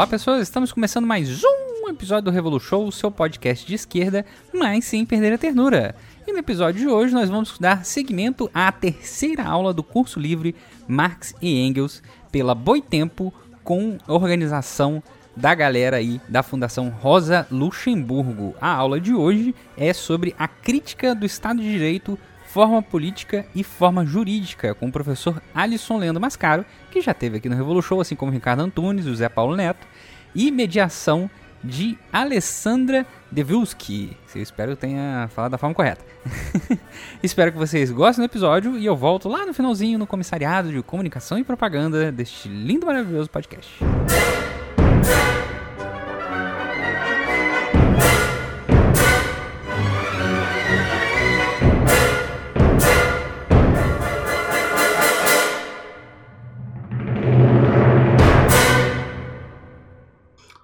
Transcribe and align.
Olá 0.00 0.06
pessoas, 0.06 0.40
estamos 0.40 0.72
começando 0.72 1.06
mais 1.06 1.44
um 1.44 1.90
episódio 1.90 2.24
do 2.24 2.30
Revolu 2.30 2.58
Show, 2.58 2.86
o 2.86 2.90
seu 2.90 3.10
podcast 3.10 3.66
de 3.66 3.74
esquerda, 3.74 4.24
mas 4.50 4.86
sem 4.86 5.04
perder 5.04 5.34
a 5.34 5.36
ternura. 5.36 5.94
E 6.26 6.32
no 6.32 6.38
episódio 6.38 6.80
de 6.80 6.88
hoje 6.88 7.12
nós 7.12 7.28
vamos 7.28 7.58
dar 7.58 7.84
seguimento 7.84 8.50
à 8.54 8.72
terceira 8.72 9.44
aula 9.44 9.74
do 9.74 9.82
curso 9.82 10.18
livre 10.18 10.56
Marx 10.88 11.34
e 11.42 11.60
Engels 11.60 12.02
pela 12.32 12.54
Boitempo 12.54 13.30
com 13.62 13.98
organização 14.08 15.02
da 15.36 15.54
galera 15.54 15.98
aí 15.98 16.18
da 16.26 16.42
Fundação 16.42 16.88
Rosa 16.88 17.46
Luxemburgo. 17.50 18.54
A 18.58 18.72
aula 18.72 18.98
de 18.98 19.12
hoje 19.12 19.54
é 19.76 19.92
sobre 19.92 20.34
a 20.38 20.48
crítica 20.48 21.14
do 21.14 21.26
Estado 21.26 21.60
de 21.60 21.70
Direito 21.70 22.18
forma 22.50 22.82
política 22.82 23.46
e 23.54 23.62
forma 23.62 24.04
jurídica, 24.04 24.74
com 24.74 24.88
o 24.88 24.92
professor 24.92 25.40
Alisson 25.54 25.98
Leandro 25.98 26.20
Mascaro, 26.20 26.66
que 26.90 27.00
já 27.00 27.14
teve 27.14 27.36
aqui 27.36 27.48
no 27.48 27.54
Revolution, 27.54 28.00
assim 28.00 28.16
como 28.16 28.32
Ricardo 28.32 28.60
Antunes 28.60 29.06
o 29.06 29.14
Zé 29.14 29.28
Paulo 29.28 29.54
Neto, 29.54 29.86
e 30.34 30.50
mediação 30.50 31.30
de 31.62 31.98
Alessandra 32.12 33.06
Devulski. 33.30 34.16
Eu 34.34 34.42
espero 34.42 34.72
que 34.72 34.80
tenha 34.80 35.28
falado 35.32 35.52
da 35.52 35.58
forma 35.58 35.74
correta. 35.74 36.04
espero 37.22 37.52
que 37.52 37.58
vocês 37.58 37.90
gostem 37.90 38.24
do 38.24 38.30
episódio 38.30 38.78
e 38.78 38.86
eu 38.86 38.96
volto 38.96 39.28
lá 39.28 39.44
no 39.44 39.54
finalzinho 39.54 39.98
no 39.98 40.06
comissariado 40.06 40.70
de 40.70 40.82
comunicação 40.82 41.38
e 41.38 41.44
propaganda 41.44 42.10
deste 42.10 42.48
lindo 42.48 42.86
maravilhoso 42.86 43.28
podcast. 43.28 43.78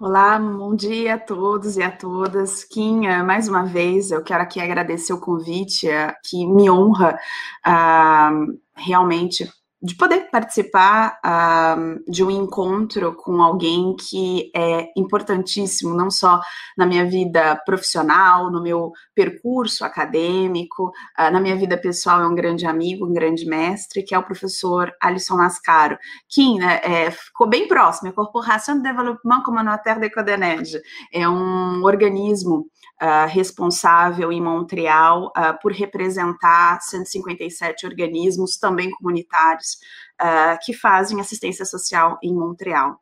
Olá, 0.08 0.38
bom 0.38 0.76
dia 0.76 1.14
a 1.14 1.18
todos 1.18 1.76
e 1.76 1.82
a 1.82 1.90
todas. 1.90 2.62
Kim, 2.62 3.08
mais 3.24 3.48
uma 3.48 3.64
vez, 3.64 4.12
eu 4.12 4.22
quero 4.22 4.40
aqui 4.40 4.60
agradecer 4.60 5.12
o 5.12 5.18
convite, 5.18 5.88
eh, 5.88 6.14
que 6.22 6.46
me 6.46 6.70
honra 6.70 7.18
uh, 7.66 8.56
realmente 8.76 9.50
de 9.86 9.94
poder 9.94 10.28
participar 10.32 11.16
uh, 11.24 12.10
de 12.10 12.24
um 12.24 12.30
encontro 12.30 13.14
com 13.14 13.40
alguém 13.40 13.94
que 13.94 14.50
é 14.52 14.88
importantíssimo, 14.96 15.94
não 15.94 16.10
só 16.10 16.40
na 16.76 16.84
minha 16.84 17.04
vida 17.04 17.54
profissional, 17.64 18.50
no 18.50 18.60
meu 18.60 18.90
percurso 19.14 19.84
acadêmico, 19.84 20.88
uh, 21.16 21.30
na 21.30 21.40
minha 21.40 21.54
vida 21.54 21.78
pessoal, 21.78 22.20
é 22.20 22.26
um 22.26 22.34
grande 22.34 22.66
amigo, 22.66 23.06
um 23.06 23.12
grande 23.12 23.46
mestre, 23.46 24.02
que 24.02 24.12
é 24.12 24.18
o 24.18 24.24
professor 24.24 24.92
Alisson 25.00 25.36
Mascaro. 25.36 25.96
Kim, 26.28 26.58
né, 26.58 26.80
é, 26.82 27.10
ficou 27.12 27.48
bem 27.48 27.68
próximo, 27.68 28.08
é 28.08 28.10
a 28.10 28.14
Corporação 28.14 28.78
de 28.78 28.82
Développement 28.82 29.44
Communautaire 29.44 30.00
de 30.00 30.10
Codenege, 30.10 30.80
é 31.12 31.28
um 31.28 31.84
organismo 31.84 32.66
uh, 33.02 33.28
responsável 33.28 34.33
em 34.33 34.41
Montreal 34.41 35.33
uh, 35.36 35.58
por 35.61 35.72
representar 35.72 36.80
157 36.80 37.86
organismos, 37.86 38.56
também 38.56 38.91
comunitários, 38.91 39.78
uh, 40.20 40.58
que 40.64 40.72
fazem 40.72 41.20
assistência 41.20 41.64
social 41.64 42.19
em 42.22 42.34
Montreal. 42.34 43.00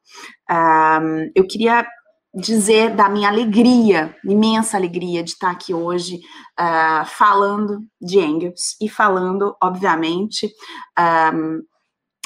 eu 1.34 1.46
queria 1.46 1.86
dizer 2.34 2.94
da 2.94 3.08
minha 3.08 3.28
alegria, 3.28 4.14
imensa 4.24 4.76
alegria 4.76 5.22
de 5.22 5.30
estar 5.30 5.50
aqui 5.50 5.72
hoje 5.72 6.16
uh, 6.58 7.06
falando 7.06 7.84
de 8.00 8.18
Engels 8.18 8.76
e 8.80 8.88
falando, 8.88 9.56
obviamente, 9.62 10.52
um, 11.32 11.62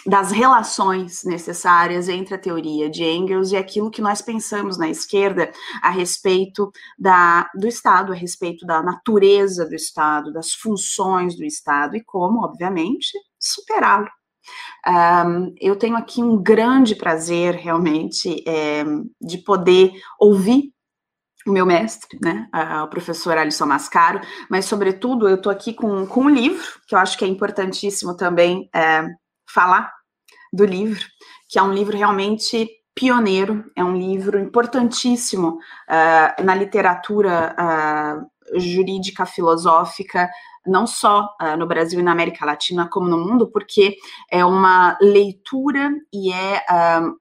das 0.09 0.33
relações 0.33 1.23
necessárias 1.23 2.09
entre 2.09 2.35
a 2.35 2.39
teoria 2.39 2.89
de 2.89 3.05
Engels 3.05 3.53
e 3.53 3.59
aquilo 3.59 3.91
que 3.91 4.01
nós 4.01 4.23
pensamos 4.23 4.79
na 4.79 4.89
esquerda 4.89 5.53
a 5.83 5.91
respeito 5.91 6.73
da, 6.99 7.47
do 7.55 7.69
Estado, 7.69 8.13
a 8.13 8.17
respeito 8.17 8.65
da 8.65 8.83
natureza 8.83 9.69
do 9.69 9.75
Estado, 9.75 10.33
das 10.33 10.55
funções 10.55 11.37
do 11.37 11.45
Estado 11.45 11.95
e 11.95 12.03
como, 12.03 12.43
obviamente, 12.43 13.11
superá-lo. 13.39 14.09
Um, 14.87 15.55
eu 15.61 15.77
tenho 15.77 15.97
aqui 15.97 16.23
um 16.23 16.43
grande 16.43 16.95
prazer, 16.95 17.55
realmente, 17.57 18.43
é, 18.49 18.85
de 19.21 19.37
poder 19.37 19.93
ouvir 20.19 20.73
o 21.47 21.53
meu 21.53 21.67
mestre, 21.67 22.19
né, 22.23 22.49
o 22.83 22.89
professor 22.89 23.37
Alisson 23.37 23.67
Mascaro, 23.67 24.21
mas, 24.51 24.65
sobretudo, 24.65 25.29
eu 25.29 25.37
estou 25.37 25.53
aqui 25.53 25.75
com, 25.75 26.07
com 26.07 26.23
um 26.23 26.31
livro, 26.31 26.67
que 26.87 26.95
eu 26.95 26.99
acho 26.99 27.17
que 27.19 27.25
é 27.25 27.29
importantíssimo 27.29 28.17
também 28.17 28.69
é, 28.75 29.07
falar 29.51 29.98
do 30.53 30.65
livro, 30.65 31.05
que 31.49 31.59
é 31.59 31.63
um 31.63 31.73
livro 31.73 31.97
realmente 31.97 32.69
pioneiro, 32.99 33.65
é 33.77 33.85
um 33.85 33.97
livro 33.97 34.41
importantíssimo 34.41 35.51
uh, 35.89 36.43
na 36.43 36.55
literatura 36.55 37.55
uh, 37.55 38.59
jurídica 38.59 39.25
filosófica, 39.25 40.29
não 40.67 40.85
só 40.85 41.29
uh, 41.41 41.57
no 41.57 41.67
Brasil 41.67 42.01
e 42.01 42.03
na 42.03 42.11
América 42.11 42.45
Latina, 42.45 42.89
como 42.91 43.09
no 43.09 43.25
mundo, 43.25 43.47
porque 43.53 43.97
é 44.31 44.45
uma 44.45 44.99
leitura 45.01 45.93
e 46.13 46.33
é, 46.33 46.65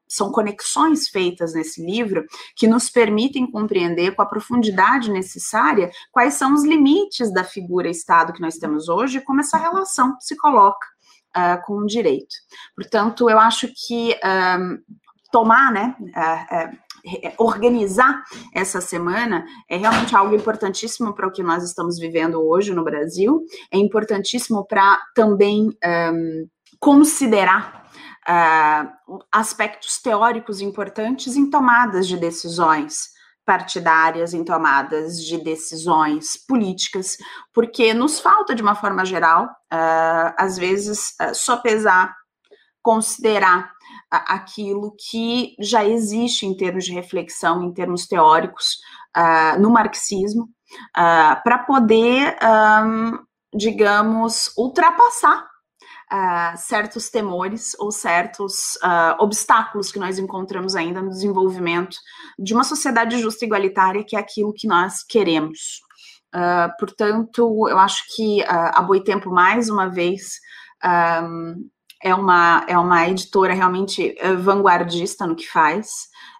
são 0.07 0.31
conexões 0.31 1.07
feitas 1.09 1.53
nesse 1.53 1.85
livro 1.85 2.25
que 2.55 2.67
nos 2.67 2.89
permitem 2.89 3.49
compreender 3.49 4.15
com 4.15 4.23
a 4.23 4.25
profundidade 4.25 5.11
necessária 5.11 5.91
quais 6.11 6.33
são 6.33 6.55
os 6.55 6.65
limites 6.65 7.31
da 7.31 7.43
figura 7.43 7.87
Estado 7.87 8.33
que 8.33 8.41
nós 8.41 8.55
temos 8.55 8.89
hoje 8.89 9.19
e 9.19 9.21
como 9.21 9.41
essa 9.41 9.57
relação 9.57 10.15
se 10.19 10.35
coloca 10.35 10.96
uh, 11.37 11.63
com 11.65 11.73
o 11.75 11.85
direito. 11.85 12.35
Portanto, 12.75 13.29
eu 13.29 13.37
acho 13.37 13.67
que 13.67 14.15
um, 14.59 14.79
tomar, 15.31 15.71
né, 15.71 15.95
uh, 15.99 16.73
uh, 16.73 16.87
organizar 17.37 18.23
essa 18.53 18.81
semana 18.81 19.45
é 19.69 19.77
realmente 19.77 20.15
algo 20.15 20.35
importantíssimo 20.35 21.13
para 21.13 21.27
o 21.27 21.31
que 21.31 21.43
nós 21.43 21.63
estamos 21.63 21.99
vivendo 21.99 22.41
hoje 22.41 22.73
no 22.73 22.83
Brasil, 22.83 23.45
é 23.71 23.77
importantíssimo 23.77 24.65
para 24.65 24.99
também 25.13 25.69
um, 25.85 26.47
considerar 26.79 27.89
uh, 28.27 29.19
aspectos 29.31 30.01
teóricos 30.01 30.59
importantes 30.59 31.35
em 31.35 31.49
tomadas 31.49 32.07
de 32.07 32.17
decisões 32.17 33.16
partidárias 33.47 34.33
em 34.33 34.43
tomadas 34.43 35.23
de 35.23 35.37
decisões 35.37 36.35
políticas, 36.45 37.15
porque 37.53 37.93
nos 37.93 38.19
falta, 38.19 38.53
de 38.53 38.61
uma 38.61 38.75
forma 38.75 39.05
geral, 39.05 39.45
uh, 39.45 40.33
às 40.37 40.57
vezes, 40.57 41.15
uh, 41.21 41.33
só 41.33 41.55
pesar, 41.55 42.13
considerar 42.81 43.63
uh, 43.63 44.19
aquilo 44.27 44.93
que 45.09 45.55
já 45.61 45.85
existe 45.85 46.45
em 46.45 46.57
termos 46.57 46.83
de 46.83 46.93
reflexão, 46.93 47.63
em 47.63 47.73
termos 47.73 48.05
teóricos, 48.05 48.77
no 49.59 49.71
marxismo, 49.71 50.47
para 50.93 51.57
poder, 51.65 52.37
um, 52.43 53.17
digamos, 53.51 54.53
ultrapassar 54.55 55.43
uh, 56.11 56.57
certos 56.57 57.09
temores 57.09 57.75
ou 57.79 57.91
certos 57.91 58.75
uh, 58.77 59.15
obstáculos 59.19 59.91
que 59.91 59.99
nós 59.99 60.17
encontramos 60.17 60.75
ainda 60.75 61.01
no 61.01 61.09
desenvolvimento 61.09 61.97
de 62.37 62.53
uma 62.53 62.63
sociedade 62.63 63.19
justa 63.19 63.45
e 63.45 63.47
igualitária, 63.47 64.03
que 64.03 64.15
é 64.15 64.19
aquilo 64.19 64.53
que 64.53 64.67
nós 64.67 65.03
queremos. 65.03 65.81
Uh, 66.33 66.69
portanto, 66.79 67.67
eu 67.69 67.77
acho 67.77 68.03
que 68.15 68.43
a 68.47 68.81
Boitempo, 68.81 69.29
mais 69.29 69.69
uma 69.69 69.87
vez, 69.87 70.39
um, 71.23 71.69
é, 72.03 72.13
uma, 72.13 72.65
é 72.67 72.77
uma 72.77 73.07
editora 73.07 73.53
realmente 73.53 74.15
vanguardista 74.39 75.25
no 75.25 75.35
que 75.35 75.47
faz. 75.47 75.87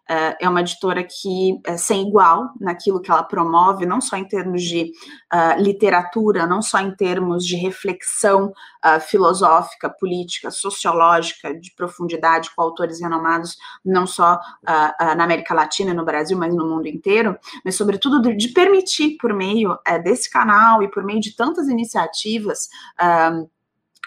Uh, 0.10 0.36
é 0.40 0.48
uma 0.48 0.62
editora 0.62 1.04
que 1.04 1.60
é 1.66 1.76
sem 1.76 2.08
igual 2.08 2.50
naquilo 2.62 3.02
que 3.02 3.12
ela 3.12 3.24
promove, 3.24 3.86
não 3.86 4.00
só 4.00 4.16
em 4.16 4.24
termos 4.24 4.64
de 4.64 4.92
uh, 5.34 5.62
literatura, 5.62 6.48
não 6.48 6.62
só 6.62 6.80
em 6.80 6.96
termos 6.96 7.46
de 7.46 7.58
reflexão 7.58 8.54
uh, 8.86 9.00
filosófica, 9.02 9.90
política, 9.90 10.50
sociológica, 10.50 11.54
de 11.54 11.74
profundidade, 11.76 12.50
com 12.56 12.62
autores 12.62 13.02
renomados, 13.02 13.58
não 13.84 14.08
só 14.08 14.40
na 14.66 15.24
América 15.24 15.54
Latina 15.54 15.92
e 15.92 15.94
no 15.94 16.06
Brasil, 16.06 16.38
mas 16.38 16.54
no 16.54 16.66
mundo 16.66 16.88
inteiro, 16.88 17.38
mas, 17.64 17.76
sobretudo, 17.76 18.22
de, 18.22 18.36
de 18.36 18.50
permitir, 18.50 19.18
por 19.20 19.34
meio 19.34 19.78
desse 20.04 20.30
canal 20.30 20.82
e 20.84 20.90
por 20.90 21.04
meio 21.04 21.20
de 21.20 21.36
tantas 21.36 21.68
iniciativas, 21.68 22.70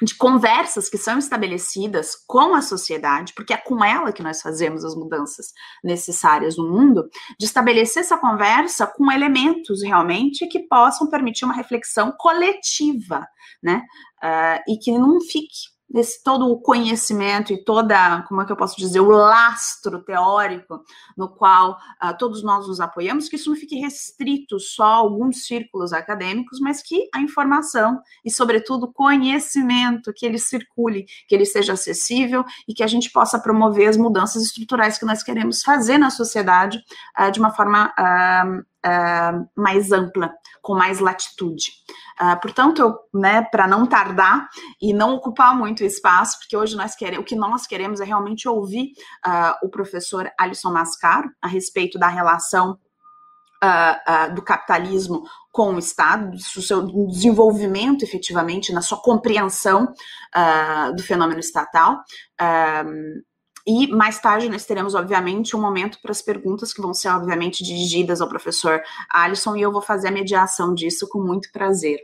de 0.03 0.15
conversas 0.15 0.89
que 0.89 0.97
são 0.97 1.19
estabelecidas 1.19 2.15
com 2.27 2.55
a 2.55 2.63
sociedade, 2.63 3.33
porque 3.35 3.53
é 3.53 3.57
com 3.57 3.85
ela 3.85 4.13
que 4.13 4.23
nós 4.23 4.41
fazemos 4.41 4.85
as 4.85 4.95
mudanças 4.95 5.53
necessárias 5.85 6.57
no 6.57 6.69
mundo, 6.69 7.09
de 7.39 7.47
estabelecer 7.47 8.03
essa 8.03 8.17
conversa 8.17 8.87
com 8.87 9.13
elementos 9.13 9.83
realmente 9.83 10.47
que 10.47 10.61
possam 10.61 11.09
permitir 11.09 11.45
uma 11.45 11.55
reflexão 11.55 12.13
coletiva, 12.19 13.27
né? 13.63 13.83
Uh, 14.23 14.73
e 14.73 14.79
que 14.79 14.93
não 14.93 15.21
fique 15.21 15.71
desse 15.91 16.23
todo 16.23 16.47
o 16.49 16.61
conhecimento 16.61 17.53
e 17.53 17.65
toda, 17.65 18.23
como 18.29 18.41
é 18.41 18.47
que 18.47 18.53
eu 18.53 18.57
posso 18.57 18.77
dizer, 18.77 19.01
o 19.01 19.11
lastro 19.11 20.03
teórico 20.05 20.85
no 21.17 21.29
qual 21.29 21.73
uh, 22.03 22.17
todos 22.17 22.43
nós 22.45 22.69
nos 22.69 22.81
apoiamos, 22.81 23.29
que 23.29 23.37
isso 23.37 23.51
não 23.51 23.57
fique 23.57 23.77
restrito 23.77 24.61
só 24.61 24.85
a 24.85 24.97
alguns 24.97 25.47
círculos 25.47 25.93
acadêmicos, 25.93 26.61
mas 26.61 26.81
que 26.81 27.09
a 27.13 27.21
informação 27.21 28.01
e, 28.25 28.31
sobretudo, 28.31 28.85
o 28.85 28.93
conhecimento, 28.93 30.13
que 30.15 30.25
ele 30.25 30.39
circule, 30.39 31.07
que 31.27 31.35
ele 31.35 31.45
seja 31.45 31.73
acessível 31.73 32.45
e 32.69 32.73
que 32.73 32.85
a 32.85 32.87
gente 32.87 33.11
possa 33.11 33.39
promover 33.39 33.89
as 33.89 33.97
mudanças 33.97 34.43
estruturais 34.45 34.97
que 34.97 35.05
nós 35.05 35.23
queremos 35.23 35.63
fazer 35.63 35.99
na 35.99 36.11
sociedade 36.11 36.81
uh, 37.19 37.31
de 37.33 37.41
uma 37.41 37.51
forma 37.51 37.93
uh, 37.99 38.70
uh, 38.87 39.49
mais 39.57 39.93
ampla, 39.93 40.33
com 40.63 40.75
mais 40.75 40.99
latitude. 40.99 41.73
Uh, 42.21 42.41
portanto, 42.41 42.99
né, 43.15 43.43
para 43.43 43.67
não 43.67 43.87
tardar 43.87 44.49
e 44.81 44.93
não 44.93 45.15
ocupar 45.15 45.57
muito 45.57 45.85
espaço, 45.85 46.39
porque 46.39 46.57
hoje 46.57 46.77
nós 46.77 46.95
queremos, 46.95 47.25
o 47.25 47.27
que 47.27 47.37
nós 47.37 47.67
queremos 47.67 48.01
é 48.01 48.05
realmente 48.05 48.49
ouvir 48.49 48.93
uh, 49.27 49.67
o 49.67 49.71
professor 49.71 50.31
Alisson 50.39 50.71
Mascaro 50.71 51.31
a 51.41 51.49
respeito 51.49 51.99
da 51.99 52.09
relação 52.09 52.79
Uh, 53.63 54.31
uh, 54.31 54.35
do 54.35 54.41
capitalismo 54.41 55.23
com 55.53 55.75
o 55.75 55.79
Estado, 55.79 56.31
do 56.31 56.63
seu 56.63 56.81
desenvolvimento 57.09 58.03
efetivamente, 58.03 58.73
na 58.73 58.81
sua 58.81 58.97
compreensão 59.03 59.93
uh, 60.35 60.97
do 60.97 61.03
fenômeno 61.03 61.41
estatal. 61.41 61.99
E 63.71 63.87
mais 63.87 64.19
tarde 64.19 64.49
nós 64.49 64.67
teremos, 64.67 64.97
obviamente, 64.97 65.55
um 65.55 65.61
momento 65.61 66.01
para 66.03 66.11
as 66.11 66.21
perguntas 66.21 66.73
que 66.73 66.83
vão 66.83 66.93
ser, 66.93 67.09
obviamente, 67.11 67.63
dirigidas 67.63 68.21
ao 68.21 68.29
professor 68.29 68.83
Alisson, 69.09 69.55
e 69.55 69.63
eu 69.63 69.71
vou 69.71 69.81
fazer 69.81 70.09
a 70.09 70.11
mediação 70.11 70.75
disso 70.75 71.07
com 71.09 71.23
muito 71.23 71.53
prazer. 71.53 72.01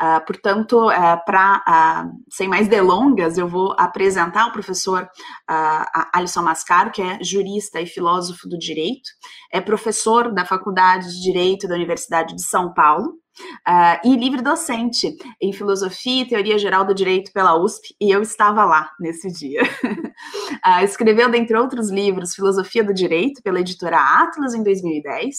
Uh, 0.00 0.24
portanto, 0.24 0.88
uh, 0.88 0.90
uh, 0.92 2.10
sem 2.30 2.46
mais 2.46 2.68
delongas, 2.68 3.36
eu 3.36 3.48
vou 3.48 3.74
apresentar 3.76 4.46
o 4.46 4.52
professor 4.52 5.08
Alisson 6.14 6.42
Mascaro, 6.42 6.92
que 6.92 7.02
é 7.02 7.18
jurista 7.20 7.80
e 7.80 7.86
filósofo 7.86 8.48
do 8.48 8.56
direito, 8.56 9.10
é 9.52 9.60
professor 9.60 10.32
da 10.32 10.44
Faculdade 10.44 11.08
de 11.08 11.20
Direito 11.20 11.66
da 11.66 11.74
Universidade 11.74 12.36
de 12.36 12.44
São 12.44 12.72
Paulo, 12.72 13.14
Uh, 13.66 14.06
e 14.06 14.16
livre 14.16 14.42
docente 14.42 15.16
em 15.40 15.52
filosofia 15.52 16.22
e 16.22 16.28
teoria 16.28 16.58
geral 16.58 16.84
do 16.84 16.94
direito 16.94 17.32
pela 17.32 17.56
USP, 17.56 17.94
e 17.98 18.10
eu 18.10 18.20
estava 18.20 18.64
lá 18.64 18.90
nesse 19.00 19.32
dia. 19.32 19.62
uh, 19.62 20.84
escreveu, 20.84 21.30
dentre 21.30 21.56
outros 21.56 21.90
livros, 21.90 22.34
Filosofia 22.34 22.84
do 22.84 22.92
Direito 22.92 23.42
pela 23.42 23.60
editora 23.60 23.98
Atlas 23.98 24.52
em 24.52 24.62
2010, 24.62 25.36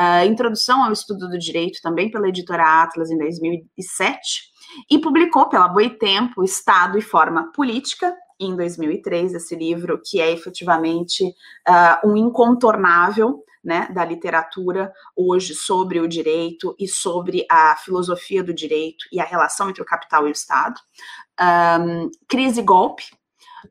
uh, 0.00 0.26
Introdução 0.26 0.84
ao 0.84 0.92
Estudo 0.92 1.28
do 1.28 1.38
Direito 1.38 1.80
também 1.82 2.10
pela 2.10 2.28
editora 2.28 2.82
Atlas 2.82 3.10
em 3.10 3.18
2007, 3.18 4.54
e 4.90 4.98
publicou 4.98 5.48
pela 5.48 5.68
Boitempo 5.68 6.42
Estado 6.42 6.98
e 6.98 7.02
Forma 7.02 7.52
Política 7.52 8.14
em 8.40 8.56
2003, 8.56 9.34
esse 9.34 9.54
livro 9.54 10.00
que 10.04 10.20
é 10.20 10.32
efetivamente 10.32 11.32
um 12.04 12.16
incontornável 12.16 13.44
né, 13.64 13.88
da 13.92 14.04
literatura 14.04 14.92
hoje 15.16 15.54
sobre 15.54 16.00
o 16.00 16.08
direito 16.08 16.74
e 16.78 16.86
sobre 16.86 17.46
a 17.50 17.76
filosofia 17.76 18.42
do 18.42 18.52
direito 18.52 19.06
e 19.10 19.20
a 19.20 19.24
relação 19.24 19.70
entre 19.70 19.82
o 19.82 19.86
capital 19.86 20.26
e 20.26 20.30
o 20.30 20.32
Estado. 20.32 20.78
Um, 21.40 22.10
crise 22.28 22.60
e 22.60 22.64
golpe, 22.64 23.04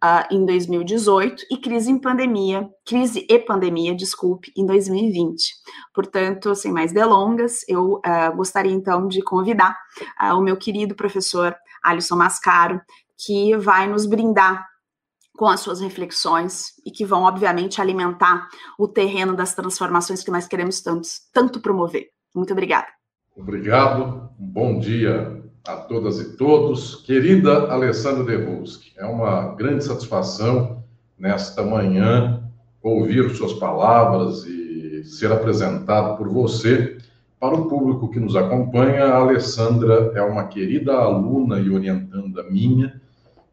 Uh, 0.03 0.25
em 0.31 0.43
2018 0.43 1.43
e 1.51 1.57
crise 1.57 1.91
em 1.91 1.99
pandemia, 1.99 2.67
crise 2.83 3.27
e 3.29 3.37
pandemia, 3.37 3.93
desculpe, 3.93 4.51
em 4.57 4.65
2020. 4.65 5.53
Portanto, 5.93 6.55
sem 6.55 6.71
mais 6.71 6.91
delongas, 6.91 7.59
eu 7.67 7.97
uh, 7.97 8.35
gostaria 8.35 8.71
então 8.71 9.07
de 9.07 9.21
convidar 9.21 9.77
uh, 10.19 10.33
o 10.35 10.41
meu 10.41 10.57
querido 10.57 10.95
professor 10.95 11.55
Alisson 11.83 12.15
Mascaro, 12.15 12.81
que 13.23 13.55
vai 13.57 13.87
nos 13.87 14.07
brindar 14.07 14.67
com 15.35 15.47
as 15.47 15.59
suas 15.59 15.81
reflexões 15.81 16.73
e 16.85 16.91
que 16.91 17.05
vão, 17.05 17.23
obviamente, 17.23 17.81
alimentar 17.81 18.47
o 18.77 18.87
terreno 18.87 19.35
das 19.35 19.55
transformações 19.55 20.23
que 20.23 20.31
nós 20.31 20.47
queremos 20.47 20.81
tanto, 20.81 21.07
tanto 21.33 21.59
promover. 21.59 22.09
Muito 22.35 22.53
obrigada. 22.53 22.87
Obrigado, 23.35 24.29
bom 24.37 24.79
dia 24.79 25.43
a 25.67 25.75
todas 25.75 26.19
e 26.19 26.37
todos. 26.37 26.97
Querida 26.97 27.71
Alessandra 27.71 28.23
Devolsky, 28.23 28.93
é 28.97 29.05
uma 29.05 29.55
grande 29.55 29.83
satisfação 29.83 30.83
nesta 31.17 31.63
manhã 31.63 32.43
ouvir 32.81 33.29
suas 33.35 33.53
palavras 33.53 34.45
e 34.45 35.03
ser 35.05 35.31
apresentado 35.31 36.17
por 36.17 36.29
você. 36.29 36.97
Para 37.39 37.55
o 37.55 37.67
público 37.67 38.09
que 38.09 38.19
nos 38.19 38.35
acompanha, 38.35 39.05
a 39.05 39.17
Alessandra 39.17 40.11
é 40.15 40.21
uma 40.21 40.47
querida 40.47 40.93
aluna 40.93 41.59
e 41.59 41.69
orientanda 41.69 42.43
minha 42.43 43.01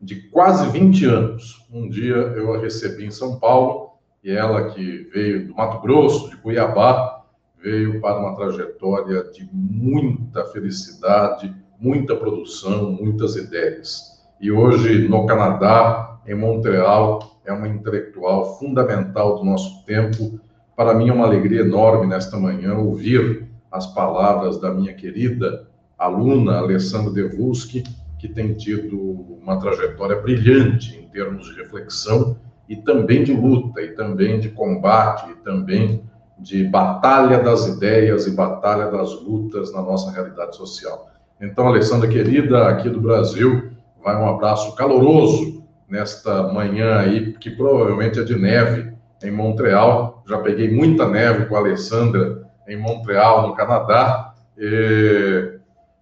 de 0.01 0.29
quase 0.31 0.69
20 0.71 1.05
anos. 1.05 1.67
Um 1.71 1.89
dia 1.89 2.15
eu 2.15 2.55
a 2.55 2.59
recebi 2.59 3.05
em 3.05 3.11
São 3.11 3.39
Paulo 3.39 3.91
e 4.23 4.31
ela, 4.31 4.71
que 4.71 5.09
veio 5.13 5.49
do 5.49 5.55
Mato 5.55 5.81
Grosso, 5.81 6.31
de 6.31 6.37
Cuiabá, 6.37 7.23
veio 7.63 8.01
para 8.01 8.19
uma 8.19 8.35
trajetória 8.35 9.25
de 9.25 9.49
muita 9.53 10.45
felicidade, 10.47 11.55
muita 11.79 12.17
produção, 12.17 12.93
muitas 12.93 13.37
ideias. 13.37 14.21
E 14.41 14.51
hoje, 14.51 15.09
no 15.09 15.27
Canadá, 15.27 16.19
em 16.27 16.35
Montreal, 16.35 17.41
é 17.45 17.53
uma 17.53 17.69
intelectual 17.69 18.59
fundamental 18.59 19.37
do 19.37 19.45
nosso 19.45 19.85
tempo. 19.85 20.41
Para 20.77 20.95
mim 20.95 21.09
é 21.09 21.13
uma 21.13 21.27
alegria 21.27 21.61
enorme 21.61 22.07
nesta 22.07 22.39
manhã 22.39 22.75
ouvir 22.75 23.49
as 23.71 23.87
palavras 23.87 24.59
da 24.61 24.73
minha 24.73 24.95
querida 24.95 25.69
aluna 25.99 26.57
Alessandra 26.57 27.13
Devuski, 27.13 27.85
que 28.21 28.29
tem 28.29 28.53
tido 28.53 28.99
uma 29.43 29.59
trajetória 29.59 30.21
brilhante 30.21 30.95
em 30.95 31.09
termos 31.09 31.47
de 31.47 31.55
reflexão 31.55 32.37
e 32.69 32.77
também 32.77 33.25
de 33.25 33.33
luta, 33.33 33.81
e 33.81 33.93
também 33.93 34.39
de 34.39 34.51
combate, 34.51 35.31
e 35.31 35.35
também 35.37 36.05
de 36.39 36.65
batalha 36.65 37.43
das 37.43 37.67
ideias 37.67 38.27
e 38.27 38.31
batalha 38.31 38.91
das 38.91 39.11
lutas 39.23 39.73
na 39.73 39.81
nossa 39.81 40.13
realidade 40.13 40.55
social. 40.55 41.09
Então, 41.41 41.67
Alessandra 41.67 42.09
querida, 42.09 42.69
aqui 42.69 42.91
do 42.91 43.01
Brasil, 43.01 43.71
vai 44.05 44.15
um 44.17 44.29
abraço 44.29 44.75
caloroso 44.77 45.65
nesta 45.89 46.45
manhã 46.53 46.99
aí, 46.99 47.33
que 47.33 47.51
provavelmente 47.51 48.21
é 48.21 48.23
de 48.23 48.39
neve 48.39 48.93
em 49.25 49.31
Montreal. 49.31 50.23
Já 50.29 50.39
peguei 50.39 50.71
muita 50.71 51.09
neve 51.09 51.47
com 51.47 51.57
a 51.57 51.59
Alessandra 51.59 52.43
em 52.69 52.77
Montreal, 52.77 53.49
no 53.49 53.55
Canadá. 53.55 54.35
E 54.57 55.50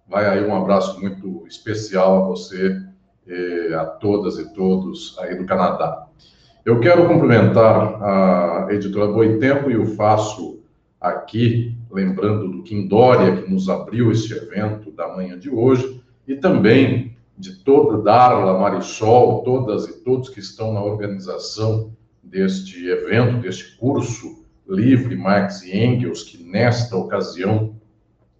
Vai 0.09 0.25
aí 0.25 0.43
um 0.43 0.55
abraço 0.55 0.99
muito 0.99 1.45
especial 1.47 2.23
a 2.23 2.27
você, 2.27 2.81
e 3.27 3.73
a 3.75 3.85
todas 3.85 4.39
e 4.39 4.53
todos 4.55 5.15
aí 5.19 5.35
do 5.35 5.45
Canadá. 5.45 6.07
Eu 6.65 6.79
quero 6.79 7.07
cumprimentar 7.07 8.01
a 8.01 8.67
editora 8.71 9.11
Boitempo 9.11 9.69
e 9.69 9.77
o 9.77 9.85
faço 9.85 10.63
aqui, 10.99 11.77
lembrando 11.91 12.49
do 12.49 12.63
Kim 12.63 12.87
Dória, 12.87 13.39
que 13.39 13.49
nos 13.49 13.69
abriu 13.69 14.11
este 14.11 14.33
evento 14.33 14.91
da 14.91 15.15
manhã 15.15 15.37
de 15.37 15.49
hoje, 15.49 16.01
e 16.27 16.35
também 16.35 17.15
de 17.37 17.63
toda 17.63 18.01
Darla, 18.01 18.57
Marisol, 18.59 19.43
todas 19.43 19.87
e 19.87 20.03
todos 20.03 20.29
que 20.29 20.39
estão 20.39 20.73
na 20.73 20.83
organização 20.83 21.91
deste 22.21 22.87
evento, 22.87 23.41
deste 23.41 23.77
curso 23.77 24.43
livre 24.67 25.15
Marx 25.15 25.61
e 25.61 25.77
Engels, 25.77 26.23
que 26.23 26.43
nesta 26.43 26.97
ocasião 26.97 27.75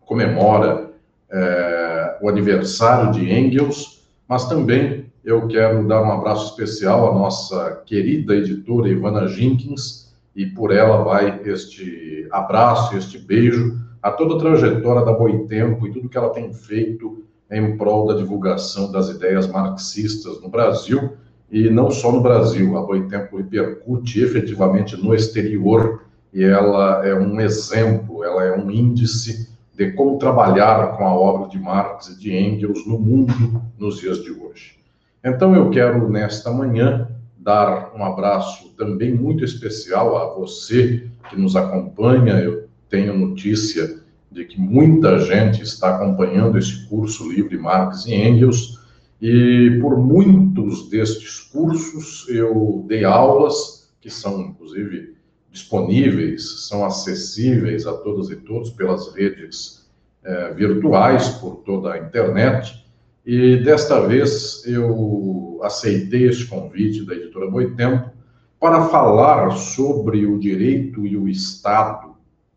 comemora 0.02 0.89
é, 1.32 2.18
o 2.22 2.30
aniversário 2.30 3.12
de 3.12 3.32
Engels, 3.32 4.04
mas 4.28 4.48
também 4.48 5.06
eu 5.24 5.48
quero 5.48 5.88
dar 5.88 6.02
um 6.02 6.12
abraço 6.12 6.52
especial 6.52 7.12
à 7.12 7.14
nossa 7.14 7.84
querida 7.86 8.36
editora 8.36 8.90
Ivana 8.90 9.28
Jenkins, 9.28 10.10
e 10.36 10.46
por 10.46 10.72
ela 10.72 11.04
vai 11.04 11.42
este 11.46 12.28
abraço, 12.32 12.96
este 12.96 13.18
beijo 13.18 13.78
a 14.02 14.12
toda 14.12 14.36
a 14.36 14.40
trajetória 14.40 15.04
da 15.04 15.12
Boitempo 15.12 15.86
e 15.86 15.92
tudo 15.92 16.08
que 16.08 16.18
ela 16.18 16.30
tem 16.30 16.54
feito 16.54 17.24
em 17.52 17.76
prol 17.78 18.08
da 18.08 18.14
divulgação 18.14 18.92
das 18.92 19.10
ideias 19.10 19.48
marxistas 19.48 20.42
no 20.42 20.50
Brasil 20.50 21.14
e 21.52 21.70
não 21.70 21.92
só 21.92 22.12
no 22.12 22.22
Brasil. 22.22 22.78
A 22.78 22.82
Boitempo 22.82 23.38
repercute 23.38 24.22
efetivamente 24.22 24.96
no 24.96 25.14
exterior 25.14 26.04
e 26.34 26.44
ela 26.44 27.06
é 27.06 27.14
um 27.14 27.42
exemplo, 27.42 28.24
ela 28.24 28.46
é 28.46 28.56
um 28.56 28.70
índice 28.70 29.49
de 29.80 29.94
como 29.94 30.18
trabalhar 30.18 30.98
com 30.98 31.08
a 31.08 31.14
obra 31.14 31.48
de 31.48 31.58
Marx 31.58 32.10
e 32.10 32.20
de 32.20 32.36
Engels 32.36 32.86
no 32.86 33.00
mundo 33.00 33.64
nos 33.80 33.98
dias 33.98 34.22
de 34.22 34.30
hoje. 34.30 34.78
Então, 35.24 35.56
eu 35.56 35.70
quero, 35.70 36.10
nesta 36.10 36.52
manhã, 36.52 37.08
dar 37.38 37.94
um 37.96 38.04
abraço 38.04 38.74
também 38.76 39.14
muito 39.14 39.46
especial 39.46 40.18
a 40.18 40.36
você 40.38 41.10
que 41.30 41.40
nos 41.40 41.56
acompanha. 41.56 42.34
Eu 42.34 42.68
tenho 42.90 43.18
notícia 43.18 44.02
de 44.30 44.44
que 44.44 44.60
muita 44.60 45.18
gente 45.20 45.64
está 45.64 45.96
acompanhando 45.96 46.58
esse 46.58 46.86
curso 46.90 47.32
livre 47.32 47.58
Marx 47.58 48.06
e 48.06 48.14
Engels, 48.14 48.82
e 49.22 49.80
por 49.82 49.98
muitos 49.98 50.90
destes 50.90 51.40
cursos 51.40 52.28
eu 52.28 52.84
dei 52.86 53.06
aulas, 53.06 53.90
que 54.02 54.10
são, 54.10 54.42
inclusive, 54.42 55.16
disponíveis, 55.52 56.68
são 56.68 56.86
acessíveis 56.86 57.88
a 57.88 57.94
todas 57.94 58.30
e 58.30 58.36
todos 58.36 58.70
pelas 58.72 59.14
redes 59.14 59.88
é, 60.24 60.54
virtuais, 60.54 61.30
por 61.30 61.58
toda 61.58 61.94
a 61.94 61.98
internet. 61.98 62.86
E 63.26 63.58
desta 63.58 64.08
vez 64.08 64.64
eu 64.66 65.60
aceitei 65.64 66.28
esse 66.28 66.46
convite 66.46 67.06
da 67.06 67.14
editora 67.14 67.50
Boitempo 67.50 68.12
para 68.60 68.86
falar 68.86 69.52
sobre 69.52 70.26
o 70.26 70.38
direito 70.38 71.06
e 71.06 71.16
o 71.16 71.28
Estado, 71.28 72.16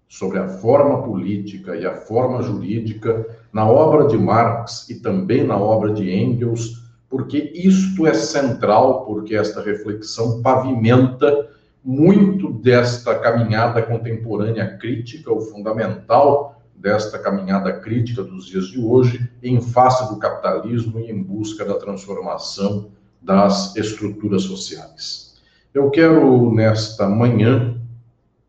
sobre 0.08 0.38
a 0.38 0.48
forma 0.48 1.02
política 1.02 1.76
e 1.76 1.86
a 1.86 1.94
forma 1.94 2.42
jurídica 2.42 3.26
na 3.52 3.66
obra 3.68 4.08
de 4.08 4.18
Marx 4.18 4.88
e 4.90 4.96
também 4.96 5.44
na 5.44 5.56
obra 5.56 5.92
de 5.92 6.10
Engels, 6.10 6.82
porque 7.08 7.52
isto 7.54 8.06
é 8.06 8.14
central, 8.14 9.04
porque 9.04 9.34
esta 9.34 9.62
reflexão 9.62 10.42
pavimenta 10.42 11.48
muito 11.84 12.52
desta 12.52 13.18
caminhada 13.18 13.82
contemporânea 13.82 14.76
crítica, 14.76 15.32
o 15.32 15.40
fundamental 15.40 16.62
desta 16.74 17.18
caminhada 17.18 17.72
crítica 17.80 18.22
dos 18.22 18.46
dias 18.46 18.66
de 18.66 18.80
hoje, 18.80 19.30
em 19.42 19.60
face 19.60 20.08
do 20.08 20.18
capitalismo 20.18 20.98
e 20.98 21.10
em 21.10 21.22
busca 21.22 21.64
da 21.64 21.74
transformação 21.74 22.90
das 23.20 23.76
estruturas 23.76 24.42
sociais. 24.42 25.40
Eu 25.72 25.90
quero, 25.90 26.52
nesta 26.52 27.08
manhã, 27.08 27.80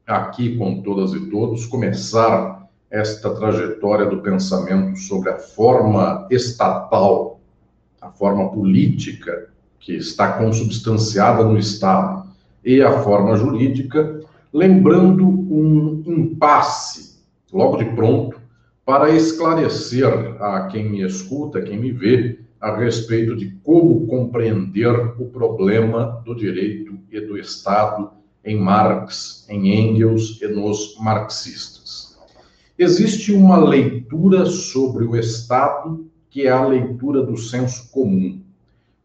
aqui 0.06 0.58
com 0.58 0.82
todas 0.82 1.14
e 1.14 1.30
todos, 1.30 1.66
começar 1.66 2.68
esta 2.90 3.34
trajetória 3.34 4.06
do 4.06 4.22
pensamento 4.22 4.98
sobre 4.98 5.30
a 5.30 5.38
forma 5.38 6.28
estatal 6.30 7.34
a 8.04 8.12
forma 8.12 8.52
política 8.52 9.50
que 9.80 9.96
está 9.96 10.34
consubstanciada 10.34 11.44
no 11.44 11.58
Estado 11.58 12.23
e 12.64 12.82
a 12.82 13.00
forma 13.00 13.36
jurídica, 13.36 14.20
lembrando 14.52 15.28
um 15.28 16.04
impasse, 16.06 17.20
logo 17.52 17.78
de 17.78 17.86
pronto, 17.86 18.40
para 18.86 19.10
esclarecer 19.12 20.12
a 20.42 20.68
quem 20.68 20.90
me 20.90 21.02
escuta, 21.02 21.62
quem 21.62 21.80
me 21.80 21.92
vê, 21.92 22.40
a 22.60 22.78
respeito 22.78 23.36
de 23.36 23.52
como 23.64 24.08
compreender 24.08 25.14
o 25.20 25.26
problema 25.26 26.22
do 26.26 26.34
direito 26.34 26.98
e 27.12 27.20
do 27.20 27.38
Estado 27.38 28.12
em 28.44 28.58
Marx, 28.58 29.46
em 29.50 29.74
Engels 29.74 30.42
e 30.42 30.48
nos 30.48 30.98
marxistas. 31.00 32.18
Existe 32.78 33.32
uma 33.32 33.58
leitura 33.58 34.46
sobre 34.46 35.06
o 35.06 35.16
Estado 35.16 36.10
que 36.30 36.48
é 36.48 36.50
a 36.50 36.66
leitura 36.66 37.22
do 37.22 37.38
senso 37.38 37.92
comum. 37.92 38.43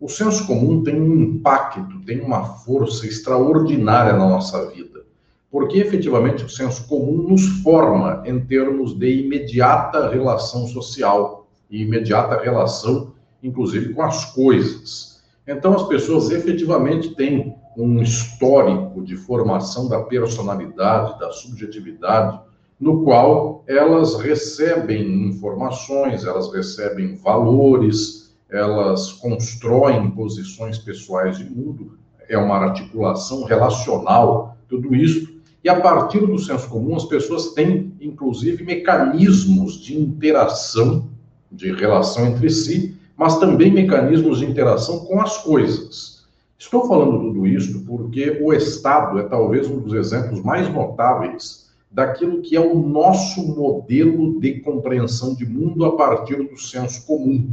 O 0.01 0.09
senso 0.09 0.47
comum 0.47 0.85
tem 0.85 1.01
um 1.01 1.21
impacto, 1.23 2.01
tem 2.07 2.21
uma 2.21 2.45
força 2.45 3.05
extraordinária 3.05 4.13
na 4.13 4.29
nossa 4.29 4.71
vida, 4.71 5.05
porque 5.51 5.79
efetivamente 5.79 6.45
o 6.45 6.49
senso 6.49 6.87
comum 6.87 7.29
nos 7.29 7.45
forma 7.63 8.23
em 8.25 8.39
termos 8.39 8.97
de 8.97 9.25
imediata 9.25 10.09
relação 10.09 10.69
social 10.69 11.49
e 11.69 11.83
imediata 11.83 12.41
relação, 12.41 13.13
inclusive, 13.43 13.93
com 13.93 14.03
as 14.03 14.27
coisas. 14.27 15.21
Então, 15.47 15.75
as 15.75 15.89
pessoas 15.89 16.31
efetivamente 16.31 17.17
têm 17.17 17.57
um 17.77 18.01
histórico 18.01 19.03
de 19.03 19.17
formação 19.17 19.89
da 19.89 20.03
personalidade, 20.03 21.19
da 21.19 21.33
subjetividade, 21.33 22.39
no 22.79 23.03
qual 23.03 23.65
elas 23.67 24.15
recebem 24.21 25.27
informações, 25.27 26.25
elas 26.25 26.53
recebem 26.53 27.17
valores, 27.17 28.28
elas 28.51 29.13
constroem 29.13 30.11
posições 30.11 30.79
pessoais 30.79 31.39
de 31.39 31.45
mundo, 31.45 31.99
é 32.29 32.37
uma 32.37 32.57
articulação 32.57 33.45
relacional, 33.45 34.57
tudo 34.69 34.95
isso. 34.95 35.39
E 35.63 35.69
a 35.69 35.81
partir 35.81 36.21
do 36.21 36.39
senso 36.39 36.69
comum, 36.69 36.97
as 36.97 37.05
pessoas 37.05 37.53
têm, 37.53 37.93
inclusive, 38.01 38.65
mecanismos 38.65 39.81
de 39.81 39.99
interação, 39.99 41.09
de 41.51 41.73
relação 41.73 42.27
entre 42.27 42.49
si, 42.51 42.97
mas 43.17 43.39
também 43.39 43.73
mecanismos 43.73 44.39
de 44.39 44.47
interação 44.47 45.01
com 45.01 45.21
as 45.21 45.39
coisas. 45.39 46.27
Estou 46.59 46.87
falando 46.87 47.21
tudo 47.21 47.47
isso 47.47 47.85
porque 47.85 48.39
o 48.43 48.53
Estado 48.53 49.19
é 49.19 49.23
talvez 49.23 49.69
um 49.69 49.81
dos 49.81 49.93
exemplos 49.95 50.43
mais 50.43 50.73
notáveis 50.73 51.69
daquilo 51.91 52.43
que 52.43 52.57
é 52.57 52.61
o 52.61 52.79
nosso 52.79 53.43
modelo 53.57 54.39
de 54.41 54.61
compreensão 54.61 55.35
de 55.35 55.47
mundo 55.47 55.85
a 55.85 55.97
partir 55.97 56.37
do 56.37 56.59
senso 56.59 57.07
comum. 57.07 57.51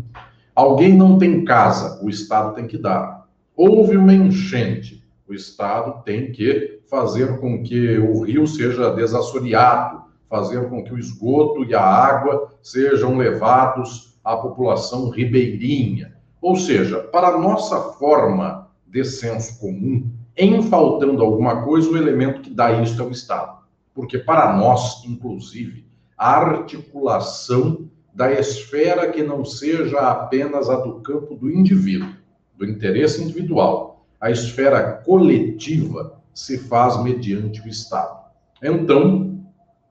Alguém 0.55 0.93
não 0.93 1.17
tem 1.17 1.43
casa, 1.43 2.03
o 2.03 2.09
Estado 2.09 2.55
tem 2.55 2.65
que 2.65 2.77
dar. 2.77 3.27
Houve 3.55 3.97
uma 3.97 4.13
enchente, 4.13 5.03
o 5.27 5.33
Estado 5.33 6.03
tem 6.03 6.31
que 6.31 6.79
fazer 6.89 7.39
com 7.39 7.61
que 7.61 7.97
o 7.97 8.21
rio 8.21 8.47
seja 8.47 8.93
desassoreado, 8.93 10.03
fazer 10.29 10.69
com 10.69 10.83
que 10.83 10.93
o 10.93 10.97
esgoto 10.97 11.63
e 11.65 11.75
a 11.75 11.81
água 11.81 12.49
sejam 12.61 13.17
levados 13.17 14.17
à 14.23 14.37
população 14.37 15.09
ribeirinha. 15.09 16.15
Ou 16.41 16.55
seja, 16.55 16.99
para 16.99 17.29
a 17.29 17.37
nossa 17.37 17.79
forma 17.93 18.69
de 18.87 19.03
senso 19.03 19.59
comum, 19.59 20.09
em 20.37 20.61
faltando 20.63 21.21
alguma 21.21 21.63
coisa, 21.63 21.89
o 21.89 21.97
elemento 21.97 22.41
que 22.41 22.49
dá 22.49 22.71
isso 22.81 23.01
é 23.01 23.05
o 23.05 23.11
Estado 23.11 23.55
porque 23.95 24.19
para 24.19 24.53
nós, 24.57 25.05
inclusive, 25.05 25.85
a 26.17 26.35
articulação 26.35 27.89
da 28.15 28.31
esfera 28.31 29.11
que 29.11 29.21
não 29.21 29.43
seja 29.43 29.99
apenas 29.99 30.69
a 30.69 30.77
do 30.77 31.01
campo 31.01 31.35
do 31.35 31.51
indivíduo, 31.51 32.09
do 32.57 32.65
interesse 32.65 33.21
individual, 33.21 34.05
a 34.19 34.31
esfera 34.31 34.93
coletiva 35.05 36.19
se 36.33 36.57
faz 36.57 37.01
mediante 37.03 37.61
o 37.61 37.67
Estado. 37.67 38.17
Então, 38.63 39.37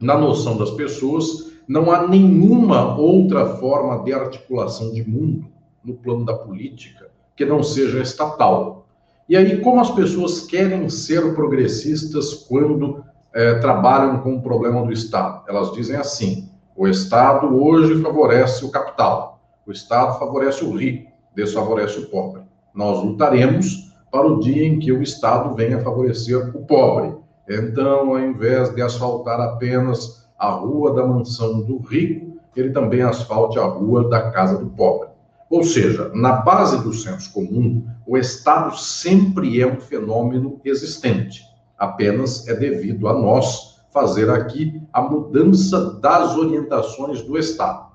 na 0.01 0.17
noção 0.17 0.57
das 0.57 0.71
pessoas, 0.71 1.53
não 1.69 1.93
há 1.93 2.09
nenhuma 2.09 2.97
outra 2.97 3.57
forma 3.57 4.03
de 4.03 4.13
articulação 4.13 4.91
de 4.93 5.07
mundo 5.09 5.47
no 5.85 5.95
plano 5.95 6.25
da 6.25 6.35
política 6.35 7.11
que 7.37 7.45
não 7.45 7.63
seja 7.63 8.01
estatal. 8.01 8.87
E 9.29 9.37
aí, 9.37 9.61
como 9.61 9.81
as 9.81 9.91
pessoas 9.91 10.41
querem 10.41 10.89
ser 10.89 11.35
progressistas 11.35 12.33
quando 12.33 13.05
é, 13.35 13.59
trabalham 13.59 14.21
com 14.21 14.37
o 14.37 14.43
problema 14.43 14.83
do 14.83 14.93
Estado. 14.93 15.43
Elas 15.49 15.73
dizem 15.73 15.97
assim: 15.97 16.49
o 16.77 16.89
Estado 16.89 17.47
hoje 17.63 18.03
favorece 18.03 18.65
o 18.65 18.71
capital, 18.71 19.41
o 19.67 19.73
Estado 19.73 20.19
favorece 20.19 20.65
o 20.65 20.77
rico, 20.77 21.11
desfavorece 21.35 21.99
o 21.99 22.07
pobre. 22.07 22.43
Nós 22.75 23.03
lutaremos 23.03 23.93
para 24.11 24.27
o 24.27 24.41
dia 24.41 24.67
em 24.67 24.79
que 24.79 24.93
o 24.93 25.03
Estado 25.03 25.55
venha 25.55 25.83
favorecer 25.83 26.57
o 26.57 26.65
pobre. 26.65 27.15
Então, 27.49 28.11
ao 28.11 28.19
invés 28.19 28.75
de 28.75 28.83
asfaltar 28.83 29.41
apenas 29.41 30.27
a 30.39 30.51
rua 30.51 30.95
da 30.95 31.07
mansão 31.07 31.61
do 31.61 31.79
rico, 31.79 32.39
ele 32.57 32.71
também 32.71 33.03
asfalte 33.03 33.59
a 33.59 33.65
rua 33.65 34.09
da 34.09 34.31
casa 34.31 34.59
do 34.59 34.67
pobre. 34.71 35.09
Ou 35.51 35.63
seja, 35.63 36.11
na 36.15 36.33
base 36.33 36.83
do 36.83 36.93
senso 36.93 37.33
comum, 37.33 37.87
o 38.07 38.17
Estado 38.17 38.77
sempre 38.77 39.61
é 39.61 39.67
um 39.67 39.81
fenômeno 39.81 40.61
existente 40.65 41.55
apenas 41.79 42.47
é 42.49 42.55
devido 42.55 43.09
a 43.09 43.13
nós 43.13 43.74
fazer 43.95 44.29
aqui 44.29 44.83
a 44.93 45.01
mudança 45.01 45.93
das 46.01 46.37
orientações 46.37 47.23
do 47.23 47.39
Estado. 47.39 47.95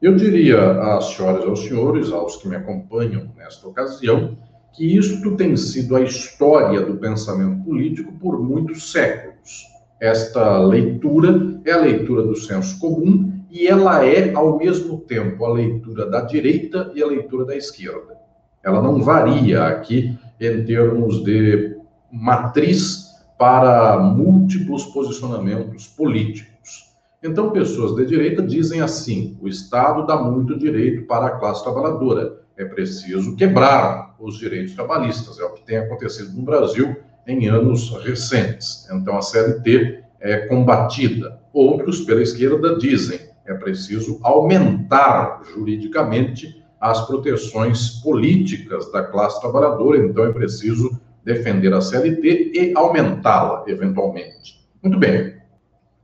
Eu 0.00 0.16
diria 0.16 0.96
às 0.96 1.10
senhoras 1.10 1.44
e 1.44 1.48
aos 1.48 1.60
senhores, 1.60 2.12
aos 2.12 2.36
que 2.36 2.48
me 2.48 2.56
acompanham 2.56 3.28
nesta 3.36 3.68
ocasião, 3.68 4.38
que 4.72 4.96
isto 4.96 5.36
tem 5.36 5.54
sido 5.54 5.96
a 5.96 6.00
história 6.00 6.80
do 6.80 6.96
pensamento 6.96 7.62
político 7.62 8.12
por 8.12 8.40
muitos 8.40 8.90
séculos. 8.90 9.66
Esta 10.00 10.60
leitura 10.60 11.60
é 11.64 11.72
a 11.72 11.80
leitura 11.80 12.22
do 12.22 12.34
senso 12.34 12.78
comum 12.78 13.30
e 13.50 13.66
ela 13.66 14.04
é, 14.06 14.32
ao 14.32 14.56
mesmo 14.56 14.98
tempo, 14.98 15.44
a 15.44 15.52
leitura 15.52 16.08
da 16.08 16.22
direita 16.22 16.90
e 16.94 17.02
a 17.02 17.06
leitura 17.06 17.44
da 17.44 17.56
esquerda. 17.56 18.16
Ela 18.62 18.80
não 18.80 19.02
varia 19.02 19.66
aqui 19.66 20.16
em 20.40 20.64
termos 20.64 21.22
de 21.22 21.76
matriz 22.10 23.07
para 23.38 23.98
múltiplos 23.98 24.84
posicionamentos 24.86 25.86
políticos. 25.86 26.88
Então, 27.22 27.50
pessoas 27.50 27.94
de 27.94 28.04
direita 28.04 28.42
dizem 28.42 28.80
assim: 28.80 29.38
o 29.40 29.48
Estado 29.48 30.06
dá 30.06 30.16
muito 30.16 30.58
direito 30.58 31.06
para 31.06 31.26
a 31.26 31.38
classe 31.38 31.62
trabalhadora, 31.62 32.40
é 32.56 32.64
preciso 32.64 33.36
quebrar 33.36 34.16
os 34.18 34.38
direitos 34.38 34.74
trabalhistas, 34.74 35.38
é 35.38 35.44
o 35.44 35.52
que 35.54 35.64
tem 35.64 35.78
acontecido 35.78 36.32
no 36.32 36.42
Brasil 36.42 36.96
em 37.26 37.48
anos 37.48 37.90
recentes. 38.04 38.88
Então, 38.90 39.16
a 39.16 39.22
CLT 39.22 40.02
é 40.20 40.38
combatida. 40.48 41.40
Outros, 41.52 42.00
pela 42.00 42.22
esquerda, 42.22 42.76
dizem 42.76 43.28
é 43.46 43.54
preciso 43.54 44.20
aumentar 44.22 45.40
juridicamente 45.54 46.62
as 46.78 47.06
proteções 47.06 48.00
políticas 48.02 48.92
da 48.92 49.02
classe 49.02 49.40
trabalhadora, 49.40 49.98
então 49.98 50.24
é 50.24 50.32
preciso 50.32 51.00
defender 51.28 51.72
a 51.74 51.80
CLT 51.80 52.52
e 52.54 52.72
aumentá-la, 52.74 53.64
eventualmente. 53.66 54.58
Muito 54.82 54.98
bem. 54.98 55.36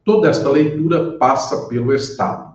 Toda 0.04 0.28
esta 0.28 0.50
leitura 0.50 1.12
passa 1.12 1.66
pelo 1.66 1.94
Estado. 1.94 2.54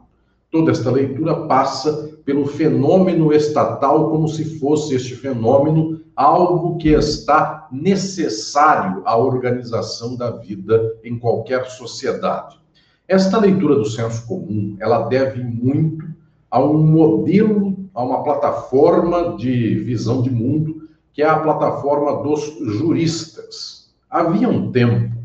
Toda 0.51 0.71
esta 0.71 0.91
leitura 0.91 1.47
passa 1.47 2.19
pelo 2.23 2.45
fenômeno 2.45 3.33
estatal, 3.33 4.09
como 4.11 4.27
se 4.27 4.59
fosse 4.59 4.95
este 4.95 5.15
fenômeno 5.15 5.99
algo 6.15 6.77
que 6.77 6.89
está 6.89 7.67
necessário 7.71 9.01
à 9.05 9.17
organização 9.17 10.15
da 10.15 10.31
vida 10.31 10.95
em 11.03 11.17
qualquer 11.17 11.65
sociedade. 11.65 12.59
Esta 13.07 13.39
leitura 13.39 13.75
do 13.75 13.85
senso 13.85 14.27
comum, 14.27 14.75
ela 14.79 15.07
deve 15.07 15.43
muito 15.43 16.05
a 16.51 16.61
um 16.61 16.83
modelo 16.83 17.79
a 17.93 18.03
uma 18.03 18.23
plataforma 18.23 19.35
de 19.37 19.75
visão 19.79 20.21
de 20.21 20.29
mundo, 20.29 20.78
que 21.13 21.21
é 21.21 21.27
a 21.27 21.39
plataforma 21.39 22.23
dos 22.23 22.57
juristas. 22.77 23.93
Havia 24.09 24.49
um 24.49 24.71
tempo, 24.71 25.15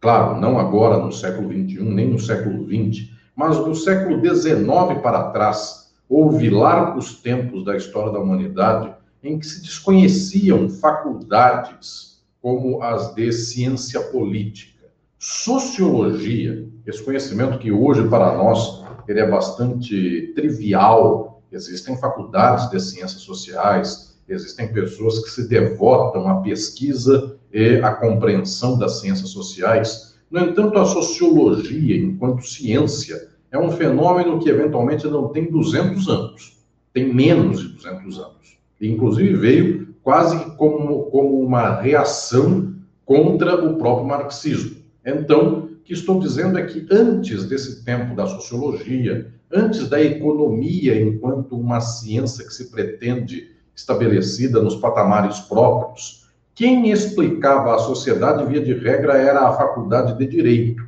claro, 0.00 0.40
não 0.40 0.58
agora 0.58 0.98
no 0.98 1.12
século 1.12 1.48
XXI, 1.48 1.82
nem 1.82 2.08
no 2.08 2.18
século 2.18 2.64
XX, 2.66 3.10
mas 3.34 3.58
do 3.58 3.74
século 3.74 4.20
XIX 4.20 5.00
para 5.02 5.30
trás, 5.30 5.92
houve 6.08 6.50
largos 6.50 7.20
tempos 7.22 7.64
da 7.64 7.76
história 7.76 8.12
da 8.12 8.20
humanidade 8.20 8.94
em 9.22 9.38
que 9.38 9.46
se 9.46 9.62
desconheciam 9.62 10.68
faculdades 10.68 12.22
como 12.40 12.82
as 12.82 13.14
de 13.14 13.32
ciência 13.32 14.00
política, 14.00 14.88
sociologia, 15.18 16.68
esse 16.84 17.02
conhecimento 17.02 17.58
que 17.58 17.70
hoje 17.70 18.06
para 18.08 18.36
nós 18.36 18.84
ele 19.06 19.20
é 19.20 19.30
bastante 19.30 20.32
trivial. 20.34 21.42
Existem 21.50 21.96
faculdades 21.96 22.68
de 22.70 22.80
ciências 22.80 23.22
sociais, 23.22 24.11
existem 24.28 24.72
pessoas 24.72 25.18
que 25.20 25.30
se 25.30 25.48
devotam 25.48 26.28
à 26.28 26.40
pesquisa 26.40 27.36
e 27.52 27.76
à 27.80 27.92
compreensão 27.94 28.78
das 28.78 29.00
ciências 29.00 29.30
sociais. 29.30 30.16
No 30.30 30.40
entanto, 30.40 30.78
a 30.78 30.84
sociologia, 30.84 31.96
enquanto 31.96 32.46
ciência, 32.46 33.28
é 33.50 33.58
um 33.58 33.70
fenômeno 33.70 34.38
que 34.38 34.48
eventualmente 34.48 35.06
não 35.06 35.28
tem 35.28 35.50
200 35.50 36.08
anos, 36.08 36.64
tem 36.92 37.12
menos 37.12 37.60
de 37.60 37.68
200 37.74 38.18
anos. 38.18 38.58
Inclusive, 38.80 39.34
veio 39.34 39.94
quase 40.02 40.56
como, 40.56 41.04
como 41.04 41.40
uma 41.40 41.80
reação 41.80 42.74
contra 43.04 43.64
o 43.64 43.76
próprio 43.76 44.06
marxismo. 44.06 44.76
Então, 45.04 45.64
o 45.64 45.76
que 45.84 45.92
estou 45.92 46.18
dizendo 46.18 46.58
é 46.58 46.64
que 46.64 46.86
antes 46.90 47.44
desse 47.44 47.84
tempo 47.84 48.14
da 48.14 48.26
sociologia, 48.26 49.32
antes 49.52 49.88
da 49.88 50.02
economia 50.02 51.00
enquanto 51.00 51.56
uma 51.56 51.80
ciência 51.80 52.44
que 52.46 52.54
se 52.54 52.70
pretende 52.70 53.51
estabelecida 53.74 54.62
nos 54.62 54.76
patamares 54.76 55.40
próprios, 55.40 56.22
quem 56.54 56.90
explicava 56.90 57.74
a 57.74 57.78
sociedade, 57.78 58.44
via 58.44 58.60
de 58.60 58.74
regra, 58.74 59.16
era 59.16 59.48
a 59.48 59.52
faculdade 59.52 60.18
de 60.18 60.26
direito. 60.26 60.86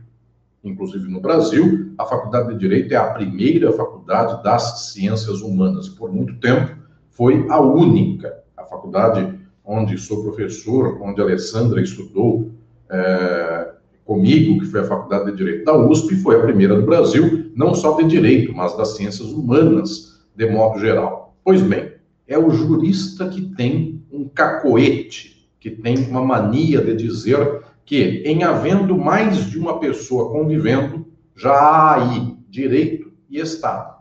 Inclusive 0.62 1.08
no 1.10 1.20
Brasil, 1.20 1.92
a 1.98 2.04
faculdade 2.04 2.52
de 2.52 2.58
direito 2.58 2.92
é 2.92 2.96
a 2.96 3.12
primeira 3.12 3.72
faculdade 3.72 4.42
das 4.42 4.92
ciências 4.92 5.40
humanas. 5.40 5.88
Por 5.88 6.12
muito 6.12 6.34
tempo, 6.38 6.76
foi 7.10 7.46
a 7.48 7.60
única. 7.60 8.42
A 8.56 8.64
faculdade 8.64 9.38
onde 9.64 9.96
sou 9.96 10.22
professor, 10.22 11.00
onde 11.00 11.20
a 11.20 11.24
Alessandra 11.24 11.80
estudou 11.80 12.50
é, 12.90 13.72
comigo, 14.04 14.60
que 14.60 14.66
foi 14.66 14.80
a 14.80 14.84
Faculdade 14.84 15.30
de 15.30 15.36
Direito 15.36 15.64
da 15.64 15.76
USP, 15.76 16.16
foi 16.16 16.36
a 16.36 16.42
primeira 16.42 16.76
do 16.76 16.84
Brasil, 16.84 17.50
não 17.56 17.74
só 17.74 17.96
de 17.96 18.04
direito, 18.04 18.52
mas 18.54 18.76
das 18.76 18.96
ciências 18.96 19.28
humanas, 19.32 20.22
de 20.36 20.50
modo 20.50 20.78
geral. 20.78 21.34
Pois 21.42 21.62
bem, 21.62 21.93
é 22.26 22.38
o 22.38 22.50
jurista 22.50 23.28
que 23.28 23.42
tem 23.54 24.02
um 24.10 24.28
cacoete, 24.28 25.48
que 25.60 25.70
tem 25.70 25.98
uma 26.08 26.22
mania 26.22 26.80
de 26.80 26.94
dizer 26.94 27.62
que, 27.84 28.22
em 28.24 28.42
havendo 28.42 28.96
mais 28.96 29.50
de 29.50 29.58
uma 29.58 29.78
pessoa 29.78 30.30
convivendo, 30.30 31.06
já 31.36 31.52
há 31.52 31.94
aí 32.02 32.36
direito 32.48 33.12
e 33.28 33.38
Estado, 33.38 33.96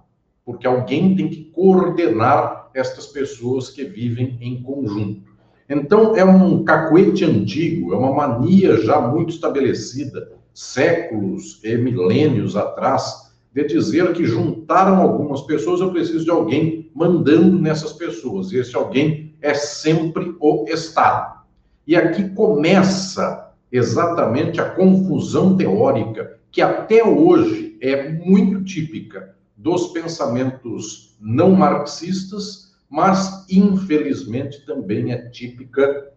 porque 0.46 0.68
alguém 0.68 1.16
tem 1.16 1.28
que 1.28 1.46
coordenar 1.46 2.70
estas 2.74 3.08
pessoas 3.08 3.70
que 3.70 3.84
vivem 3.84 4.38
em 4.42 4.62
conjunto. 4.62 5.34
Então, 5.70 6.16
é 6.16 6.24
um 6.24 6.64
cacuete 6.64 7.24
antigo, 7.24 7.94
é 7.94 7.98
uma 7.98 8.14
mania 8.14 8.78
já 8.82 9.00
muito 9.02 9.32
estabelecida, 9.32 10.32
séculos 10.54 11.60
e 11.64 11.76
milênios 11.78 12.56
atrás, 12.56 13.23
de 13.54 13.66
dizer 13.66 14.14
que 14.14 14.26
juntaram 14.26 15.02
algumas 15.02 15.42
pessoas, 15.42 15.80
eu 15.80 15.92
preciso 15.92 16.26
de 16.26 16.32
alguém 16.32 16.90
mandando 16.94 17.60
nessas 17.60 17.94
pessoas. 17.94 18.52
E 18.52 18.58
esse 18.58 18.76
alguém 18.76 19.36
é 19.42 19.54
sempre 19.54 20.36
o 20.40 20.66
Estado. 20.68 21.42
E 21.86 21.96
aqui 21.96 22.30
começa 22.30 23.52
exatamente 23.72 24.60
a 24.60 24.70
confusão 24.70 25.56
teórica 25.56 26.40
que 26.52 26.62
até 26.62 27.04
hoje 27.04 27.78
é 27.82 28.10
muito 28.10 28.64
típica 28.64 29.36
dos 29.58 29.88
pensamentos 29.88 31.18
não 31.20 31.52
marxistas 31.52 32.64
mas 32.94 33.44
infelizmente 33.50 34.64
também 34.68 35.12
é 35.12 35.28
típica 35.30 36.12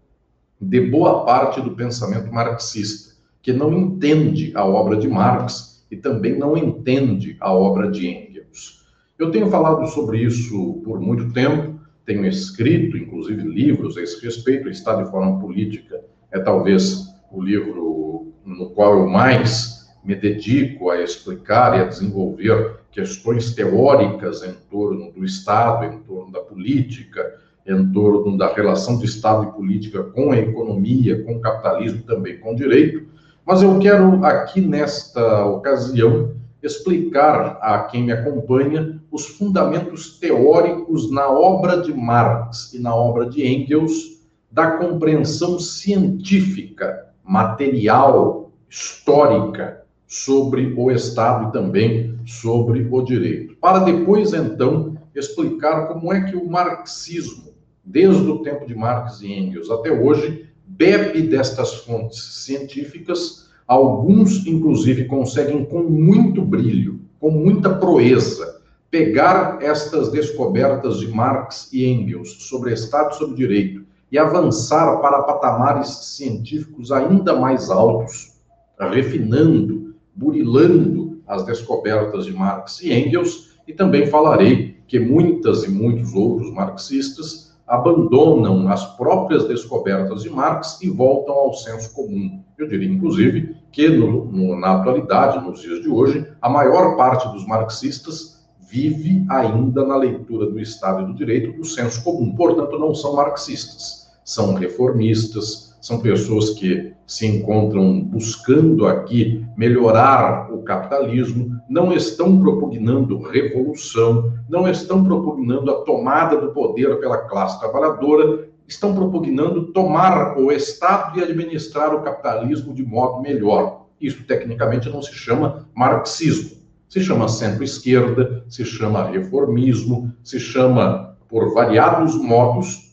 de 0.61 0.79
boa 0.79 1.25
parte 1.25 1.59
do 1.59 1.75
pensamento 1.75 2.31
marxista, 2.31 3.15
que 3.41 3.51
não 3.51 3.73
entende 3.73 4.53
a 4.55 4.63
obra 4.63 4.99
de 4.99 5.09
Marx 5.09 5.76
e 5.91 5.97
também 5.97 6.37
não 6.37 6.57
entende 6.57 7.37
a 7.41 7.53
obra 7.53 7.91
de 7.91 8.09
Engels. 8.09 8.85
Eu 9.19 9.31
tenho 9.31 9.49
falado 9.49 9.87
sobre 9.89 10.19
isso 10.19 10.81
por 10.85 11.01
muito 11.01 11.33
tempo, 11.33 11.81
tenho 12.05 12.25
escrito, 12.27 12.97
inclusive, 12.97 13.43
livros 13.43 13.97
a 13.97 14.03
esse 14.03 14.25
respeito. 14.25 14.69
O 14.69 14.71
Estado 14.71 15.03
e 15.03 15.11
Forma 15.11 15.41
Política 15.41 16.01
é 16.31 16.39
talvez 16.39 17.07
o 17.33 17.43
livro 17.43 18.33
no 18.45 18.71
qual 18.71 18.99
eu 18.99 19.09
mais 19.09 19.87
me 20.05 20.15
dedico 20.15 20.89
a 20.91 21.03
explicar 21.03 21.77
e 21.77 21.83
a 21.83 21.87
desenvolver 21.87 22.77
questões 22.93 23.55
teóricas 23.55 24.43
em 24.45 24.55
torno 24.71 25.11
do 25.11 25.25
Estado, 25.25 25.85
em 25.87 25.99
torno 25.99 26.31
da 26.31 26.41
política, 26.41 27.35
em 27.67 27.93
torno 27.93 28.39
da 28.39 28.55
relação 28.55 28.99
do 28.99 29.05
Estado 29.05 29.49
e 29.49 29.53
política 29.53 30.05
com 30.05 30.31
a 30.31 30.39
economia, 30.39 31.23
com 31.25 31.37
o 31.37 31.41
capitalismo, 31.41 32.03
também 32.03 32.39
com 32.39 32.53
o 32.53 32.57
direito. 32.57 33.05
Mas 33.47 33.63
eu 33.63 33.79
quero 33.79 34.25
aqui 34.25 34.61
nesta 34.61 35.47
ocasião 35.47 36.35
explicar 36.61 37.59
a 37.63 37.85
quem 37.85 38.03
me 38.03 38.11
acompanha 38.11 39.01
os 39.09 39.25
fundamentos 39.25 40.19
teóricos 40.19 41.13
na 41.13 41.31
obra 41.31 41.81
de 41.81 41.95
Marx 41.95 42.75
e 42.75 42.81
na 42.81 42.93
obra 42.93 43.25
de 43.25 43.47
Engels 43.47 44.21
da 44.51 44.73
compreensão 44.73 45.61
científica, 45.61 47.07
material, 47.23 48.51
histórica 48.69 49.85
sobre 50.09 50.75
o 50.77 50.91
Estado 50.91 51.49
e 51.49 51.53
também 51.53 52.19
sobre 52.27 52.89
o 52.91 53.03
direito. 53.03 53.55
Para 53.61 53.79
depois, 53.79 54.33
então, 54.33 54.97
explicar 55.15 55.87
como 55.87 56.13
é 56.13 56.23
que 56.23 56.37
o 56.37 56.51
marxismo, 56.51 57.53
desde 57.85 58.29
o 58.29 58.43
tempo 58.43 58.67
de 58.67 58.75
Marx 58.75 59.21
e 59.21 59.33
Engels 59.33 59.71
até 59.71 59.93
hoje, 59.93 60.49
bebe 60.77 61.23
destas 61.23 61.75
fontes 61.75 62.45
científicas. 62.45 63.49
Alguns, 63.67 64.47
inclusive, 64.47 65.07
conseguem 65.07 65.65
com 65.65 65.83
muito 65.83 66.43
brilho, 66.43 67.01
com 67.19 67.31
muita 67.31 67.75
proeza, 67.75 68.61
pegar 68.91 69.59
estas 69.61 70.11
descobertas 70.11 71.01
de 71.01 71.09
Marx 71.09 71.69
e 71.73 71.85
Engels 71.85 72.37
sobre 72.45 72.73
Estado 72.73 73.15
e 73.15 73.19
sobre 73.19 73.35
direito 73.35 73.85
e 74.13 74.19
avançar 74.19 74.99
para 74.99 75.23
patamares 75.23 75.89
científicos 75.89 76.93
ainda 76.93 77.35
mais 77.35 77.71
altos, 77.71 78.35
refinando 78.79 79.95
burilando 80.15 81.21
as 81.27 81.45
descobertas 81.45 82.25
de 82.25 82.33
Marx 82.33 82.81
e 82.81 82.93
Engels, 82.93 83.59
e 83.67 83.73
também 83.73 84.07
falarei 84.07 84.77
que 84.87 84.99
muitas 84.99 85.65
e 85.65 85.71
muitos 85.71 86.15
outros 86.15 86.53
marxistas 86.53 87.46
abandonam 87.67 88.69
as 88.69 88.85
próprias 88.97 89.49
descobertas 89.49 90.23
de 90.23 90.31
Marx 90.31 90.79
e 90.81 90.89
voltam 90.89 91.35
ao 91.35 91.55
senso 91.55 91.93
comum. 91.93 92.43
Eu 92.57 92.69
diria, 92.69 92.89
inclusive, 92.89 93.57
que 93.73 93.89
no, 93.89 94.25
no, 94.27 94.59
na 94.59 94.77
atualidade, 94.77 95.45
nos 95.45 95.61
dias 95.61 95.83
de 95.83 95.89
hoje, 95.89 96.27
a 96.41 96.49
maior 96.49 96.97
parte 96.97 97.29
dos 97.29 97.47
marxistas 97.47 98.47
vive 98.61 99.25
ainda 99.29 99.85
na 99.85 99.97
leitura 99.97 100.47
do 100.47 100.61
Estado 100.61 101.03
e 101.03 101.07
do 101.07 101.15
Direito 101.15 101.57
do 101.57 101.65
senso 101.65 102.03
comum, 102.03 102.35
portanto, 102.35 102.79
não 102.79 102.95
são 102.95 103.15
marxistas, 103.15 104.11
são 104.25 104.55
reformistas, 104.55 105.66
são 105.87 106.01
pessoas 106.01 106.51
que 106.51 106.93
se 107.07 107.25
encontram 107.29 108.03
buscando 108.03 108.89
aqui 108.89 109.47
melhorar 109.57 110.53
o 110.53 110.65
capitalismo, 110.65 111.61
não 111.71 111.93
estão 111.93 112.41
propugnando 112.41 113.23
revolução, 113.23 114.33
não 114.49 114.69
estão 114.69 115.05
propugnando 115.05 115.71
a 115.71 115.83
tomada 115.85 116.41
do 116.41 116.51
poder 116.51 116.99
pela 116.99 117.19
classe 117.29 117.61
trabalhadora, 117.61 118.49
estão 118.67 118.97
propugnando 118.97 119.67
tomar 119.67 120.37
o 120.37 120.51
Estado 120.51 121.21
e 121.21 121.23
administrar 121.23 121.95
o 121.95 122.03
capitalismo 122.03 122.75
de 122.75 122.85
modo 122.85 123.23
melhor. 123.23 123.87
Isso 124.01 124.25
tecnicamente 124.25 124.91
não 124.91 125.01
se 125.01 125.15
chama 125.15 125.69
marxismo, 125.73 126.57
se 126.89 126.99
chama 126.99 127.29
centro-esquerda, 127.29 128.45
se 128.49 128.65
chama 128.65 129.05
reformismo, 129.05 130.13
se 130.25 130.41
chama 130.41 131.17
por 131.29 131.55
variados 131.55 132.17
modos 132.17 132.86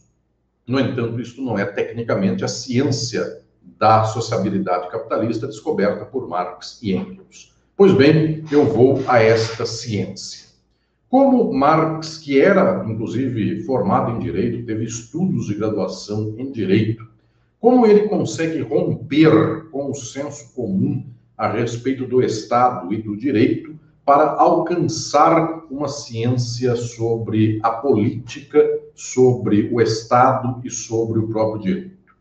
no 0.66 0.80
entanto, 0.80 1.20
isso 1.20 1.42
não 1.42 1.58
é 1.58 1.66
tecnicamente 1.66 2.44
a 2.44 2.48
ciência 2.48 3.42
da 3.78 4.06
sociabilidade 4.06 4.90
capitalista 4.90 5.48
descoberta 5.48 6.06
por 6.06 6.28
Marx 6.28 6.80
e 6.82 6.94
Engels. 6.94 7.54
Pois 7.76 7.94
bem, 7.94 8.46
eu 8.52 8.66
vou 8.66 9.04
a 9.08 9.20
esta 9.20 9.66
ciência. 9.66 10.48
Como 11.10 11.54
Marx, 11.54 12.18
que 12.18 12.40
era 12.40 12.84
inclusive 12.88 13.64
formado 13.64 14.12
em 14.12 14.20
direito, 14.20 14.66
teve 14.66 14.86
estudos 14.86 15.48
de 15.48 15.56
graduação 15.56 16.34
em 16.38 16.52
direito, 16.52 17.06
como 17.60 17.86
ele 17.86 18.08
consegue 18.08 18.62
romper 18.62 19.70
com 19.70 19.92
o 19.92 19.96
senso 19.96 20.54
comum 20.54 21.06
a 21.38 21.48
respeito 21.50 22.06
do 22.08 22.22
Estado 22.22 22.94
e 22.94 23.02
do 23.02 23.18
direito 23.18 23.78
para 24.06 24.32
alcançar 24.34 25.64
uma 25.70 25.88
ciência 25.88 26.76
sobre 26.76 27.60
a 27.64 27.72
política, 27.72 28.64
sobre 28.94 29.70
o 29.72 29.82
Estado 29.82 30.60
e 30.64 30.70
sobre 30.70 31.20
o 31.20 31.28
próprio 31.28 31.62
direito. 31.62 32.14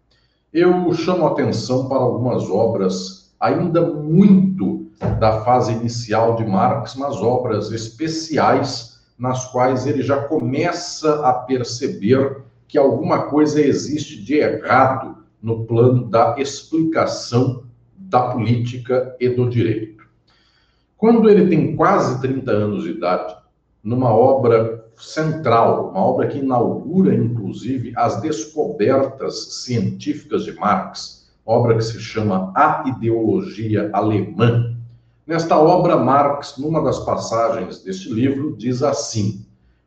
Eu 0.52 0.92
chamo 0.92 1.26
a 1.26 1.30
atenção 1.30 1.88
para 1.88 1.98
algumas 1.98 2.48
obras 2.48 3.32
ainda 3.40 3.80
muito 3.80 4.86
da 5.18 5.40
fase 5.40 5.72
inicial 5.72 6.36
de 6.36 6.44
Marx, 6.44 6.94
mas 6.94 7.16
obras 7.16 7.72
especiais 7.72 9.00
nas 9.18 9.50
quais 9.50 9.86
ele 9.86 10.02
já 10.02 10.22
começa 10.24 11.26
a 11.26 11.32
perceber 11.32 12.42
que 12.68 12.78
alguma 12.78 13.24
coisa 13.24 13.60
existe 13.60 14.22
de 14.22 14.34
errado 14.34 15.16
no 15.42 15.64
plano 15.64 16.08
da 16.08 16.36
explicação 16.38 17.64
da 17.96 18.30
política 18.30 19.16
e 19.18 19.28
do 19.28 19.48
direito. 19.48 19.91
Quando 21.02 21.28
ele 21.28 21.48
tem 21.48 21.74
quase 21.74 22.20
30 22.20 22.48
anos 22.52 22.84
de 22.84 22.90
idade, 22.90 23.34
numa 23.82 24.14
obra 24.14 24.88
central, 24.96 25.90
uma 25.90 25.98
obra 25.98 26.28
que 26.28 26.38
inaugura, 26.38 27.12
inclusive, 27.12 27.92
as 27.96 28.20
descobertas 28.20 29.64
científicas 29.64 30.44
de 30.44 30.52
Marx, 30.52 31.28
obra 31.44 31.74
que 31.74 31.82
se 31.82 31.98
chama 31.98 32.52
A 32.54 32.84
Ideologia 32.86 33.90
Alemã. 33.92 34.76
Nesta 35.26 35.58
obra, 35.58 35.96
Marx, 35.96 36.56
numa 36.56 36.80
das 36.80 37.00
passagens 37.00 37.82
deste 37.82 38.08
livro, 38.08 38.56
diz 38.56 38.80
assim: 38.84 39.44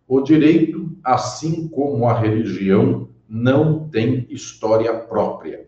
o 0.09 0.19
direito, 0.19 0.91
assim 1.01 1.69
como 1.69 2.09
a 2.09 2.19
religião, 2.19 3.07
não 3.29 3.87
tem 3.87 4.27
história 4.29 4.93
própria. 4.93 5.65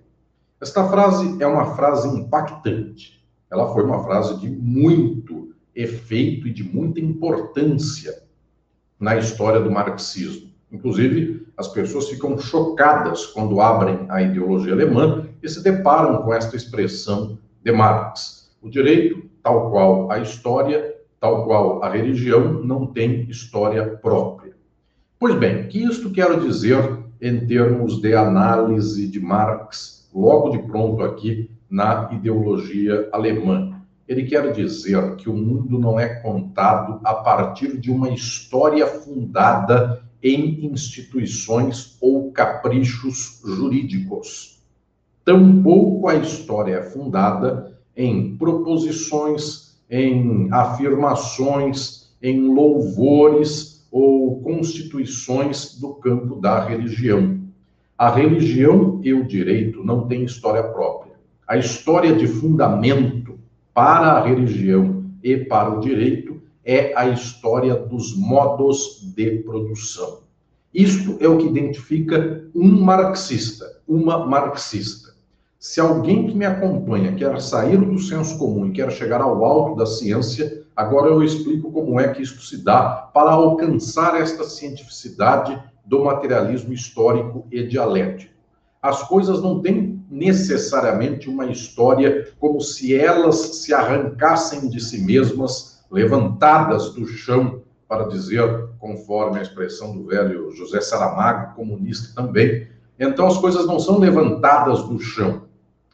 Esta 0.60 0.90
frase 0.90 1.42
é 1.42 1.48
uma 1.48 1.74
frase 1.74 2.06
impactante. 2.10 3.17
Ela 3.50 3.74
foi 3.74 3.84
uma 3.84 4.04
frase 4.04 4.40
de 4.40 4.50
muito 4.50 5.54
efeito 5.76 6.48
e 6.48 6.54
de 6.54 6.64
muita 6.64 7.00
importância 7.00 8.24
na 9.00 9.16
história 9.16 9.60
do 9.60 9.72
marxismo. 9.72 10.50
Inclusive, 10.72 11.48
as 11.56 11.68
pessoas 11.68 12.10
ficam 12.10 12.38
chocadas 12.38 13.26
quando 13.28 13.62
abrem 13.62 14.06
a 14.10 14.22
ideologia 14.22 14.74
alemã 14.74 15.28
e 15.42 15.48
se 15.48 15.64
deparam 15.64 16.24
com 16.24 16.34
esta 16.34 16.56
expressão 16.56 17.38
de 17.64 17.72
Marx. 17.72 18.52
O 18.62 18.70
direito, 18.70 19.30
tal 19.42 19.72
qual 19.72 20.12
a 20.12 20.20
história, 20.20 20.96
tal 21.20 21.46
qual 21.46 21.84
a 21.84 21.90
religião, 21.90 22.62
não 22.64 22.88
tem 22.88 23.30
história 23.30 23.86
própria. 23.86 24.54
Pois 25.20 25.36
bem, 25.36 25.68
que 25.68 25.84
isto 25.84 26.12
quero 26.12 26.42
dizer 26.42 27.00
em 27.22 27.46
termos 27.48 28.02
de 28.02 28.14
análise 28.14 29.08
de 29.08 29.20
Marx, 29.20 30.10
logo 30.14 30.50
de 30.50 30.60
pronto 30.60 31.02
aqui 31.02 31.50
na 31.70 32.10
ideologia 32.12 33.10
alemã? 33.12 33.82
Ele 34.08 34.24
quer 34.24 34.52
dizer 34.52 35.16
que 35.18 35.30
o 35.30 35.34
mundo 35.34 35.78
não 35.78 36.00
é 36.00 36.08
contado 36.22 37.00
a 37.04 37.14
partir 37.14 37.78
de 37.78 37.92
uma 37.92 38.10
história 38.10 38.88
fundada 38.88 40.02
em 40.24 40.66
instituições 40.66 41.98
ou 42.00 42.32
caprichos 42.32 43.42
jurídicos. 43.46 44.64
Tampouco 45.26 46.08
a 46.08 46.16
história 46.16 46.76
é 46.76 46.84
fundada 46.84 47.78
em 47.96 48.38
proposições 48.38 49.68
em 49.90 50.50
afirmações, 50.52 52.12
em 52.22 52.54
louvores 52.54 53.88
ou 53.92 54.42
constituições 54.42 55.80
do 55.80 55.94
campo 55.96 56.36
da 56.36 56.66
religião. 56.66 57.40
A 57.98 58.10
religião 58.10 59.00
e 59.04 59.14
o 59.14 59.26
direito 59.26 59.84
não 59.84 60.08
têm 60.08 60.24
história 60.24 60.64
própria. 60.64 61.07
A 61.48 61.56
história 61.56 62.14
de 62.14 62.28
fundamento 62.28 63.40
para 63.74 64.12
a 64.12 64.22
religião 64.22 65.06
e 65.24 65.38
para 65.38 65.70
o 65.70 65.80
direito 65.80 66.42
é 66.66 66.94
a 66.94 67.08
história 67.08 67.74
dos 67.74 68.14
modos 68.18 69.14
de 69.16 69.38
produção. 69.44 70.24
Isto 70.74 71.16
é 71.22 71.28
o 71.30 71.38
que 71.38 71.48
identifica 71.48 72.44
um 72.54 72.82
marxista, 72.82 73.80
uma 73.88 74.26
marxista. 74.26 75.16
Se 75.58 75.80
alguém 75.80 76.28
que 76.28 76.36
me 76.36 76.46
acompanha 76.46 77.16
quer 77.16 77.40
sair 77.40 77.78
do 77.78 77.98
senso 77.98 78.38
comum 78.38 78.66
e 78.66 78.72
quer 78.72 78.92
chegar 78.92 79.22
ao 79.22 79.46
alto 79.46 79.78
da 79.78 79.86
ciência, 79.86 80.66
agora 80.76 81.08
eu 81.08 81.24
explico 81.24 81.72
como 81.72 81.98
é 81.98 82.10
que 82.10 82.22
isto 82.22 82.42
se 82.42 82.62
dá 82.62 83.10
para 83.14 83.32
alcançar 83.32 84.20
esta 84.20 84.44
cientificidade 84.44 85.58
do 85.86 86.04
materialismo 86.04 86.74
histórico 86.74 87.48
e 87.50 87.64
dialético. 87.64 88.34
As 88.82 89.02
coisas 89.04 89.42
não 89.42 89.62
têm 89.62 89.97
necessariamente 90.10 91.30
uma 91.30 91.46
história 91.48 92.32
como 92.40 92.62
se 92.62 92.96
elas 92.96 93.36
se 93.58 93.74
arrancassem 93.74 94.70
de 94.70 94.80
si 94.80 95.02
mesmas, 95.02 95.84
levantadas 95.92 96.94
do 96.94 97.08
chão, 97.08 97.62
para 97.88 98.08
dizer, 98.08 98.68
conforme 98.80 99.40
a 99.40 99.42
expressão 99.42 99.96
do 99.96 100.06
velho 100.06 100.52
José 100.52 100.82
Saramago, 100.82 101.56
comunista 101.56 102.14
também. 102.14 102.68
Então 103.00 103.28
as 103.28 103.38
coisas 103.38 103.66
não 103.66 103.80
são 103.80 104.00
levantadas 104.00 104.84
do 104.84 105.00
chão 105.00 105.48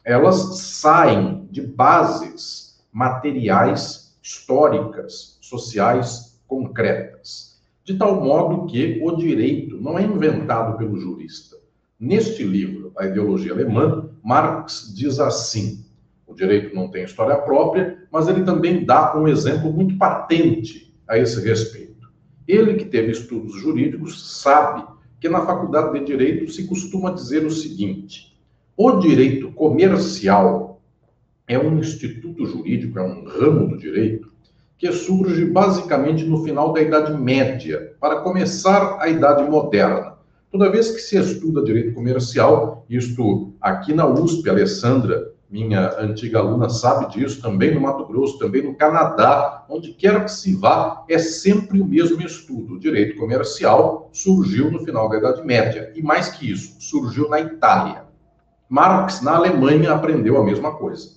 elas 0.04 0.58
saem 0.58 1.48
de 1.50 1.62
bases 1.62 2.78
materiais, 2.92 4.16
históricas, 4.22 5.38
sociais, 5.40 6.38
concretas. 6.46 7.58
De 7.84 7.96
tal 7.96 8.20
modo 8.20 8.66
que 8.66 9.00
o 9.02 9.16
direito 9.16 9.80
não 9.80 9.98
é 9.98 10.02
inventado 10.02 10.76
pelo 10.76 10.98
jurista. 10.98 11.56
Neste 11.98 12.44
livro, 12.44 12.92
A 12.96 13.06
Ideologia 13.06 13.52
Alemã, 13.52 14.03
Marx 14.24 14.90
diz 14.96 15.20
assim: 15.20 15.84
o 16.26 16.34
direito 16.34 16.74
não 16.74 16.88
tem 16.88 17.04
história 17.04 17.36
própria, 17.36 17.98
mas 18.10 18.26
ele 18.26 18.42
também 18.42 18.84
dá 18.84 19.14
um 19.16 19.28
exemplo 19.28 19.70
muito 19.70 19.98
patente 19.98 20.92
a 21.06 21.18
esse 21.18 21.38
respeito. 21.40 22.08
Ele 22.48 22.74
que 22.74 22.86
teve 22.86 23.12
estudos 23.12 23.60
jurídicos 23.60 24.40
sabe 24.40 24.84
que 25.20 25.28
na 25.28 25.44
faculdade 25.44 25.98
de 25.98 26.06
direito 26.06 26.50
se 26.50 26.66
costuma 26.66 27.10
dizer 27.10 27.44
o 27.44 27.50
seguinte: 27.50 28.34
o 28.76 28.92
direito 28.92 29.52
comercial 29.52 30.82
é 31.46 31.58
um 31.58 31.78
instituto 31.78 32.46
jurídico, 32.46 32.98
é 32.98 33.02
um 33.02 33.24
ramo 33.24 33.68
do 33.68 33.76
direito 33.76 34.32
que 34.76 34.90
surge 34.90 35.44
basicamente 35.44 36.24
no 36.24 36.42
final 36.42 36.72
da 36.72 36.80
Idade 36.80 37.16
Média, 37.16 37.94
para 38.00 38.20
começar 38.20 38.98
a 39.00 39.08
Idade 39.08 39.48
Moderna. 39.48 40.14
Toda 40.50 40.70
vez 40.70 40.90
que 40.90 41.00
se 41.00 41.16
estuda 41.16 41.62
direito 41.62 41.94
comercial, 41.94 42.84
isto 42.88 43.53
aqui 43.64 43.94
na 43.94 44.06
USP, 44.06 44.50
Alessandra, 44.50 45.32
minha 45.48 45.98
antiga 45.98 46.38
aluna, 46.38 46.68
sabe 46.68 47.10
disso, 47.14 47.40
também 47.40 47.74
no 47.74 47.80
Mato 47.80 48.04
Grosso, 48.04 48.38
também 48.38 48.62
no 48.62 48.74
Canadá, 48.74 49.64
onde 49.70 49.94
quer 49.94 50.22
que 50.22 50.30
se 50.30 50.54
vá, 50.54 51.02
é 51.08 51.18
sempre 51.18 51.80
o 51.80 51.86
mesmo 51.86 52.20
estudo. 52.20 52.74
O 52.74 52.78
direito 52.78 53.16
comercial 53.16 54.10
surgiu 54.12 54.70
no 54.70 54.84
final 54.84 55.08
da 55.08 55.16
Idade 55.16 55.42
Média, 55.46 55.90
e 55.94 56.02
mais 56.02 56.28
que 56.28 56.50
isso, 56.50 56.76
surgiu 56.78 57.30
na 57.30 57.40
Itália. 57.40 58.04
Marx, 58.68 59.22
na 59.22 59.36
Alemanha, 59.36 59.92
aprendeu 59.92 60.36
a 60.36 60.44
mesma 60.44 60.72
coisa, 60.72 61.12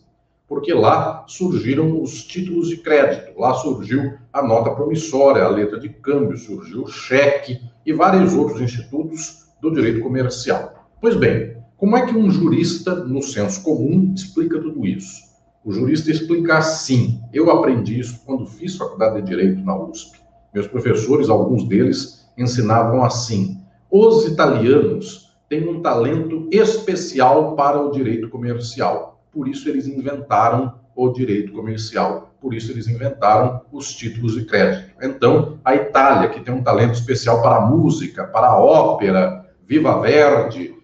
porque 0.48 0.74
lá 0.74 1.26
surgiram 1.28 2.02
os 2.02 2.24
títulos 2.24 2.70
de 2.70 2.78
crédito, 2.78 3.38
lá 3.38 3.56
surgiu 3.56 4.14
a 4.32 4.42
nota 4.42 4.72
promissória, 4.72 5.44
a 5.44 5.50
letra 5.50 5.78
de 5.78 5.90
câmbio, 5.90 6.38
surgiu 6.38 6.84
o 6.84 6.88
cheque 6.88 7.60
e 7.86 7.92
vários 7.92 8.34
outros 8.34 8.62
institutos 8.62 9.48
do 9.60 9.70
direito 9.70 10.00
comercial. 10.00 10.88
Pois 11.02 11.16
bem, 11.16 11.57
como 11.78 11.96
é 11.96 12.06
que 12.06 12.16
um 12.16 12.30
jurista, 12.32 12.96
no 12.96 13.22
senso 13.22 13.62
comum, 13.62 14.12
explica 14.16 14.60
tudo 14.60 14.84
isso? 14.86 15.28
O 15.64 15.72
jurista 15.72 16.10
explica 16.10 16.58
assim. 16.58 17.22
Eu 17.32 17.52
aprendi 17.52 18.00
isso 18.00 18.22
quando 18.26 18.48
fiz 18.48 18.76
faculdade 18.76 19.22
de 19.22 19.28
Direito 19.28 19.64
na 19.64 19.78
USP. 19.78 20.20
Meus 20.54 20.66
professores, 20.66 21.30
alguns 21.30 21.68
deles, 21.68 22.26
ensinavam 22.38 23.04
assim: 23.04 23.62
os 23.92 24.26
italianos 24.26 25.38
têm 25.48 25.68
um 25.68 25.82
talento 25.82 26.48
especial 26.52 27.56
para 27.56 27.80
o 27.80 27.92
direito 27.92 28.28
comercial. 28.30 29.22
Por 29.32 29.48
isso 29.48 29.70
eles 29.70 29.88
inventaram 29.88 30.80
o 30.96 31.10
direito 31.10 31.54
comercial. 31.54 32.34
Por 32.42 32.54
isso 32.54 32.72
eles 32.72 32.88
inventaram 32.88 33.62
os 33.72 33.94
títulos 33.94 34.34
de 34.34 34.46
crédito. 34.46 34.94
Então, 35.02 35.60
a 35.64 35.76
Itália, 35.76 36.30
que 36.30 36.40
tem 36.40 36.54
um 36.54 36.64
talento 36.64 36.94
especial 36.94 37.42
para 37.42 37.58
a 37.58 37.62
música, 37.62 38.26
para 38.26 38.48
a 38.48 38.60
ópera, 38.60 39.46
Viva 39.68 40.00
Verdi, 40.00 40.74
eh, 40.74 40.77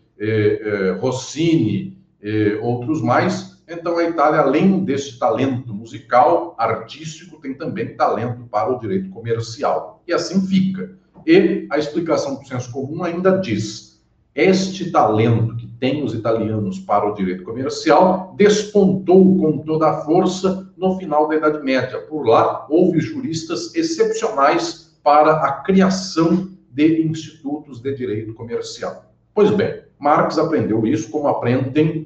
Rossini, 1.00 1.98
eh, 2.22 2.58
outros 2.62 3.02
mais. 3.02 3.64
Então, 3.68 3.98
a 3.98 4.04
Itália, 4.04 4.42
além 4.42 4.84
desse 4.84 5.18
talento 5.18 5.74
musical, 5.74 6.56
artístico, 6.58 7.40
tem 7.42 7.54
também 7.54 7.96
talento 7.96 8.44
para 8.50 8.72
o 8.72 8.80
direito 8.80 9.10
comercial. 9.10 10.02
E 10.08 10.14
assim 10.14 10.46
fica. 10.46 10.92
E 11.26 11.68
a 11.70 11.78
explicação 11.78 12.36
do 12.36 12.46
senso 12.46 12.72
comum 12.72 13.04
ainda 13.04 13.38
diz 13.38 13.94
este 14.36 14.90
talento 14.90 15.56
que 15.56 15.68
têm 15.80 16.04
os 16.04 16.14
italianos 16.14 16.80
para 16.80 17.06
o 17.06 17.14
direito 17.14 17.44
comercial 17.44 18.34
despontou 18.36 19.38
com 19.38 19.60
toda 19.60 19.90
a 19.90 20.02
força 20.02 20.74
no 20.76 20.98
final 20.98 21.28
da 21.28 21.36
Idade 21.36 21.64
Média. 21.64 22.00
Por 22.00 22.26
lá, 22.26 22.66
houve 22.68 23.00
juristas 23.00 23.76
excepcionais 23.76 24.98
para 25.04 25.34
a 25.34 25.52
criação 25.62 26.50
de 26.72 27.04
institutos 27.04 27.80
de 27.80 27.94
direito 27.94 28.34
comercial. 28.34 29.14
Pois 29.36 29.52
bem, 29.52 29.84
Marx 30.04 30.38
aprendeu 30.38 30.86
isso 30.86 31.10
como 31.10 31.30
aprendem 31.30 32.06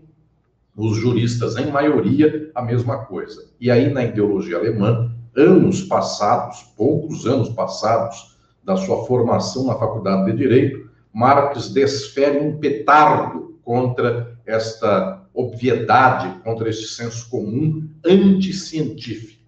os 0.75 0.97
juristas, 0.97 1.57
em 1.57 1.71
maioria, 1.71 2.51
a 2.53 2.61
mesma 2.61 3.05
coisa. 3.05 3.49
E 3.59 3.71
aí, 3.71 3.91
na 3.91 4.03
ideologia 4.03 4.57
alemã, 4.57 5.11
anos 5.35 5.81
passados, 5.81 6.61
poucos 6.77 7.25
anos 7.25 7.49
passados, 7.49 8.37
da 8.63 8.77
sua 8.77 9.03
formação 9.07 9.65
na 9.65 9.73
Faculdade 9.73 10.29
de 10.29 10.37
Direito, 10.37 10.91
Marx 11.11 11.69
desfere 11.69 12.37
um 12.37 12.59
petardo 12.59 13.59
contra 13.63 14.37
esta 14.45 15.23
obviedade, 15.33 16.39
contra 16.43 16.69
este 16.69 16.85
senso 16.93 17.27
comum 17.29 17.89
anticientífico. 18.05 19.41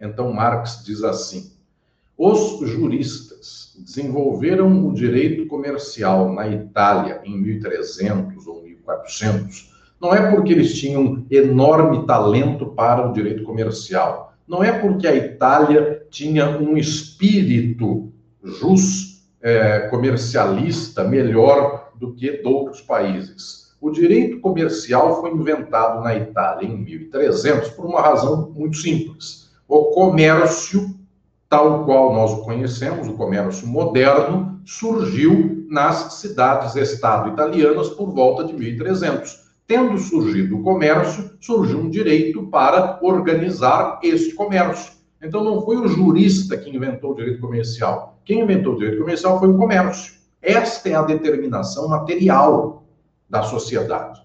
Então, 0.00 0.32
Marx 0.32 0.82
diz 0.86 1.04
assim: 1.04 1.52
os 2.22 2.68
juristas 2.68 3.74
desenvolveram 3.78 4.86
o 4.86 4.92
direito 4.92 5.46
comercial 5.46 6.30
na 6.30 6.46
Itália 6.46 7.22
em 7.24 7.40
1300 7.40 8.46
ou 8.46 8.62
1400 8.62 9.70
não 10.00 10.14
é 10.14 10.30
porque 10.30 10.52
eles 10.52 10.78
tinham 10.78 11.24
enorme 11.30 12.06
talento 12.06 12.66
para 12.66 13.08
o 13.08 13.12
direito 13.12 13.42
comercial, 13.42 14.34
não 14.48 14.64
é 14.64 14.72
porque 14.72 15.06
a 15.06 15.14
Itália 15.14 16.06
tinha 16.10 16.58
um 16.58 16.76
espírito 16.76 18.10
jus 18.42 19.22
é, 19.40 19.80
comercialista 19.88 21.04
melhor 21.04 21.92
do 21.96 22.12
que 22.14 22.42
outros 22.44 22.80
países. 22.80 23.74
O 23.80 23.90
direito 23.90 24.40
comercial 24.40 25.20
foi 25.20 25.30
inventado 25.30 26.02
na 26.02 26.14
Itália 26.14 26.68
em 26.68 26.76
1300 26.76 27.70
por 27.70 27.86
uma 27.86 28.02
razão 28.02 28.50
muito 28.54 28.76
simples. 28.76 29.50
O 29.66 29.84
comércio, 29.86 30.94
tal 31.50 31.84
qual 31.84 32.14
nós 32.14 32.32
o 32.32 32.42
conhecemos, 32.42 33.08
o 33.08 33.12
comércio 33.12 33.68
moderno, 33.68 34.58
surgiu 34.64 35.66
nas 35.68 36.14
cidades-estado 36.14 37.28
italianas 37.28 37.90
por 37.90 38.14
volta 38.14 38.44
de 38.44 38.54
1300 38.54 39.50
Tendo 39.70 39.96
surgido 39.98 40.58
o 40.58 40.62
comércio, 40.64 41.30
surgiu 41.38 41.78
um 41.78 41.88
direito 41.88 42.44
para 42.48 42.98
organizar 43.00 44.00
este 44.02 44.34
comércio. 44.34 44.94
Então, 45.22 45.44
não 45.44 45.64
foi 45.64 45.76
o 45.76 45.86
jurista 45.86 46.56
que 46.56 46.74
inventou 46.74 47.12
o 47.12 47.14
direito 47.14 47.40
comercial. 47.40 48.18
Quem 48.24 48.40
inventou 48.40 48.74
o 48.74 48.76
direito 48.76 48.98
comercial 48.98 49.38
foi 49.38 49.48
o 49.48 49.56
comércio. 49.56 50.14
Esta 50.42 50.88
é 50.88 50.94
a 50.96 51.02
determinação 51.02 51.86
material 51.86 52.82
da 53.28 53.44
sociedade. 53.44 54.20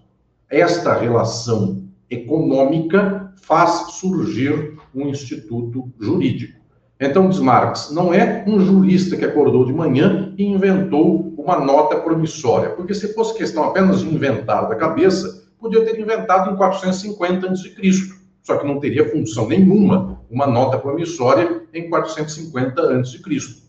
Esta 0.50 0.94
relação 0.94 1.84
econômica 2.10 3.32
faz 3.36 3.92
surgir 3.92 4.76
um 4.92 5.06
instituto 5.06 5.92
jurídico. 6.00 6.60
Então, 6.98 7.28
diz 7.28 7.38
Marx, 7.38 7.90
não 7.90 8.12
é 8.12 8.42
um 8.46 8.58
jurista 8.58 9.16
que 9.16 9.24
acordou 9.24 9.66
de 9.66 9.72
manhã 9.72 10.32
e 10.38 10.44
inventou 10.44 11.34
uma 11.36 11.60
nota 11.60 11.96
promissória, 11.96 12.70
porque 12.70 12.94
se 12.94 13.12
fosse 13.12 13.36
questão 13.36 13.64
apenas 13.64 14.00
de 14.00 14.08
inventar 14.08 14.66
da 14.66 14.74
cabeça, 14.74 15.44
podia 15.60 15.84
ter 15.84 16.00
inventado 16.00 16.50
em 16.50 16.56
450 16.56 17.50
a.C., 17.50 17.70
só 18.42 18.56
que 18.56 18.66
não 18.66 18.80
teria 18.80 19.10
função 19.10 19.46
nenhuma 19.46 20.20
uma 20.30 20.46
nota 20.46 20.78
promissória 20.78 21.62
em 21.74 21.90
450 21.90 22.80
a.C. 22.80 23.20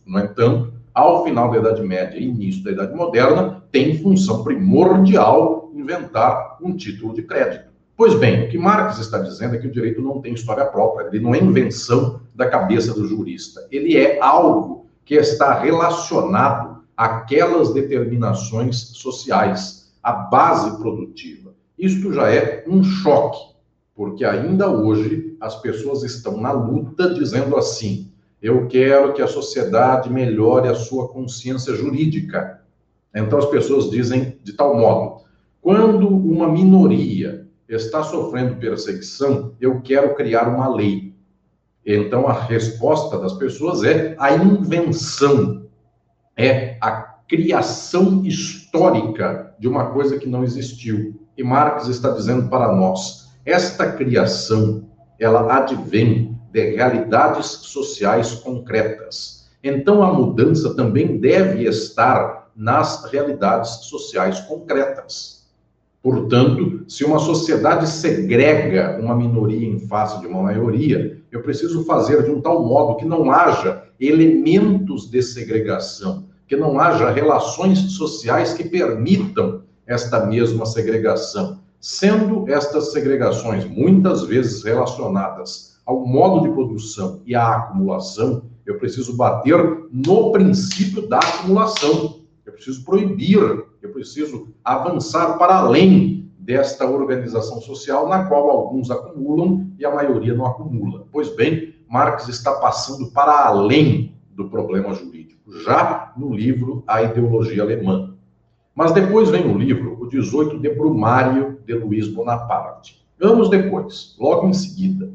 No 0.06 0.20
entanto, 0.20 0.74
ao 0.94 1.24
final 1.26 1.52
da 1.52 1.58
Idade 1.58 1.82
Média 1.82 2.18
e 2.18 2.24
início 2.24 2.64
da 2.64 2.72
Idade 2.72 2.96
Moderna, 2.96 3.64
tem 3.72 4.02
função 4.02 4.44
primordial 4.44 5.70
inventar 5.74 6.58
um 6.62 6.76
título 6.76 7.14
de 7.14 7.24
crédito. 7.24 7.67
Pois 7.98 8.14
bem, 8.14 8.46
o 8.46 8.50
que 8.50 8.60
Marx 8.60 9.00
está 9.00 9.18
dizendo 9.18 9.56
é 9.56 9.58
que 9.58 9.66
o 9.66 9.72
direito 9.72 10.04
não 10.04 10.22
tem 10.22 10.32
história 10.32 10.64
própria, 10.66 11.08
ele 11.08 11.20
não 11.20 11.34
é 11.34 11.40
invenção 11.40 12.22
da 12.36 12.48
cabeça 12.48 12.94
do 12.94 13.08
jurista, 13.08 13.68
ele 13.72 13.98
é 13.98 14.20
algo 14.22 14.86
que 15.04 15.16
está 15.16 15.58
relacionado 15.58 16.84
àquelas 16.96 17.74
determinações 17.74 18.78
sociais, 18.78 19.92
à 20.04 20.12
base 20.12 20.78
produtiva. 20.78 21.56
Isto 21.76 22.14
já 22.14 22.32
é 22.32 22.64
um 22.68 22.84
choque, 22.84 23.56
porque 23.96 24.24
ainda 24.24 24.70
hoje 24.70 25.36
as 25.42 25.60
pessoas 25.60 26.04
estão 26.04 26.40
na 26.40 26.52
luta 26.52 27.12
dizendo 27.16 27.58
assim: 27.58 28.12
eu 28.40 28.68
quero 28.68 29.14
que 29.14 29.24
a 29.24 29.28
sociedade 29.28 30.08
melhore 30.14 30.68
a 30.68 30.76
sua 30.76 31.08
consciência 31.08 31.74
jurídica. 31.74 32.62
Então 33.16 33.40
as 33.40 33.48
pessoas 33.48 33.90
dizem 33.90 34.38
de 34.44 34.54
tal 34.54 34.78
modo: 34.78 35.24
quando 35.60 36.08
uma 36.08 36.48
minoria 36.48 37.47
está 37.68 38.04
sofrendo 38.04 38.56
perseguição, 38.56 39.56
eu 39.60 39.82
quero 39.82 40.16
criar 40.16 40.48
uma 40.48 40.74
lei. 40.74 41.16
Então 41.86 42.28
a 42.28 42.34
resposta 42.34 43.18
das 43.18 43.34
pessoas 43.34 43.84
é 43.84 44.16
a 44.20 44.36
invenção, 44.36 45.68
é 46.36 46.78
a 46.82 46.92
criação 47.28 48.26
histórica 48.26 49.56
de 49.60 49.68
uma 49.68 49.92
coisa 49.92 50.18
que 50.18 50.28
não 50.28 50.44
existiu. 50.44 51.20
E 51.38 51.44
Marx 51.44 51.88
está 51.88 52.12
dizendo 52.12 52.50
para 52.50 52.74
nós, 52.74 53.30
esta 53.46 53.92
criação, 53.92 54.90
ela 55.20 55.58
advém 55.58 56.38
de 56.52 56.76
realidades 56.76 57.46
sociais 57.48 58.32
concretas. 58.36 59.50
Então 59.64 60.04
a 60.04 60.14
mudança 60.14 60.74
também 60.76 61.20
deve 61.20 61.64
estar 61.64 62.50
nas 62.56 63.06
realidades 63.12 63.70
sociais 63.86 64.40
concretas. 64.42 65.37
Portanto, 66.02 66.84
se 66.88 67.04
uma 67.04 67.20
sociedade 67.20 67.88
segrega 67.90 69.00
uma 69.02 69.16
minoria 69.16 69.68
em 69.68 69.80
face 69.80 70.20
de 70.22 70.28
uma 70.28 70.44
maioria, 70.44 71.22
eu 71.32 71.42
preciso 71.42 71.84
fazer 71.86 72.24
de 72.24 72.32
um 72.32 72.42
tal 72.42 72.66
modo 72.66 72.98
que 72.98 73.06
não 73.06 73.32
haja 73.32 73.84
elementos 74.00 75.10
de 75.10 75.22
segregação, 75.22 76.26
que 76.48 76.56
não 76.56 76.80
haja 76.80 77.10
relações 77.10 77.80
sociais 77.94 78.54
que 78.54 78.64
permitam 78.64 79.64
esta 79.86 80.26
mesma 80.26 80.66
segregação, 80.66 81.60
sendo 81.80 82.48
estas 82.50 82.92
segregações 82.92 83.66
muitas 83.66 84.24
vezes 84.24 84.64
relacionadas 84.64 85.78
ao 85.88 86.06
modo 86.06 86.42
de 86.42 86.54
produção 86.54 87.22
e 87.26 87.34
à 87.34 87.56
acumulação, 87.56 88.44
eu 88.66 88.78
preciso 88.78 89.16
bater 89.16 89.58
no 89.90 90.34
princípio 90.34 91.08
da 91.08 91.18
acumulação. 91.18 92.20
Eu 92.46 92.52
preciso 92.52 92.84
proibir, 92.84 93.40
eu 93.82 93.92
preciso 93.92 94.50
avançar 94.64 95.38
para 95.38 95.56
além 95.56 96.32
desta 96.38 96.86
organização 96.86 97.60
social 97.60 98.08
na 98.08 98.26
qual 98.26 98.50
alguns 98.50 98.90
acumulam 98.90 99.70
e 99.78 99.86
a 99.86 99.94
maioria 99.94 100.34
não 100.34 100.46
acumula. 100.46 101.06
Pois 101.12 101.36
bem, 101.36 101.76
Marx 101.90 102.28
está 102.28 102.54
passando 102.54 103.12
para 103.12 103.46
além 103.46 104.16
do 104.32 104.50
problema 104.50 104.94
jurídico, 104.94 105.52
já 105.64 106.14
no 106.16 106.34
livro 106.34 106.84
A 106.88 107.02
Ideologia 107.02 107.64
Alemã. 107.64 108.16
Mas 108.74 108.92
depois 108.92 109.30
vem 109.30 109.46
o 109.52 109.58
livro 109.58 109.98
O 110.00 110.08
18 110.08 110.60
de 110.60 110.70
Brumário, 110.70 111.60
de 111.66 111.74
Luiz 111.74 112.08
Bonaparte. 112.08 113.06
Anos 113.20 113.50
depois, 113.50 114.16
logo 114.20 114.48
em 114.48 114.54
seguida. 114.54 115.12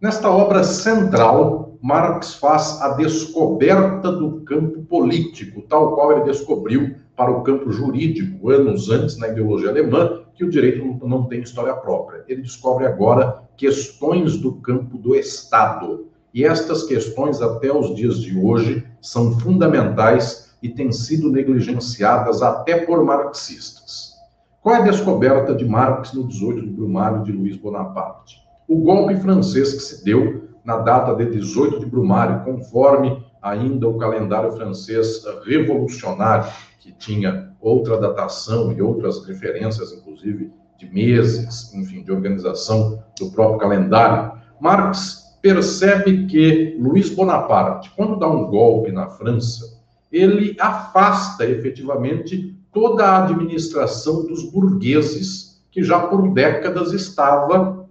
Nesta 0.00 0.30
obra 0.30 0.64
central, 0.64 1.78
Marx 1.82 2.34
faz 2.34 2.80
a 2.80 2.94
descoberta 2.94 4.10
do 4.10 4.40
campo 4.40 4.82
político, 4.82 5.62
tal 5.62 5.94
qual 5.94 6.12
ele 6.12 6.24
descobriu 6.24 6.96
para 7.16 7.30
o 7.30 7.42
campo 7.42 7.72
jurídico, 7.72 8.50
anos 8.50 8.90
antes, 8.90 9.16
na 9.16 9.28
ideologia 9.28 9.70
alemã, 9.70 10.22
que 10.34 10.44
o 10.44 10.50
direito 10.50 10.84
não 11.06 11.24
tem 11.24 11.40
história 11.40 11.74
própria. 11.74 12.24
Ele 12.28 12.42
descobre 12.42 12.86
agora 12.86 13.42
questões 13.56 14.36
do 14.36 14.52
campo 14.56 14.98
do 14.98 15.14
Estado. 15.14 16.08
E 16.34 16.44
estas 16.44 16.82
questões, 16.82 17.40
até 17.40 17.72
os 17.72 17.94
dias 17.94 18.20
de 18.20 18.38
hoje, 18.38 18.86
são 19.00 19.38
fundamentais 19.40 20.54
e 20.62 20.68
têm 20.68 20.92
sido 20.92 21.30
negligenciadas 21.30 22.42
até 22.42 22.84
por 22.84 23.02
marxistas. 23.02 24.14
Qual 24.60 24.74
é 24.74 24.78
a 24.80 24.84
descoberta 24.84 25.54
de 25.54 25.64
Marx 25.64 26.12
no 26.12 26.26
18 26.26 26.62
de 26.62 26.70
Brumário 26.70 27.22
de 27.22 27.32
Luiz 27.32 27.56
Bonaparte? 27.56 28.36
O 28.68 28.78
golpe 28.80 29.16
francês 29.16 29.72
que 29.72 29.80
se 29.80 30.04
deu 30.04 30.48
na 30.64 30.78
data 30.78 31.14
de 31.14 31.30
18 31.30 31.78
de 31.78 31.86
Brumário, 31.86 32.44
conforme 32.44 33.24
ainda 33.46 33.88
o 33.88 33.96
calendário 33.96 34.52
francês 34.52 35.22
revolucionário, 35.44 36.50
que 36.80 36.92
tinha 36.92 37.52
outra 37.60 37.98
datação 37.98 38.72
e 38.72 38.82
outras 38.82 39.24
referências, 39.24 39.92
inclusive 39.92 40.52
de 40.78 40.92
meses, 40.92 41.72
enfim, 41.74 42.02
de 42.02 42.12
organização 42.12 43.02
do 43.18 43.30
próprio 43.30 43.58
calendário. 43.58 44.32
Marx 44.60 45.38
percebe 45.40 46.26
que 46.26 46.76
Luiz 46.78 47.08
Bonaparte, 47.08 47.90
quando 47.96 48.18
dá 48.18 48.28
um 48.28 48.46
golpe 48.46 48.92
na 48.92 49.08
França, 49.08 49.80
ele 50.10 50.56
afasta 50.58 51.44
efetivamente 51.46 52.56
toda 52.72 53.04
a 53.04 53.24
administração 53.24 54.26
dos 54.26 54.50
burgueses, 54.50 55.62
que 55.70 55.82
já 55.82 56.00
por 56.00 56.32
décadas 56.32 56.92
estava, 56.92 57.86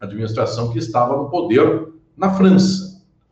administração 0.00 0.70
que 0.70 0.78
estava 0.78 1.16
no 1.16 1.28
poder 1.28 1.88
na 2.16 2.30
França. 2.30 2.81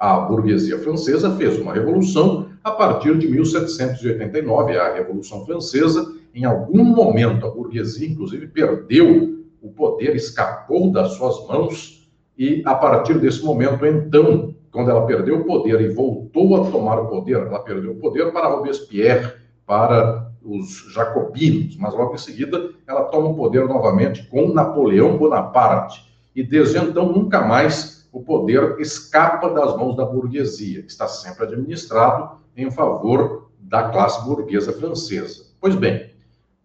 A 0.00 0.18
burguesia 0.20 0.78
francesa 0.78 1.36
fez 1.36 1.58
uma 1.58 1.74
revolução 1.74 2.48
a 2.64 2.70
partir 2.70 3.18
de 3.18 3.28
1789, 3.28 4.78
a 4.78 4.94
Revolução 4.94 5.44
Francesa. 5.44 6.10
Em 6.34 6.46
algum 6.46 6.82
momento, 6.82 7.44
a 7.44 7.50
burguesia, 7.50 8.08
inclusive, 8.08 8.46
perdeu 8.46 9.44
o 9.60 9.70
poder, 9.70 10.16
escapou 10.16 10.90
das 10.90 11.12
suas 11.12 11.46
mãos, 11.46 12.10
e 12.38 12.62
a 12.64 12.74
partir 12.74 13.18
desse 13.18 13.44
momento, 13.44 13.84
então, 13.84 14.54
quando 14.72 14.90
ela 14.90 15.04
perdeu 15.04 15.40
o 15.40 15.44
poder 15.44 15.78
e 15.82 15.88
voltou 15.88 16.56
a 16.56 16.70
tomar 16.70 16.98
o 16.98 17.08
poder, 17.08 17.36
ela 17.36 17.58
perdeu 17.58 17.92
o 17.92 17.96
poder 17.96 18.32
para 18.32 18.48
Robespierre, 18.48 19.34
para 19.66 20.32
os 20.42 20.90
jacobinos, 20.94 21.76
mas 21.76 21.92
logo 21.92 22.14
em 22.14 22.18
seguida 22.18 22.70
ela 22.86 23.04
toma 23.04 23.28
o 23.28 23.34
poder 23.34 23.68
novamente 23.68 24.26
com 24.28 24.54
Napoleão 24.54 25.18
Bonaparte. 25.18 26.10
E 26.34 26.42
desde 26.42 26.78
então 26.78 27.12
nunca 27.12 27.42
mais 27.42 27.99
o 28.12 28.22
poder 28.22 28.76
escapa 28.80 29.50
das 29.50 29.76
mãos 29.76 29.96
da 29.96 30.04
burguesia, 30.04 30.82
que 30.82 30.90
está 30.90 31.06
sempre 31.06 31.44
administrado 31.44 32.38
em 32.56 32.70
favor 32.70 33.50
da 33.58 33.88
classe 33.90 34.24
burguesa 34.24 34.72
francesa. 34.72 35.46
Pois 35.60 35.74
bem, 35.74 36.12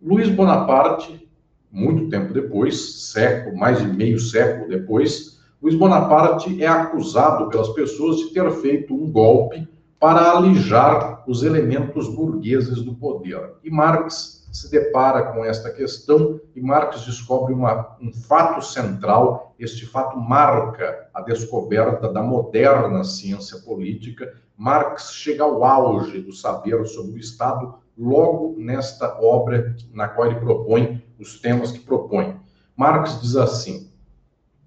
Luiz 0.02 0.30
Bonaparte, 0.30 1.30
muito 1.72 2.10
tempo 2.10 2.34
depois, 2.34 3.12
século, 3.12 3.58
mais 3.58 3.80
de 3.80 3.88
meio 3.88 4.20
século 4.20 4.70
depois, 4.70 5.40
Luiz 5.62 5.76
Bonaparte 5.76 6.62
é 6.64 6.68
acusado 6.68 7.50
pelas 7.50 7.70
pessoas 7.70 8.18
de 8.18 8.34
ter 8.34 8.50
feito 8.52 8.94
um 8.94 9.12
golpe 9.12 9.68
para 10.00 10.38
alijar 10.38 11.24
os 11.28 11.44
elementos 11.44 12.08
burgueses 12.08 12.82
do 12.82 12.94
poder. 12.94 13.54
E 13.64 13.70
Marx 13.72 14.45
se 14.56 14.72
depara 14.72 15.34
com 15.34 15.44
esta 15.44 15.70
questão 15.70 16.40
e 16.56 16.62
Marx 16.62 17.02
descobre 17.02 17.54
uma, 17.54 17.98
um 18.02 18.14
fato 18.14 18.62
central. 18.62 19.54
Este 19.60 19.86
fato 19.86 20.18
marca 20.18 21.10
a 21.14 21.22
descoberta 21.22 22.08
da 22.12 22.24
moderna 22.24 23.04
ciência 23.04 23.60
política. 23.60 24.34
Marx 24.58 25.12
chega 25.12 25.44
ao 25.44 25.62
auge 25.66 26.22
do 26.22 26.32
saber 26.32 26.86
sobre 26.86 27.16
o 27.16 27.18
Estado 27.18 27.76
logo 27.98 28.56
nesta 28.58 29.20
obra 29.22 29.76
na 29.92 30.08
qual 30.08 30.32
ele 30.32 30.40
propõe 30.40 31.04
os 31.20 31.38
temas 31.42 31.74
que 31.74 31.80
propõe. 31.80 32.40
Marx 32.78 33.20
diz 33.20 33.36
assim: 33.36 33.92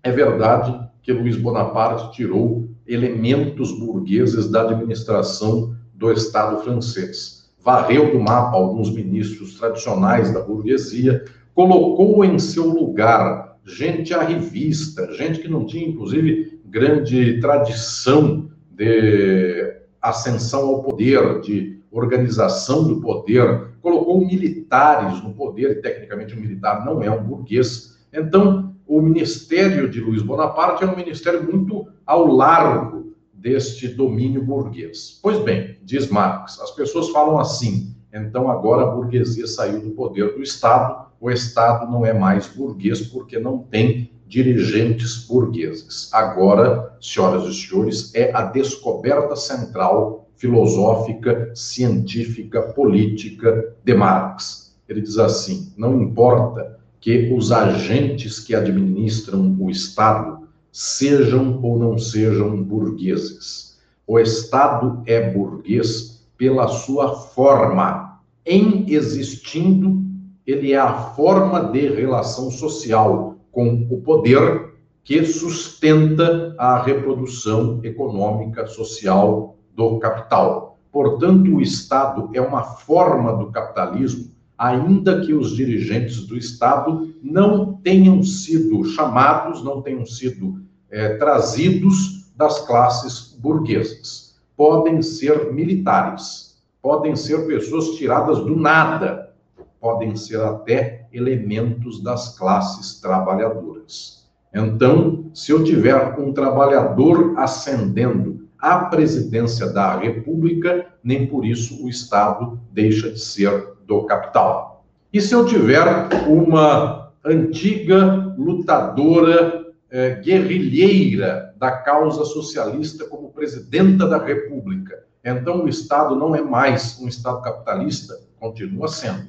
é 0.03 0.13
verdade 0.13 0.87
que 1.03 1.15
Luiz 1.15 1.37
Bonaparte 1.37 2.13
tirou 2.13 2.69
elementos 2.87 3.73
burgueses 3.73 4.51
da 4.51 4.63
administração 4.63 5.75
do 5.95 6.13
Estado 6.13 6.63
francês. 6.63 7.38
Varreu 7.69 8.11
do 8.11 8.19
mapa 8.19 8.57
alguns 8.57 8.91
ministros 8.91 9.59
tradicionais 9.59 10.33
da 10.33 10.41
burguesia, 10.41 11.23
colocou 11.55 12.25
em 12.25 12.39
seu 12.39 12.67
lugar 12.67 13.59
gente 13.63 14.15
arrivista, 14.15 15.13
gente 15.13 15.39
que 15.39 15.49
não 15.49 15.67
tinha, 15.67 15.87
inclusive, 15.87 16.63
grande 16.65 17.39
tradição 17.43 18.49
de 18.71 19.81
ascensão 20.01 20.67
ao 20.67 20.83
poder, 20.83 21.43
de 21.43 21.79
organização 21.91 22.89
do 22.89 23.03
poder, 23.03 23.73
colocou 23.83 24.19
militares 24.19 25.23
no 25.23 25.35
poder, 25.35 25.73
e 25.73 25.83
tecnicamente 25.83 26.33
o 26.35 26.41
militar 26.41 26.87
não 26.87 27.03
é 27.03 27.11
um 27.11 27.23
burguês. 27.23 27.99
Então, 28.11 28.75
o 28.87 29.03
ministério 29.03 29.91
de 29.91 30.01
Luiz 30.01 30.23
Bonaparte 30.23 30.85
é 30.85 30.87
um 30.87 30.97
ministério 30.97 31.45
muito 31.45 31.87
ao 32.07 32.29
largo 32.29 33.08
deste 33.39 33.89
domínio 33.89 34.45
burguês. 34.45 35.19
Pois 35.23 35.39
bem, 35.39 35.79
diz 35.83 36.09
Marx, 36.09 36.61
as 36.61 36.73
pessoas 36.73 37.09
falam 37.11 37.39
assim, 37.39 37.95
então 38.13 38.51
agora 38.51 38.83
a 38.83 38.91
burguesia 38.91 39.47
saiu 39.47 39.81
do 39.81 39.91
poder 39.91 40.35
do 40.35 40.43
Estado, 40.43 41.07
o 41.21 41.31
Estado 41.31 41.91
não 41.91 42.05
é 42.05 42.13
mais 42.13 42.49
burguês 42.49 43.01
porque 43.01 43.39
não 43.39 43.59
tem 43.59 44.11
dirigentes 44.27 45.25
burgueses. 45.27 46.13
Agora, 46.13 46.97
senhoras 47.01 47.45
e 47.45 47.55
senhores, 47.55 48.15
é 48.15 48.31
a 48.35 48.43
descoberta 48.43 49.35
central 49.35 50.29
filosófica, 50.37 51.51
científica, 51.55 52.63
política 52.63 53.75
de 53.85 53.95
Marx. 53.95 54.77
Ele 54.89 55.01
diz 55.01 55.19
assim: 55.19 55.73
não 55.77 56.01
importa 56.01 56.79
que 57.01 57.33
os 57.33 57.53
agentes 57.53 58.41
que 58.41 58.55
administram 58.55 59.57
o 59.59 59.71
Estado 59.71 60.48
sejam 60.79 61.59
ou 61.61 61.77
não 61.77 61.99
sejam 61.99 62.63
burgueses. 62.63 63.81
O 64.07 64.17
Estado 64.17 65.03
é 65.07 65.29
burguês 65.29 66.25
pela 66.37 66.69
sua 66.69 67.17
forma. 67.17 68.21
Em 68.47 68.89
existindo, 68.89 70.01
ele 70.47 70.73
é 70.73 70.79
a 70.79 70.93
forma 70.93 71.65
de 71.65 71.89
relação 71.89 72.49
social 72.53 73.35
com 73.51 73.89
o 73.91 74.01
poder 74.03 74.75
que 75.03 75.25
sustenta 75.25 76.55
a 76.57 76.81
reprodução 76.81 77.81
econômica 77.83 78.65
social 78.69 79.57
do 79.75 79.99
capital. 79.99 80.79
Portanto, 80.93 81.57
o 81.57 81.61
Estado 81.61 82.31
é 82.33 82.41
uma 82.41 82.63
forma 82.63 83.37
do 83.37 83.51
capitalismo 83.51 84.31
ainda 84.57 85.21
que 85.21 85.33
os 85.33 85.57
dirigentes 85.57 86.25
do 86.27 86.37
Estado 86.37 87.15
não 87.23 87.75
tenham 87.75 88.23
sido 88.23 88.85
chamados, 88.85 89.63
não 89.63 89.81
tenham 89.81 90.05
sido 90.05 90.68
é, 90.91 91.17
trazidos 91.17 92.31
das 92.37 92.61
classes 92.67 93.37
burguesas. 93.39 94.39
Podem 94.57 95.03
ser 95.03 95.53
militares, 95.53 96.59
podem 96.83 97.15
ser 97.15 97.47
pessoas 97.47 97.91
tiradas 97.91 98.39
do 98.39 98.57
nada, 98.57 99.33
podem 99.81 100.17
ser 100.17 100.41
até 100.41 101.07
elementos 101.13 102.03
das 102.03 102.37
classes 102.37 103.01
trabalhadoras. 103.01 104.29
Então, 104.55 105.31
se 105.35 105.53
eu 105.53 105.63
tiver 105.63 106.19
um 106.19 106.33
trabalhador 106.33 107.35
ascendendo 107.37 108.49
à 108.59 108.87
presidência 108.87 109.71
da 109.71 109.97
República, 109.97 110.87
nem 111.03 111.27
por 111.27 111.45
isso 111.45 111.85
o 111.85 111.89
Estado 111.89 112.59
deixa 112.73 113.11
de 113.11 113.21
ser 113.21 113.75
do 113.87 114.05
capital. 114.05 114.85
E 115.13 115.21
se 115.21 115.35
eu 115.35 115.47
tiver 115.47 115.87
uma 116.27 117.13
antiga 117.25 118.35
lutadora 118.37 119.58
eh, 119.91 120.17
guerrilheira 120.17 121.55
da 121.59 121.71
causa 121.71 122.25
socialista 122.25 123.07
como 123.07 123.33
presidenta 123.33 124.07
da 124.07 124.23
República, 124.23 125.05
então 125.25 125.65
o 125.65 125.69
Estado 125.69 126.15
não 126.15 126.35
é 126.35 126.43
mais 126.43 126.99
um 127.01 127.09
Estado 127.09 127.43
capitalista, 127.43 128.19
continua 128.39 128.89
sendo. 128.89 129.29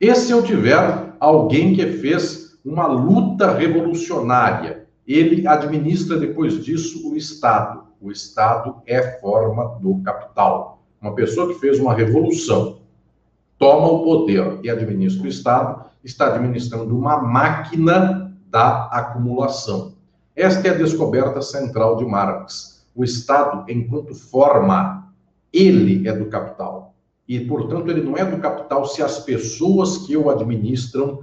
E 0.00 0.14
se 0.14 0.32
eu 0.32 0.42
tiver 0.42 1.14
alguém 1.20 1.74
que 1.74 1.86
fez 1.92 2.58
uma 2.64 2.86
luta 2.86 3.52
revolucionária, 3.52 4.86
ele 5.06 5.46
administra 5.46 6.18
depois 6.18 6.64
disso 6.64 7.08
o 7.08 7.16
Estado. 7.16 7.84
O 8.00 8.10
Estado 8.10 8.82
é 8.86 9.20
forma 9.20 9.78
do 9.80 10.00
capital. 10.02 10.82
Uma 11.00 11.14
pessoa 11.14 11.48
que 11.48 11.60
fez 11.60 11.78
uma 11.78 11.94
revolução, 11.94 12.80
toma 13.58 13.88
o 13.88 14.02
poder 14.02 14.58
e 14.62 14.70
administra 14.70 15.24
o 15.24 15.28
Estado, 15.28 15.84
está 16.04 16.34
administrando 16.34 16.96
uma 16.96 17.22
máquina 17.22 18.21
da 18.52 18.84
acumulação. 18.88 19.94
Esta 20.36 20.68
é 20.68 20.70
a 20.72 20.74
descoberta 20.74 21.40
central 21.40 21.96
de 21.96 22.04
Marx. 22.04 22.84
O 22.94 23.02
Estado, 23.02 23.64
enquanto 23.66 24.14
forma, 24.14 25.10
ele 25.50 26.06
é 26.06 26.12
do 26.12 26.26
capital. 26.26 26.94
E, 27.26 27.40
portanto, 27.40 27.90
ele 27.90 28.02
não 28.02 28.14
é 28.14 28.26
do 28.26 28.36
capital 28.36 28.84
se 28.84 29.02
as 29.02 29.20
pessoas 29.20 29.98
que 30.06 30.14
o 30.18 30.28
administram 30.28 31.20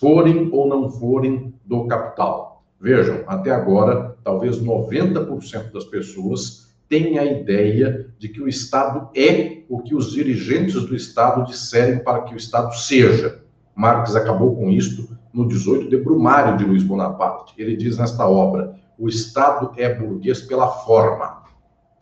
forem 0.00 0.50
ou 0.52 0.66
não 0.66 0.90
forem 0.90 1.54
do 1.64 1.86
capital. 1.86 2.64
Vejam, 2.80 3.22
até 3.28 3.52
agora, 3.52 4.16
talvez 4.24 4.60
90% 4.60 5.70
das 5.70 5.84
pessoas 5.84 6.74
tem 6.88 7.20
a 7.20 7.24
ideia 7.24 8.10
de 8.18 8.28
que 8.28 8.42
o 8.42 8.48
Estado 8.48 9.10
é 9.14 9.62
o 9.68 9.78
que 9.80 9.94
os 9.94 10.10
dirigentes 10.10 10.74
do 10.84 10.96
Estado 10.96 11.46
disserem 11.46 12.00
para 12.00 12.22
que 12.22 12.34
o 12.34 12.36
Estado 12.36 12.74
seja. 12.74 13.40
Marx 13.76 14.16
acabou 14.16 14.56
com 14.56 14.70
isto 14.70 15.16
no 15.34 15.46
18 15.48 15.90
de 15.90 15.96
Brumário 15.96 16.56
de 16.56 16.64
Luiz 16.64 16.84
Bonaparte. 16.84 17.54
Ele 17.58 17.76
diz 17.76 17.98
nesta 17.98 18.26
obra: 18.26 18.76
o 18.96 19.08
Estado 19.08 19.72
é 19.76 19.92
burguês 19.92 20.40
pela 20.40 20.68
forma. 20.68 21.42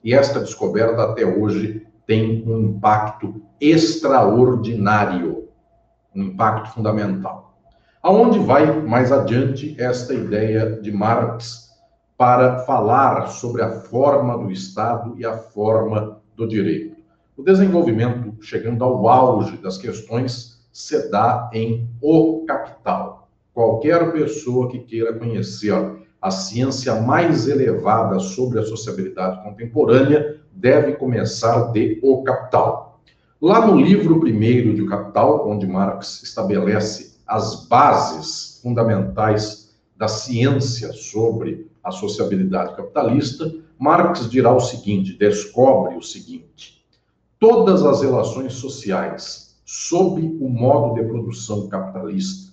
E 0.05 0.13
esta 0.13 0.39
descoberta 0.41 1.03
até 1.03 1.25
hoje 1.25 1.87
tem 2.07 2.45
um 2.47 2.61
impacto 2.61 3.43
extraordinário, 3.61 5.49
um 6.15 6.25
impacto 6.25 6.75
fundamental. 6.75 7.55
Aonde 8.03 8.39
vai 8.41 8.81
mais 8.83 9.13
adiante 9.13 9.81
esta 9.81 10.13
ideia 10.13 10.81
de 10.81 10.91
Marx 10.91 11.71
para 12.19 12.59
falar 12.61 13.29
sobre 13.29 13.63
a 13.63 13.71
forma 13.71 14.37
do 14.37 14.51
Estado 14.51 15.15
e 15.17 15.25
a 15.25 15.39
forma 15.39 16.21
do 16.37 16.47
direito. 16.47 16.97
O 17.37 17.43
desenvolvimento, 17.43 18.37
chegando 18.43 18.85
ao 18.85 19.09
auge 19.09 19.57
das 19.57 19.79
questões, 19.79 20.61
se 20.73 21.11
dá 21.11 21.51
em 21.53 21.89
O 22.01 22.45
Capital. 22.47 23.12
Qualquer 23.55 24.13
pessoa 24.13 24.71
que 24.71 24.79
queira 24.79 25.13
conhecer 25.13 25.75
a 26.21 26.31
ciência 26.31 27.01
mais 27.01 27.49
elevada 27.49 28.19
sobre 28.19 28.61
a 28.61 28.65
sociabilidade 28.65 29.43
contemporânea 29.43 30.41
deve 30.53 30.93
começar 30.93 31.73
de 31.73 31.99
O 32.03 32.23
Capital. 32.23 33.01
Lá 33.41 33.67
no 33.67 33.81
livro 33.81 34.21
primeiro 34.21 34.73
de 34.75 34.83
O 34.83 34.89
Capital, 34.89 35.49
onde 35.51 35.67
Marx 35.67 36.23
estabelece 36.23 37.19
as 37.27 37.67
bases 37.67 38.61
fundamentais 38.63 39.75
da 39.97 40.09
ciência 40.09 40.93
sobre 40.93 41.71
a 41.83 41.91
sociabilidade 41.91 42.77
capitalista, 42.77 43.53
Marx 43.79 44.31
dirá 44.31 44.55
o 44.55 44.61
seguinte, 44.61 45.19
descobre 45.19 45.97
o 45.97 46.03
seguinte: 46.03 46.85
todas 47.41 47.85
as 47.85 48.03
relações 48.03 48.55
sociais 48.55 49.61
sob 49.65 50.21
o 50.41 50.49
modo 50.49 50.95
de 50.95 51.07
produção 51.07 51.69
capitalista, 51.69 52.52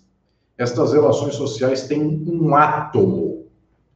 estas 0.59 0.91
relações 0.91 1.35
sociais 1.35 1.87
têm 1.87 2.21
um 2.27 2.53
átomo. 2.53 3.47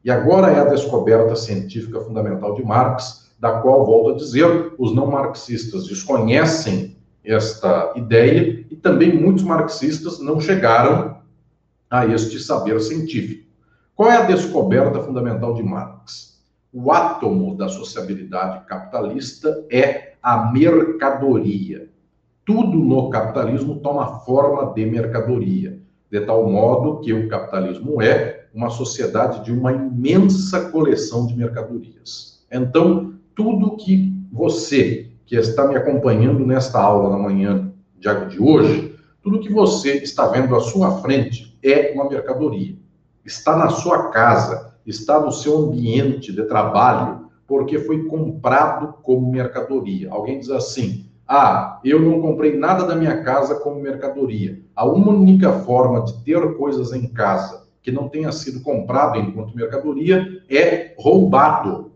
E 0.01 0.09
agora 0.09 0.49
é 0.49 0.61
a 0.61 0.65
descoberta 0.65 1.35
científica 1.35 1.99
fundamental 1.99 2.55
de 2.55 2.63
Marx, 2.63 3.29
da 3.37 3.59
qual, 3.59 3.85
volto 3.85 4.11
a 4.11 4.17
dizer, 4.17 4.73
os 4.77 4.95
não 4.95 5.07
marxistas 5.07 5.85
desconhecem 5.87 6.95
esta 7.21 7.91
ideia 7.97 8.65
e 8.71 8.77
também 8.77 9.13
muitos 9.13 9.43
marxistas 9.43 10.19
não 10.19 10.39
chegaram 10.39 11.17
a 11.89 12.05
este 12.05 12.39
saber 12.39 12.79
científico. 12.79 13.45
Qual 13.93 14.09
é 14.09 14.15
a 14.15 14.25
descoberta 14.25 15.03
fundamental 15.03 15.53
de 15.53 15.63
Marx? 15.63 16.41
O 16.71 16.93
átomo 16.93 17.57
da 17.57 17.67
sociabilidade 17.67 18.65
capitalista 18.65 19.65
é 19.69 20.13
a 20.23 20.49
mercadoria. 20.49 21.89
Tudo 22.45 22.77
no 22.77 23.09
capitalismo 23.09 23.79
toma 23.79 24.19
forma 24.19 24.73
de 24.73 24.85
mercadoria, 24.85 25.82
de 26.13 26.21
tal 26.21 26.47
modo 26.47 26.99
que 26.99 27.11
o 27.11 27.27
capitalismo 27.27 27.99
é 27.99 28.45
uma 28.53 28.69
sociedade 28.69 29.43
de 29.43 29.51
uma 29.51 29.73
imensa 29.73 30.69
coleção 30.69 31.25
de 31.25 31.35
mercadorias. 31.35 32.45
Então, 32.51 33.15
tudo 33.33 33.75
que 33.77 34.13
você 34.31 35.09
que 35.25 35.35
está 35.35 35.67
me 35.67 35.75
acompanhando 35.75 36.45
nesta 36.45 36.79
aula 36.79 37.09
na 37.09 37.17
manhã 37.17 37.73
de 38.29 38.39
hoje, 38.39 38.95
tudo 39.23 39.39
que 39.39 39.51
você 39.51 39.93
está 40.03 40.27
vendo 40.27 40.55
à 40.55 40.59
sua 40.59 41.01
frente 41.01 41.57
é 41.63 41.93
uma 41.95 42.07
mercadoria. 42.07 42.75
Está 43.25 43.57
na 43.57 43.69
sua 43.69 44.09
casa, 44.09 44.71
está 44.85 45.19
no 45.19 45.31
seu 45.31 45.57
ambiente 45.57 46.31
de 46.31 46.43
trabalho, 46.43 47.25
porque 47.47 47.79
foi 47.79 48.05
comprado 48.05 48.99
como 49.01 49.31
mercadoria. 49.31 50.11
Alguém 50.11 50.37
diz 50.37 50.51
assim: 50.51 51.09
ah, 51.35 51.79
eu 51.83 51.99
não 51.99 52.21
comprei 52.21 52.55
nada 52.55 52.85
da 52.85 52.95
minha 52.95 53.23
casa 53.23 53.55
como 53.55 53.81
mercadoria. 53.81 54.61
A 54.75 54.85
única 54.85 55.51
forma 55.51 56.05
de 56.05 56.13
ter 56.23 56.55
coisas 56.55 56.93
em 56.93 57.07
casa 57.07 57.63
que 57.81 57.91
não 57.91 58.07
tenha 58.07 58.31
sido 58.31 58.61
comprado 58.61 59.17
enquanto 59.17 59.55
mercadoria 59.55 60.43
é 60.47 60.93
roubado. 60.95 61.91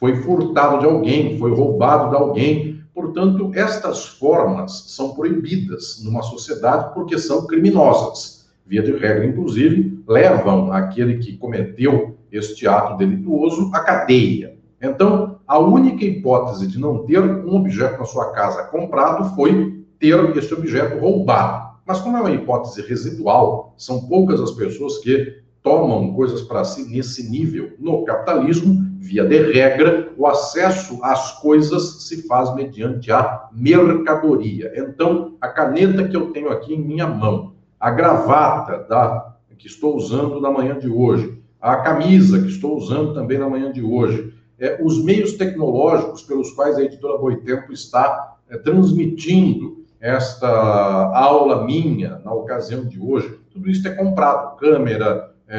Foi 0.00 0.16
furtado 0.16 0.78
de 0.78 0.86
alguém, 0.86 1.38
foi 1.38 1.54
roubado 1.54 2.08
de 2.08 2.16
alguém. 2.16 2.80
Portanto, 2.94 3.50
estas 3.54 4.06
formas 4.06 4.84
são 4.88 5.14
proibidas 5.14 6.02
numa 6.02 6.22
sociedade 6.22 6.94
porque 6.94 7.18
são 7.18 7.46
criminosas. 7.46 8.48
Via 8.64 8.82
de 8.82 8.92
regra, 8.92 9.26
inclusive, 9.26 10.02
levam 10.08 10.72
aquele 10.72 11.18
que 11.18 11.36
cometeu 11.36 12.16
este 12.32 12.66
ato 12.66 12.96
delituoso 12.96 13.70
à 13.74 13.80
cadeia. 13.80 14.56
Então, 14.80 15.33
a 15.46 15.58
única 15.58 16.04
hipótese 16.04 16.66
de 16.66 16.78
não 16.78 17.04
ter 17.04 17.20
um 17.20 17.54
objeto 17.54 17.98
na 17.98 18.04
sua 18.04 18.32
casa 18.32 18.64
comprado 18.64 19.34
foi 19.34 19.84
ter 19.98 20.36
esse 20.36 20.52
objeto 20.52 20.98
roubado. 20.98 21.74
Mas 21.86 22.00
como 22.00 22.16
é 22.16 22.20
uma 22.20 22.30
hipótese 22.30 22.82
residual, 22.82 23.74
são 23.76 24.06
poucas 24.06 24.40
as 24.40 24.52
pessoas 24.52 24.98
que 24.98 25.42
tomam 25.62 26.12
coisas 26.14 26.42
para 26.42 26.64
si 26.64 26.84
nesse 26.90 27.30
nível. 27.30 27.72
No 27.78 28.04
capitalismo, 28.04 28.84
via 28.98 29.24
de 29.24 29.52
regra, 29.52 30.12
o 30.16 30.26
acesso 30.26 30.98
às 31.02 31.40
coisas 31.40 32.04
se 32.04 32.26
faz 32.26 32.54
mediante 32.54 33.12
a 33.12 33.48
mercadoria. 33.52 34.72
Então, 34.76 35.36
a 35.40 35.48
caneta 35.48 36.08
que 36.08 36.16
eu 36.16 36.30
tenho 36.32 36.50
aqui 36.50 36.74
em 36.74 36.82
minha 36.82 37.06
mão, 37.06 37.52
a 37.78 37.90
gravata 37.90 38.86
da, 38.88 39.34
que 39.58 39.66
estou 39.66 39.96
usando 39.96 40.40
na 40.40 40.50
manhã 40.50 40.78
de 40.78 40.88
hoje, 40.88 41.38
a 41.60 41.76
camisa 41.76 42.38
que 42.40 42.48
estou 42.48 42.76
usando 42.76 43.14
também 43.14 43.38
na 43.38 43.48
manhã 43.48 43.72
de 43.72 43.82
hoje, 43.82 44.33
é, 44.64 44.78
os 44.82 45.04
meios 45.04 45.34
tecnológicos 45.34 46.22
pelos 46.22 46.50
quais 46.52 46.78
a 46.78 46.82
editora 46.82 47.18
Boitempo 47.18 47.70
está 47.70 48.38
é, 48.48 48.56
transmitindo 48.56 49.84
esta 50.00 50.48
aula 50.48 51.64
minha 51.64 52.20
na 52.24 52.32
ocasião 52.32 52.86
de 52.86 52.98
hoje, 52.98 53.38
tudo 53.50 53.70
isso 53.70 53.86
é 53.86 53.94
comprado, 53.94 54.56
câmera, 54.56 55.34
é, 55.46 55.58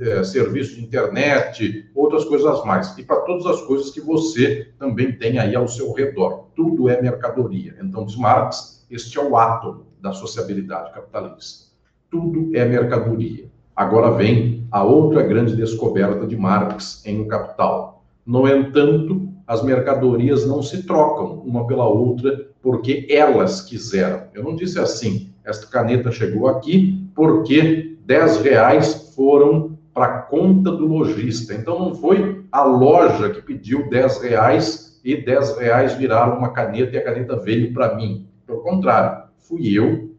é, 0.00 0.08
é, 0.08 0.24
serviço 0.24 0.76
de 0.76 0.82
internet, 0.82 1.90
outras 1.94 2.24
coisas 2.24 2.64
mais. 2.64 2.96
E 2.96 3.02
para 3.02 3.20
todas 3.20 3.44
as 3.46 3.60
coisas 3.62 3.90
que 3.90 4.00
você 4.00 4.68
também 4.78 5.12
tem 5.12 5.38
aí 5.38 5.54
ao 5.54 5.68
seu 5.68 5.92
redor. 5.92 6.48
Tudo 6.56 6.88
é 6.88 7.00
mercadoria. 7.00 7.76
Então, 7.82 8.06
diz 8.06 8.16
Marx, 8.16 8.86
este 8.90 9.18
é 9.18 9.22
o 9.22 9.36
átomo 9.36 9.86
da 10.00 10.12
sociabilidade 10.12 10.92
capitalista. 10.92 11.66
Tudo 12.10 12.50
é 12.56 12.64
mercadoria. 12.64 13.44
Agora 13.76 14.10
vem 14.10 14.66
a 14.70 14.82
outra 14.82 15.22
grande 15.22 15.54
descoberta 15.54 16.26
de 16.26 16.36
Marx 16.36 17.02
em 17.06 17.20
O 17.20 17.28
Capital 17.28 17.91
no 18.24 18.46
entanto, 18.48 19.28
as 19.46 19.62
mercadorias 19.62 20.46
não 20.46 20.62
se 20.62 20.84
trocam 20.84 21.40
uma 21.44 21.66
pela 21.66 21.86
outra 21.86 22.48
porque 22.60 23.06
elas 23.10 23.60
quiseram. 23.60 24.24
Eu 24.32 24.44
não 24.44 24.54
disse 24.54 24.78
assim, 24.78 25.32
esta 25.44 25.66
caneta 25.66 26.10
chegou 26.10 26.48
aqui 26.48 27.06
porque 27.14 27.96
10 28.04 28.42
reais 28.42 29.12
foram 29.14 29.76
para 29.92 30.06
a 30.06 30.18
conta 30.22 30.70
do 30.70 30.86
lojista. 30.86 31.52
Então 31.54 31.78
não 31.78 31.94
foi 31.94 32.44
a 32.50 32.64
loja 32.64 33.30
que 33.30 33.42
pediu 33.42 33.90
10 33.90 34.22
reais 34.22 35.00
e 35.04 35.16
10 35.16 35.58
reais 35.58 35.94
viraram 35.94 36.38
uma 36.38 36.52
caneta 36.52 36.94
e 36.94 36.98
a 36.98 37.04
caneta 37.04 37.36
veio 37.36 37.72
para 37.72 37.94
mim. 37.96 38.26
Pelo 38.46 38.60
contrário, 38.60 39.24
fui 39.38 39.76
eu 39.76 40.10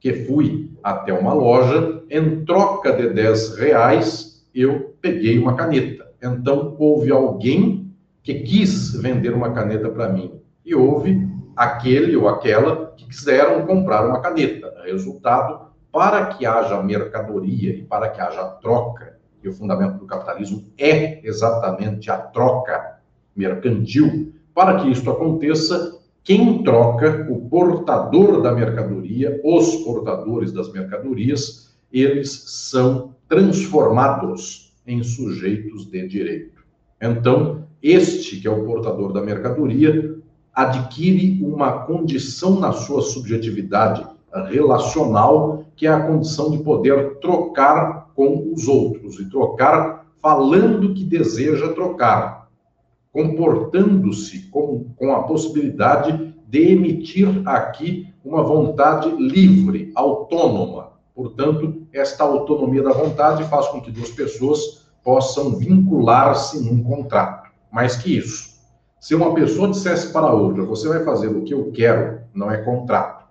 que 0.00 0.12
fui 0.24 0.70
até 0.82 1.12
uma 1.12 1.32
loja, 1.32 2.02
em 2.10 2.44
troca 2.44 2.92
de 2.92 3.08
10 3.10 3.56
reais, 3.56 4.46
eu 4.54 4.94
peguei 5.00 5.38
uma 5.38 5.54
caneta. 5.54 6.05
Então, 6.22 6.74
houve 6.78 7.10
alguém 7.10 7.94
que 8.22 8.34
quis 8.40 8.92
vender 8.94 9.32
uma 9.32 9.52
caneta 9.52 9.88
para 9.88 10.08
mim. 10.08 10.40
E 10.64 10.74
houve 10.74 11.28
aquele 11.54 12.16
ou 12.16 12.28
aquela 12.28 12.92
que 12.96 13.06
quiseram 13.06 13.64
comprar 13.66 14.06
uma 14.06 14.20
caneta. 14.20 14.72
Resultado, 14.84 15.66
para 15.92 16.26
que 16.26 16.44
haja 16.44 16.82
mercadoria 16.82 17.70
e 17.70 17.82
para 17.82 18.08
que 18.08 18.20
haja 18.20 18.44
troca, 18.60 19.16
e 19.42 19.48
o 19.48 19.52
fundamento 19.52 19.98
do 19.98 20.06
capitalismo 20.06 20.64
é 20.76 21.26
exatamente 21.26 22.10
a 22.10 22.18
troca 22.18 22.98
mercantil, 23.34 24.34
para 24.52 24.80
que 24.80 24.90
isso 24.90 25.08
aconteça, 25.10 25.98
quem 26.24 26.64
troca, 26.64 27.28
o 27.30 27.48
portador 27.48 28.42
da 28.42 28.50
mercadoria, 28.52 29.40
os 29.44 29.76
portadores 29.76 30.52
das 30.52 30.72
mercadorias, 30.72 31.76
eles 31.92 32.30
são 32.46 33.14
transformados 33.28 34.65
em 34.86 35.02
sujeitos 35.02 35.86
de 35.86 36.06
direito. 36.06 36.64
Então, 37.00 37.64
este, 37.82 38.40
que 38.40 38.48
é 38.48 38.50
o 38.50 38.64
portador 38.64 39.12
da 39.12 39.20
mercadoria, 39.20 40.16
adquire 40.54 41.42
uma 41.42 41.80
condição 41.80 42.58
na 42.58 42.72
sua 42.72 43.02
subjetividade 43.02 44.06
relacional, 44.48 45.64
que 45.74 45.86
é 45.86 45.90
a 45.90 46.00
condição 46.00 46.50
de 46.50 46.58
poder 46.58 47.16
trocar 47.16 48.10
com 48.14 48.52
os 48.52 48.66
outros, 48.66 49.18
e 49.18 49.28
trocar 49.28 50.06
falando 50.20 50.94
que 50.94 51.04
deseja 51.04 51.72
trocar, 51.72 52.48
comportando-se 53.12 54.48
com, 54.50 54.86
com 54.96 55.12
a 55.12 55.22
possibilidade 55.22 56.34
de 56.48 56.72
emitir 56.72 57.28
aqui 57.44 58.08
uma 58.24 58.42
vontade 58.42 59.10
livre, 59.10 59.92
autônoma, 59.94 60.95
Portanto, 61.16 61.86
esta 61.94 62.24
autonomia 62.24 62.82
da 62.82 62.92
vontade 62.92 63.42
faz 63.44 63.68
com 63.68 63.80
que 63.80 63.90
duas 63.90 64.10
pessoas 64.10 64.86
possam 65.02 65.56
vincular-se 65.56 66.62
num 66.62 66.84
contrato. 66.84 67.50
Mais 67.72 67.96
que 67.96 68.18
isso, 68.18 68.56
se 69.00 69.14
uma 69.14 69.32
pessoa 69.32 69.70
dissesse 69.70 70.12
para 70.12 70.26
a 70.26 70.34
outra, 70.34 70.62
você 70.62 70.86
vai 70.88 71.02
fazer 71.04 71.28
o 71.28 71.42
que 71.42 71.54
eu 71.54 71.72
quero, 71.72 72.20
não 72.34 72.50
é 72.50 72.58
contrato, 72.58 73.24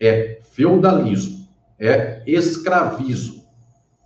é 0.00 0.38
feudalismo, 0.52 1.48
é 1.80 2.22
escravismo, 2.28 3.42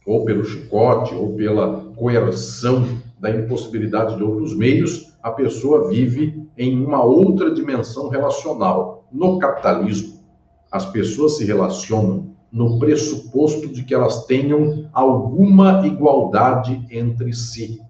ou 0.07 0.25
pelo 0.25 0.43
chicote, 0.43 1.15
ou 1.15 1.35
pela 1.35 1.93
coerção 1.95 3.03
da 3.19 3.31
impossibilidade 3.31 4.17
de 4.17 4.23
outros 4.23 4.57
meios, 4.57 5.13
a 5.23 5.31
pessoa 5.31 5.89
vive 5.89 6.49
em 6.57 6.83
uma 6.83 7.03
outra 7.03 7.53
dimensão 7.53 8.09
relacional. 8.09 9.05
No 9.13 9.39
capitalismo, 9.39 10.21
as 10.73 10.87
pessoas 10.87 11.37
se 11.37 11.45
relacionam 11.45 12.36
no 12.57 12.79
pressuposto 12.79 13.69
de 13.69 13.85
que 13.85 13.95
elas 13.95 14.25
tenham 14.25 14.89
alguma 14.95 15.87
igualdade 15.87 16.87
entre 16.91 17.35
si. 17.35 17.83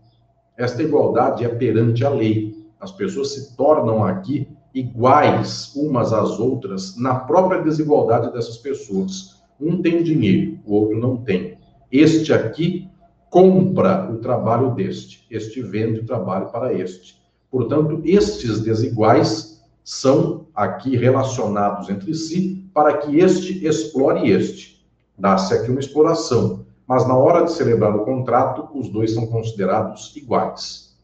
Esta 0.58 0.82
igualdade 0.82 1.44
é 1.44 1.48
perante 1.48 2.04
a 2.04 2.10
lei. 2.10 2.66
As 2.80 2.90
pessoas 2.90 3.32
se 3.32 3.56
tornam 3.56 4.04
aqui 4.04 4.48
iguais 4.74 5.72
umas 5.76 6.12
às 6.12 6.40
outras 6.40 6.96
na 6.98 7.14
própria 7.14 7.62
desigualdade 7.62 8.32
dessas 8.32 8.56
pessoas. 8.56 9.36
Um 9.60 9.80
tem 9.80 10.02
dinheiro, 10.02 10.58
o 10.66 10.74
outro 10.74 10.98
não 10.98 11.18
tem. 11.18 11.56
Este 11.92 12.32
aqui 12.32 12.88
compra 13.30 14.10
o 14.12 14.16
trabalho 14.16 14.74
deste, 14.74 15.24
este 15.30 15.62
vende 15.62 16.00
o 16.00 16.06
trabalho 16.06 16.50
para 16.50 16.74
este. 16.74 17.22
Portanto, 17.52 18.02
estes 18.04 18.62
desiguais 18.62 19.64
são 19.84 20.48
aqui 20.52 20.96
relacionados 20.96 21.88
entre 21.88 22.12
si 22.14 22.65
para 22.76 22.98
que 22.98 23.18
este 23.18 23.66
explore 23.66 24.30
este. 24.30 24.84
Dá-se 25.18 25.54
aqui 25.54 25.70
uma 25.70 25.80
exploração, 25.80 26.66
mas 26.86 27.08
na 27.08 27.16
hora 27.16 27.46
de 27.46 27.52
celebrar 27.52 27.96
o 27.96 28.04
contrato, 28.04 28.68
os 28.78 28.90
dois 28.90 29.14
são 29.14 29.26
considerados 29.26 30.14
iguais. 30.14 30.94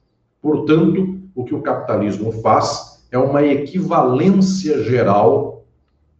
Portanto, 0.42 1.18
o 1.34 1.44
que 1.44 1.54
o 1.54 1.62
capitalismo 1.62 2.30
faz 2.42 3.02
é 3.10 3.16
uma 3.16 3.42
equivalência 3.42 4.84
geral 4.84 5.64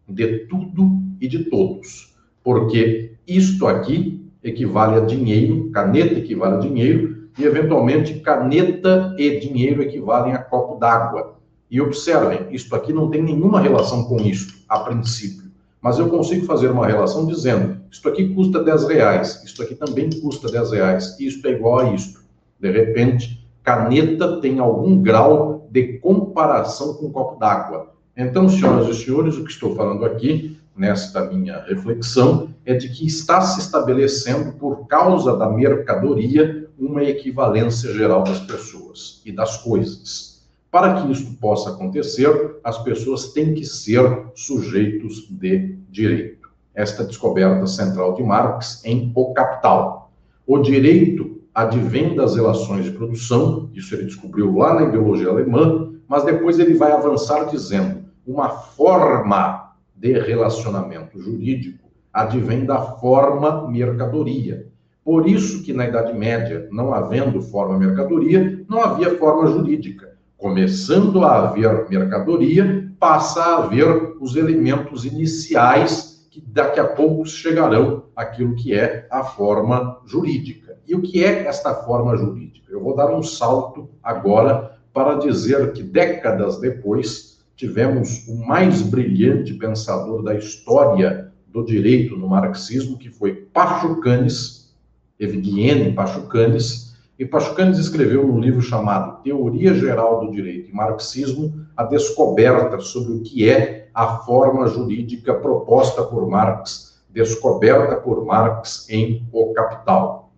de 0.09 0.39
tudo 0.47 0.99
e 1.21 1.27
de 1.27 1.43
todos, 1.43 2.15
porque 2.43 3.11
isto 3.27 3.67
aqui 3.67 4.27
equivale 4.43 4.97
a 4.97 5.05
dinheiro, 5.05 5.69
caneta 5.69 6.15
equivale 6.15 6.55
a 6.55 6.59
dinheiro, 6.61 7.29
e 7.37 7.43
eventualmente 7.43 8.21
caneta 8.21 9.15
e 9.19 9.39
dinheiro 9.39 9.83
equivalem 9.83 10.33
a 10.33 10.39
copo 10.39 10.79
d'água. 10.79 11.35
E 11.69 11.79
observem, 11.79 12.47
isto 12.49 12.75
aqui 12.75 12.91
não 12.91 13.11
tem 13.11 13.21
nenhuma 13.21 13.61
relação 13.61 14.05
com 14.05 14.19
isto, 14.19 14.55
a 14.67 14.79
princípio. 14.79 15.42
Mas 15.83 15.99
eu 15.99 16.09
consigo 16.09 16.45
fazer 16.45 16.71
uma 16.71 16.87
relação 16.87 17.25
dizendo 17.27 17.77
Isto 17.91 18.07
aqui 18.07 18.33
custa 18.33 18.63
10 18.63 18.87
reais, 18.87 19.43
isto 19.43 19.61
aqui 19.61 19.75
também 19.75 20.09
custa 20.21 20.49
10 20.49 20.71
reais, 20.71 21.19
isto 21.19 21.45
é 21.45 21.51
igual 21.51 21.79
a 21.79 21.93
isto. 21.93 22.21
De 22.57 22.71
repente, 22.71 23.45
caneta 23.61 24.39
tem 24.39 24.59
algum 24.59 25.01
grau 25.01 25.67
de 25.69 25.99
comparação 25.99 26.93
com 26.93 27.07
um 27.07 27.11
copo 27.11 27.37
d'água. 27.37 27.91
Então, 28.15 28.47
senhoras 28.47 28.87
e 28.87 29.03
senhores, 29.03 29.35
o 29.35 29.43
que 29.43 29.51
estou 29.51 29.75
falando 29.75 30.05
aqui, 30.05 30.57
nesta 30.75 31.25
minha 31.25 31.61
reflexão, 31.63 32.49
é 32.65 32.73
de 32.75 32.87
que 32.87 33.05
está 33.05 33.41
se 33.41 33.59
estabelecendo, 33.59 34.53
por 34.53 34.87
causa 34.87 35.35
da 35.35 35.49
mercadoria, 35.49 36.69
uma 36.79 37.03
equivalência 37.03 37.91
geral 37.93 38.23
das 38.23 38.39
pessoas 38.39 39.21
e 39.25 39.31
das 39.31 39.57
coisas. 39.57 40.32
Para 40.73 40.99
que 40.99 41.11
isso 41.11 41.37
possa 41.39 41.69
acontecer, 41.69 42.57
as 42.63 42.79
pessoas 42.79 43.31
têm 43.31 43.53
que 43.53 43.63
ser 43.63 44.31
sujeitos 44.33 45.27
de 45.29 45.77
direito. 45.87 46.49
Esta 46.73 47.03
descoberta 47.03 47.67
central 47.67 48.15
de 48.15 48.23
Marx 48.23 48.83
em 48.83 49.11
O 49.13 49.33
Capital. 49.33 50.11
O 50.47 50.57
direito 50.57 51.39
advém 51.53 52.15
das 52.15 52.35
relações 52.35 52.85
de 52.85 52.91
produção, 52.91 53.69
isso 53.75 53.93
ele 53.93 54.05
descobriu 54.05 54.57
lá 54.57 54.73
na 54.73 54.85
ideologia 54.85 55.29
alemã, 55.29 55.93
mas 56.07 56.25
depois 56.25 56.57
ele 56.57 56.73
vai 56.73 56.91
avançar 56.91 57.43
dizendo 57.51 58.05
uma 58.25 58.49
forma 58.49 59.75
de 59.95 60.13
relacionamento 60.13 61.21
jurídico 61.21 61.87
advém 62.11 62.65
da 62.65 62.81
forma 62.81 63.69
mercadoria. 63.69 64.65
Por 65.05 65.29
isso 65.29 65.61
que 65.61 65.71
na 65.71 65.87
Idade 65.87 66.17
Média, 66.17 66.67
não 66.71 66.91
havendo 66.95 67.43
forma 67.43 67.77
mercadoria, 67.77 68.65
não 68.67 68.81
havia 68.81 69.19
forma 69.19 69.45
jurídica. 69.51 70.12
Começando 70.43 71.23
a 71.23 71.47
haver 71.47 71.89
mercadoria, 71.89 72.91
passa 72.99 73.41
a 73.41 73.63
haver 73.63 74.17
os 74.19 74.35
elementos 74.35 75.05
iniciais 75.05 76.27
que 76.29 76.41
daqui 76.41 76.81
a 76.81 76.85
pouco 76.85 77.25
chegarão 77.25 78.07
àquilo 78.13 78.53
que 78.53 78.73
é 78.73 79.07
a 79.09 79.23
forma 79.23 80.01
jurídica. 80.05 80.77
E 80.85 80.93
o 80.95 81.01
que 81.01 81.23
é 81.23 81.47
esta 81.47 81.73
forma 81.73 82.17
jurídica? 82.17 82.69
Eu 82.69 82.83
vou 82.83 82.93
dar 82.93 83.15
um 83.15 83.23
salto 83.23 83.89
agora 84.03 84.77
para 84.93 85.13
dizer 85.15 85.71
que 85.71 85.81
décadas 85.81 86.59
depois 86.59 87.39
tivemos 87.55 88.27
o 88.27 88.35
mais 88.45 88.81
brilhante 88.81 89.53
pensador 89.53 90.21
da 90.23 90.35
história 90.35 91.31
do 91.47 91.63
direito 91.63 92.17
no 92.17 92.27
marxismo, 92.27 92.97
que 92.97 93.09
foi 93.09 93.33
Pachucanes, 93.33 94.75
Evguene 95.17 95.93
Pachucanes, 95.93 96.92
e 97.17 97.25
Pachucanes 97.25 97.77
escreveu 97.77 98.27
num 98.27 98.39
livro 98.39 98.61
chamado 98.61 99.21
Teoria 99.21 99.73
Geral 99.73 100.25
do 100.25 100.31
Direito 100.31 100.69
e 100.69 100.73
Marxismo 100.73 101.65
a 101.77 101.83
descoberta 101.83 102.79
sobre 102.79 103.13
o 103.13 103.21
que 103.21 103.49
é 103.49 103.89
a 103.93 104.17
forma 104.17 104.67
jurídica 104.67 105.33
proposta 105.33 106.03
por 106.03 106.27
Marx, 106.27 107.03
descoberta 107.09 107.95
por 107.97 108.25
Marx 108.25 108.87
em 108.89 109.27
O 109.31 109.53
Capital. 109.53 110.31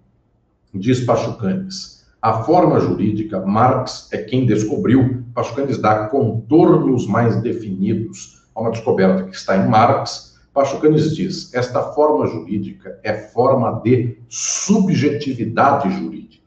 Diz 0.73 0.99
Pachucanes, 1.05 2.05
a 2.21 2.43
forma 2.43 2.79
jurídica, 2.79 3.39
Marx 3.39 4.09
é 4.11 4.17
quem 4.17 4.45
descobriu, 4.45 5.23
Pachucanes 5.33 5.77
dá 5.77 6.07
contornos 6.07 7.07
mais 7.07 7.41
definidos 7.41 8.43
a 8.53 8.61
uma 8.61 8.71
descoberta 8.71 9.23
que 9.23 9.35
está 9.35 9.55
em 9.57 9.69
Marx, 9.69 10.35
Pachucanes 10.53 11.15
diz: 11.15 11.53
esta 11.53 11.81
forma 11.93 12.25
jurídica 12.27 12.97
é 13.03 13.13
forma 13.13 13.81
de 13.83 14.17
subjetividade 14.29 15.89
jurídica. 15.99 16.44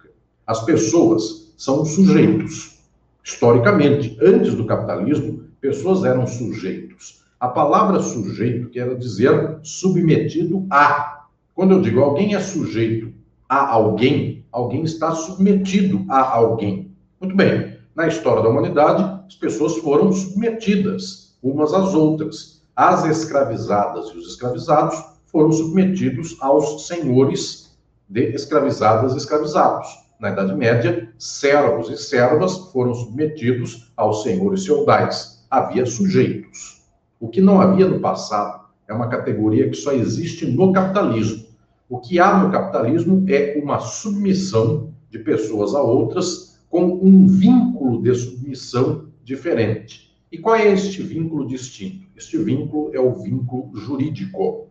As 0.49 0.65
pessoas 0.65 1.53
são 1.59 1.85
sujeitos. 1.85 2.79
Historicamente, 3.23 4.17
antes 4.23 4.55
do 4.55 4.65
capitalismo, 4.65 5.45
pessoas 5.61 6.05
eram 6.05 6.27
sujeitos. 6.27 7.23
A 7.39 7.49
palavra 7.49 8.01
sujeito 8.01 8.71
quer 8.71 8.97
dizer 8.97 9.59
submetido 9.63 10.67
a. 10.71 11.27
Quando 11.55 11.75
eu 11.75 11.83
digo 11.83 12.01
alguém 12.01 12.35
é 12.35 12.41
sujeito 12.41 13.13
a 13.47 13.71
alguém, 13.71 14.43
alguém 14.51 14.85
está 14.85 15.15
submetido 15.15 16.07
a 16.09 16.35
alguém. 16.35 16.91
Muito 17.21 17.37
bem. 17.37 17.77
Na 17.95 18.09
história 18.09 18.43
da 18.43 18.49
humanidade, 18.49 19.03
as 19.27 19.35
pessoas 19.35 19.77
foram 19.77 20.11
submetidas 20.11 21.37
umas 21.43 21.75
às 21.75 21.93
outras 21.93 22.63
as 22.75 23.05
escravizadas 23.05 24.07
e 24.11 24.17
os 24.17 24.29
escravizados 24.29 25.05
foram 25.27 25.53
submetidos 25.53 26.39
aos 26.41 26.87
senhores 26.87 27.77
de 28.09 28.33
escravizadas 28.33 29.13
e 29.15 29.19
escravizados. 29.19 30.08
Na 30.21 30.31
Idade 30.31 30.53
Média, 30.53 31.09
servos 31.17 31.89
e 31.89 31.97
servas 31.97 32.59
foram 32.73 32.93
submetidos 32.93 33.93
aos 33.97 34.25
senhores 34.25 34.67
feudais. 34.67 35.47
Havia 35.49 35.87
sujeitos. 35.87 36.83
O 37.21 37.29
que 37.29 37.41
não 37.41 37.61
havia 37.61 37.87
no 37.87 38.01
passado 38.01 38.65
é 38.89 38.93
uma 38.93 39.09
categoria 39.09 39.71
que 39.71 39.77
só 39.77 39.93
existe 39.93 40.45
no 40.45 40.73
capitalismo. 40.73 41.47
O 41.89 42.01
que 42.01 42.19
há 42.19 42.37
no 42.37 42.51
capitalismo 42.51 43.25
é 43.29 43.61
uma 43.63 43.79
submissão 43.79 44.93
de 45.09 45.21
pessoas 45.21 45.73
a 45.73 45.81
outras 45.81 46.59
com 46.69 46.99
um 47.01 47.29
vínculo 47.29 48.03
de 48.03 48.13
submissão 48.13 49.07
diferente. 49.23 50.13
E 50.33 50.39
qual 50.39 50.57
é 50.57 50.73
este 50.73 51.01
vínculo 51.01 51.47
distinto? 51.47 52.09
Este 52.17 52.37
vínculo 52.39 52.91
é 52.93 52.99
o 52.99 53.15
vínculo 53.15 53.71
jurídico. 53.73 54.67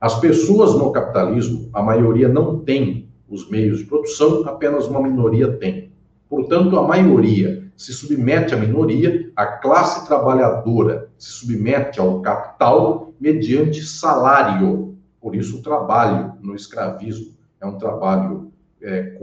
As 0.00 0.18
pessoas 0.18 0.74
no 0.74 0.90
capitalismo, 0.90 1.70
a 1.72 1.80
maioria 1.80 2.28
não 2.28 2.58
tem 2.58 2.99
os 3.30 3.48
meios 3.48 3.78
de 3.78 3.84
produção, 3.84 4.42
apenas 4.46 4.86
uma 4.88 5.00
minoria 5.00 5.56
tem. 5.56 5.92
Portanto, 6.28 6.78
a 6.78 6.86
maioria 6.86 7.70
se 7.76 7.94
submete 7.94 8.52
à 8.52 8.56
minoria, 8.56 9.32
a 9.34 9.46
classe 9.46 10.06
trabalhadora 10.06 11.08
se 11.16 11.30
submete 11.30 11.98
ao 11.98 12.20
capital 12.20 13.14
mediante 13.18 13.82
salário. 13.82 14.98
Por 15.20 15.34
isso, 15.34 15.58
o 15.58 15.62
trabalho 15.62 16.34
no 16.42 16.54
escravismo 16.54 17.32
é 17.60 17.66
um 17.66 17.78
trabalho 17.78 18.52
é, 18.82 19.14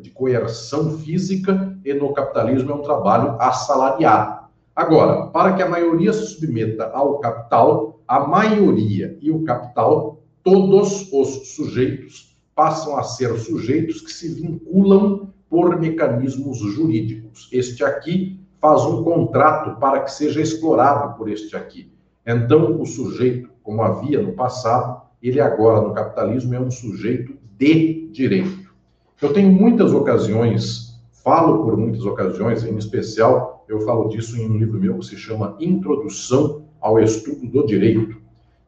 de 0.00 0.10
coerção 0.10 0.98
física 0.98 1.76
e 1.84 1.94
no 1.94 2.12
capitalismo 2.12 2.70
é 2.70 2.74
um 2.74 2.82
trabalho 2.82 3.36
assalariado. 3.40 4.44
Agora, 4.76 5.28
para 5.28 5.52
que 5.52 5.62
a 5.62 5.68
maioria 5.68 6.12
se 6.12 6.26
submeta 6.26 6.90
ao 6.92 7.18
capital, 7.20 8.00
a 8.06 8.20
maioria 8.20 9.16
e 9.20 9.30
o 9.30 9.44
capital, 9.44 10.20
todos 10.42 11.12
os 11.12 11.54
sujeitos 11.54 12.33
passam 12.54 12.96
a 12.96 13.02
ser 13.02 13.36
sujeitos 13.38 14.00
que 14.00 14.12
se 14.12 14.28
vinculam 14.34 15.28
por 15.48 15.78
mecanismos 15.78 16.58
jurídicos. 16.58 17.48
Este 17.52 17.84
aqui 17.84 18.40
faz 18.60 18.82
um 18.84 19.02
contrato 19.02 19.78
para 19.78 20.00
que 20.00 20.10
seja 20.10 20.40
explorado 20.40 21.16
por 21.16 21.28
este 21.28 21.54
aqui. 21.56 21.92
Então, 22.26 22.80
o 22.80 22.86
sujeito, 22.86 23.50
como 23.62 23.82
havia 23.82 24.22
no 24.22 24.32
passado, 24.32 25.02
ele 25.22 25.40
agora 25.40 25.80
no 25.80 25.94
capitalismo 25.94 26.54
é 26.54 26.60
um 26.60 26.70
sujeito 26.70 27.36
de 27.58 28.08
direito. 28.10 28.72
Eu 29.20 29.32
tenho 29.32 29.52
muitas 29.52 29.92
ocasiões, 29.92 31.00
falo 31.22 31.64
por 31.64 31.76
muitas 31.76 32.04
ocasiões, 32.04 32.64
em 32.64 32.76
especial 32.76 33.64
eu 33.68 33.80
falo 33.80 34.08
disso 34.08 34.36
em 34.36 34.50
um 34.50 34.58
livro 34.58 34.78
meu 34.78 34.98
que 34.98 35.06
se 35.06 35.16
chama 35.16 35.56
Introdução 35.58 36.64
ao 36.80 36.98
Estudo 36.98 37.46
do 37.46 37.66
Direito. 37.66 38.16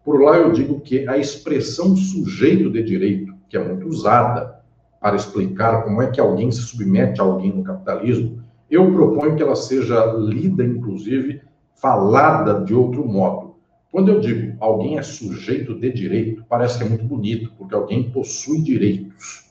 Por 0.04 0.22
lá 0.22 0.38
eu 0.38 0.52
digo 0.52 0.80
que 0.80 1.06
a 1.06 1.18
expressão 1.18 1.96
sujeito 1.96 2.70
de 2.70 2.82
direito, 2.82 3.34
que 3.48 3.56
é 3.56 3.64
muito 3.64 3.86
usada 3.86 4.56
para 5.00 5.16
explicar 5.16 5.84
como 5.84 6.02
é 6.02 6.10
que 6.10 6.20
alguém 6.20 6.50
se 6.50 6.62
submete 6.62 7.20
a 7.20 7.24
alguém 7.24 7.52
no 7.52 7.62
capitalismo, 7.62 8.42
eu 8.70 8.92
proponho 8.92 9.36
que 9.36 9.42
ela 9.42 9.54
seja 9.54 10.04
lida, 10.18 10.64
inclusive, 10.64 11.42
falada 11.74 12.64
de 12.64 12.74
outro 12.74 13.06
modo. 13.06 13.54
Quando 13.92 14.10
eu 14.10 14.20
digo 14.20 14.56
alguém 14.60 14.98
é 14.98 15.02
sujeito 15.02 15.74
de 15.78 15.92
direito, 15.92 16.44
parece 16.48 16.78
que 16.78 16.84
é 16.84 16.88
muito 16.88 17.04
bonito, 17.04 17.52
porque 17.56 17.74
alguém 17.74 18.10
possui 18.10 18.60
direitos. 18.60 19.46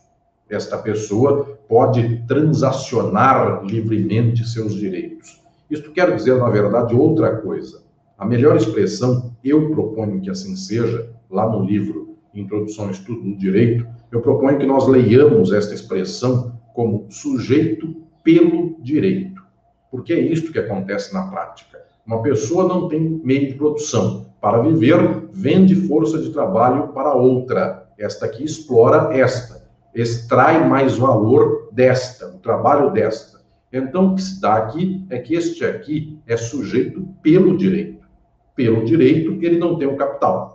Esta 0.50 0.78
pessoa 0.78 1.58
pode 1.68 2.24
transacionar 2.28 3.64
livremente 3.64 4.48
seus 4.48 4.76
direitos. 4.76 5.42
Isto 5.70 5.92
quer 5.92 6.14
dizer, 6.16 6.38
na 6.38 6.50
verdade, 6.50 6.94
outra 6.94 7.38
coisa. 7.38 7.82
A 8.18 8.26
melhor 8.26 8.56
expressão, 8.56 9.32
eu 9.44 9.72
proponho 9.72 10.22
que 10.22 10.30
assim 10.30 10.56
seja, 10.56 11.10
lá 11.30 11.50
no 11.50 11.64
livro 11.64 12.05
Introdução 12.40 12.86
ao 12.86 12.92
Estudo 12.92 13.22
do 13.22 13.38
Direito, 13.38 13.88
eu 14.12 14.22
proponho 14.22 14.58
que 14.58 14.66
nós 14.66 14.88
leiamos 14.88 15.52
esta 15.52 15.74
expressão 15.74 16.60
como 16.74 17.06
sujeito 17.10 17.96
pelo 18.24 18.76
direito. 18.82 19.42
Porque 19.90 20.14
é 20.14 20.20
isto 20.20 20.52
que 20.52 20.60
acontece 20.60 21.14
na 21.14 21.28
prática. 21.28 21.80
Uma 22.06 22.22
pessoa 22.22 22.68
não 22.68 22.88
tem 22.88 23.00
meio 23.24 23.48
de 23.48 23.54
produção. 23.54 24.26
Para 24.42 24.62
viver, 24.62 25.30
vende 25.32 25.76
força 25.88 26.20
de 26.20 26.32
trabalho 26.32 26.90
para 26.90 27.14
outra. 27.14 27.88
Esta 27.98 28.26
aqui 28.26 28.44
explora 28.44 29.16
esta 29.18 29.66
extrai 29.96 30.68
mais 30.68 30.98
valor 30.98 31.70
desta, 31.72 32.28
o 32.28 32.40
trabalho 32.40 32.92
desta. 32.92 33.40
Então, 33.72 34.12
o 34.12 34.16
que 34.16 34.22
se 34.22 34.42
dá 34.42 34.56
aqui 34.56 35.06
é 35.10 35.18
que 35.20 35.34
este 35.34 35.64
aqui 35.66 36.20
é 36.28 36.36
sujeito 36.36 37.08
pelo 37.24 37.58
direito. 37.58 38.06
Pelo 38.54 38.84
direito, 38.84 39.32
ele 39.42 39.58
não 39.58 39.78
tem 39.78 39.88
o 39.88 39.96
capital. 39.96 40.55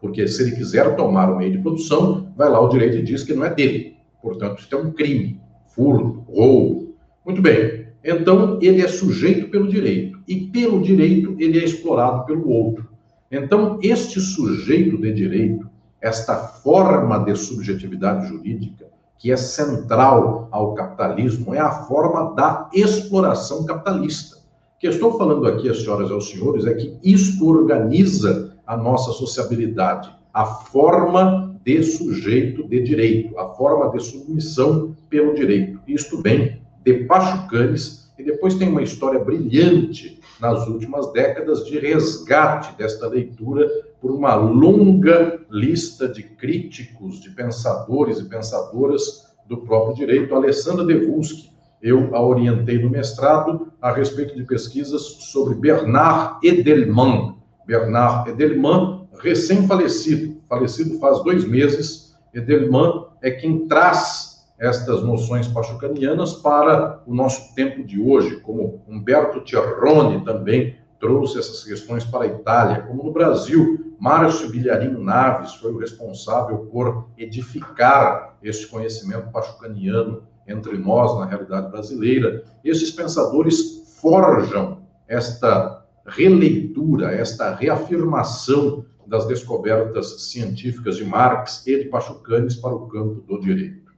Porque 0.00 0.26
se 0.26 0.42
ele 0.42 0.52
quiser 0.52 0.96
tomar 0.96 1.30
o 1.30 1.38
meio 1.38 1.52
de 1.52 1.58
produção, 1.58 2.32
vai 2.36 2.48
lá 2.48 2.60
o 2.60 2.68
direito 2.68 2.96
e 2.96 3.02
diz 3.02 3.22
que 3.22 3.34
não 3.34 3.44
é 3.44 3.54
dele. 3.54 3.96
Portanto, 4.22 4.60
isso 4.60 4.74
é 4.74 4.78
um 4.78 4.92
crime, 4.92 5.40
furto, 5.74 6.24
roubo. 6.28 6.94
Muito 7.24 7.42
bem. 7.42 7.86
Então, 8.02 8.58
ele 8.62 8.82
é 8.82 8.88
sujeito 8.88 9.50
pelo 9.50 9.68
direito. 9.68 10.18
E 10.26 10.36
pelo 10.46 10.80
direito, 10.80 11.36
ele 11.38 11.58
é 11.58 11.64
explorado 11.64 12.24
pelo 12.24 12.48
outro. 12.48 12.88
Então, 13.30 13.78
este 13.82 14.20
sujeito 14.20 14.98
de 14.98 15.12
direito 15.12 15.70
esta 16.00 16.34
forma 16.36 17.18
de 17.18 17.36
subjetividade 17.36 18.28
jurídica 18.28 18.86
que 19.18 19.30
é 19.30 19.36
central 19.36 20.48
ao 20.50 20.72
capitalismo 20.74 21.54
é 21.54 21.58
a 21.58 21.70
forma 21.70 22.34
da 22.34 22.70
exploração 22.72 23.66
capitalista. 23.66 24.36
O 24.36 24.80
que 24.80 24.86
estou 24.86 25.18
falando 25.18 25.46
aqui, 25.46 25.68
as 25.68 25.82
senhoras 25.82 26.08
e 26.08 26.12
os 26.14 26.30
senhores, 26.30 26.66
é 26.66 26.72
que 26.72 26.96
isto 27.04 27.46
organiza 27.46 28.49
a 28.70 28.76
nossa 28.76 29.10
sociabilidade, 29.10 30.08
a 30.32 30.46
forma 30.46 31.58
de 31.64 31.82
sujeito 31.82 32.68
de 32.68 32.80
direito, 32.84 33.36
a 33.36 33.48
forma 33.48 33.90
de 33.90 34.00
submissão 34.00 34.94
pelo 35.08 35.34
direito. 35.34 35.80
Isto 35.88 36.22
vem 36.22 36.62
de 36.84 37.04
Pachucanes 37.04 38.12
e 38.16 38.22
depois 38.22 38.54
tem 38.54 38.68
uma 38.68 38.80
história 38.80 39.18
brilhante 39.18 40.20
nas 40.40 40.68
últimas 40.68 41.12
décadas 41.12 41.66
de 41.66 41.80
resgate 41.80 42.78
desta 42.78 43.08
leitura 43.08 43.68
por 44.00 44.12
uma 44.12 44.36
longa 44.36 45.40
lista 45.50 46.06
de 46.06 46.22
críticos, 46.22 47.20
de 47.20 47.30
pensadores 47.30 48.20
e 48.20 48.28
pensadoras 48.28 49.26
do 49.48 49.56
próprio 49.56 49.96
direito. 49.96 50.32
Alessandra 50.32 50.84
Devuski, 50.84 51.50
eu 51.82 52.14
a 52.14 52.24
orientei 52.24 52.78
no 52.78 52.88
mestrado 52.88 53.72
a 53.82 53.90
respeito 53.90 54.36
de 54.36 54.44
pesquisas 54.44 55.02
sobre 55.02 55.54
Bernard 55.56 56.46
Edelman. 56.46 57.39
Bernard 57.70 58.28
Edelman, 58.28 59.06
recém-falecido, 59.20 60.42
falecido 60.48 60.98
faz 60.98 61.22
dois 61.22 61.44
meses. 61.44 62.16
Edelman 62.34 63.06
é 63.22 63.30
quem 63.30 63.68
traz 63.68 64.44
estas 64.58 65.04
noções 65.04 65.46
pachucanianas 65.46 66.32
para 66.32 67.00
o 67.06 67.14
nosso 67.14 67.54
tempo 67.54 67.84
de 67.84 68.00
hoje, 68.00 68.40
como 68.40 68.82
Humberto 68.88 69.48
Cerrone 69.48 70.24
também 70.24 70.74
trouxe 70.98 71.38
essas 71.38 71.62
questões 71.62 72.04
para 72.04 72.24
a 72.24 72.26
Itália, 72.26 72.82
como 72.82 73.04
no 73.04 73.12
Brasil, 73.12 73.94
Márcio 74.00 74.50
Bilharino 74.50 75.02
Naves 75.02 75.54
foi 75.54 75.72
o 75.72 75.78
responsável 75.78 76.66
por 76.72 77.08
edificar 77.16 78.36
esse 78.42 78.66
conhecimento 78.66 79.30
pachucaniano 79.30 80.24
entre 80.46 80.76
nós, 80.76 81.16
na 81.18 81.26
realidade 81.26 81.70
brasileira. 81.70 82.42
Esses 82.64 82.90
pensadores 82.90 83.96
forjam 84.00 84.78
esta 85.06 85.79
releitura, 86.10 87.12
esta 87.12 87.54
reafirmação 87.54 88.84
das 89.06 89.26
descobertas 89.26 90.30
científicas 90.30 90.96
de 90.96 91.04
Marx 91.04 91.66
e 91.66 91.84
de 91.84 91.88
Pachucanes 91.88 92.56
para 92.56 92.74
o 92.74 92.86
campo 92.86 93.20
do 93.22 93.40
direito. 93.40 93.92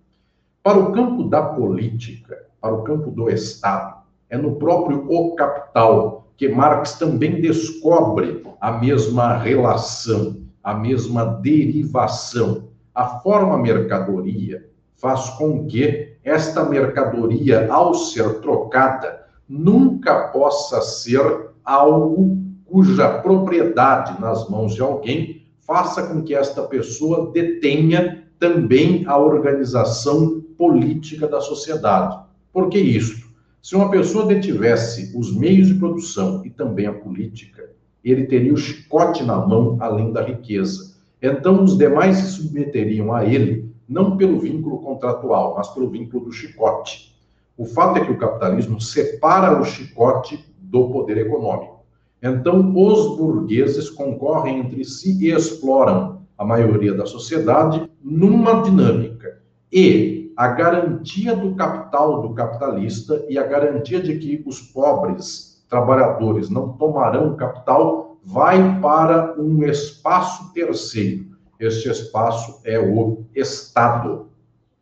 Para 0.62 0.78
o 0.78 0.92
campo 0.92 1.24
da 1.24 1.42
política, 1.42 2.46
para 2.60 2.74
o 2.74 2.82
campo 2.82 3.10
do 3.10 3.28
Estado, 3.28 4.02
é 4.30 4.38
no 4.38 4.56
próprio 4.56 5.06
O 5.10 5.34
Capital 5.34 6.28
que 6.36 6.48
Marx 6.48 6.94
também 6.94 7.40
descobre 7.40 8.42
a 8.60 8.72
mesma 8.72 9.36
relação, 9.36 10.40
a 10.62 10.74
mesma 10.74 11.24
derivação. 11.24 12.68
A 12.94 13.20
forma 13.20 13.58
mercadoria 13.58 14.66
faz 14.94 15.30
com 15.30 15.66
que 15.66 16.16
esta 16.24 16.64
mercadoria, 16.64 17.70
ao 17.70 17.94
ser 17.94 18.40
trocada, 18.40 19.26
nunca 19.48 20.28
possa 20.28 20.80
ser 20.80 21.51
algo 21.64 22.38
cuja 22.64 23.18
propriedade 23.18 24.20
nas 24.20 24.48
mãos 24.48 24.74
de 24.74 24.80
alguém 24.80 25.42
faça 25.60 26.06
com 26.06 26.22
que 26.22 26.34
esta 26.34 26.62
pessoa 26.62 27.30
detenha 27.30 28.24
também 28.38 29.04
a 29.06 29.16
organização 29.18 30.40
política 30.56 31.28
da 31.28 31.40
sociedade. 31.40 32.18
Por 32.52 32.68
que 32.68 32.78
isto? 32.78 33.30
Se 33.62 33.76
uma 33.76 33.90
pessoa 33.90 34.26
detivesse 34.26 35.16
os 35.16 35.34
meios 35.36 35.68
de 35.68 35.74
produção 35.74 36.44
e 36.44 36.50
também 36.50 36.86
a 36.86 36.92
política, 36.92 37.70
ele 38.02 38.26
teria 38.26 38.52
o 38.52 38.56
chicote 38.56 39.22
na 39.22 39.36
mão 39.36 39.76
além 39.80 40.12
da 40.12 40.22
riqueza. 40.22 40.96
Então, 41.22 41.62
os 41.62 41.78
demais 41.78 42.16
se 42.16 42.32
submeteriam 42.32 43.14
a 43.14 43.24
ele, 43.24 43.72
não 43.88 44.16
pelo 44.16 44.40
vínculo 44.40 44.78
contratual, 44.80 45.54
mas 45.56 45.68
pelo 45.68 45.88
vínculo 45.88 46.24
do 46.24 46.32
chicote. 46.32 47.14
O 47.56 47.64
fato 47.64 47.98
é 47.98 48.04
que 48.04 48.10
o 48.10 48.18
capitalismo 48.18 48.80
separa 48.80 49.60
o 49.60 49.64
chicote 49.64 50.44
do 50.72 50.88
poder 50.88 51.18
econômico. 51.18 51.84
Então, 52.22 52.72
os 52.74 53.16
burgueses 53.16 53.90
concorrem 53.90 54.60
entre 54.60 54.84
si 54.84 55.22
e 55.22 55.30
exploram 55.30 56.22
a 56.38 56.44
maioria 56.44 56.94
da 56.94 57.04
sociedade 57.04 57.90
numa 58.02 58.62
dinâmica. 58.62 59.42
E 59.70 60.32
a 60.34 60.48
garantia 60.48 61.36
do 61.36 61.54
capital 61.54 62.22
do 62.22 62.32
capitalista 62.32 63.22
e 63.28 63.38
a 63.38 63.46
garantia 63.46 64.00
de 64.00 64.18
que 64.18 64.42
os 64.46 64.60
pobres 64.60 65.62
trabalhadores 65.68 66.48
não 66.48 66.72
tomarão 66.72 67.36
capital 67.36 68.16
vai 68.24 68.80
para 68.80 69.38
um 69.38 69.62
espaço 69.64 70.52
terceiro. 70.54 71.26
Este 71.60 71.90
espaço 71.90 72.60
é 72.64 72.78
o 72.78 73.24
Estado. 73.34 74.28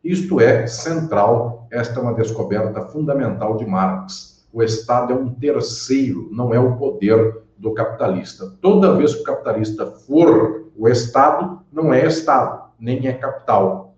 Isto 0.03 0.39
é 0.39 0.65
central, 0.67 1.67
esta 1.69 1.99
é 1.99 2.01
uma 2.01 2.13
descoberta 2.13 2.81
fundamental 2.87 3.57
de 3.57 3.65
Marx. 3.65 4.40
O 4.53 4.61
Estado 4.61 5.13
é 5.13 5.15
um 5.15 5.33
terceiro, 5.33 6.29
não 6.31 6.53
é 6.53 6.59
o 6.59 6.75
poder 6.77 7.41
do 7.57 7.73
capitalista. 7.73 8.53
Toda 8.61 8.95
vez 8.95 9.13
que 9.13 9.21
o 9.21 9.25
capitalista 9.25 9.85
for 9.85 10.71
o 10.77 10.87
Estado, 10.87 11.61
não 11.71 11.93
é 11.93 12.05
Estado, 12.05 12.69
nem 12.79 13.07
é 13.07 13.13
capital 13.13 13.91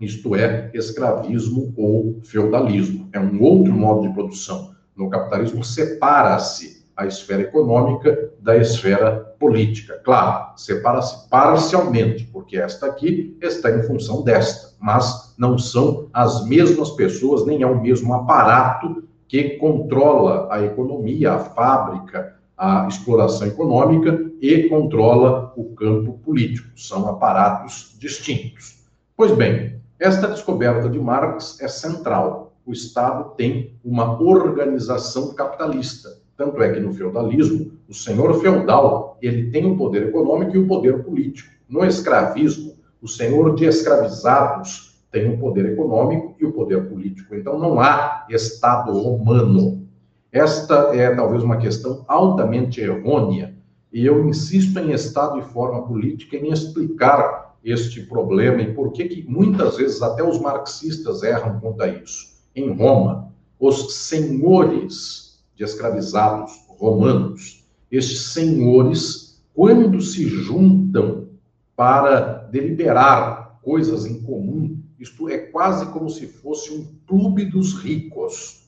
isto 0.00 0.36
é, 0.36 0.70
escravismo 0.74 1.72
ou 1.76 2.20
feudalismo. 2.22 3.08
É 3.12 3.20
um 3.20 3.42
outro 3.42 3.72
modo 3.72 4.06
de 4.06 4.12
produção. 4.12 4.74
No 4.94 5.08
capitalismo, 5.08 5.64
separa-se 5.64 6.84
a 6.96 7.06
esfera 7.06 7.42
econômica 7.42 8.30
da 8.40 8.56
esfera 8.56 9.34
política. 9.38 10.00
Claro, 10.02 10.52
separa-se 10.56 11.28
parcialmente, 11.28 12.24
porque 12.32 12.58
esta 12.58 12.86
aqui 12.86 13.36
está 13.40 13.70
em 13.70 13.82
função 13.82 14.22
desta, 14.22 14.74
mas 14.80 15.34
não 15.36 15.58
são 15.58 16.08
as 16.12 16.46
mesmas 16.46 16.90
pessoas, 16.90 17.44
nem 17.44 17.62
é 17.62 17.66
o 17.66 17.80
mesmo 17.80 18.14
aparato 18.14 19.05
que 19.28 19.56
controla 19.58 20.48
a 20.50 20.62
economia, 20.62 21.34
a 21.34 21.38
fábrica, 21.38 22.36
a 22.56 22.86
exploração 22.88 23.46
econômica 23.46 24.30
e 24.40 24.68
controla 24.68 25.52
o 25.56 25.74
campo 25.74 26.14
político. 26.24 26.68
São 26.76 27.08
aparatos 27.08 27.96
distintos. 27.98 28.84
Pois 29.16 29.32
bem, 29.32 29.80
esta 29.98 30.28
descoberta 30.28 30.88
de 30.88 30.98
Marx 30.98 31.60
é 31.60 31.68
central. 31.68 32.54
O 32.64 32.72
Estado 32.72 33.34
tem 33.36 33.74
uma 33.84 34.20
organização 34.20 35.34
capitalista. 35.34 36.18
Tanto 36.36 36.62
é 36.62 36.70
que 36.72 36.80
no 36.80 36.92
feudalismo, 36.92 37.72
o 37.88 37.94
senhor 37.94 38.40
feudal, 38.40 39.16
ele 39.22 39.50
tem 39.50 39.64
o 39.64 39.76
poder 39.76 40.08
econômico 40.08 40.54
e 40.54 40.58
o 40.58 40.66
poder 40.66 41.02
político. 41.02 41.50
No 41.68 41.84
escravismo, 41.84 42.74
o 43.00 43.08
senhor 43.08 43.54
de 43.54 43.64
escravizados 43.64 44.95
tem 45.10 45.32
o 45.32 45.38
poder 45.38 45.66
econômico 45.72 46.34
e 46.38 46.44
o 46.44 46.52
poder 46.52 46.88
político. 46.88 47.34
Então 47.34 47.58
não 47.58 47.80
há 47.80 48.26
Estado 48.28 48.92
romano. 48.92 49.86
Esta 50.32 50.94
é 50.94 51.14
talvez 51.14 51.42
uma 51.42 51.56
questão 51.56 52.04
altamente 52.08 52.80
errônea, 52.80 53.54
e 53.92 54.04
eu 54.04 54.28
insisto 54.28 54.78
em 54.78 54.92
Estado 54.92 55.38
e 55.38 55.42
forma 55.42 55.86
política 55.86 56.36
em 56.36 56.52
explicar 56.52 57.56
este 57.64 58.02
problema 58.02 58.62
e 58.62 58.74
por 58.74 58.92
que, 58.92 59.08
que 59.08 59.22
muitas 59.28 59.76
vezes 59.76 60.02
até 60.02 60.22
os 60.22 60.38
marxistas 60.38 61.22
erram 61.22 61.58
quanto 61.58 61.82
a 61.82 61.88
isso. 61.88 62.36
Em 62.54 62.72
Roma, 62.76 63.32
os 63.58 63.94
senhores 63.94 65.42
de 65.54 65.64
escravizados 65.64 66.52
romanos, 66.68 67.66
estes 67.90 68.32
senhores, 68.32 69.42
quando 69.54 70.00
se 70.00 70.28
juntam 70.28 71.28
para 71.74 72.46
deliberar 72.50 73.58
coisas 73.62 74.04
em 74.04 74.20
comum, 74.20 74.78
isto 74.98 75.28
é 75.28 75.38
quase 75.38 75.86
como 75.86 76.08
se 76.08 76.26
fosse 76.26 76.72
um 76.72 76.86
clube 77.06 77.44
dos 77.44 77.74
ricos, 77.74 78.66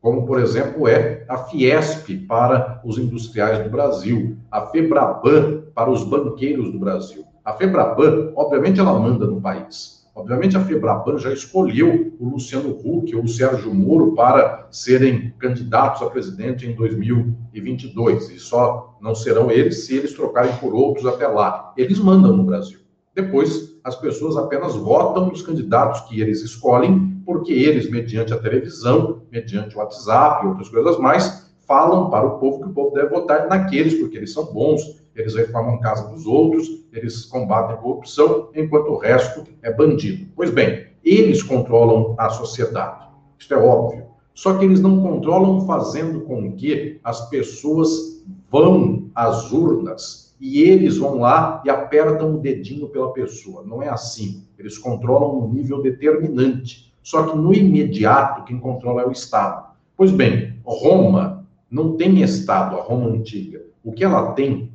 como, 0.00 0.26
por 0.26 0.40
exemplo, 0.40 0.86
é 0.86 1.24
a 1.28 1.36
Fiesp 1.38 2.26
para 2.28 2.80
os 2.84 2.96
industriais 2.96 3.62
do 3.64 3.70
Brasil, 3.70 4.36
a 4.50 4.66
Febraban 4.66 5.62
para 5.74 5.90
os 5.90 6.04
banqueiros 6.04 6.70
do 6.70 6.78
Brasil. 6.78 7.24
A 7.44 7.52
Febraban, 7.54 8.32
obviamente, 8.36 8.78
ela 8.78 8.98
manda 8.98 9.26
no 9.26 9.40
país. 9.40 10.06
Obviamente, 10.14 10.56
a 10.56 10.60
Febraban 10.60 11.18
já 11.18 11.32
escolheu 11.32 12.16
o 12.18 12.28
Luciano 12.28 12.70
Huck 12.70 13.14
ou 13.14 13.24
o 13.24 13.28
Sérgio 13.28 13.74
Moro 13.74 14.14
para 14.14 14.66
serem 14.70 15.34
candidatos 15.38 16.00
a 16.00 16.08
presidente 16.08 16.66
em 16.66 16.74
2022. 16.74 18.30
E 18.30 18.38
só 18.38 18.96
não 19.00 19.14
serão 19.14 19.50
eles 19.50 19.86
se 19.86 19.96
eles 19.96 20.14
trocarem 20.14 20.56
por 20.56 20.74
outros 20.74 21.04
até 21.04 21.26
lá. 21.26 21.74
Eles 21.76 21.98
mandam 21.98 22.34
no 22.34 22.44
Brasil. 22.44 22.78
Depois, 23.14 23.65
as 23.86 23.94
pessoas 23.94 24.36
apenas 24.36 24.74
votam 24.74 25.26
nos 25.28 25.42
candidatos 25.42 26.00
que 26.08 26.20
eles 26.20 26.42
escolhem, 26.42 27.22
porque 27.24 27.52
eles, 27.52 27.88
mediante 27.88 28.34
a 28.34 28.36
televisão, 28.36 29.22
mediante 29.30 29.76
o 29.76 29.78
WhatsApp 29.78 30.44
e 30.44 30.48
outras 30.48 30.68
coisas 30.68 30.98
mais, 30.98 31.54
falam 31.68 32.10
para 32.10 32.26
o 32.26 32.40
povo 32.40 32.64
que 32.64 32.68
o 32.68 32.72
povo 32.72 32.92
deve 32.92 33.10
votar 33.10 33.46
naqueles, 33.48 33.94
porque 33.94 34.16
eles 34.16 34.32
são 34.32 34.52
bons, 34.52 34.82
eles 35.14 35.36
reformam 35.36 35.78
casa 35.78 36.08
dos 36.08 36.26
outros, 36.26 36.68
eles 36.92 37.26
combatem 37.26 37.76
a 37.76 37.78
corrupção, 37.78 38.48
enquanto 38.56 38.88
o 38.88 38.98
resto 38.98 39.44
é 39.62 39.72
bandido. 39.72 40.32
Pois 40.34 40.50
bem, 40.50 40.88
eles 41.04 41.40
controlam 41.44 42.16
a 42.18 42.28
sociedade. 42.28 43.06
Isto 43.38 43.54
é 43.54 43.56
óbvio. 43.56 44.06
Só 44.34 44.54
que 44.54 44.64
eles 44.64 44.80
não 44.80 45.00
controlam 45.00 45.64
fazendo 45.64 46.22
com 46.22 46.56
que 46.56 46.98
as 47.04 47.28
pessoas 47.30 48.20
vão 48.50 49.08
às 49.14 49.52
urnas 49.52 50.25
e 50.40 50.60
eles 50.62 50.98
vão 50.98 51.18
lá 51.18 51.62
e 51.64 51.70
apertam 51.70 52.34
o 52.34 52.38
dedinho 52.38 52.88
pela 52.88 53.12
pessoa. 53.12 53.64
Não 53.64 53.82
é 53.82 53.88
assim. 53.88 54.44
Eles 54.58 54.78
controlam 54.78 55.38
um 55.38 55.52
nível 55.52 55.82
determinante. 55.82 56.92
Só 57.02 57.26
que 57.26 57.36
no 57.36 57.54
imediato, 57.54 58.44
quem 58.44 58.58
controla 58.58 59.02
é 59.02 59.06
o 59.06 59.12
Estado. 59.12 59.66
Pois 59.96 60.10
bem, 60.10 60.58
Roma 60.64 61.46
não 61.70 61.96
tem 61.96 62.22
Estado, 62.22 62.76
a 62.76 62.82
Roma 62.82 63.08
antiga. 63.08 63.62
O 63.82 63.92
que 63.92 64.04
ela 64.04 64.32
tem 64.32 64.72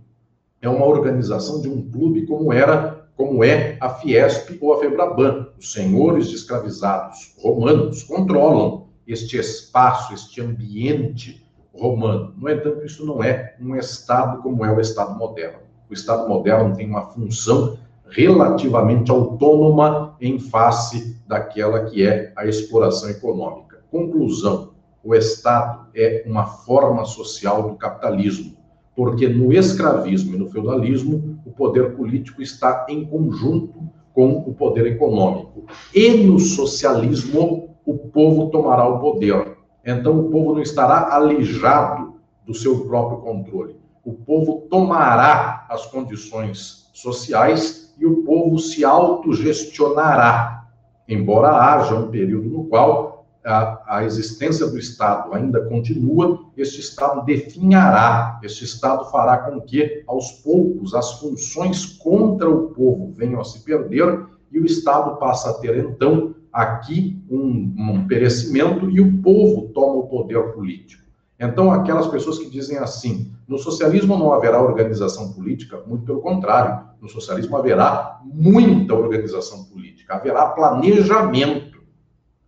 é 0.61 0.69
uma 0.69 0.85
organização 0.85 1.61
de 1.61 1.69
um 1.69 1.89
clube 1.89 2.25
como 2.25 2.51
era, 2.53 3.07
como 3.15 3.43
é 3.43 3.77
a 3.79 3.89
Fiesp 3.89 4.57
ou 4.61 4.73
a 4.73 4.79
Febraban. 4.79 5.47
Os 5.59 5.73
senhores 5.73 6.29
de 6.29 6.35
escravizados 6.35 7.35
romanos 7.37 8.03
controlam 8.03 8.87
este 9.05 9.37
espaço, 9.37 10.13
este 10.13 10.41
ambiente 10.41 11.45
romano. 11.73 12.33
No 12.37 12.49
entanto, 12.49 12.85
isso 12.85 13.05
não 13.05 13.23
é 13.23 13.55
um 13.59 13.75
Estado 13.75 14.41
como 14.41 14.65
é 14.65 14.71
o 14.71 14.79
Estado 14.79 15.17
moderno. 15.17 15.59
O 15.89 15.93
Estado 15.93 16.27
moderno 16.27 16.75
tem 16.75 16.87
uma 16.87 17.07
função 17.07 17.77
relativamente 18.09 19.09
autônoma 19.09 20.15
em 20.19 20.39
face 20.39 21.17
daquela 21.27 21.85
que 21.85 22.05
é 22.05 22.31
a 22.35 22.45
exploração 22.45 23.09
econômica. 23.09 23.79
Conclusão: 23.89 24.71
o 25.03 25.15
Estado 25.15 25.87
é 25.95 26.23
uma 26.25 26.45
forma 26.45 27.05
social 27.05 27.69
do 27.69 27.75
capitalismo, 27.75 28.55
porque 28.95 29.27
no 29.27 29.51
escravismo 29.51 30.35
e 30.35 30.37
no 30.37 30.49
feudalismo, 30.49 31.39
o 31.45 31.51
poder 31.51 31.95
político 31.95 32.41
está 32.41 32.85
em 32.89 33.05
conjunto 33.05 33.81
com 34.13 34.29
o 34.29 34.53
poder 34.53 34.87
econômico. 34.87 35.65
E 35.93 36.09
no 36.25 36.39
socialismo, 36.39 37.75
o 37.85 37.97
povo 37.97 38.49
tomará 38.49 38.87
o 38.87 38.99
poder. 38.99 39.50
Então, 39.85 40.19
o 40.19 40.29
povo 40.29 40.53
não 40.53 40.61
estará 40.61 41.13
alijado 41.13 42.15
do 42.45 42.53
seu 42.53 42.85
próprio 42.85 43.19
controle. 43.19 43.75
O 44.03 44.13
povo 44.13 44.67
tomará 44.69 45.65
as 45.69 45.85
condições 45.85 46.89
sociais 46.93 47.93
e 47.97 48.05
o 48.05 48.23
povo 48.23 48.57
se 48.57 48.83
autogestionará, 48.83 50.67
embora 51.07 51.49
haja 51.49 51.95
um 51.95 52.09
período 52.09 52.49
no 52.49 52.63
qual 52.65 53.11
a, 53.43 53.97
a 53.97 54.03
existência 54.03 54.67
do 54.67 54.77
Estado 54.77 55.33
ainda 55.33 55.61
continua, 55.65 56.45
este 56.55 56.79
Estado 56.79 57.23
definhará, 57.25 58.39
este 58.43 58.63
Estado 58.63 59.09
fará 59.09 59.37
com 59.37 59.61
que, 59.61 60.03
aos 60.07 60.31
poucos, 60.31 60.93
as 60.93 61.13
funções 61.19 61.85
contra 61.85 62.49
o 62.49 62.69
povo 62.69 63.11
venham 63.15 63.41
a 63.41 63.43
se 63.43 63.63
perder 63.63 64.25
e 64.51 64.59
o 64.59 64.65
Estado 64.65 65.17
passa 65.17 65.51
a 65.51 65.53
ter, 65.53 65.77
então, 65.77 66.35
aqui 66.51 67.21
um, 67.29 67.73
um 67.77 68.07
perecimento 68.07 68.89
e 68.89 68.99
o 68.99 69.21
povo 69.21 69.69
toma 69.73 69.95
o 69.95 70.07
poder 70.07 70.53
político. 70.53 71.01
Então, 71.39 71.71
aquelas 71.71 72.07
pessoas 72.07 72.37
que 72.37 72.49
dizem 72.49 72.77
assim, 72.77 73.31
no 73.47 73.57
socialismo 73.57 74.17
não 74.17 74.31
haverá 74.31 74.61
organização 74.61 75.33
política, 75.33 75.81
muito 75.87 76.05
pelo 76.05 76.21
contrário, 76.21 76.85
no 77.01 77.09
socialismo 77.09 77.57
haverá 77.57 78.19
muita 78.23 78.93
organização 78.93 79.63
política, 79.63 80.15
haverá 80.15 80.45
planejamento, 80.47 81.81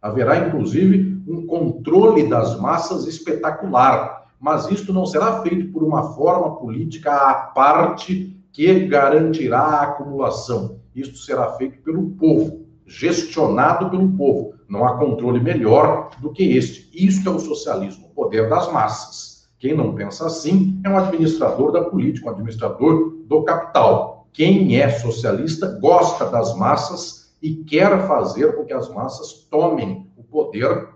haverá 0.01 0.47
inclusive 0.47 1.24
um 1.28 1.47
controle 1.47 2.30
das 2.30 2.60
massas 2.60 3.08
espetacular, 3.08 4.28
mas 4.39 4.70
isto 4.70 4.93
não 4.93 5.06
será 5.06 5.41
feito 5.41 5.72
por 5.72 5.82
uma 5.84 6.14
forma 6.14 6.58
política 6.58 7.12
à 7.12 7.34
parte 7.34 8.38
que 8.51 8.86
garantirá 8.86 9.60
a 9.60 9.82
acumulação. 9.84 10.78
Isto 10.95 11.18
será 11.18 11.54
feito 11.54 11.82
pelo 11.82 12.12
povo 12.12 12.62
gestionado 12.93 13.89
pelo 13.89 14.09
povo. 14.15 14.53
Não 14.69 14.85
há 14.85 14.97
controle 14.97 15.39
melhor 15.39 16.11
do 16.19 16.31
que 16.31 16.57
este. 16.57 16.89
Isto 16.93 17.29
é 17.29 17.31
o 17.33 17.39
socialismo, 17.39 18.07
o 18.07 18.09
poder 18.09 18.49
das 18.49 18.71
massas. 18.71 19.49
Quem 19.57 19.75
não 19.75 19.95
pensa 19.95 20.25
assim 20.27 20.79
é 20.83 20.89
um 20.89 20.97
administrador 20.97 21.71
da 21.71 21.83
política, 21.83 22.27
um 22.27 22.33
administrador 22.33 23.17
do 23.25 23.43
capital. 23.43 24.27
Quem 24.31 24.79
é 24.79 24.89
socialista 24.89 25.77
gosta 25.79 26.25
das 26.25 26.55
massas 26.57 27.33
e 27.41 27.55
quer 27.55 28.07
fazer 28.07 28.55
com 28.55 28.65
que 28.65 28.73
as 28.73 28.89
massas 28.93 29.47
tomem 29.49 30.07
o 30.17 30.23
poder 30.23 30.89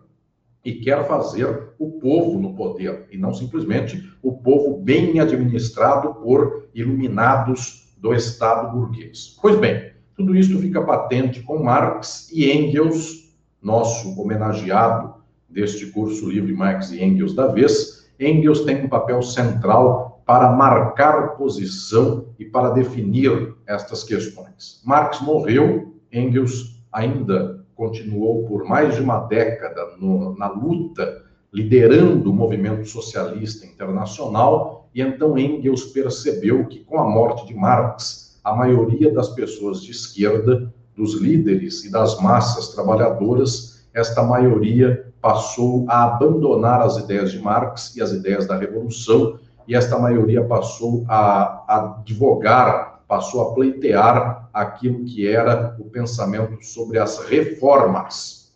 e 0.64 0.74
quer 0.74 1.08
fazer 1.08 1.70
o 1.80 1.92
povo 1.92 2.38
no 2.40 2.54
poder, 2.54 3.08
e 3.10 3.18
não 3.18 3.34
simplesmente 3.34 4.12
o 4.22 4.34
povo 4.34 4.82
bem 4.82 5.18
administrado 5.20 6.16
por 6.16 6.68
iluminados 6.74 7.96
do 7.98 8.14
Estado 8.14 8.78
burguês. 8.78 9.38
Pois 9.42 9.58
bem, 9.58 9.94
tudo 10.18 10.36
isso 10.36 10.60
fica 10.60 10.82
patente 10.82 11.42
com 11.44 11.64
Marx 11.64 12.28
e 12.34 12.52
Engels, 12.52 13.36
nosso 13.62 14.20
homenageado 14.20 15.14
deste 15.48 15.86
curso 15.88 16.28
livre 16.28 16.52
Marx 16.54 16.92
e 16.92 17.04
Engels 17.04 17.36
da 17.36 17.48
vez. 17.48 18.10
Engels 18.20 18.62
tem 18.62 18.84
um 18.84 18.90
papel 18.90 19.22
central 19.22 20.24
para 20.26 20.52
marcar 20.52 21.38
posição 21.38 22.26
e 22.40 22.46
para 22.46 22.72
definir 22.72 23.54
estas 23.68 24.04
questões. 24.04 24.82
Marx 24.84 25.22
morreu, 25.22 25.96
Engels 26.12 26.82
ainda 26.92 27.64
continuou 27.76 28.44
por 28.48 28.66
mais 28.66 28.96
de 28.96 29.02
uma 29.02 29.20
década 29.20 29.96
no, 30.00 30.36
na 30.36 30.50
luta, 30.50 31.24
liderando 31.54 32.32
o 32.32 32.34
movimento 32.34 32.88
socialista 32.88 33.68
internacional, 33.68 34.90
e 34.96 35.02
então 35.02 35.38
Engels 35.38 35.86
percebeu 35.86 36.66
que 36.66 36.80
com 36.80 37.00
a 37.00 37.08
morte 37.08 37.46
de 37.46 37.54
Marx, 37.54 38.27
a 38.48 38.56
maioria 38.56 39.14
das 39.14 39.28
pessoas 39.28 39.82
de 39.82 39.92
esquerda, 39.92 40.74
dos 40.96 41.16
líderes 41.16 41.84
e 41.84 41.92
das 41.92 42.18
massas 42.22 42.70
trabalhadoras, 42.70 43.86
esta 43.94 44.24
maioria 44.24 45.12
passou 45.22 45.86
a 45.90 46.06
abandonar 46.06 46.82
as 46.82 46.96
ideias 46.96 47.30
de 47.34 47.40
Marx 47.40 47.94
e 47.98 48.02
as 48.02 48.14
ideias 48.14 48.48
da 48.48 48.56
Revolução, 48.56 49.38
e 49.68 49.76
esta 49.76 50.00
maioria 50.00 50.46
passou 50.46 51.04
a, 51.10 51.66
advogar, 51.68 53.02
passou 53.06 53.42
a 53.42 53.54
pleitear 53.54 54.50
aquilo 54.54 55.04
que 55.04 55.28
era 55.28 55.76
o 55.78 55.84
pensamento 55.84 56.64
sobre 56.64 57.00
as 57.00 57.20
reformas. 57.26 58.54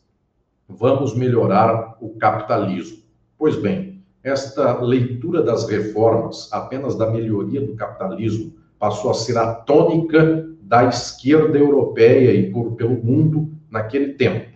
Vamos 0.70 1.14
melhorar 1.14 1.98
o 2.00 2.12
capitalismo. 2.12 3.00
Pois 3.38 3.58
bem, 3.58 4.02
esta 4.24 4.80
leitura 4.80 5.44
das 5.44 5.68
reformas, 5.68 6.48
apenas 6.54 6.96
da 6.96 7.12
melhoria 7.12 7.60
do 7.60 7.76
capitalismo, 7.76 8.51
passou 8.82 9.12
a 9.12 9.14
ser 9.14 9.38
a 9.38 9.54
tônica 9.54 10.50
da 10.64 10.86
esquerda 10.86 11.56
europeia 11.56 12.34
e 12.34 12.52
por, 12.52 12.72
pelo 12.72 12.96
mundo 12.96 13.52
naquele 13.70 14.14
tempo. 14.14 14.50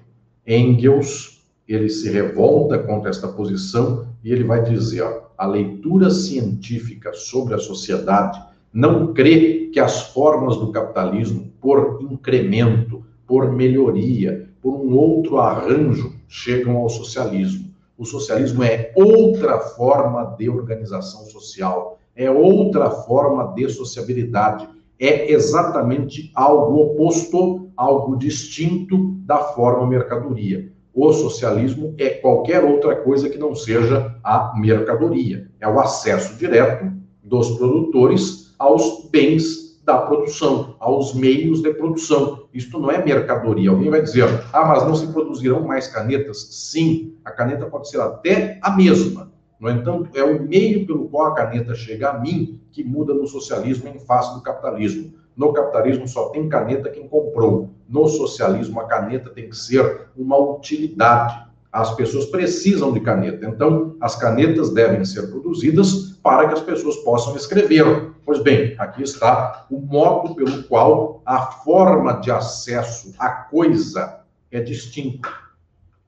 Engels, 0.48 1.46
ele 1.68 1.88
se 1.90 2.10
revolta 2.10 2.80
contra 2.80 3.12
esta 3.12 3.28
posição 3.28 4.08
e 4.24 4.32
ele 4.32 4.44
vai 4.44 4.64
dizer, 4.64 5.04
ó, 5.04 5.26
a 5.38 5.46
leitura 5.46 6.10
científica 6.10 7.14
sobre 7.14 7.54
a 7.54 7.60
sociedade 7.60 8.42
não 8.74 9.14
crê 9.14 9.70
que 9.72 9.80
as 9.80 10.10
formas 10.12 10.58
do 10.58 10.72
capitalismo, 10.72 11.54
por 11.62 12.00
incremento, 12.02 13.06
por 13.28 13.52
melhoria, 13.52 14.50
por 14.60 14.74
um 14.74 14.96
outro 14.98 15.38
arranjo, 15.38 16.16
chegam 16.28 16.78
ao 16.78 16.90
socialismo. 16.90 17.70
O 17.96 18.06
socialismo 18.06 18.64
é 18.64 18.92
outra 18.96 19.60
forma 19.60 20.36
de 20.36 20.50
organização 20.50 21.26
social, 21.26 22.00
é 22.16 22.32
outra 22.32 22.90
forma 22.90 23.54
de 23.54 23.70
sociabilidade. 23.70 24.68
É 25.00 25.32
exatamente 25.32 26.32
algo 26.34 26.82
oposto, 26.82 27.70
algo 27.76 28.16
distinto 28.18 29.16
da 29.26 29.40
forma 29.40 29.86
mercadoria. 29.86 30.72
O 30.94 31.12
socialismo 31.12 31.94
é 31.98 32.10
qualquer 32.10 32.64
outra 32.64 32.96
coisa 32.96 33.30
que 33.30 33.38
não 33.38 33.54
seja 33.54 34.16
a 34.24 34.54
mercadoria. 34.58 35.50
É 35.60 35.68
o 35.68 35.78
acesso 35.80 36.38
direto 36.38 36.90
dos 37.22 37.58
produtores 37.58 38.56
aos 38.58 39.10
bens 39.10 39.66
da 39.84 39.98
produção, 39.98 40.76
aos 40.80 41.14
meios 41.14 41.62
de 41.62 41.74
produção. 41.74 42.48
Isto 42.54 42.80
não 42.80 42.90
é 42.90 43.04
mercadoria. 43.04 43.70
Alguém 43.70 43.90
vai 43.90 44.02
dizer, 44.02 44.26
ah, 44.54 44.66
mas 44.66 44.84
não 44.84 44.96
se 44.96 45.08
produzirão 45.08 45.62
mais 45.62 45.88
canetas? 45.88 46.48
Sim, 46.52 47.14
a 47.26 47.32
caneta 47.32 47.66
pode 47.66 47.90
ser 47.90 48.00
até 48.00 48.58
a 48.62 48.72
mesma, 48.72 49.32
no 49.66 49.72
entanto, 49.72 50.12
é 50.14 50.24
o 50.24 50.44
meio 50.44 50.86
pelo 50.86 51.10
qual 51.10 51.32
a 51.32 51.34
caneta 51.34 51.74
chega 51.74 52.12
a 52.12 52.20
mim 52.20 52.62
que 52.72 52.84
muda 52.84 53.16
no 53.16 53.26
socialismo 53.26 53.90
em 53.90 53.98
face 53.98 54.32
do 54.36 54.42
capitalismo. 54.44 55.16
No 55.36 55.54
capitalismo 55.54 56.08
só 56.08 56.30
tem 56.30 56.48
caneta 56.48 56.92
quem 56.92 57.08
comprou. 57.08 57.72
No 57.90 58.08
socialismo, 58.08 58.80
a 58.80 58.86
caneta 58.86 59.32
tem 59.32 59.50
que 59.50 59.58
ser 59.58 60.10
uma 60.16 60.38
utilidade. 60.38 61.48
As 61.72 61.96
pessoas 61.96 62.28
precisam 62.28 62.94
de 62.94 63.00
caneta. 63.00 63.44
Então, 63.48 63.96
as 64.00 64.16
canetas 64.16 64.70
devem 64.70 65.04
ser 65.04 65.32
produzidas 65.32 66.16
para 66.22 66.48
que 66.48 66.54
as 66.54 66.62
pessoas 66.62 66.98
possam 66.98 67.36
escrever. 67.36 68.12
Pois 68.24 68.44
bem, 68.44 68.76
aqui 68.78 69.02
está 69.02 69.66
o 69.72 69.80
modo 69.80 70.36
pelo 70.36 70.62
qual 70.66 71.24
a 71.26 71.42
forma 71.42 72.14
de 72.22 72.30
acesso 72.30 73.16
à 73.18 73.30
coisa 73.30 74.20
é 74.52 74.60
distinta. 74.60 75.28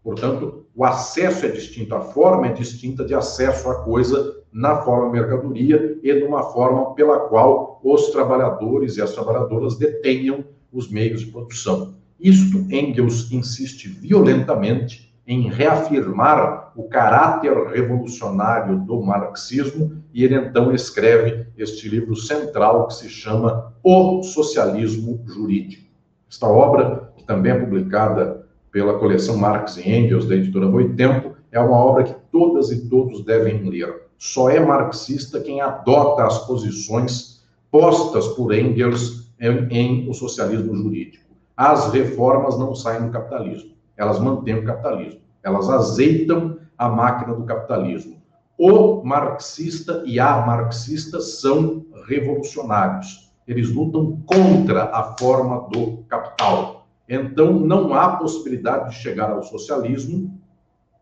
Portanto, 0.08 0.66
o 0.74 0.86
acesso 0.86 1.46
é 1.46 1.50
distinto, 1.50 1.94
a 1.94 2.00
forma 2.00 2.48
é 2.48 2.54
distinta 2.54 3.04
de 3.04 3.14
acesso 3.14 3.70
à 3.70 3.84
coisa 3.84 4.38
na 4.54 4.78
forma 4.78 5.12
mercadoria 5.12 6.00
e 6.02 6.14
numa 6.14 6.44
forma 6.44 6.96
pela 6.96 7.28
qual 7.28 7.82
os 7.84 8.10
trabalhadores 8.12 8.96
e 8.96 9.02
as 9.02 9.12
trabalhadoras 9.12 9.78
detenham 9.78 10.46
os 10.72 10.90
meios 10.90 11.26
de 11.26 11.32
produção. 11.34 11.96
Isto 12.18 12.60
Engels 12.74 13.30
insiste 13.34 13.90
violentamente 13.90 15.14
em 15.28 15.50
reafirmar 15.50 16.72
o 16.74 16.88
caráter 16.88 17.68
revolucionário 17.68 18.80
do 18.80 19.02
marxismo, 19.02 20.02
e 20.14 20.24
ele 20.24 20.36
então 20.36 20.74
escreve 20.74 21.48
este 21.58 21.90
livro 21.90 22.16
central 22.16 22.88
que 22.88 22.94
se 22.94 23.10
chama 23.10 23.74
O 23.84 24.24
Socialismo 24.24 25.22
Jurídico. 25.26 25.84
Esta 26.32 26.48
obra, 26.48 27.12
que 27.18 27.26
também 27.26 27.52
é 27.52 27.60
publicada 27.60 28.47
pela 28.78 29.00
coleção 29.00 29.36
Marx 29.36 29.76
e 29.78 29.90
Engels, 29.90 30.28
da 30.28 30.36
editora 30.36 30.68
Boitempo, 30.68 31.32
é 31.52 31.60
uma 31.60 31.76
obra 31.76 32.04
que 32.04 32.14
todas 32.32 32.72
e 32.72 32.88
todos 32.88 33.26
devem 33.26 33.68
ler. 33.68 34.04
Só 34.20 34.52
é 34.52 34.60
marxista 34.60 35.40
quem 35.40 35.62
adota 35.62 36.26
as 36.26 36.46
posições 36.46 37.44
postas 37.72 38.28
por 38.28 38.54
Engels 38.54 39.32
em, 39.40 39.68
em 39.72 40.08
O 40.08 40.14
Socialismo 40.14 40.76
Jurídico. 40.76 41.26
As 41.56 41.92
reformas 41.92 42.56
não 42.56 42.76
saem 42.76 43.08
do 43.08 43.10
capitalismo 43.10 43.76
elas 43.98 44.20
mantêm 44.20 44.54
o 44.54 44.64
capitalismo, 44.64 45.22
elas 45.42 45.68
azeitam 45.68 46.60
a 46.78 46.88
máquina 46.88 47.34
do 47.34 47.46
capitalismo. 47.46 48.22
O 48.60 49.04
marxista 49.04 50.04
e 50.06 50.20
a 50.20 50.46
marxista 50.46 51.20
são 51.20 51.84
revolucionários. 52.08 53.32
Eles 53.48 53.72
lutam 53.72 54.22
contra 54.24 54.84
a 54.84 55.16
forma 55.18 55.68
do 55.72 56.04
capital. 56.08 56.77
Então, 57.08 57.54
não 57.54 57.94
há 57.94 58.18
possibilidade 58.18 58.90
de 58.90 58.96
chegar 58.96 59.32
ao 59.32 59.44
socialismo 59.44 60.40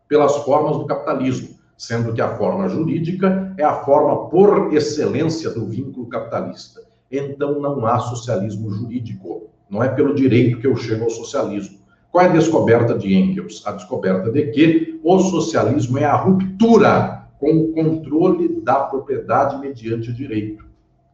pelas 0.08 0.36
formas 0.36 0.78
do 0.78 0.86
capitalismo, 0.86 1.56
sendo 1.76 2.12
que 2.12 2.20
a 2.20 2.36
forma 2.36 2.68
jurídica 2.68 3.52
é 3.58 3.64
a 3.64 3.82
forma 3.84 4.28
por 4.28 4.72
excelência 4.72 5.50
do 5.50 5.66
vínculo 5.66 6.08
capitalista. 6.08 6.80
Então, 7.10 7.60
não 7.60 7.84
há 7.86 7.98
socialismo 7.98 8.70
jurídico. 8.70 9.50
Não 9.68 9.82
é 9.82 9.88
pelo 9.88 10.14
direito 10.14 10.60
que 10.60 10.66
eu 10.66 10.76
chego 10.76 11.04
ao 11.04 11.10
socialismo. 11.10 11.78
Qual 12.10 12.24
é 12.24 12.28
a 12.28 12.32
descoberta 12.32 12.96
de 12.96 13.12
Engels? 13.14 13.62
A 13.66 13.72
descoberta 13.72 14.30
de 14.30 14.46
que 14.52 15.00
o 15.02 15.18
socialismo 15.18 15.98
é 15.98 16.04
a 16.04 16.16
ruptura 16.16 17.26
com 17.38 17.52
o 17.52 17.72
controle 17.72 18.60
da 18.62 18.76
propriedade 18.76 19.58
mediante 19.58 20.12
direito. 20.12 20.64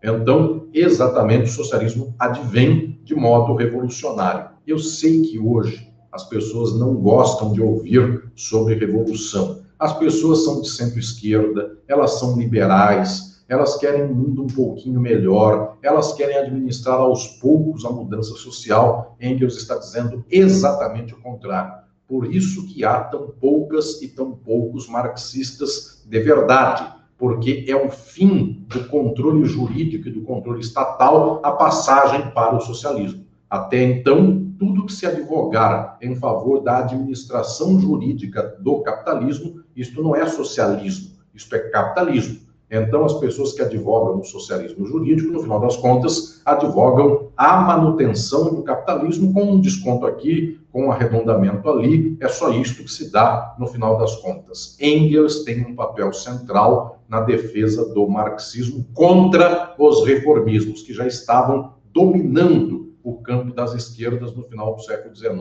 Então, 0.02 0.66
exatamente 0.72 1.44
o 1.44 1.52
socialismo 1.52 2.14
advém 2.18 3.00
de 3.04 3.14
modo 3.14 3.54
revolucionário. 3.54 4.51
Eu 4.64 4.78
sei 4.78 5.22
que 5.22 5.40
hoje 5.40 5.92
as 6.12 6.28
pessoas 6.28 6.78
não 6.78 6.94
gostam 6.94 7.52
de 7.52 7.60
ouvir 7.60 8.30
sobre 8.36 8.74
revolução. 8.74 9.62
As 9.76 9.98
pessoas 9.98 10.44
são 10.44 10.60
de 10.60 10.68
centro-esquerda, 10.70 11.78
elas 11.88 12.20
são 12.20 12.38
liberais, 12.38 13.42
elas 13.48 13.76
querem 13.76 14.04
um 14.04 14.14
mundo 14.14 14.44
um 14.44 14.46
pouquinho 14.46 15.00
melhor, 15.00 15.76
elas 15.82 16.12
querem 16.12 16.36
administrar 16.36 17.00
aos 17.00 17.26
poucos 17.26 17.84
a 17.84 17.90
mudança 17.90 18.34
social. 18.34 19.16
Engels 19.20 19.56
está 19.56 19.76
dizendo 19.76 20.24
exatamente 20.30 21.12
o 21.12 21.20
contrário. 21.20 21.82
Por 22.06 22.32
isso 22.32 22.66
que 22.68 22.84
há 22.84 23.00
tão 23.00 23.34
poucas 23.40 24.00
e 24.00 24.08
tão 24.08 24.30
poucos 24.30 24.88
marxistas 24.88 26.04
de 26.06 26.20
verdade, 26.20 26.86
porque 27.18 27.64
é 27.66 27.74
o 27.74 27.90
fim 27.90 28.64
do 28.68 28.84
controle 28.84 29.44
jurídico 29.44 30.06
e 30.06 30.12
do 30.12 30.22
controle 30.22 30.60
estatal 30.60 31.40
a 31.42 31.50
passagem 31.50 32.30
para 32.30 32.54
o 32.54 32.60
socialismo. 32.60 33.24
Até 33.50 33.82
então, 33.82 34.41
tudo 34.62 34.86
que 34.86 34.92
se 34.92 35.04
advogar 35.04 35.98
em 36.00 36.14
favor 36.14 36.60
da 36.60 36.78
administração 36.78 37.80
jurídica 37.80 38.56
do 38.60 38.78
capitalismo, 38.78 39.60
isto 39.74 40.00
não 40.00 40.14
é 40.14 40.24
socialismo, 40.24 41.10
isto 41.34 41.52
é 41.56 41.58
capitalismo. 41.58 42.38
Então, 42.70 43.04
as 43.04 43.14
pessoas 43.14 43.52
que 43.52 43.60
advogam 43.60 44.20
o 44.20 44.24
socialismo 44.24 44.86
jurídico, 44.86 45.32
no 45.32 45.42
final 45.42 45.58
das 45.58 45.76
contas, 45.76 46.40
advogam 46.44 47.28
a 47.36 47.60
manutenção 47.60 48.54
do 48.54 48.62
capitalismo 48.62 49.34
com 49.34 49.42
um 49.42 49.60
desconto 49.60 50.06
aqui, 50.06 50.60
com 50.70 50.86
um 50.86 50.92
arredondamento 50.92 51.68
ali. 51.68 52.16
É 52.20 52.28
só 52.28 52.52
isto 52.52 52.84
que 52.84 52.90
se 52.90 53.10
dá 53.10 53.56
no 53.58 53.66
final 53.66 53.98
das 53.98 54.14
contas. 54.16 54.76
Engels 54.80 55.42
tem 55.42 55.66
um 55.66 55.74
papel 55.74 56.12
central 56.12 57.00
na 57.08 57.20
defesa 57.20 57.92
do 57.92 58.08
marxismo 58.08 58.86
contra 58.94 59.74
os 59.76 60.06
reformismos, 60.06 60.82
que 60.82 60.94
já 60.94 61.06
estavam 61.06 61.72
dominando 61.92 62.91
o 63.02 63.18
campo 63.18 63.54
das 63.54 63.74
esquerdas 63.74 64.34
no 64.34 64.42
final 64.44 64.74
do 64.74 64.82
século 64.82 65.14
XIX. 65.14 65.34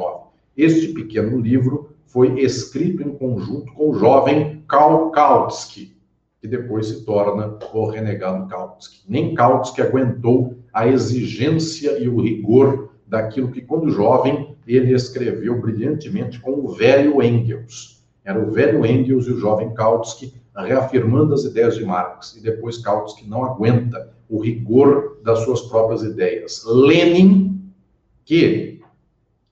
Este 0.55 0.89
pequeno 0.89 1.39
livro 1.39 1.91
foi 2.05 2.41
escrito 2.41 3.01
em 3.01 3.16
conjunto 3.16 3.72
com 3.74 3.89
o 3.89 3.93
jovem 3.93 4.64
Karl 4.68 5.09
Kautsky, 5.12 5.95
que 6.39 6.47
depois 6.47 6.88
se 6.88 7.05
torna 7.05 7.57
o 7.74 7.86
renegado 7.86 8.47
Kautsky. 8.47 9.03
Nem 9.07 9.34
Kautsky 9.34 9.82
aguentou 9.82 10.57
a 10.74 10.88
exigência 10.88 11.99
e 11.99 12.09
o 12.09 12.22
rigor 12.22 12.89
daquilo 13.07 13.51
que, 13.51 13.62
quando 13.62 13.91
jovem, 13.91 14.55
ele 14.66 14.93
escreveu 14.93 15.59
brilhantemente 15.59 16.39
com 16.39 16.51
o 16.51 16.70
velho 16.70 17.22
Engels. 17.22 18.03
Era 18.24 18.39
o 18.39 18.51
velho 18.51 18.86
Engels 18.86 19.28
e 19.28 19.32
o 19.32 19.38
jovem 19.38 19.74
Kautsky 19.74 20.34
reafirmando 20.55 21.34
as 21.34 21.43
ideias 21.43 21.76
de 21.76 21.86
Marx. 21.86 22.36
E 22.36 22.41
depois 22.41 22.78
Kautsky 22.78 23.28
não 23.28 23.43
aguenta 23.43 24.14
o 24.32 24.40
rigor 24.40 25.20
das 25.24 25.40
suas 25.40 25.62
próprias 25.64 26.04
ideias. 26.04 26.64
Lenin, 26.66 27.62
que, 28.24 28.80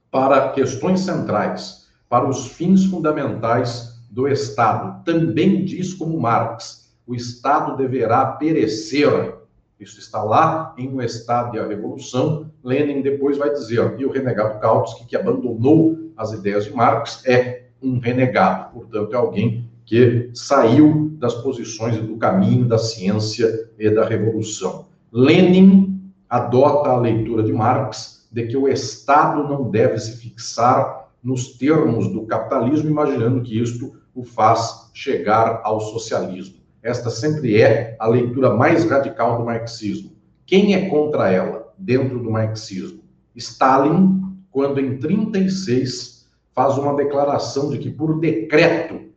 para 0.09 0.53
questões 0.53 1.01
centrais, 1.01 1.89
para 2.07 2.27
os 2.27 2.47
fins 2.47 2.85
fundamentais 2.85 3.99
do 4.09 4.25
Estado, 4.25 5.03
também 5.03 5.65
diz 5.65 5.93
como 5.93 6.19
Marx 6.19 6.89
o 7.05 7.13
Estado 7.13 7.75
deverá 7.75 8.25
perecer. 8.25 9.35
Isso 9.79 9.99
está 9.99 10.23
lá 10.23 10.73
em 10.77 10.93
O 10.93 11.01
Estado 11.01 11.57
e 11.57 11.59
a 11.59 11.67
Revolução. 11.67 12.49
Lenin 12.63 13.01
depois 13.01 13.37
vai 13.37 13.49
dizer, 13.49 13.99
e 13.99 14.05
o 14.05 14.11
renegado 14.11 14.59
Kautsky, 14.59 15.05
que 15.05 15.15
abandonou 15.15 15.97
as 16.15 16.31
ideias 16.31 16.65
de 16.65 16.71
Marx, 16.73 17.21
é 17.25 17.65
um 17.81 17.99
renegado, 17.99 18.73
portanto, 18.73 19.13
é 19.13 19.17
alguém 19.17 19.68
que 19.89 20.29
saiu 20.35 21.17
das 21.17 21.33
posições 21.33 21.97
do 21.97 22.15
caminho 22.15 22.67
da 22.67 22.77
ciência 22.77 23.71
e 23.79 23.89
da 23.89 24.05
revolução. 24.05 24.85
Lenin 25.11 25.99
adota 26.29 26.89
a 26.89 26.99
leitura 26.99 27.41
de 27.41 27.51
Marx 27.51 28.27
de 28.31 28.45
que 28.45 28.55
o 28.55 28.67
Estado 28.67 29.49
não 29.49 29.71
deve 29.71 29.97
se 29.97 30.17
fixar 30.17 31.09
nos 31.23 31.57
termos 31.57 32.07
do 32.07 32.27
capitalismo, 32.27 32.87
imaginando 32.87 33.41
que 33.41 33.59
isto 33.59 33.95
o 34.13 34.23
faz 34.23 34.91
chegar 34.93 35.61
ao 35.63 35.81
socialismo. 35.81 36.57
Esta 36.83 37.09
sempre 37.09 37.59
é 37.59 37.95
a 37.97 38.07
leitura 38.07 38.53
mais 38.53 38.87
radical 38.87 39.39
do 39.39 39.45
marxismo. 39.45 40.11
Quem 40.45 40.75
é 40.75 40.87
contra 40.87 41.31
ela 41.31 41.73
dentro 41.75 42.19
do 42.19 42.29
marxismo? 42.29 43.01
Stalin, 43.35 44.21
quando 44.51 44.79
em 44.79 44.99
36 44.99 46.27
faz 46.53 46.77
uma 46.77 46.95
declaração 46.95 47.71
de 47.71 47.79
que 47.79 47.89
por 47.89 48.19
decreto, 48.19 49.09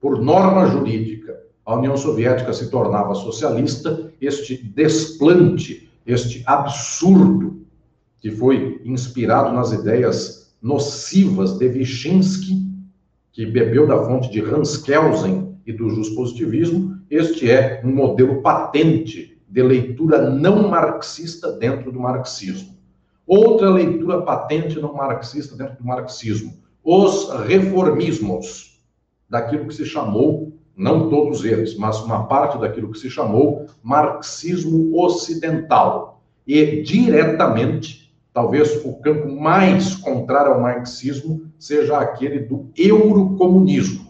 por 0.00 0.22
norma 0.22 0.66
jurídica, 0.66 1.40
a 1.64 1.74
União 1.74 1.96
Soviética 1.96 2.52
se 2.52 2.70
tornava 2.70 3.14
socialista, 3.14 4.12
este 4.20 4.56
desplante, 4.56 5.90
este 6.06 6.42
absurdo 6.46 7.66
que 8.20 8.30
foi 8.30 8.80
inspirado 8.84 9.52
nas 9.52 9.72
ideias 9.72 10.54
nocivas 10.62 11.58
de 11.58 11.68
Vyshensky, 11.68 12.66
que 13.32 13.44
bebeu 13.44 13.86
da 13.86 13.98
fonte 14.04 14.30
de 14.30 14.40
Hans 14.40 14.76
Kelsen 14.78 15.58
e 15.66 15.72
do 15.72 15.88
positivismo, 16.14 16.96
este 17.10 17.50
é 17.50 17.82
um 17.84 17.92
modelo 17.92 18.40
patente 18.42 19.36
de 19.48 19.62
leitura 19.62 20.30
não 20.30 20.68
marxista 20.68 21.52
dentro 21.52 21.92
do 21.92 22.00
marxismo. 22.00 22.76
Outra 23.26 23.70
leitura 23.70 24.22
patente 24.22 24.80
não 24.80 24.94
marxista 24.94 25.56
dentro 25.56 25.76
do 25.78 25.84
marxismo, 25.84 26.54
os 26.82 27.28
reformismos, 27.46 28.75
daquilo 29.28 29.66
que 29.66 29.74
se 29.74 29.84
chamou, 29.84 30.52
não 30.76 31.08
todos 31.08 31.44
eles, 31.44 31.76
mas 31.76 32.00
uma 32.02 32.26
parte 32.26 32.58
daquilo 32.58 32.90
que 32.90 32.98
se 32.98 33.10
chamou 33.10 33.66
marxismo 33.82 34.96
ocidental. 35.02 36.22
E 36.46 36.82
diretamente, 36.82 38.12
talvez 38.32 38.84
o 38.84 38.94
campo 38.94 39.28
mais 39.28 39.94
contrário 39.94 40.52
ao 40.52 40.60
marxismo 40.60 41.50
seja 41.58 41.98
aquele 41.98 42.40
do 42.40 42.70
eurocomunismo 42.76 44.06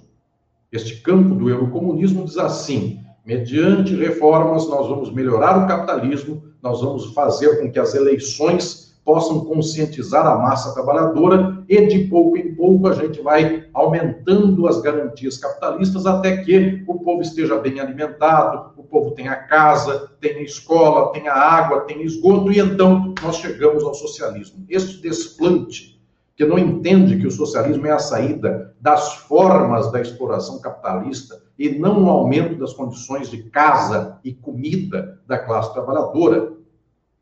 este 0.77 1.01
campo 1.01 1.35
do 1.35 1.49
eurocomunismo 1.49 2.25
diz 2.25 2.37
assim: 2.37 3.01
mediante 3.25 3.95
reformas, 3.95 4.69
nós 4.69 4.89
vamos 4.89 5.12
melhorar 5.12 5.64
o 5.64 5.67
capitalismo, 5.67 6.43
nós 6.62 6.81
vamos 6.81 7.12
fazer 7.14 7.61
com 7.61 7.71
que 7.71 7.79
as 7.79 7.95
eleições 7.95 8.86
possam 9.07 9.45
conscientizar 9.45 10.27
a 10.27 10.37
massa 10.37 10.75
trabalhadora 10.75 11.63
e 11.69 11.87
de 11.87 12.01
pouco 12.09 12.37
em 12.37 12.53
pouco 12.57 12.89
a 12.89 12.93
gente 12.93 13.23
vai 13.23 13.65
aumentando 13.73 14.67
as 14.67 14.81
garantias 14.81 15.39
capitalistas 15.39 16.05
até 16.07 16.39
que 16.39 16.83
o 16.89 16.99
povo 16.99 17.23
esteja 17.23 17.57
bem 17.57 17.79
alimentado, 17.79 18.73
o 18.77 18.83
povo 18.83 19.13
tenha 19.13 19.37
casa, 19.37 20.11
tenha 20.21 20.43
escola, 20.43 21.13
tenha 21.13 21.33
água, 21.33 21.83
tenha 21.83 22.03
esgoto 22.03 22.51
e 22.51 22.59
então 22.59 23.15
nós 23.23 23.37
chegamos 23.37 23.85
ao 23.85 23.95
socialismo. 23.95 24.67
Este 24.69 25.01
desplante 25.01 25.97
que 26.35 26.45
não 26.45 26.59
entende 26.59 27.17
que 27.17 27.29
o 27.29 27.31
socialismo 27.31 27.87
é 27.87 27.93
a 27.93 27.99
saída 28.01 28.75
das 28.81 29.15
formas 29.15 29.91
da 29.91 30.01
exploração 30.01 30.61
capitalista 30.61 31.41
e 31.59 31.71
não 31.71 32.05
o 32.05 32.11
aumento 32.11 32.57
das 32.57 32.75
condições 32.75 33.31
de 33.31 33.45
casa 33.45 34.19
e 34.23 34.35
comida 34.35 35.19
da 35.27 35.39
classe 35.39 35.73
trabalhadora. 35.73 36.53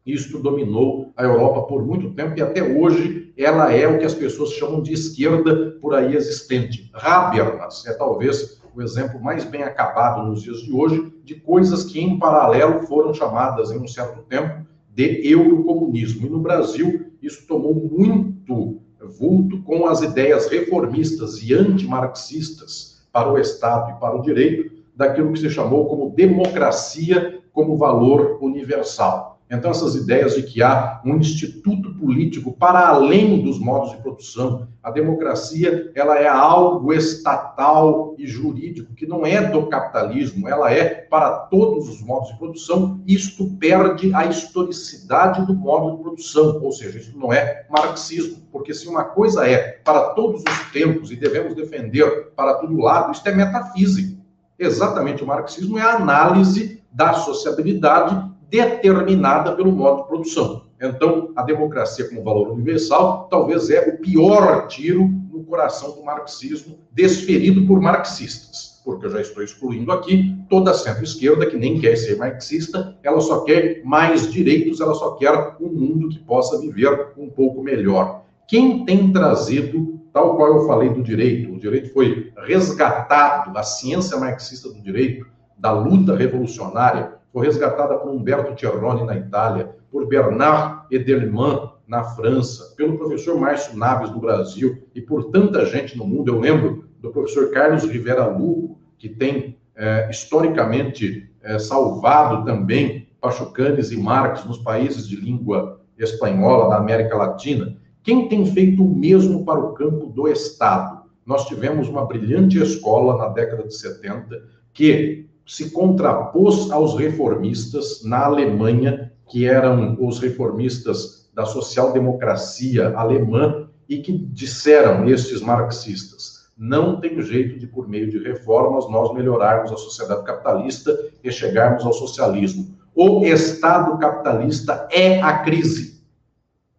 Isto 0.07 0.39
dominou 0.39 1.13
a 1.17 1.23
Europa 1.23 1.63
por 1.63 1.85
muito 1.85 2.13
tempo 2.13 2.39
e 2.39 2.43
até 2.43 2.63
hoje 2.63 3.33
ela 3.39 3.73
é 3.73 3.89
o 3.89 3.99
que 3.99 4.05
as 4.05 4.15
pessoas 4.15 4.51
chamam 4.51 4.83
de 4.83 4.93
esquerda 4.93 5.79
por 5.81 5.95
aí 5.95 6.15
existente. 6.15 6.91
Habermas 6.93 7.87
é 7.87 7.95
talvez 7.95 8.61
o 8.75 8.83
exemplo 8.83 9.23
mais 9.23 9.45
bem 9.45 9.63
acabado 9.63 10.27
nos 10.27 10.43
dias 10.43 10.61
de 10.61 10.73
hoje 10.73 11.11
de 11.25 11.37
coisas 11.37 11.85
que, 11.85 12.01
em 12.01 12.19
paralelo, 12.19 12.87
foram 12.87 13.15
chamadas 13.15 13.71
em 13.71 13.79
um 13.79 13.89
certo 13.89 14.23
tempo 14.25 14.67
de 14.91 15.27
eurocomunismo. 15.27 16.27
E 16.27 16.31
no 16.31 16.41
Brasil, 16.41 17.07
isso 17.23 17.47
tomou 17.47 17.75
muito 17.75 18.81
vulto 19.19 19.63
com 19.63 19.87
as 19.87 20.03
ideias 20.03 20.49
reformistas 20.49 21.43
e 21.43 21.55
antimarxistas 21.55 23.03
para 23.11 23.33
o 23.33 23.39
Estado 23.39 23.93
e 23.93 24.01
para 24.01 24.17
o 24.17 24.23
direito, 24.23 24.75
daquilo 24.95 25.33
que 25.33 25.41
se 25.41 25.51
chamou 25.51 25.87
como 25.87 26.11
democracia 26.11 27.41
como 27.53 27.77
valor 27.77 28.39
universal. 28.41 29.34
Então, 29.55 29.71
essas 29.71 29.95
ideias 29.95 30.35
de 30.35 30.43
que 30.43 30.63
há 30.63 31.01
um 31.05 31.17
instituto 31.17 31.95
político 31.95 32.53
para 32.53 32.89
além 32.89 33.43
dos 33.43 33.59
modos 33.59 33.93
de 33.93 33.99
produção, 33.99 34.69
a 34.83 34.91
democracia, 34.91 35.91
ela 35.95 36.19
é 36.19 36.27
algo 36.27 36.93
estatal 36.93 38.15
e 38.19 38.27
jurídico 38.27 38.95
que 38.95 39.07
não 39.07 39.25
é 39.25 39.41
do 39.41 39.67
capitalismo, 39.67 40.49
ela 40.49 40.71
é 40.73 40.85
para 40.85 41.31
todos 41.31 41.89
os 41.89 42.03
modos 42.03 42.31
de 42.31 42.39
produção, 42.39 43.01
isto 43.07 43.47
perde 43.59 44.15
a 44.15 44.27
historicidade 44.27 45.47
do 45.47 45.55
modo 45.55 45.97
de 45.97 46.03
produção, 46.03 46.61
ou 46.63 46.73
seja, 46.73 46.99
isso 46.99 47.17
não 47.19 47.33
é 47.33 47.65
marxismo, 47.71 48.43
porque 48.53 48.75
se 48.75 48.89
uma 48.89 49.05
coisa 49.05 49.49
é 49.49 49.81
para 49.85 50.11
todos 50.11 50.43
os 50.43 50.73
tempos 50.73 51.11
e 51.11 51.17
devemos 51.17 51.55
defender 51.55 52.33
para 52.37 52.55
todo 52.55 52.79
lado, 52.79 53.13
isto 53.13 53.27
é 53.29 53.33
metafísico. 53.33 54.23
Exatamente, 54.59 55.25
o 55.25 55.27
marxismo 55.27 55.79
é 55.79 55.83
a 55.83 55.97
análise 55.97 56.83
da 56.93 57.15
sociabilidade 57.15 58.34
determinada 58.49 59.53
pelo 59.53 59.73
modo 59.73 60.03
de 60.03 60.09
produção. 60.09 60.63
Então, 60.81 61.31
a 61.35 61.43
democracia 61.43 62.09
como 62.09 62.23
valor 62.23 62.51
universal 62.51 63.29
talvez 63.31 63.71
é 63.71 63.89
o 63.89 63.99
pior 63.99 64.67
tiro 64.67 65.09
no 65.33 65.45
coração 65.45 65.93
do 65.93 66.05
marxismo 66.05 66.79
desferido 66.93 67.67
por 67.67 67.81
marxistas, 67.81 68.81
porque 68.85 69.07
eu 69.07 69.11
já 69.11 69.21
estou 69.21 69.43
excluindo 69.43 69.91
aqui 69.91 70.37
toda 70.49 70.71
a 70.71 70.75
centro-esquerda 70.75 71.47
que 71.47 71.57
nem 71.57 71.81
quer 71.81 71.97
ser 71.97 72.17
marxista, 72.17 72.97
ela 73.03 73.21
só 73.21 73.41
quer 73.41 73.83
mais 73.85 74.31
direitos, 74.31 74.81
ela 74.81 74.95
só 74.95 75.13
quer 75.13 75.57
um 75.61 75.69
mundo 75.69 76.09
que 76.09 76.19
possa 76.19 76.61
viver 76.61 77.13
um 77.17 77.29
pouco 77.29 77.63
melhor. 77.63 78.25
Quem 78.47 78.85
tem 78.85 79.11
trazido, 79.11 80.01
tal 80.13 80.37
qual 80.37 80.57
eu 80.57 80.67
falei 80.67 80.91
do 80.91 81.03
direito, 81.03 81.53
o 81.53 81.59
direito 81.59 81.93
foi 81.93 82.33
resgatado, 82.47 83.57
a 83.57 83.63
ciência 83.63 84.19
marxista 84.19 84.69
do 84.69 84.81
direito, 84.81 85.27
da 85.57 85.73
luta 85.73 86.15
revolucionária, 86.15 87.15
foi 87.35 87.47
resgatada 87.47 87.99
por 87.99 88.13
Humberto 88.13 88.59
Cerrone 88.59 89.05
na 89.05 89.17
Itália, 89.17 89.75
por 89.91 90.07
Bernard 90.07 90.87
Edelman 90.89 91.69
na 91.85 92.05
França, 92.05 92.73
pelo 92.77 92.97
professor 92.97 93.37
Márcio 93.37 93.77
Naves 93.77 94.13
no 94.13 94.21
Brasil 94.21 94.87
e 94.95 95.01
por 95.01 95.33
tanta 95.33 95.67
gente 95.67 95.99
no 95.99 96.07
mundo. 96.07 96.29
Eu 96.29 96.39
lembro 96.39 96.85
do 97.01 97.11
professor 97.11 97.51
Carlos 97.51 97.83
Rivera 97.83 98.25
Lugo, 98.29 98.79
que 98.97 99.09
tem 99.09 99.59
é, 99.75 100.09
historicamente 100.09 101.29
é, 101.43 101.59
salvado 101.59 102.45
também 102.45 103.09
Pachucanes 103.21 103.91
e 103.91 103.97
Marx 103.97 104.45
nos 104.45 104.59
países 104.59 105.09
de 105.09 105.17
língua 105.17 105.81
espanhola 105.99 106.69
da 106.69 106.77
América 106.77 107.17
Latina. 107.17 107.77
Quem 108.05 108.29
tem 108.29 108.47
feito 108.47 108.85
o 108.85 108.95
mesmo 108.95 109.45
para 109.45 109.59
o 109.59 109.75
campo 109.75 110.07
do 110.07 110.29
Estado? 110.29 111.03
Nós 111.27 111.47
tivemos 111.47 111.89
uma 111.89 112.07
brilhante 112.07 112.63
escola 112.63 113.17
na 113.17 113.29
década 113.31 113.65
de 113.65 113.77
70 113.77 114.41
que 114.73 115.34
se 115.47 115.71
contrapôs 115.71 116.71
aos 116.71 116.97
reformistas 116.97 118.03
na 118.05 118.25
Alemanha, 118.25 119.13
que 119.29 119.47
eram 119.47 119.97
os 120.01 120.19
reformistas 120.19 121.29
da 121.35 121.45
social-democracia 121.45 122.95
alemã, 122.97 123.69
e 123.89 123.99
que 123.99 124.13
disseram, 124.13 125.09
estes 125.09 125.41
marxistas, 125.41 126.49
não 126.57 127.01
tem 127.01 127.21
jeito 127.21 127.59
de, 127.59 127.67
por 127.67 127.89
meio 127.89 128.11
de 128.11 128.19
reformas, 128.19 128.89
nós 128.89 129.13
melhorarmos 129.13 129.73
a 129.73 129.77
sociedade 129.77 130.25
capitalista 130.25 130.97
e 131.23 131.31
chegarmos 131.31 131.85
ao 131.85 131.93
socialismo. 131.93 132.75
O 132.95 133.25
Estado 133.25 133.99
capitalista 133.99 134.89
é 134.91 135.21
a 135.21 135.39
crise, 135.39 136.01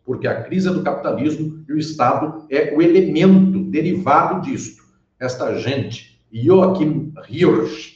porque 0.06 0.28
a 0.28 0.44
crise 0.44 0.70
é 0.70 0.72
do 0.72 0.82
capitalismo 0.82 1.64
e 1.68 1.74
o 1.74 1.78
Estado 1.78 2.46
é 2.50 2.74
o 2.74 2.82
elemento 2.82 3.64
derivado 3.66 4.42
disto. 4.42 4.84
Esta 5.20 5.56
gente, 5.58 6.22
Joachim 6.32 7.14
Hirsch, 7.30 7.95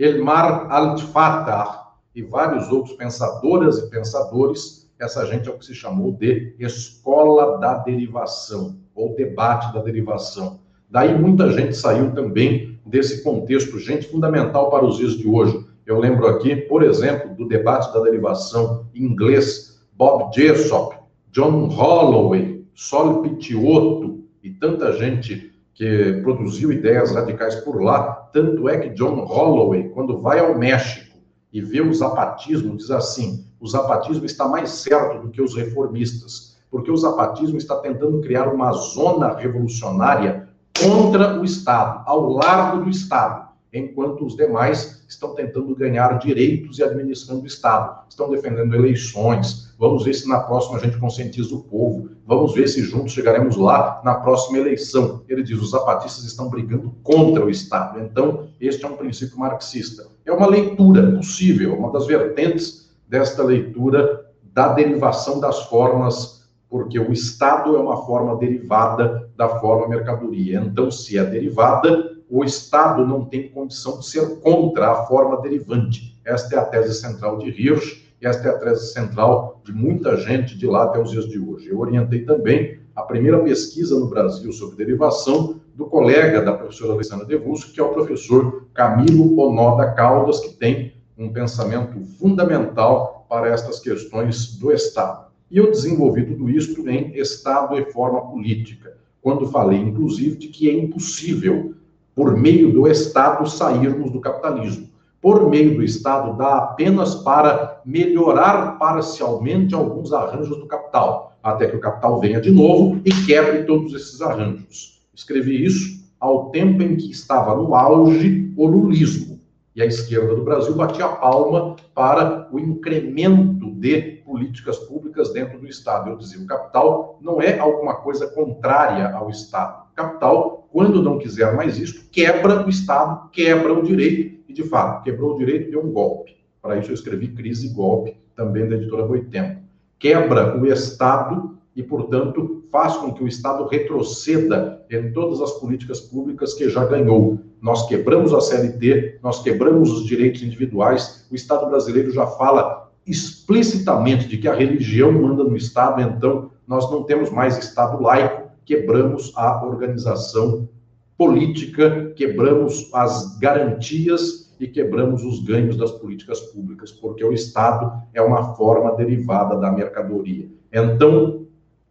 Elmar 0.00 0.66
Al-Fatah 0.72 1.92
e 2.14 2.22
vários 2.22 2.72
outros 2.72 2.96
pensadoras 2.96 3.76
e 3.76 3.90
pensadores, 3.90 4.90
essa 4.98 5.26
gente 5.26 5.46
é 5.46 5.52
o 5.52 5.58
que 5.58 5.66
se 5.66 5.74
chamou 5.74 6.10
de 6.10 6.54
escola 6.58 7.58
da 7.58 7.74
derivação, 7.74 8.78
ou 8.94 9.14
debate 9.14 9.74
da 9.74 9.82
derivação. 9.82 10.60
Daí 10.88 11.16
muita 11.16 11.52
gente 11.52 11.76
saiu 11.76 12.14
também 12.14 12.80
desse 12.86 13.22
contexto, 13.22 13.78
gente 13.78 14.08
fundamental 14.08 14.70
para 14.70 14.86
os 14.86 14.96
dias 14.96 15.12
de 15.18 15.28
hoje. 15.28 15.66
Eu 15.84 16.00
lembro 16.00 16.26
aqui, 16.28 16.56
por 16.56 16.82
exemplo, 16.82 17.34
do 17.34 17.46
debate 17.46 17.92
da 17.92 18.00
derivação 18.00 18.86
em 18.94 19.04
inglês, 19.04 19.82
Bob 19.92 20.34
Jessop, 20.34 20.96
John 21.30 21.68
Holloway, 21.68 22.64
Sol 22.74 23.20
Pitiotto 23.20 24.24
e 24.42 24.48
tanta 24.48 24.94
gente 24.94 25.49
que 25.80 26.20
produziu 26.22 26.70
ideias 26.70 27.10
radicais 27.14 27.54
por 27.54 27.82
lá. 27.82 28.28
Tanto 28.34 28.68
é 28.68 28.76
que 28.76 28.90
John 28.90 29.24
Holloway, 29.24 29.88
quando 29.88 30.20
vai 30.20 30.38
ao 30.38 30.58
México 30.58 31.16
e 31.50 31.62
vê 31.62 31.80
o 31.80 31.94
zapatismo, 31.94 32.76
diz 32.76 32.90
assim: 32.90 33.46
o 33.58 33.66
zapatismo 33.66 34.26
está 34.26 34.46
mais 34.46 34.68
certo 34.68 35.22
do 35.22 35.30
que 35.30 35.40
os 35.40 35.56
reformistas, 35.56 36.58
porque 36.70 36.90
o 36.90 36.96
zapatismo 36.98 37.56
está 37.56 37.76
tentando 37.76 38.20
criar 38.20 38.46
uma 38.52 38.72
zona 38.72 39.34
revolucionária 39.34 40.50
contra 40.78 41.40
o 41.40 41.46
Estado, 41.46 42.02
ao 42.04 42.28
largo 42.28 42.84
do 42.84 42.90
Estado 42.90 43.48
enquanto 43.72 44.26
os 44.26 44.36
demais 44.36 45.04
estão 45.08 45.34
tentando 45.34 45.74
ganhar 45.74 46.18
direitos 46.18 46.78
e 46.78 46.82
administrando 46.82 47.42
o 47.42 47.46
Estado, 47.46 48.00
estão 48.08 48.28
defendendo 48.28 48.74
eleições. 48.74 49.69
Vamos 49.80 50.04
ver 50.04 50.12
se 50.12 50.28
na 50.28 50.40
próxima 50.40 50.76
a 50.76 50.80
gente 50.80 50.98
conscientiza 50.98 51.54
o 51.54 51.62
povo, 51.62 52.10
vamos 52.26 52.52
ver 52.52 52.68
se 52.68 52.82
juntos 52.82 53.14
chegaremos 53.14 53.56
lá 53.56 54.02
na 54.04 54.16
próxima 54.16 54.58
eleição. 54.58 55.22
Ele 55.26 55.42
diz: 55.42 55.58
os 55.58 55.70
zapatistas 55.70 56.22
estão 56.24 56.50
brigando 56.50 56.94
contra 57.02 57.46
o 57.46 57.48
Estado. 57.48 57.98
Então, 57.98 58.48
este 58.60 58.84
é 58.84 58.88
um 58.88 58.96
princípio 58.98 59.38
marxista. 59.38 60.06
É 60.26 60.30
uma 60.30 60.46
leitura 60.46 61.12
possível, 61.16 61.78
uma 61.78 61.90
das 61.90 62.06
vertentes 62.06 62.90
desta 63.08 63.42
leitura 63.42 64.26
da 64.52 64.74
derivação 64.74 65.40
das 65.40 65.62
formas, 65.62 66.46
porque 66.68 66.98
o 66.98 67.10
Estado 67.10 67.74
é 67.74 67.80
uma 67.80 68.04
forma 68.04 68.36
derivada 68.36 69.30
da 69.34 69.48
forma 69.60 69.88
mercadoria. 69.88 70.60
Então, 70.60 70.90
se 70.90 71.16
é 71.16 71.24
derivada, 71.24 72.18
o 72.28 72.44
Estado 72.44 73.06
não 73.06 73.24
tem 73.24 73.48
condição 73.48 73.98
de 73.98 74.06
ser 74.06 74.40
contra 74.40 74.90
a 74.90 75.06
forma 75.06 75.40
derivante. 75.40 76.20
Esta 76.22 76.56
é 76.56 76.58
a 76.58 76.66
tese 76.66 77.00
central 77.00 77.38
de 77.38 77.48
Hirsch, 77.48 78.04
esta 78.20 78.48
é 78.48 78.50
a 78.50 78.58
tese 78.58 78.92
central 78.92 79.49
de 79.64 79.72
muita 79.72 80.16
gente 80.16 80.56
de 80.56 80.66
lá 80.66 80.84
até 80.84 81.00
os 81.00 81.10
dias 81.10 81.28
de 81.28 81.38
hoje. 81.38 81.68
Eu 81.68 81.78
orientei 81.78 82.24
também 82.24 82.78
a 82.94 83.02
primeira 83.02 83.38
pesquisa 83.40 83.98
no 83.98 84.08
Brasil 84.08 84.52
sobre 84.52 84.76
derivação 84.76 85.60
do 85.74 85.86
colega 85.86 86.42
da 86.42 86.52
professora 86.52 86.92
Alessandra 86.92 87.24
Devusco, 87.24 87.72
que 87.72 87.80
é 87.80 87.82
o 87.82 87.92
professor 87.92 88.66
Camilo 88.74 89.38
Onoda 89.40 89.92
Caldas, 89.92 90.40
que 90.40 90.50
tem 90.50 90.92
um 91.16 91.32
pensamento 91.32 92.00
fundamental 92.18 93.26
para 93.28 93.48
estas 93.48 93.78
questões 93.78 94.56
do 94.56 94.72
Estado. 94.72 95.30
E 95.50 95.56
eu 95.56 95.70
desenvolvi 95.70 96.24
tudo 96.24 96.50
isso 96.50 96.88
em 96.88 97.16
Estado 97.16 97.78
e 97.78 97.90
forma 97.92 98.20
política, 98.30 98.96
quando 99.22 99.46
falei, 99.46 99.78
inclusive, 99.78 100.36
de 100.36 100.48
que 100.48 100.68
é 100.68 100.72
impossível 100.72 101.74
por 102.14 102.36
meio 102.36 102.72
do 102.72 102.86
Estado, 102.86 103.48
sairmos 103.48 104.10
do 104.10 104.20
capitalismo. 104.20 104.89
Por 105.20 105.50
meio 105.50 105.76
do 105.76 105.82
Estado, 105.82 106.36
dá 106.36 106.56
apenas 106.56 107.14
para 107.14 107.80
melhorar 107.84 108.78
parcialmente 108.78 109.74
alguns 109.74 110.12
arranjos 110.12 110.56
do 110.58 110.66
capital, 110.66 111.36
até 111.42 111.66
que 111.66 111.76
o 111.76 111.80
capital 111.80 112.18
venha 112.18 112.40
de 112.40 112.50
novo 112.50 113.00
e 113.04 113.10
quebre 113.26 113.64
todos 113.64 113.92
esses 113.92 114.22
arranjos. 114.22 115.02
Escrevi 115.14 115.64
isso 115.64 116.00
ao 116.18 116.50
tempo 116.50 116.82
em 116.82 116.96
que 116.96 117.10
estava 117.10 117.54
no 117.54 117.74
auge 117.74 118.52
o 118.56 118.66
lulismo. 118.66 119.38
E 119.76 119.82
a 119.82 119.86
esquerda 119.86 120.34
do 120.34 120.42
Brasil 120.42 120.74
batia 120.74 121.04
a 121.04 121.16
palma 121.16 121.76
para 121.94 122.48
o 122.50 122.58
incremento 122.58 123.70
de 123.72 124.22
políticas 124.24 124.78
públicas 124.78 125.32
dentro 125.32 125.58
do 125.58 125.66
Estado. 125.66 126.10
Eu 126.10 126.16
dizia, 126.16 126.40
o 126.40 126.46
capital 126.46 127.18
não 127.20 127.40
é 127.40 127.58
alguma 127.58 127.96
coisa 127.96 128.26
contrária 128.26 129.14
ao 129.14 129.30
Estado. 129.30 129.84
O 129.92 129.94
capital 129.94 130.60
quando 130.72 131.02
não 131.02 131.18
quiser 131.18 131.54
mais 131.54 131.78
isso, 131.78 132.08
quebra 132.10 132.64
o 132.64 132.70
Estado, 132.70 133.28
quebra 133.30 133.72
o 133.72 133.82
direito, 133.82 134.39
e 134.50 134.52
de 134.52 134.64
fato, 134.64 135.04
quebrou 135.04 135.34
o 135.34 135.38
direito 135.38 135.70
deu 135.70 135.84
um 135.84 135.92
golpe. 135.92 136.36
Para 136.60 136.76
isso 136.76 136.90
eu 136.90 136.94
escrevi 136.94 137.28
Crise 137.28 137.68
e 137.68 137.70
Golpe, 137.70 138.16
também 138.34 138.68
da 138.68 138.74
editora 138.74 139.04
Boitempo. 139.04 139.60
Quebra 139.98 140.58
o 140.58 140.66
Estado 140.66 141.56
e, 141.74 141.82
portanto, 141.82 142.64
faz 142.70 142.96
com 142.96 143.12
que 143.12 143.22
o 143.22 143.28
Estado 143.28 143.64
retroceda 143.66 144.84
em 144.90 145.12
todas 145.12 145.40
as 145.40 145.52
políticas 145.52 146.00
públicas 146.00 146.52
que 146.54 146.68
já 146.68 146.84
ganhou. 146.84 147.38
Nós 147.62 147.86
quebramos 147.86 148.34
a 148.34 148.40
CLT, 148.40 149.20
nós 149.22 149.42
quebramos 149.42 149.92
os 149.92 150.04
direitos 150.04 150.42
individuais, 150.42 151.26
o 151.30 151.34
Estado 151.34 151.68
brasileiro 151.68 152.10
já 152.10 152.26
fala 152.26 152.90
explicitamente 153.06 154.26
de 154.26 154.36
que 154.38 154.48
a 154.48 154.54
religião 154.54 155.12
manda 155.12 155.44
no 155.44 155.56
Estado, 155.56 156.00
então 156.02 156.50
nós 156.66 156.90
não 156.90 157.04
temos 157.04 157.30
mais 157.30 157.56
Estado 157.56 158.02
laico, 158.02 158.50
quebramos 158.64 159.32
a 159.36 159.64
organização 159.64 160.68
política, 161.16 162.12
quebramos 162.16 162.88
as 162.94 163.38
garantias 163.38 164.39
e 164.60 164.68
quebramos 164.68 165.24
os 165.24 165.42
ganhos 165.42 165.76
das 165.76 165.90
políticas 165.90 166.38
públicas, 166.40 166.92
porque 166.92 167.24
o 167.24 167.32
Estado 167.32 168.02
é 168.12 168.20
uma 168.20 168.54
forma 168.54 168.94
derivada 168.94 169.56
da 169.56 169.72
mercadoria. 169.72 170.50
Então, 170.70 171.46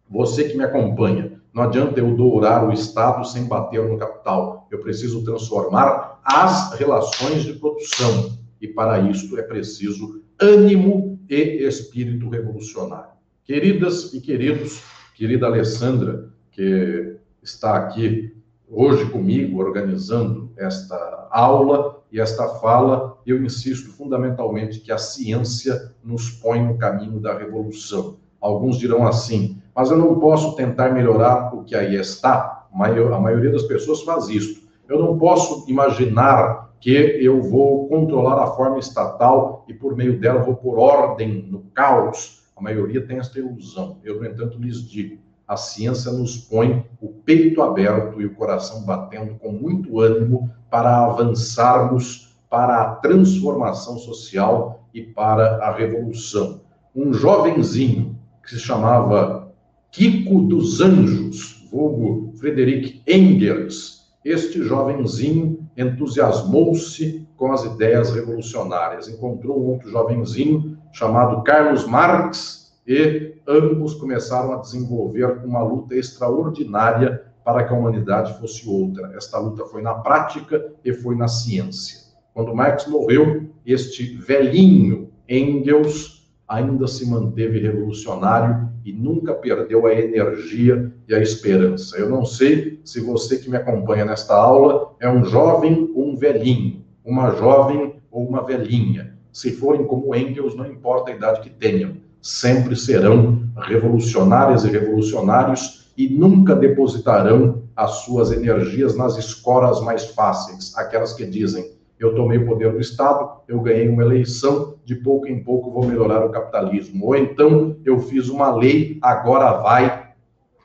você 0.08 0.44
que 0.44 0.56
me 0.56 0.62
acompanha, 0.62 1.40
não 1.52 1.64
adianta 1.64 1.98
eu 1.98 2.14
dourar 2.14 2.66
o 2.66 2.72
Estado 2.72 3.26
sem 3.26 3.48
bater 3.48 3.82
no 3.82 3.98
capital. 3.98 4.68
Eu 4.70 4.78
preciso 4.78 5.24
transformar 5.24 6.20
as 6.24 6.72
relações 6.74 7.42
de 7.42 7.54
produção. 7.54 8.38
E 8.60 8.68
para 8.68 9.00
isso 9.00 9.36
é 9.36 9.42
preciso 9.42 10.22
ânimo 10.40 11.18
e 11.28 11.64
espírito 11.66 12.28
revolucionário. 12.28 13.10
Queridas 13.44 14.14
e 14.14 14.20
queridos, 14.20 14.80
querida 15.16 15.46
Alessandra, 15.46 16.30
que 16.52 17.16
está 17.42 17.76
aqui 17.76 18.36
hoje 18.68 19.06
comigo 19.10 19.58
organizando 19.58 20.52
esta 20.56 21.28
aula 21.32 21.99
e 22.12 22.20
esta 22.20 22.48
fala, 22.56 23.18
eu 23.24 23.42
insisto 23.44 23.92
fundamentalmente 23.92 24.80
que 24.80 24.90
a 24.90 24.98
ciência 24.98 25.94
nos 26.02 26.30
põe 26.30 26.64
no 26.64 26.76
caminho 26.76 27.20
da 27.20 27.36
revolução. 27.36 28.18
Alguns 28.40 28.78
dirão 28.78 29.06
assim, 29.06 29.60
mas 29.74 29.90
eu 29.90 29.98
não 29.98 30.18
posso 30.18 30.56
tentar 30.56 30.92
melhorar 30.92 31.54
o 31.54 31.62
que 31.62 31.74
aí 31.74 31.94
está. 31.94 32.66
A 32.72 33.18
maioria 33.18 33.52
das 33.52 33.62
pessoas 33.62 34.02
faz 34.02 34.28
isso. 34.28 34.68
Eu 34.88 34.98
não 34.98 35.18
posso 35.18 35.70
imaginar 35.70 36.70
que 36.80 36.90
eu 36.90 37.42
vou 37.42 37.88
controlar 37.88 38.42
a 38.42 38.48
forma 38.48 38.78
estatal 38.78 39.64
e 39.68 39.74
por 39.74 39.94
meio 39.94 40.18
dela 40.18 40.42
vou 40.42 40.56
pôr 40.56 40.78
ordem 40.78 41.46
no 41.48 41.60
caos. 41.74 42.42
A 42.56 42.62
maioria 42.62 43.06
tem 43.06 43.18
esta 43.18 43.38
ilusão. 43.38 43.98
Eu, 44.02 44.18
no 44.18 44.26
entanto, 44.26 44.58
lhes 44.58 44.82
digo: 44.88 45.18
a 45.50 45.56
ciência 45.56 46.12
nos 46.12 46.36
põe 46.36 46.86
o 47.02 47.08
peito 47.08 47.60
aberto 47.60 48.22
e 48.22 48.26
o 48.26 48.34
coração 48.36 48.84
batendo 48.84 49.34
com 49.34 49.50
muito 49.50 49.98
ânimo 49.98 50.48
para 50.70 51.06
avançarmos 51.06 52.36
para 52.48 52.80
a 52.80 52.94
transformação 52.94 53.98
social 53.98 54.86
e 54.94 55.02
para 55.02 55.56
a 55.56 55.74
revolução. 55.74 56.60
Um 56.94 57.12
jovenzinho 57.12 58.16
que 58.44 58.50
se 58.50 58.60
chamava 58.60 59.52
Kiko 59.90 60.42
dos 60.42 60.80
Anjos, 60.80 61.66
vulgo 61.68 62.32
Frederic 62.38 63.02
Engels, 63.08 64.08
este 64.24 64.62
jovenzinho 64.62 65.68
entusiasmou-se 65.76 67.26
com 67.36 67.52
as 67.52 67.64
ideias 67.64 68.14
revolucionárias. 68.14 69.08
Encontrou 69.08 69.60
um 69.60 69.70
outro 69.70 69.90
jovenzinho 69.90 70.78
chamado 70.92 71.42
Carlos 71.42 71.84
Marx 71.86 72.72
e 72.86 73.29
ambos 73.46 73.94
começaram 73.94 74.52
a 74.52 74.56
desenvolver 74.56 75.44
uma 75.44 75.62
luta 75.62 75.94
extraordinária 75.94 77.24
para 77.44 77.64
que 77.64 77.72
a 77.72 77.76
humanidade 77.76 78.38
fosse 78.38 78.68
outra. 78.68 79.12
Esta 79.16 79.38
luta 79.38 79.64
foi 79.66 79.82
na 79.82 79.94
prática 79.94 80.72
e 80.84 80.92
foi 80.92 81.16
na 81.16 81.28
ciência. 81.28 81.98
Quando 82.34 82.54
Marx 82.54 82.86
morreu, 82.86 83.50
este 83.66 84.16
velhinho 84.16 85.10
Engels 85.28 86.28
ainda 86.48 86.86
se 86.86 87.08
manteve 87.08 87.60
revolucionário 87.60 88.68
e 88.84 88.92
nunca 88.92 89.34
perdeu 89.34 89.86
a 89.86 89.94
energia 89.94 90.92
e 91.06 91.14
a 91.14 91.20
esperança. 91.20 91.96
Eu 91.96 92.08
não 92.08 92.24
sei 92.24 92.80
se 92.84 93.00
você 93.00 93.38
que 93.38 93.48
me 93.48 93.56
acompanha 93.56 94.04
nesta 94.04 94.34
aula 94.34 94.94
é 94.98 95.08
um 95.08 95.24
jovem 95.24 95.90
ou 95.94 96.08
um 96.08 96.16
velhinho, 96.16 96.84
uma 97.04 97.30
jovem 97.32 97.94
ou 98.10 98.26
uma 98.26 98.44
velhinha. 98.44 99.16
Se 99.32 99.52
forem 99.52 99.86
como 99.86 100.14
Engels, 100.14 100.56
não 100.56 100.66
importa 100.66 101.10
a 101.10 101.14
idade 101.14 101.40
que 101.40 101.50
tenham 101.50 101.96
sempre 102.22 102.76
serão 102.76 103.42
revolucionárias 103.56 104.64
e 104.64 104.70
revolucionários 104.70 105.92
e 105.96 106.08
nunca 106.08 106.54
depositarão 106.54 107.62
as 107.76 108.02
suas 108.04 108.32
energias 108.32 108.96
nas 108.96 109.16
escolas 109.16 109.80
mais 109.80 110.06
fáceis, 110.06 110.76
aquelas 110.76 111.12
que 111.12 111.26
dizem: 111.26 111.72
eu 112.00 112.14
tomei 112.14 112.38
o 112.38 112.46
poder 112.46 112.72
do 112.72 112.80
Estado, 112.80 113.42
eu 113.46 113.60
ganhei 113.60 113.86
uma 113.86 114.02
eleição, 114.02 114.76
de 114.86 114.94
pouco 114.94 115.26
em 115.26 115.44
pouco 115.44 115.70
vou 115.70 115.86
melhorar 115.86 116.24
o 116.24 116.30
capitalismo. 116.30 117.04
Ou 117.06 117.14
então 117.14 117.76
eu 117.84 118.00
fiz 118.00 118.30
uma 118.30 118.56
lei, 118.56 118.98
agora 119.02 119.58
vai, 119.58 120.14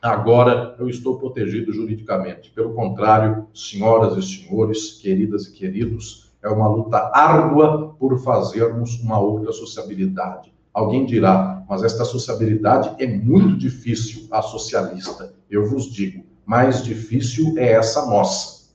agora 0.02 0.76
eu 0.80 0.88
estou 0.88 1.18
protegido 1.18 1.74
juridicamente. 1.74 2.52
Pelo 2.52 2.74
contrário, 2.74 3.48
senhoras 3.54 4.16
e 4.16 4.22
senhores, 4.22 4.94
queridas 5.02 5.48
e 5.48 5.52
queridos, 5.52 6.32
é 6.42 6.48
uma 6.48 6.70
luta 6.70 7.12
árdua 7.14 7.94
por 8.00 8.18
fazermos 8.20 8.98
uma 9.02 9.20
outra 9.20 9.52
sociabilidade. 9.52 10.55
Alguém 10.76 11.06
dirá, 11.06 11.64
mas 11.70 11.84
esta 11.84 12.04
sociabilidade 12.04 12.94
é 13.00 13.08
muito 13.08 13.56
difícil, 13.56 14.28
a 14.30 14.42
socialista. 14.42 15.34
Eu 15.50 15.70
vos 15.70 15.86
digo, 15.86 16.26
mais 16.46 16.84
difícil 16.84 17.58
é 17.58 17.72
essa 17.72 18.06
nossa, 18.06 18.66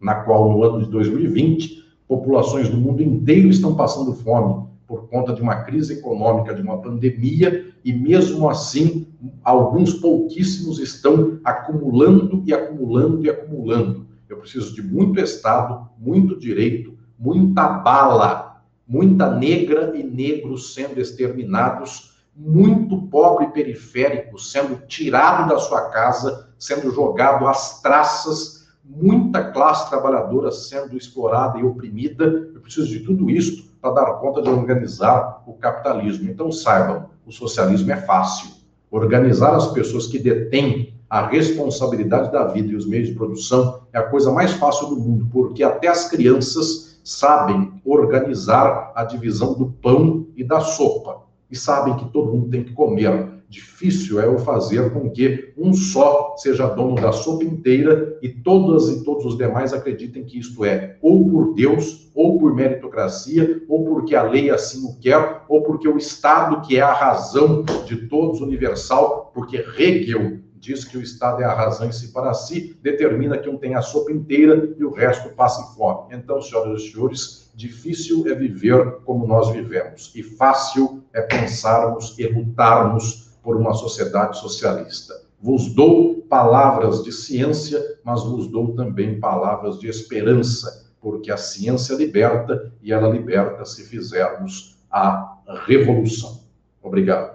na 0.00 0.14
qual 0.14 0.50
no 0.50 0.64
ano 0.64 0.82
de 0.82 0.90
2020, 0.90 1.84
populações 2.08 2.70
do 2.70 2.78
mundo 2.78 3.02
inteiro 3.02 3.50
estão 3.50 3.76
passando 3.76 4.14
fome 4.14 4.66
por 4.86 5.10
conta 5.10 5.34
de 5.34 5.42
uma 5.42 5.56
crise 5.56 5.92
econômica, 5.92 6.54
de 6.54 6.62
uma 6.62 6.78
pandemia, 6.78 7.66
e 7.84 7.92
mesmo 7.92 8.48
assim, 8.48 9.06
alguns 9.44 9.92
pouquíssimos 9.92 10.78
estão 10.78 11.38
acumulando 11.44 12.42
e 12.46 12.54
acumulando 12.54 13.26
e 13.26 13.28
acumulando. 13.28 14.06
Eu 14.26 14.38
preciso 14.38 14.74
de 14.74 14.80
muito 14.80 15.20
Estado, 15.20 15.86
muito 15.98 16.34
direito, 16.38 16.94
muita 17.18 17.68
bala 17.68 18.51
muita 18.92 19.30
negra 19.30 19.96
e 19.96 20.02
negros 20.02 20.74
sendo 20.74 21.00
exterminados, 21.00 22.12
muito 22.36 23.00
pobre 23.06 23.46
periférico 23.46 24.38
sendo 24.38 24.86
tirado 24.86 25.48
da 25.48 25.58
sua 25.58 25.88
casa, 25.88 26.50
sendo 26.58 26.90
jogado 26.90 27.46
às 27.46 27.80
traças, 27.80 28.68
muita 28.84 29.50
classe 29.50 29.88
trabalhadora 29.88 30.52
sendo 30.52 30.94
explorada 30.94 31.58
e 31.58 31.64
oprimida. 31.64 32.50
Eu 32.54 32.60
preciso 32.60 32.86
de 32.86 33.00
tudo 33.00 33.30
isso 33.30 33.72
para 33.80 33.94
dar 33.94 34.12
conta 34.14 34.42
de 34.42 34.50
organizar 34.50 35.42
o 35.46 35.54
capitalismo. 35.54 36.28
Então 36.28 36.52
saibam, 36.52 37.08
o 37.24 37.32
socialismo 37.32 37.90
é 37.90 37.96
fácil. 37.96 38.50
Organizar 38.90 39.54
as 39.54 39.68
pessoas 39.68 40.06
que 40.06 40.18
detêm 40.18 40.92
a 41.08 41.26
responsabilidade 41.26 42.30
da 42.30 42.44
vida 42.44 42.72
e 42.72 42.76
os 42.76 42.86
meios 42.86 43.08
de 43.08 43.14
produção 43.14 43.84
é 43.90 43.98
a 43.98 44.02
coisa 44.02 44.30
mais 44.30 44.52
fácil 44.52 44.88
do 44.88 44.96
mundo, 44.96 45.28
porque 45.32 45.62
até 45.62 45.88
as 45.88 46.10
crianças 46.10 46.91
sabem 47.02 47.80
organizar 47.84 48.92
a 48.94 49.04
divisão 49.04 49.54
do 49.54 49.66
pão 49.66 50.26
e 50.36 50.44
da 50.44 50.60
sopa 50.60 51.22
e 51.50 51.56
sabem 51.56 51.96
que 51.96 52.08
todo 52.10 52.32
mundo 52.32 52.50
tem 52.50 52.64
que 52.64 52.72
comer. 52.72 53.30
Difícil 53.48 54.18
é 54.18 54.26
o 54.26 54.38
fazer 54.38 54.94
com 54.94 55.10
que 55.10 55.52
um 55.58 55.74
só 55.74 56.34
seja 56.38 56.66
dono 56.68 56.94
da 56.94 57.12
sopa 57.12 57.44
inteira 57.44 58.18
e 58.22 58.30
todas 58.30 58.88
e 58.88 59.04
todos 59.04 59.26
os 59.26 59.36
demais 59.36 59.74
acreditem 59.74 60.24
que 60.24 60.38
isto 60.38 60.64
é 60.64 60.96
ou 61.02 61.28
por 61.28 61.52
Deus, 61.52 62.10
ou 62.14 62.38
por 62.38 62.54
meritocracia, 62.54 63.62
ou 63.68 63.84
porque 63.84 64.14
a 64.14 64.22
lei 64.22 64.48
assim 64.48 64.86
o 64.86 64.98
quer, 64.98 65.42
ou 65.48 65.62
porque 65.62 65.86
o 65.86 65.98
Estado, 65.98 66.66
que 66.66 66.78
é 66.78 66.80
a 66.80 66.94
razão 66.94 67.62
de 67.84 68.08
todos 68.08 68.40
universal, 68.40 69.30
porque 69.34 69.58
Hegel 69.58 70.41
diz 70.62 70.84
que 70.84 70.96
o 70.96 71.02
Estado 71.02 71.42
é 71.42 71.44
a 71.44 71.52
razão 71.52 71.88
em 71.88 71.92
si 71.92 72.12
para 72.12 72.32
si, 72.32 72.78
determina 72.80 73.36
que 73.36 73.48
um 73.48 73.58
tem 73.58 73.74
a 73.74 73.82
sopa 73.82 74.12
inteira 74.12 74.72
e 74.78 74.84
o 74.84 74.92
resto 74.92 75.28
passa 75.30 75.74
fome. 75.74 76.14
Então, 76.14 76.40
senhoras 76.40 76.82
e 76.82 76.90
senhores, 76.92 77.50
difícil 77.52 78.24
é 78.28 78.34
viver 78.34 79.00
como 79.04 79.26
nós 79.26 79.50
vivemos 79.50 80.12
e 80.14 80.22
fácil 80.22 81.02
é 81.12 81.20
pensarmos 81.20 82.16
e 82.16 82.28
lutarmos 82.28 83.32
por 83.42 83.56
uma 83.56 83.74
sociedade 83.74 84.38
socialista. 84.38 85.20
Vos 85.40 85.74
dou 85.74 86.22
palavras 86.28 87.02
de 87.02 87.10
ciência, 87.10 87.82
mas 88.04 88.22
vos 88.22 88.46
dou 88.46 88.72
também 88.76 89.18
palavras 89.18 89.80
de 89.80 89.88
esperança, 89.88 90.86
porque 91.00 91.32
a 91.32 91.36
ciência 91.36 91.94
liberta 91.94 92.72
e 92.80 92.92
ela 92.92 93.08
liberta 93.08 93.64
se 93.64 93.84
fizermos 93.84 94.78
a 94.88 95.38
revolução. 95.66 96.40
Obrigado. 96.80 97.31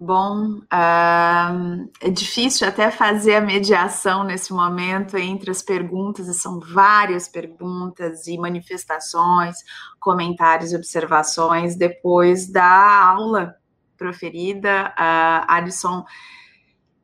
Bom, 0.00 0.58
uh, 0.58 1.90
é 2.00 2.08
difícil 2.08 2.68
até 2.68 2.88
fazer 2.88 3.34
a 3.34 3.40
mediação 3.40 4.22
nesse 4.22 4.52
momento 4.52 5.16
entre 5.16 5.50
as 5.50 5.60
perguntas, 5.60 6.28
e 6.28 6.34
são 6.34 6.60
várias 6.60 7.26
perguntas 7.26 8.28
e 8.28 8.38
manifestações, 8.38 9.56
comentários 9.98 10.72
e 10.72 10.76
observações 10.76 11.74
depois 11.74 12.48
da 12.48 13.06
aula 13.10 13.56
proferida. 13.96 14.94
Uh, 14.96 15.44
Alisson, 15.48 16.04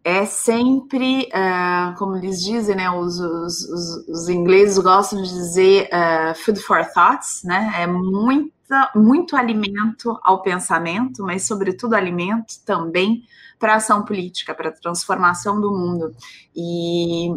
é 0.04 0.24
sempre, 0.24 1.28
uh, 1.34 1.98
como 1.98 2.14
eles 2.14 2.44
dizem, 2.44 2.76
né, 2.76 2.90
os, 2.90 3.18
os, 3.18 4.08
os, 4.08 4.28
ingleses 4.28 4.78
gostam 4.78 5.20
de 5.20 5.28
dizer 5.30 5.88
uh, 5.88 6.34
food 6.44 6.60
for 6.60 6.84
thoughts, 6.92 7.42
né, 7.42 7.72
é 7.76 7.86
muito 7.88 8.53
muito 8.94 9.36
alimento 9.36 10.18
ao 10.22 10.42
pensamento, 10.42 11.22
mas, 11.22 11.46
sobretudo, 11.46 11.94
alimento 11.94 12.54
também 12.64 13.22
para 13.58 13.74
a 13.74 13.76
ação 13.76 14.04
política, 14.04 14.54
para 14.54 14.68
a 14.68 14.72
transformação 14.72 15.60
do 15.60 15.70
mundo. 15.70 16.14
E, 16.54 17.28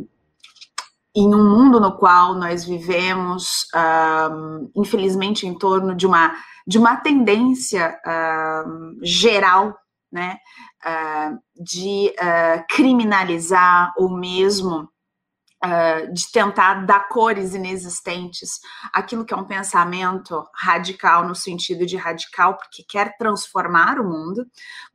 em 1.17 1.33
um 1.33 1.49
mundo 1.49 1.79
no 1.79 1.97
qual 1.97 2.35
nós 2.35 2.63
vivemos, 2.63 3.67
uh, 3.73 4.69
infelizmente, 4.75 5.47
em 5.47 5.57
torno 5.57 5.95
de 5.95 6.05
uma, 6.05 6.35
de 6.67 6.77
uma 6.77 6.95
tendência 6.95 7.99
uh, 8.05 8.99
geral, 9.01 9.75
né, 10.11 10.37
uh, 10.85 11.63
de 11.63 12.13
criminalizar 12.69 13.93
ou 13.97 14.15
mesmo 14.15 14.87
Uh, 15.65 16.13
de 16.13 16.31
tentar 16.31 16.85
dar 16.85 17.07
cores 17.09 17.55
inexistentes, 17.55 18.59
aquilo 18.93 19.25
que 19.25 19.33
é 19.33 19.37
um 19.37 19.43
pensamento 19.43 20.47
radical 20.53 21.27
no 21.27 21.33
sentido 21.33 21.83
de 21.83 21.97
radical, 21.97 22.55
porque 22.55 22.83
quer 22.87 23.17
transformar 23.17 23.99
o 23.99 24.03
mundo, 24.03 24.45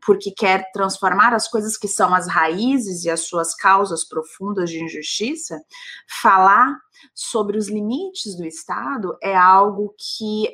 porque 0.07 0.31
quer 0.31 0.71
transformar 0.73 1.35
as 1.35 1.49
coisas 1.49 1.77
que 1.77 1.89
são 1.89 2.15
as 2.15 2.29
raízes 2.29 3.05
e 3.05 3.11
as 3.11 3.27
suas 3.27 3.57
causas 3.57 4.07
profundas 4.09 4.71
de 4.71 4.81
injustiça, 4.81 5.61
falar 6.07 6.79
sobre 7.15 7.57
os 7.57 7.69
limites 7.69 8.37
do 8.37 8.45
Estado 8.45 9.17
é 9.23 9.37
algo 9.37 9.95
que 9.99 10.53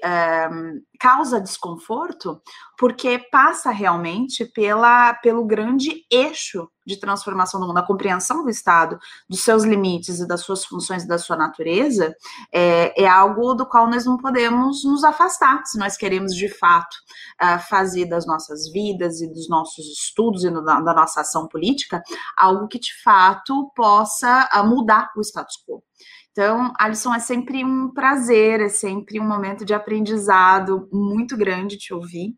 um, 0.52 0.80
causa 0.98 1.40
desconforto, 1.40 2.40
porque 2.78 3.18
passa 3.30 3.70
realmente 3.70 4.44
pela, 4.44 5.14
pelo 5.14 5.44
grande 5.44 6.04
eixo 6.10 6.68
de 6.88 6.98
transformação 6.98 7.60
do 7.60 7.66
mundo, 7.66 7.78
a 7.78 7.86
compreensão 7.86 8.42
do 8.42 8.48
Estado, 8.48 8.98
dos 9.28 9.44
seus 9.44 9.62
limites 9.62 10.20
e 10.20 10.26
das 10.26 10.40
suas 10.40 10.64
funções 10.64 11.04
e 11.04 11.08
da 11.08 11.18
sua 11.18 11.36
natureza, 11.36 12.16
é, 12.50 13.02
é 13.02 13.06
algo 13.06 13.52
do 13.54 13.66
qual 13.66 13.90
nós 13.90 14.06
não 14.06 14.16
podemos 14.16 14.84
nos 14.84 15.04
afastar, 15.04 15.62
se 15.66 15.78
nós 15.78 15.98
queremos 15.98 16.34
de 16.34 16.48
fato 16.48 16.96
uh, 17.42 17.58
fazer 17.68 18.06
das 18.06 18.26
nossas 18.26 18.72
vidas 18.72 19.20
e 19.20 19.30
dos 19.30 19.48
nossos 19.50 19.84
estudos 19.86 20.44
e 20.44 20.50
no, 20.50 20.64
da, 20.64 20.80
da, 20.80 20.94
nossa 20.94 21.20
ação 21.20 21.46
política 21.46 22.02
algo 22.36 22.66
que 22.66 22.78
de 22.78 23.02
fato 23.02 23.70
possa 23.76 24.48
uh, 24.54 24.66
mudar 24.66 25.10
o 25.14 25.20
status 25.20 25.62
quo. 25.66 25.82
Então, 26.38 26.72
Alisson, 26.78 27.12
é 27.12 27.18
sempre 27.18 27.64
um 27.64 27.92
prazer, 27.92 28.60
é 28.60 28.68
sempre 28.68 29.18
um 29.18 29.26
momento 29.26 29.64
de 29.64 29.74
aprendizado 29.74 30.88
muito 30.92 31.36
grande 31.36 31.76
te 31.76 31.92
ouvir. 31.92 32.32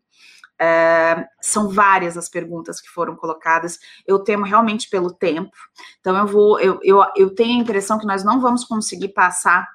É, 0.59 1.23
são 1.39 1.69
várias 1.69 2.17
as 2.17 2.27
perguntas 2.27 2.81
que 2.81 2.89
foram 2.89 3.15
colocadas. 3.15 3.77
Eu 4.07 4.17
temo 4.23 4.43
realmente 4.43 4.89
pelo 4.89 5.13
tempo. 5.13 5.55
Então, 5.99 6.17
eu 6.17 6.25
vou, 6.25 6.59
eu, 6.59 6.79
eu, 6.81 7.05
eu 7.15 7.35
tenho 7.35 7.59
a 7.59 7.61
impressão 7.61 7.99
que 7.99 8.07
nós 8.07 8.23
não 8.23 8.41
vamos 8.41 8.63
conseguir 8.63 9.09
passar 9.09 9.67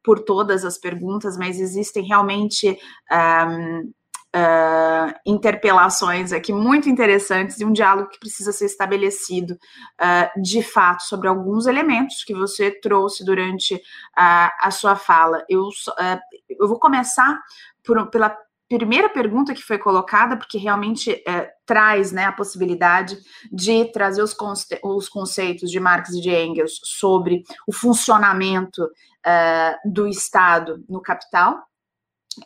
por 0.00 0.20
todas 0.20 0.64
as 0.64 0.78
perguntas, 0.78 1.36
mas 1.36 1.58
existem 1.58 2.04
realmente 2.04 2.78
um, 3.10 3.92
uh, 4.34 5.14
interpelações 5.26 6.32
aqui 6.32 6.52
muito 6.52 6.88
interessantes 6.88 7.60
e 7.60 7.64
um 7.64 7.72
diálogo 7.72 8.08
que 8.08 8.18
precisa 8.18 8.52
ser 8.52 8.66
estabelecido 8.66 9.52
uh, 9.52 10.42
de 10.42 10.62
fato 10.62 11.02
sobre 11.02 11.28
alguns 11.28 11.66
elementos 11.66 12.24
que 12.24 12.34
você 12.34 12.70
trouxe 12.70 13.24
durante 13.24 13.80
a 14.14 14.70
sua 14.70 14.96
fala. 14.96 15.44
Eu, 15.48 15.64
uh, 15.64 16.20
eu 16.48 16.68
vou 16.68 16.78
começar 16.78 17.38
por, 17.84 18.10
pela 18.10 18.36
primeira 18.78 19.08
pergunta 19.08 19.54
que 19.54 19.62
foi 19.62 19.78
colocada, 19.78 20.36
porque 20.36 20.58
realmente 20.58 21.22
é, 21.26 21.50
traz 21.66 22.12
né, 22.12 22.24
a 22.24 22.32
possibilidade 22.32 23.18
de 23.50 23.84
trazer 23.92 24.22
os, 24.22 24.32
conce 24.32 24.78
os, 24.82 25.08
conceitos 25.08 25.70
de 25.70 25.78
Marx 25.78 26.10
e 26.10 26.20
de 26.20 26.30
Engels 26.30 26.80
sobre 26.82 27.42
o 27.66 27.72
funcionamento 27.72 28.82
uh, 28.82 29.90
do 29.92 30.06
Estado 30.06 30.82
no 30.88 31.00
capital, 31.00 31.62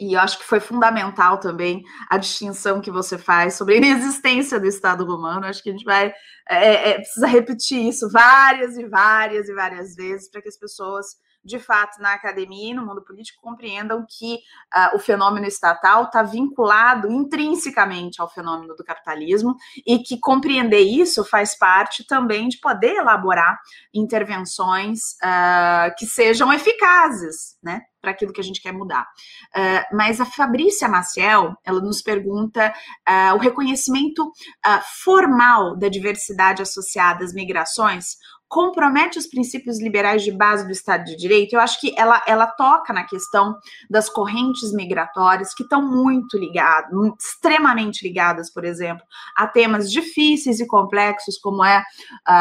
e 0.00 0.14
eu 0.14 0.20
acho 0.20 0.38
que 0.38 0.44
foi 0.44 0.60
fundamental 0.60 1.38
também 1.38 1.82
a 2.10 2.16
distinção 2.16 2.80
que 2.80 2.90
você 2.90 3.16
faz 3.16 3.54
sobre 3.54 3.74
a 3.74 3.76
inexistência 3.78 4.58
do 4.58 4.66
Estado 4.66 5.04
romano. 5.04 5.46
Acho 5.46 5.62
que 5.62 5.70
a 5.70 5.72
gente 5.72 5.84
vai 5.84 6.12
é, 6.48 6.90
é, 6.90 6.94
precisa 6.94 7.26
repetir 7.26 7.88
isso 7.88 8.08
várias 8.10 8.76
e 8.76 8.86
várias 8.86 9.48
e 9.48 9.54
várias 9.54 9.94
vezes 9.94 10.30
para 10.30 10.40
que 10.40 10.48
as 10.48 10.58
pessoas 10.58 11.06
de 11.46 11.58
fato, 11.58 12.00
na 12.02 12.12
academia 12.12 12.72
e 12.72 12.74
no 12.74 12.84
mundo 12.84 13.02
político 13.02 13.40
compreendam 13.40 14.04
que 14.08 14.34
uh, 14.34 14.96
o 14.96 14.98
fenômeno 14.98 15.46
estatal 15.46 16.04
está 16.04 16.22
vinculado 16.22 17.10
intrinsecamente 17.10 18.20
ao 18.20 18.28
fenômeno 18.28 18.74
do 18.74 18.84
capitalismo 18.84 19.54
e 19.86 20.00
que 20.00 20.18
compreender 20.18 20.80
isso 20.80 21.24
faz 21.24 21.56
parte 21.56 22.04
também 22.06 22.48
de 22.48 22.58
poder 22.58 22.96
elaborar 22.96 23.58
intervenções 23.94 25.12
uh, 25.22 25.94
que 25.96 26.06
sejam 26.06 26.52
eficazes, 26.52 27.56
né? 27.62 27.82
para 28.06 28.12
aquilo 28.12 28.32
que 28.32 28.40
a 28.40 28.44
gente 28.44 28.62
quer 28.62 28.72
mudar. 28.72 29.02
Uh, 29.48 29.96
mas 29.96 30.20
a 30.20 30.24
Fabrícia 30.24 30.88
Maciel, 30.88 31.56
ela 31.64 31.80
nos 31.80 32.00
pergunta 32.00 32.72
uh, 33.08 33.34
o 33.34 33.38
reconhecimento 33.38 34.22
uh, 34.22 34.80
formal 35.02 35.76
da 35.76 35.88
diversidade 35.88 36.62
associada 36.62 37.24
às 37.24 37.34
migrações 37.34 38.16
compromete 38.48 39.18
os 39.18 39.26
princípios 39.26 39.80
liberais 39.80 40.22
de 40.22 40.30
base 40.30 40.64
do 40.64 40.72
Estado 40.72 41.04
de 41.04 41.16
Direito, 41.16 41.54
eu 41.54 41.60
acho 41.60 41.80
que 41.80 41.94
ela, 41.96 42.22
ela 42.26 42.46
toca 42.46 42.92
na 42.92 43.04
questão 43.04 43.56
das 43.90 44.08
correntes 44.08 44.72
migratórias, 44.72 45.52
que 45.52 45.62
estão 45.62 45.82
muito 45.82 46.38
ligadas, 46.38 46.90
extremamente 47.18 48.06
ligadas, 48.06 48.52
por 48.52 48.64
exemplo, 48.64 49.04
a 49.36 49.46
temas 49.46 49.90
difíceis 49.90 50.60
e 50.60 50.66
complexos, 50.66 51.38
como 51.38 51.64
é 51.64 51.80
uh, 51.80 51.82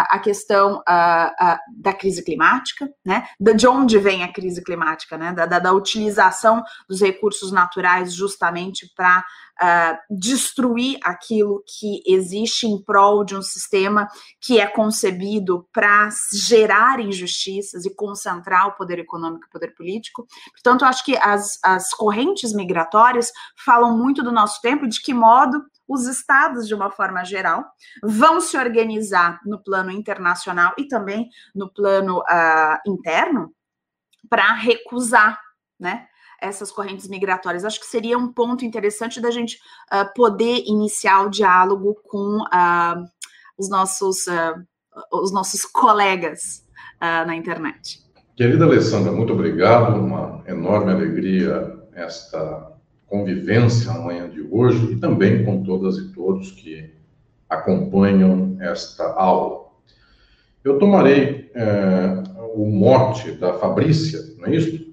a 0.09 0.19
questão 0.19 0.77
uh, 0.77 0.79
uh, 0.79 1.57
da 1.75 1.93
crise 1.93 2.23
climática, 2.23 2.89
né? 3.03 3.27
De 3.39 3.67
onde 3.67 3.97
vem 3.97 4.23
a 4.23 4.31
crise 4.31 4.63
climática, 4.63 5.17
né? 5.17 5.33
Da, 5.33 5.45
da, 5.45 5.59
da 5.59 5.73
utilização 5.73 6.63
dos 6.87 7.01
recursos 7.01 7.51
naturais 7.51 8.13
justamente 8.13 8.91
para 8.95 9.23
uh, 9.61 9.97
destruir 10.09 10.97
aquilo 11.03 11.63
que 11.67 12.01
existe 12.05 12.67
em 12.67 12.81
prol 12.83 13.23
de 13.23 13.35
um 13.35 13.41
sistema 13.41 14.07
que 14.41 14.59
é 14.59 14.67
concebido 14.67 15.67
para 15.73 16.09
gerar 16.33 16.99
injustiças 16.99 17.85
e 17.85 17.95
concentrar 17.95 18.67
o 18.67 18.73
poder 18.73 18.99
econômico 18.99 19.45
e 19.45 19.47
o 19.47 19.51
poder 19.51 19.73
político. 19.73 20.27
Portanto, 20.51 20.83
eu 20.83 20.87
acho 20.87 21.03
que 21.03 21.17
as, 21.17 21.59
as 21.63 21.89
correntes 21.93 22.53
migratórias 22.53 23.31
falam 23.63 23.97
muito 23.97 24.23
do 24.23 24.31
nosso 24.31 24.61
tempo, 24.61 24.87
de 24.87 25.01
que 25.01 25.13
modo 25.13 25.63
os 25.87 26.07
estados, 26.07 26.67
de 26.67 26.73
uma 26.73 26.89
forma 26.89 27.23
geral, 27.23 27.63
vão 28.03 28.41
se 28.41 28.57
organizar 28.57 29.39
no 29.45 29.61
plano 29.63 29.91
internacional 29.91 30.73
e 30.77 30.87
também 30.87 31.29
no 31.53 31.71
plano 31.71 32.19
uh, 32.19 32.91
interno 32.91 33.53
para 34.27 34.53
recusar 34.53 35.39
né, 35.79 36.07
essas 36.41 36.71
correntes 36.71 37.07
migratórias. 37.07 37.65
Acho 37.65 37.79
que 37.79 37.85
seria 37.85 38.17
um 38.17 38.31
ponto 38.31 38.65
interessante 38.65 39.21
da 39.21 39.31
gente 39.31 39.59
uh, 39.91 40.13
poder 40.13 40.63
iniciar 40.65 41.25
o 41.25 41.29
diálogo 41.29 41.95
com 42.03 42.37
uh, 42.41 43.05
os, 43.57 43.69
nossos, 43.69 44.27
uh, 44.27 44.65
os 45.11 45.31
nossos 45.31 45.65
colegas 45.65 46.63
na 47.01 47.35
internet. 47.35 48.01
Querida 48.35 48.65
Alessandra, 48.65 49.11
muito 49.11 49.33
obrigado. 49.33 49.99
Uma 49.99 50.41
enorme 50.47 50.91
alegria 50.91 51.77
esta 51.93 52.71
convivência 53.07 53.93
na 53.93 53.99
manhã 53.99 54.29
de 54.29 54.41
hoje 54.49 54.93
e 54.93 54.95
também 54.97 55.45
com 55.45 55.63
todas 55.63 55.97
e 55.97 56.11
todos 56.13 56.51
que 56.51 56.91
acompanham 57.49 58.57
esta 58.59 59.13
aula. 59.13 59.65
Eu 60.63 60.79
tomarei 60.79 61.51
é, 61.53 62.23
o 62.55 62.65
mote 62.65 63.31
da 63.31 63.53
Fabrícia, 63.53 64.19
não 64.37 64.47
é 64.47 64.55
isso? 64.55 64.84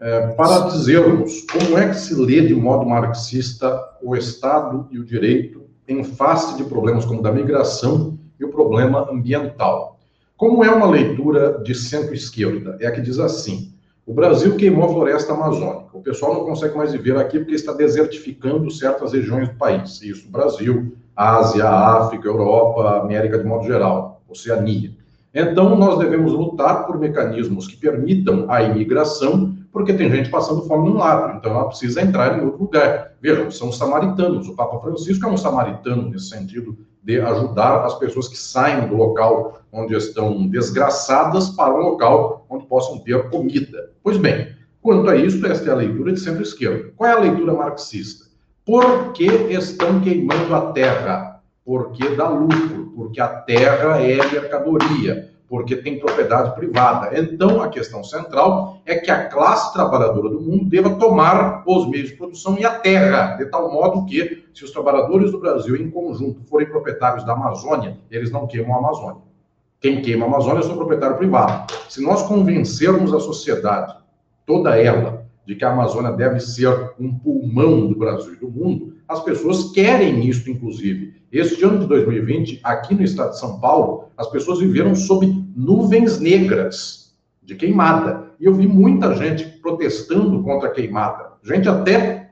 É, 0.00 0.28
para 0.28 0.68
dizermos 0.68 1.42
como 1.42 1.76
é 1.76 1.88
que 1.88 1.94
se 1.94 2.14
lê 2.14 2.40
de 2.40 2.54
modo 2.54 2.88
marxista 2.88 3.78
o 4.02 4.16
Estado 4.16 4.88
e 4.90 4.98
o 4.98 5.04
direito 5.04 5.62
em 5.86 6.02
face 6.02 6.56
de 6.56 6.64
problemas 6.64 7.04
como 7.04 7.22
da 7.22 7.30
migração 7.30 8.18
e 8.38 8.44
o 8.44 8.50
problema 8.50 9.10
ambiental. 9.10 9.98
Como 10.36 10.64
é 10.64 10.70
uma 10.70 10.86
leitura 10.86 11.60
de 11.62 11.74
centro-esquerda? 11.74 12.78
É 12.80 12.86
a 12.86 12.92
que 12.92 13.02
diz 13.02 13.18
assim: 13.18 13.74
o 14.06 14.14
Brasil 14.14 14.56
queimou 14.56 14.86
a 14.86 14.88
floresta 14.88 15.34
amazônica. 15.34 15.90
O 15.92 16.00
pessoal 16.00 16.32
não 16.32 16.44
consegue 16.46 16.76
mais 16.76 16.92
viver 16.92 17.18
aqui 17.18 17.38
porque 17.38 17.54
está 17.54 17.74
desertificando 17.74 18.70
certas 18.70 19.12
regiões 19.12 19.50
do 19.50 19.56
país. 19.56 20.00
Isso, 20.00 20.30
Brasil, 20.30 20.96
Ásia, 21.14 21.68
África, 21.68 22.26
Europa, 22.26 23.00
América 23.00 23.38
de 23.38 23.44
modo 23.44 23.66
geral, 23.66 24.22
Oceania. 24.26 24.92
Então, 25.34 25.76
nós 25.76 25.98
devemos 25.98 26.32
lutar 26.32 26.86
por 26.86 26.98
mecanismos 26.98 27.68
que 27.68 27.76
permitam 27.76 28.46
a 28.48 28.62
imigração 28.62 29.54
porque 29.72 29.92
tem 29.94 30.10
gente 30.10 30.30
passando 30.30 30.62
fome 30.62 30.88
num 30.88 30.96
lado, 30.96 31.36
então 31.36 31.52
ela 31.52 31.68
precisa 31.68 32.02
entrar 32.02 32.36
em 32.36 32.44
outro 32.44 32.64
lugar. 32.64 33.12
Vejam, 33.20 33.50
são 33.50 33.70
samaritanos. 33.70 34.48
O 34.48 34.56
Papa 34.56 34.80
Francisco 34.80 35.24
é 35.24 35.30
um 35.30 35.36
samaritano 35.36 36.10
nesse 36.10 36.28
sentido 36.28 36.76
de 37.02 37.20
ajudar 37.20 37.84
as 37.84 37.98
pessoas 37.98 38.28
que 38.28 38.36
saem 38.36 38.88
do 38.88 38.96
local 38.96 39.60
onde 39.72 39.94
estão 39.94 40.46
desgraçadas 40.48 41.50
para 41.50 41.72
um 41.72 41.78
local 41.78 42.44
onde 42.50 42.66
possam 42.66 42.98
ter 42.98 43.30
comida. 43.30 43.92
Pois 44.02 44.16
bem, 44.16 44.48
quanto 44.82 45.08
a 45.08 45.16
isso, 45.16 45.44
esta 45.46 45.70
é 45.70 45.72
a 45.72 45.76
leitura 45.76 46.12
de 46.12 46.20
centro-esquerda. 46.20 46.92
Qual 46.96 47.08
é 47.08 47.12
a 47.12 47.20
leitura 47.20 47.54
marxista? 47.54 48.26
Por 48.66 49.12
que 49.12 49.26
estão 49.26 50.00
queimando 50.00 50.54
a 50.54 50.72
terra? 50.72 51.40
Porque 51.64 52.16
dá 52.16 52.28
lucro, 52.28 52.92
porque 52.96 53.20
a 53.20 53.28
terra 53.28 54.02
é 54.02 54.16
mercadoria 54.16 55.29
porque 55.50 55.74
tem 55.74 55.98
propriedade 55.98 56.54
privada. 56.54 57.10
Então, 57.18 57.60
a 57.60 57.68
questão 57.68 58.04
central 58.04 58.80
é 58.86 58.94
que 58.94 59.10
a 59.10 59.26
classe 59.26 59.72
trabalhadora 59.72 60.28
do 60.28 60.40
mundo 60.40 60.66
deva 60.66 60.90
tomar 60.90 61.64
os 61.66 61.88
meios 61.88 62.10
de 62.10 62.14
produção 62.14 62.56
e 62.56 62.64
a 62.64 62.78
terra, 62.78 63.34
de 63.34 63.46
tal 63.46 63.70
modo 63.72 64.06
que, 64.06 64.44
se 64.54 64.64
os 64.64 64.70
trabalhadores 64.70 65.32
do 65.32 65.40
Brasil 65.40 65.74
em 65.74 65.90
conjunto 65.90 66.40
forem 66.44 66.68
proprietários 66.68 67.24
da 67.24 67.32
Amazônia, 67.32 67.98
eles 68.08 68.30
não 68.30 68.46
queimam 68.46 68.76
a 68.76 68.78
Amazônia. 68.78 69.22
Quem 69.80 70.00
queima 70.00 70.24
a 70.24 70.28
Amazônia 70.28 70.60
é 70.60 70.62
seu 70.62 70.76
proprietário 70.76 71.16
privado. 71.16 71.72
Se 71.88 72.00
nós 72.00 72.22
convencermos 72.22 73.12
a 73.12 73.18
sociedade, 73.18 73.96
toda 74.46 74.76
ela, 74.76 75.26
de 75.44 75.56
que 75.56 75.64
a 75.64 75.72
Amazônia 75.72 76.12
deve 76.12 76.38
ser 76.38 76.92
um 76.96 77.12
pulmão 77.12 77.88
do 77.88 77.98
Brasil 77.98 78.34
e 78.34 78.36
do 78.36 78.48
mundo, 78.48 78.94
as 79.10 79.24
pessoas 79.24 79.72
querem 79.72 80.24
isso, 80.24 80.48
inclusive. 80.48 81.14
Este 81.32 81.64
ano 81.64 81.80
de 81.80 81.86
2020, 81.88 82.60
aqui 82.62 82.94
no 82.94 83.02
estado 83.02 83.30
de 83.30 83.40
São 83.40 83.58
Paulo, 83.58 84.04
as 84.16 84.28
pessoas 84.28 84.60
viveram 84.60 84.94
sob 84.94 85.26
nuvens 85.56 86.20
negras 86.20 87.12
de 87.42 87.56
queimada. 87.56 88.30
E 88.38 88.44
eu 88.44 88.54
vi 88.54 88.68
muita 88.68 89.12
gente 89.16 89.44
protestando 89.60 90.40
contra 90.44 90.68
a 90.68 90.72
queimada. 90.72 91.32
Gente 91.42 91.68
até, 91.68 92.30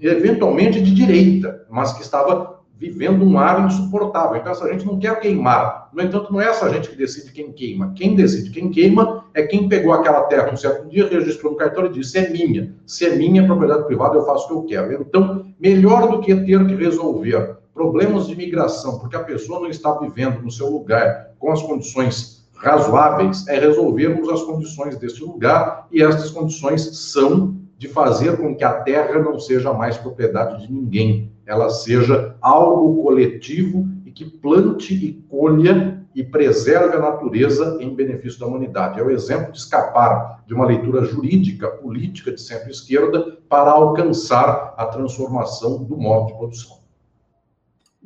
eventualmente, 0.00 0.82
de 0.82 0.92
direita, 0.92 1.64
mas 1.70 1.92
que 1.92 2.02
estava 2.02 2.60
vivendo 2.76 3.24
um 3.24 3.38
ar 3.38 3.64
insuportável. 3.64 4.36
Então, 4.36 4.50
essa 4.50 4.68
gente 4.68 4.84
não 4.84 4.98
quer 4.98 5.20
queimar. 5.20 5.90
No 5.92 6.02
entanto, 6.02 6.32
não 6.32 6.40
é 6.40 6.46
essa 6.46 6.68
gente 6.70 6.88
que 6.90 6.96
decide 6.96 7.30
quem 7.30 7.52
queima. 7.52 7.92
Quem 7.94 8.16
decide 8.16 8.50
quem 8.50 8.68
queima 8.68 9.25
é 9.36 9.42
quem 9.42 9.68
pegou 9.68 9.92
aquela 9.92 10.22
terra 10.22 10.50
um 10.50 10.56
certo 10.56 10.88
dia, 10.88 11.06
registrou 11.06 11.52
no 11.52 11.58
cartório 11.58 11.90
e 11.90 11.92
disse: 11.92 12.16
é 12.16 12.30
minha. 12.30 12.74
Se 12.86 13.04
é 13.04 13.14
minha, 13.14 13.46
propriedade 13.46 13.84
privada, 13.84 14.16
eu 14.16 14.24
faço 14.24 14.46
o 14.46 14.64
que 14.64 14.74
eu 14.74 14.88
quero. 14.88 15.02
Então, 15.02 15.44
melhor 15.60 16.10
do 16.10 16.20
que 16.20 16.34
ter 16.34 16.66
que 16.66 16.74
resolver 16.74 17.58
problemas 17.74 18.26
de 18.26 18.34
migração, 18.34 18.98
porque 18.98 19.14
a 19.14 19.22
pessoa 19.22 19.60
não 19.60 19.68
está 19.68 19.92
vivendo 19.98 20.40
no 20.40 20.50
seu 20.50 20.70
lugar 20.70 21.32
com 21.38 21.52
as 21.52 21.60
condições 21.60 22.48
razoáveis, 22.54 23.46
é 23.46 23.58
resolvermos 23.58 24.26
as 24.30 24.42
condições 24.42 24.96
desse 24.96 25.22
lugar, 25.22 25.86
e 25.92 26.02
essas 26.02 26.30
condições 26.30 26.96
são 26.96 27.56
de 27.76 27.88
fazer 27.88 28.38
com 28.38 28.56
que 28.56 28.64
a 28.64 28.80
terra 28.80 29.18
não 29.18 29.38
seja 29.38 29.70
mais 29.70 29.98
propriedade 29.98 30.66
de 30.66 30.72
ninguém, 30.72 31.30
ela 31.44 31.68
seja 31.68 32.34
algo 32.40 33.02
coletivo 33.02 33.86
e 34.06 34.10
que 34.10 34.24
plante 34.24 34.94
e 34.94 35.12
colha 35.28 35.95
e 36.16 36.24
preserve 36.24 36.96
a 36.96 37.00
natureza 37.00 37.76
em 37.78 37.94
benefício 37.94 38.40
da 38.40 38.46
humanidade. 38.46 38.98
É 38.98 39.02
o 39.02 39.10
exemplo 39.10 39.52
de 39.52 39.58
escapar 39.58 40.42
de 40.46 40.54
uma 40.54 40.64
leitura 40.64 41.04
jurídica, 41.04 41.68
política 41.68 42.32
de 42.32 42.40
centro-esquerda 42.40 43.36
para 43.46 43.70
alcançar 43.70 44.74
a 44.78 44.86
transformação 44.86 45.84
do 45.84 45.94
modo 45.94 46.28
de 46.28 46.38
produção. 46.38 46.85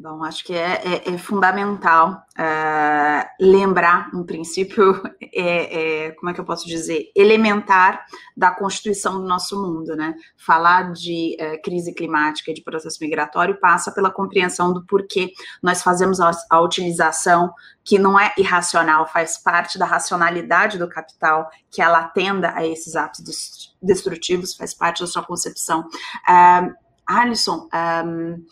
Bom, 0.03 0.25
acho 0.25 0.43
que 0.45 0.55
é, 0.55 0.81
é, 0.83 1.13
é 1.13 1.19
fundamental 1.19 2.25
uh, 2.33 3.29
lembrar 3.39 4.09
um 4.15 4.25
princípio, 4.25 4.99
é, 5.31 6.07
é, 6.07 6.11
como 6.13 6.31
é 6.31 6.33
que 6.33 6.41
eu 6.41 6.45
posso 6.45 6.67
dizer, 6.67 7.13
elementar 7.15 8.07
da 8.35 8.51
constituição 8.51 9.21
do 9.21 9.29
nosso 9.29 9.61
mundo, 9.61 9.95
né? 9.95 10.15
Falar 10.39 10.93
de 10.93 11.37
uh, 11.39 11.61
crise 11.63 11.93
climática 11.93 12.51
e 12.51 12.55
de 12.55 12.63
processo 12.63 12.97
migratório 13.03 13.61
passa 13.61 13.93
pela 13.93 14.11
compreensão 14.11 14.73
do 14.73 14.87
porquê 14.87 15.35
nós 15.63 15.83
fazemos 15.83 16.19
a, 16.19 16.31
a 16.49 16.63
utilização 16.63 17.53
que 17.85 17.99
não 17.99 18.19
é 18.19 18.33
irracional, 18.39 19.07
faz 19.07 19.37
parte 19.37 19.79
da 19.79 19.85
racionalidade 19.85 20.79
do 20.79 20.89
capital, 20.89 21.51
que 21.71 21.83
ela 21.83 21.99
atenda 21.99 22.55
a 22.57 22.67
esses 22.67 22.97
atos 22.97 23.75
destrutivos, 23.83 24.57
faz 24.57 24.73
parte 24.73 25.03
da 25.03 25.07
sua 25.07 25.23
concepção. 25.23 25.81
Uh, 26.27 26.73
Alisson, 27.07 27.69
um, 28.07 28.43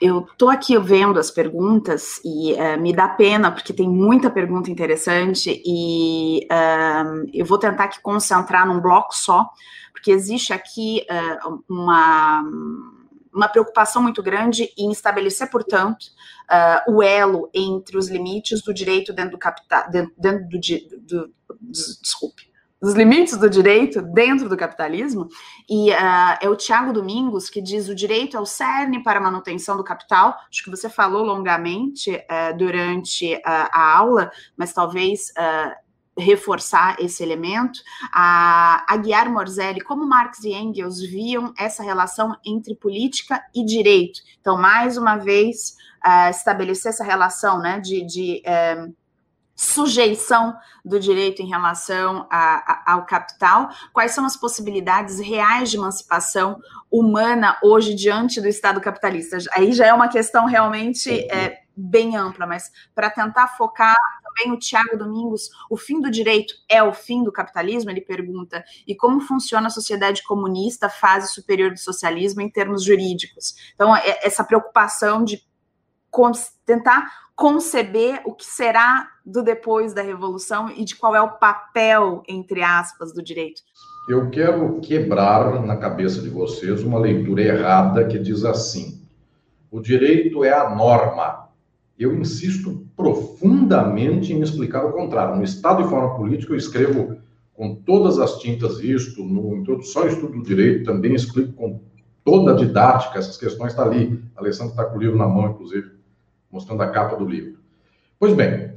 eu 0.00 0.26
tô 0.36 0.48
aqui 0.48 0.78
vendo 0.78 1.18
as 1.18 1.30
perguntas 1.30 2.20
e 2.24 2.52
uh, 2.52 2.80
me 2.80 2.92
dá 2.92 3.08
pena 3.08 3.50
porque 3.50 3.72
tem 3.72 3.88
muita 3.88 4.30
pergunta 4.30 4.70
interessante 4.70 5.62
e 5.64 6.46
uh, 6.52 7.28
eu 7.32 7.46
vou 7.46 7.58
tentar 7.58 7.84
aqui 7.84 8.00
concentrar 8.02 8.66
num 8.66 8.80
bloco 8.80 9.16
só, 9.16 9.48
porque 9.92 10.10
existe 10.10 10.52
aqui 10.52 11.06
uh, 11.10 11.62
uma, 11.68 12.44
uma 13.32 13.48
preocupação 13.48 14.02
muito 14.02 14.22
grande 14.22 14.70
em 14.76 14.90
estabelecer, 14.90 15.50
portanto, 15.50 16.06
o 16.86 17.02
elo 17.02 17.50
entre 17.52 17.96
os 17.96 18.08
limites 18.08 18.62
do 18.62 18.72
direito 18.72 19.12
dentro 19.12 19.32
do 19.32 19.38
capital, 19.38 19.90
dentro, 19.90 20.14
dentro 20.16 20.48
do, 20.48 20.60
do, 21.00 21.26
do, 21.26 21.32
desculpe, 21.72 22.45
dos 22.80 22.94
limites 22.94 23.36
do 23.36 23.48
direito 23.48 24.02
dentro 24.02 24.48
do 24.48 24.56
capitalismo, 24.56 25.28
e 25.68 25.90
uh, 25.90 26.38
é 26.40 26.48
o 26.48 26.56
Tiago 26.56 26.92
Domingos 26.92 27.48
que 27.48 27.60
diz 27.60 27.88
o 27.88 27.94
direito 27.94 28.36
é 28.36 28.40
o 28.40 28.46
cerne 28.46 29.02
para 29.02 29.18
a 29.18 29.22
manutenção 29.22 29.76
do 29.76 29.84
capital. 29.84 30.36
Acho 30.50 30.62
que 30.62 30.70
você 30.70 30.88
falou 30.88 31.24
longamente 31.24 32.10
uh, 32.10 32.56
durante 32.56 33.34
uh, 33.34 33.40
a 33.44 33.96
aula, 33.96 34.30
mas 34.56 34.72
talvez 34.72 35.32
reforçar 36.18 36.96
esse 36.98 37.22
elemento. 37.22 37.78
A, 38.10 38.86
a 38.88 38.96
Guiar 38.96 39.30
Morzelli, 39.30 39.82
como 39.82 40.06
Marx 40.06 40.42
e 40.44 40.52
Engels 40.52 40.98
viam 41.00 41.52
essa 41.58 41.82
relação 41.82 42.34
entre 42.44 42.74
política 42.74 43.42
e 43.54 43.62
direito. 43.62 44.20
Então, 44.40 44.56
mais 44.56 44.96
uma 44.96 45.16
vez, 45.16 45.76
estabelecer 46.30 46.90
essa 46.90 47.04
relação 47.04 47.58
né, 47.58 47.80
de, 47.80 48.02
de 48.06 48.42
eh, 48.46 48.86
sujeição 49.56 50.54
do 50.84 51.00
direito 51.00 51.40
em 51.40 51.48
relação 51.48 52.26
a, 52.30 52.90
a, 52.90 52.92
ao 52.92 53.06
capital, 53.06 53.70
quais 53.92 54.12
são 54.12 54.26
as 54.26 54.36
possibilidades 54.36 55.18
reais 55.18 55.70
de 55.70 55.78
emancipação 55.78 56.60
humana 56.90 57.58
hoje 57.62 57.94
diante 57.94 58.40
do 58.40 58.46
Estado 58.46 58.80
capitalista. 58.80 59.38
Aí 59.52 59.72
já 59.72 59.86
é 59.86 59.94
uma 59.94 60.08
questão 60.08 60.44
realmente 60.44 61.10
é, 61.30 61.62
bem 61.74 62.16
ampla, 62.16 62.46
mas 62.46 62.70
para 62.94 63.10
tentar 63.10 63.48
focar 63.48 63.96
também 64.22 64.52
o 64.52 64.58
Tiago 64.58 64.98
Domingos, 64.98 65.48
o 65.70 65.76
fim 65.76 66.00
do 66.00 66.10
direito 66.10 66.54
é 66.68 66.82
o 66.82 66.92
fim 66.92 67.24
do 67.24 67.32
capitalismo? 67.32 67.90
Ele 67.90 68.02
pergunta. 68.02 68.62
E 68.86 68.94
como 68.94 69.20
funciona 69.20 69.68
a 69.68 69.70
sociedade 69.70 70.22
comunista, 70.22 70.90
fase 70.90 71.32
superior 71.32 71.70
do 71.70 71.78
socialismo, 71.78 72.42
em 72.42 72.50
termos 72.50 72.84
jurídicos? 72.84 73.54
Então, 73.74 73.96
é, 73.96 74.20
essa 74.22 74.44
preocupação 74.44 75.24
de 75.24 75.42
tentar 76.64 77.10
conceber 77.34 78.22
o 78.24 78.34
que 78.34 78.44
será 78.44 79.06
do 79.26 79.42
depois 79.42 79.92
da 79.92 80.02
revolução 80.02 80.70
e 80.70 80.84
de 80.84 80.94
qual 80.94 81.16
é 81.16 81.20
o 81.20 81.32
papel, 81.32 82.22
entre 82.28 82.62
aspas, 82.62 83.12
do 83.12 83.22
direito. 83.22 83.60
Eu 84.08 84.30
quero 84.30 84.78
quebrar 84.80 85.60
na 85.66 85.76
cabeça 85.76 86.22
de 86.22 86.28
vocês 86.28 86.84
uma 86.84 86.98
leitura 86.98 87.42
errada 87.42 88.06
que 88.06 88.20
diz 88.20 88.44
assim: 88.44 89.02
o 89.70 89.80
direito 89.80 90.44
é 90.44 90.52
a 90.52 90.72
norma. 90.72 91.48
Eu 91.98 92.14
insisto 92.14 92.86
profundamente 92.94 94.32
em 94.32 94.40
explicar 94.40 94.84
o 94.84 94.92
contrário. 94.92 95.34
No 95.34 95.42
Estado 95.42 95.82
e 95.82 95.88
Forma 95.88 96.14
Política, 96.14 96.52
eu 96.52 96.56
escrevo 96.56 97.16
com 97.52 97.74
todas 97.74 98.18
as 98.18 98.38
tintas 98.38 98.80
isto, 98.80 99.24
no 99.24 99.56
Introdução 99.56 100.02
ao 100.02 100.08
Estudo 100.08 100.34
do 100.34 100.42
Direito, 100.42 100.84
também 100.84 101.14
explico 101.14 101.52
com 101.54 101.80
toda 102.22 102.52
a 102.52 102.56
didática, 102.56 103.18
essas 103.18 103.38
questões 103.38 103.72
está 103.72 103.82
ali. 103.82 104.22
A 104.36 104.40
Alessandra 104.40 104.72
está 104.72 104.84
com 104.84 104.98
o 104.98 105.00
livro 105.00 105.16
na 105.16 105.26
mão, 105.26 105.50
inclusive 105.50 105.90
mostrando 106.50 106.82
a 106.82 106.90
capa 106.90 107.16
do 107.16 107.24
livro. 107.24 107.58
Pois 108.18 108.34
bem, 108.34 108.75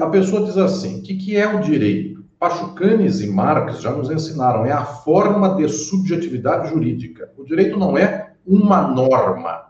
a 0.00 0.06
pessoa 0.06 0.44
diz 0.44 0.56
assim: 0.56 0.98
o 0.98 1.02
que, 1.02 1.16
que 1.16 1.36
é 1.36 1.46
o 1.46 1.60
direito? 1.60 2.24
Pachucanes 2.38 3.20
e 3.20 3.28
Marx 3.28 3.80
já 3.80 3.90
nos 3.90 4.10
ensinaram, 4.10 4.64
é 4.64 4.70
a 4.70 4.84
forma 4.84 5.56
de 5.56 5.68
subjetividade 5.68 6.70
jurídica. 6.70 7.32
O 7.36 7.44
direito 7.44 7.78
não 7.78 7.98
é 7.98 8.32
uma 8.46 8.82
norma. 8.82 9.66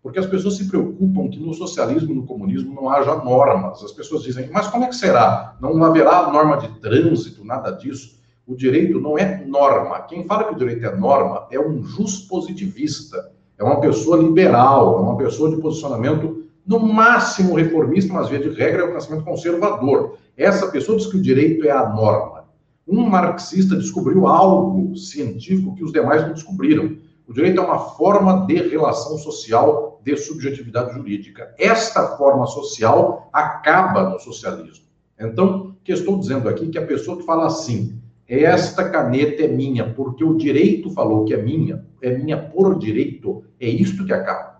Porque 0.00 0.18
as 0.18 0.26
pessoas 0.26 0.56
se 0.56 0.68
preocupam 0.68 1.28
que 1.28 1.40
no 1.40 1.52
socialismo 1.54 2.14
no 2.14 2.26
comunismo 2.26 2.74
não 2.74 2.90
haja 2.90 3.16
normas. 3.16 3.82
As 3.82 3.90
pessoas 3.90 4.22
dizem, 4.22 4.50
mas 4.52 4.68
como 4.68 4.84
é 4.84 4.88
que 4.88 4.94
será? 4.94 5.56
Não 5.60 5.82
haverá 5.82 6.30
norma 6.30 6.58
de 6.58 6.68
trânsito, 6.80 7.44
nada 7.44 7.70
disso. 7.72 8.20
O 8.46 8.54
direito 8.54 9.00
não 9.00 9.18
é 9.18 9.44
norma. 9.44 10.00
Quem 10.02 10.24
fala 10.26 10.44
que 10.44 10.54
o 10.54 10.58
direito 10.58 10.84
é 10.84 10.94
norma 10.94 11.48
é 11.50 11.58
um 11.58 11.82
positivista 12.28 13.32
é 13.58 13.62
uma 13.62 13.80
pessoa 13.80 14.16
liberal, 14.16 14.98
é 14.98 15.00
uma 15.00 15.16
pessoa 15.16 15.50
de 15.50 15.60
posicionamento 15.60 16.43
no 16.66 16.80
máximo 16.80 17.54
reformista, 17.54 18.12
mas 18.12 18.28
via 18.28 18.38
de 18.38 18.48
regra 18.50 18.82
é 18.82 18.84
um 18.86 18.92
pensamento 18.92 19.24
conservador. 19.24 20.16
Essa 20.36 20.68
pessoa 20.68 20.96
diz 20.96 21.06
que 21.06 21.16
o 21.16 21.22
direito 21.22 21.66
é 21.66 21.70
a 21.70 21.88
norma. 21.88 22.44
Um 22.86 23.02
marxista 23.02 23.76
descobriu 23.76 24.26
algo 24.26 24.96
científico 24.96 25.74
que 25.74 25.84
os 25.84 25.92
demais 25.92 26.22
não 26.22 26.32
descobriram. 26.32 26.96
O 27.26 27.32
direito 27.32 27.60
é 27.60 27.64
uma 27.64 27.78
forma 27.78 28.46
de 28.46 28.56
relação 28.68 29.16
social 29.16 30.00
de 30.02 30.16
subjetividade 30.16 30.92
jurídica. 30.92 31.54
Esta 31.58 32.16
forma 32.16 32.46
social 32.46 33.28
acaba 33.32 34.10
no 34.10 34.18
socialismo. 34.18 34.84
Então, 35.18 35.68
o 35.68 35.84
que 35.84 35.92
estou 35.92 36.18
dizendo 36.18 36.48
aqui 36.48 36.66
é 36.66 36.70
que 36.70 36.78
a 36.78 36.86
pessoa 36.86 37.16
que 37.16 37.24
fala 37.24 37.46
assim, 37.46 37.98
esta 38.26 38.88
caneta 38.88 39.42
é 39.42 39.48
minha, 39.48 39.92
porque 39.92 40.24
o 40.24 40.36
direito 40.36 40.90
falou 40.90 41.24
que 41.24 41.34
é 41.34 41.42
minha, 41.42 41.84
é 42.02 42.16
minha 42.16 42.38
por 42.38 42.78
direito, 42.78 43.44
é 43.60 43.68
isto 43.68 44.04
que 44.04 44.12
acaba. 44.12 44.53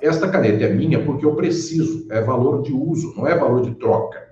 Esta 0.00 0.28
caneta 0.28 0.64
é 0.64 0.72
minha 0.72 1.04
porque 1.04 1.24
eu 1.24 1.34
preciso, 1.34 2.06
é 2.10 2.20
valor 2.20 2.62
de 2.62 2.72
uso, 2.72 3.14
não 3.16 3.26
é 3.26 3.36
valor 3.36 3.62
de 3.62 3.74
troca. 3.76 4.28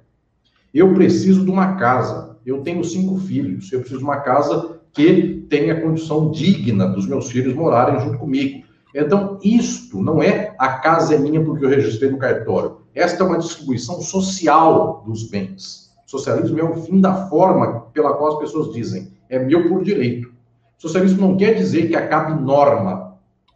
Eu 0.75 0.93
preciso 0.93 1.45
de 1.45 1.51
uma 1.51 1.77
casa, 1.77 2.37
eu 2.45 2.63
tenho 2.63 2.83
cinco 2.85 3.17
filhos, 3.19 3.73
eu 3.73 3.81
preciso 3.81 4.01
de 4.01 4.05
uma 4.05 4.21
casa 4.21 4.81
que 4.93 5.47
tenha 5.49 5.81
condição 5.81 6.31
digna 6.31 6.89
dos 6.89 7.07
meus 7.07 7.31
filhos 7.31 7.55
morarem 7.55 8.01
junto 8.01 8.19
comigo. 8.19 8.67
Então, 8.95 9.39
isto 9.43 10.03
não 10.03 10.23
é 10.23 10.55
a 10.59 10.69
casa 10.79 11.15
é 11.15 11.19
minha 11.19 11.45
porque 11.45 11.65
eu 11.65 11.69
registrei 11.69 12.11
no 12.11 12.19
cartório. 12.19 12.79
Esta 12.95 13.23
é 13.23 13.27
uma 13.27 13.39
distribuição 13.39 14.01
social 14.01 15.05
dos 15.07 15.29
bens. 15.29 15.95
Socialismo 16.07 16.59
é 16.59 16.65
o 16.65 16.75
fim 16.75 17.01
da 17.01 17.29
forma 17.29 17.83
pela 17.93 18.15
qual 18.15 18.33
as 18.33 18.39
pessoas 18.39 18.73
dizem 18.73 19.13
é 19.29 19.39
meu 19.39 19.69
por 19.69 19.83
direito. 19.83 20.33
Socialismo 20.79 21.21
não 21.21 21.37
quer 21.37 21.55
dizer 21.55 21.89
que 21.89 21.97
acabe 21.97 22.41
norma, 22.41 23.06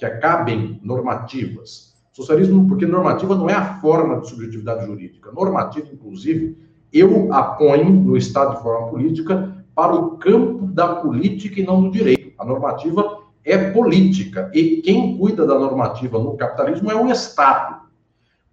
que 0.00 0.06
acabem 0.06 0.80
normativas. 0.82 1.94
Socialismo, 2.10 2.66
porque 2.66 2.86
normativa 2.86 3.36
não 3.36 3.50
é 3.50 3.54
a 3.54 3.78
forma 3.80 4.18
de 4.18 4.30
subjetividade 4.30 4.86
jurídica. 4.86 5.30
Normativa, 5.30 5.88
inclusive, 5.92 6.56
eu 6.90 7.32
a 7.32 7.56
no 7.84 8.16
Estado 8.16 8.56
de 8.56 8.62
forma 8.62 8.88
política 8.88 9.62
para 9.74 9.94
o 9.94 10.16
campo 10.16 10.66
da 10.66 10.96
política 10.96 11.60
e 11.60 11.66
não 11.66 11.82
do 11.82 11.90
direito. 11.90 12.32
A 12.38 12.44
normativa 12.46 13.18
é 13.44 13.70
política 13.70 14.50
e 14.54 14.80
quem 14.80 15.18
cuida 15.18 15.46
da 15.46 15.58
normativa 15.58 16.18
no 16.18 16.34
capitalismo 16.34 16.90
é 16.90 16.96
o 16.96 17.10
Estado. 17.10 17.82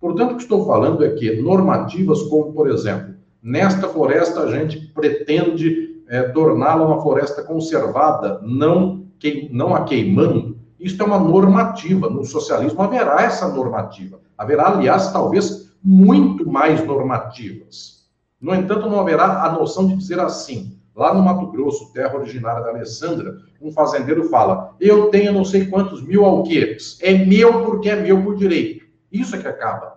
Portanto, 0.02 0.34
o 0.34 0.36
que 0.36 0.44
estou 0.44 0.66
falando 0.66 1.04
é 1.04 1.12
que 1.12 1.42
normativas 1.42 2.24
como, 2.24 2.52
por 2.52 2.70
exemplo, 2.70 3.16
nesta 3.42 3.88
floresta 3.88 4.42
a 4.42 4.52
gente 4.52 4.80
pretende 4.94 6.04
é, 6.10 6.24
torná-la 6.24 6.86
uma 6.86 7.02
floresta 7.02 7.42
conservada, 7.42 8.42
não, 8.44 9.06
que, 9.18 9.50
não 9.52 9.74
a 9.74 9.84
queimando. 9.86 10.57
Isso 10.80 11.02
é 11.02 11.06
uma 11.06 11.20
normativa. 11.20 12.10
No 12.10 12.24
socialismo 12.24 12.82
haverá 12.82 13.22
essa 13.22 13.48
normativa. 13.48 14.20
Haverá, 14.38 14.68
aliás, 14.68 15.12
talvez 15.12 15.72
muito 15.84 16.50
mais 16.50 16.86
normativas. 16.86 18.06
No 18.40 18.54
entanto, 18.54 18.90
não 18.90 19.00
haverá 19.00 19.44
a 19.44 19.52
noção 19.52 19.88
de 19.88 19.96
dizer 19.96 20.20
assim. 20.20 20.78
Lá 20.96 21.14
no 21.14 21.22
Mato 21.22 21.48
Grosso, 21.52 21.94
terra 21.94 22.16
originária 22.16 22.64
da 22.64 22.70
Alessandra, 22.70 23.38
um 23.62 23.72
fazendeiro 23.72 24.30
fala: 24.30 24.76
Eu 24.80 25.10
tenho 25.10 25.32
não 25.32 25.46
sei 25.46 25.68
quantos 25.68 26.02
mil 26.02 26.26
alqueires. 26.26 26.98
É 27.02 27.14
meu 27.14 27.64
porque 27.66 27.90
é 27.90 27.96
meu 27.96 28.24
por 28.24 28.36
direito. 28.36 28.86
Isso 29.12 29.36
é 29.36 29.40
que 29.40 29.48
acaba. 29.48 29.96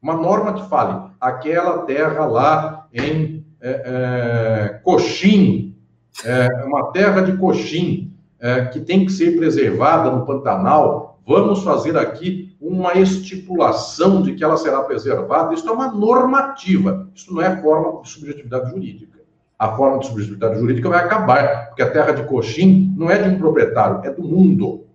Uma 0.00 0.14
norma 0.14 0.54
que 0.54 0.68
fale: 0.68 1.10
aquela 1.20 1.78
terra 1.78 2.26
lá 2.26 2.86
em 2.92 3.44
é, 3.60 3.82
é, 3.84 4.68
Coxim, 4.82 5.76
é, 6.24 6.64
uma 6.64 6.92
terra 6.92 7.20
de 7.20 7.36
Coxim, 7.36 8.12
é, 8.40 8.64
que 8.64 8.80
tem 8.80 9.04
que 9.04 9.12
ser 9.12 9.36
preservada 9.36 10.10
no 10.10 10.24
Pantanal, 10.24 11.18
vamos 11.26 11.62
fazer 11.62 11.96
aqui 11.96 12.56
uma 12.60 12.94
estipulação 12.94 14.22
de 14.22 14.34
que 14.34 14.42
ela 14.42 14.56
será 14.56 14.82
preservada. 14.82 15.54
Isso 15.54 15.68
é 15.68 15.72
uma 15.72 15.92
normativa, 15.92 17.08
isso 17.14 17.32
não 17.32 17.42
é 17.42 17.60
forma 17.60 18.02
de 18.02 18.08
subjetividade 18.08 18.70
jurídica. 18.70 19.20
A 19.58 19.76
forma 19.76 19.98
de 19.98 20.06
subjetividade 20.06 20.58
jurídica 20.58 20.88
vai 20.88 21.04
acabar, 21.04 21.66
porque 21.66 21.82
a 21.82 21.90
terra 21.90 22.12
de 22.12 22.24
Coxim 22.24 22.94
não 22.96 23.10
é 23.10 23.18
de 23.22 23.28
um 23.28 23.38
proprietário, 23.38 24.00
é 24.04 24.10
do 24.10 24.22
mundo, 24.22 24.86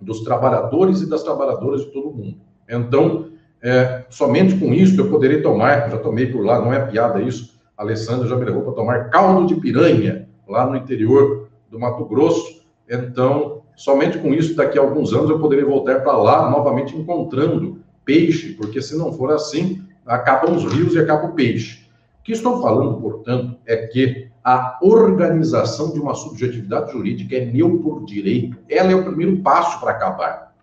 dos 0.00 0.22
trabalhadores 0.22 1.00
e 1.02 1.08
das 1.08 1.22
trabalhadoras 1.22 1.82
de 1.82 1.92
todo 1.92 2.10
mundo. 2.10 2.36
Então, 2.68 3.28
é, 3.62 4.04
somente 4.10 4.56
com 4.56 4.74
isso 4.74 5.00
eu 5.00 5.08
poderei 5.08 5.40
tomar, 5.40 5.88
já 5.88 5.98
tomei 5.98 6.26
por 6.26 6.44
lá, 6.44 6.60
não 6.60 6.72
é 6.72 6.84
piada 6.84 7.22
isso, 7.22 7.56
a 7.76 7.82
Alessandra 7.82 8.28
já 8.28 8.36
me 8.36 8.44
levou 8.44 8.62
para 8.62 8.72
tomar 8.72 9.10
caldo 9.10 9.46
de 9.46 9.60
piranha, 9.60 10.28
lá 10.48 10.66
no 10.66 10.76
interior 10.76 11.48
do 11.70 11.78
Mato 11.78 12.04
Grosso. 12.04 12.55
Então, 12.88 13.62
somente 13.76 14.18
com 14.18 14.32
isso, 14.32 14.54
daqui 14.54 14.78
a 14.78 14.82
alguns 14.82 15.12
anos, 15.12 15.30
eu 15.30 15.38
poderei 15.38 15.64
voltar 15.64 16.02
para 16.02 16.16
lá, 16.16 16.50
novamente 16.50 16.96
encontrando 16.96 17.80
peixe, 18.04 18.52
porque 18.54 18.80
se 18.80 18.96
não 18.96 19.12
for 19.12 19.32
assim, 19.32 19.82
acabam 20.04 20.54
os 20.54 20.64
rios 20.72 20.94
e 20.94 20.98
acaba 20.98 21.26
o 21.26 21.32
peixe. 21.32 21.86
O 22.20 22.22
que 22.22 22.32
estou 22.32 22.60
falando, 22.60 23.00
portanto, 23.00 23.56
é 23.66 23.76
que 23.86 24.28
a 24.44 24.78
organização 24.80 25.92
de 25.92 26.00
uma 26.00 26.14
subjetividade 26.14 26.92
jurídica 26.92 27.36
é 27.36 27.44
meu 27.44 27.78
por 27.78 28.04
direito. 28.04 28.56
Ela 28.68 28.92
é 28.92 28.94
o 28.94 29.04
primeiro 29.04 29.38
passo 29.38 29.80
para 29.80 29.90
acabar. 29.90 30.54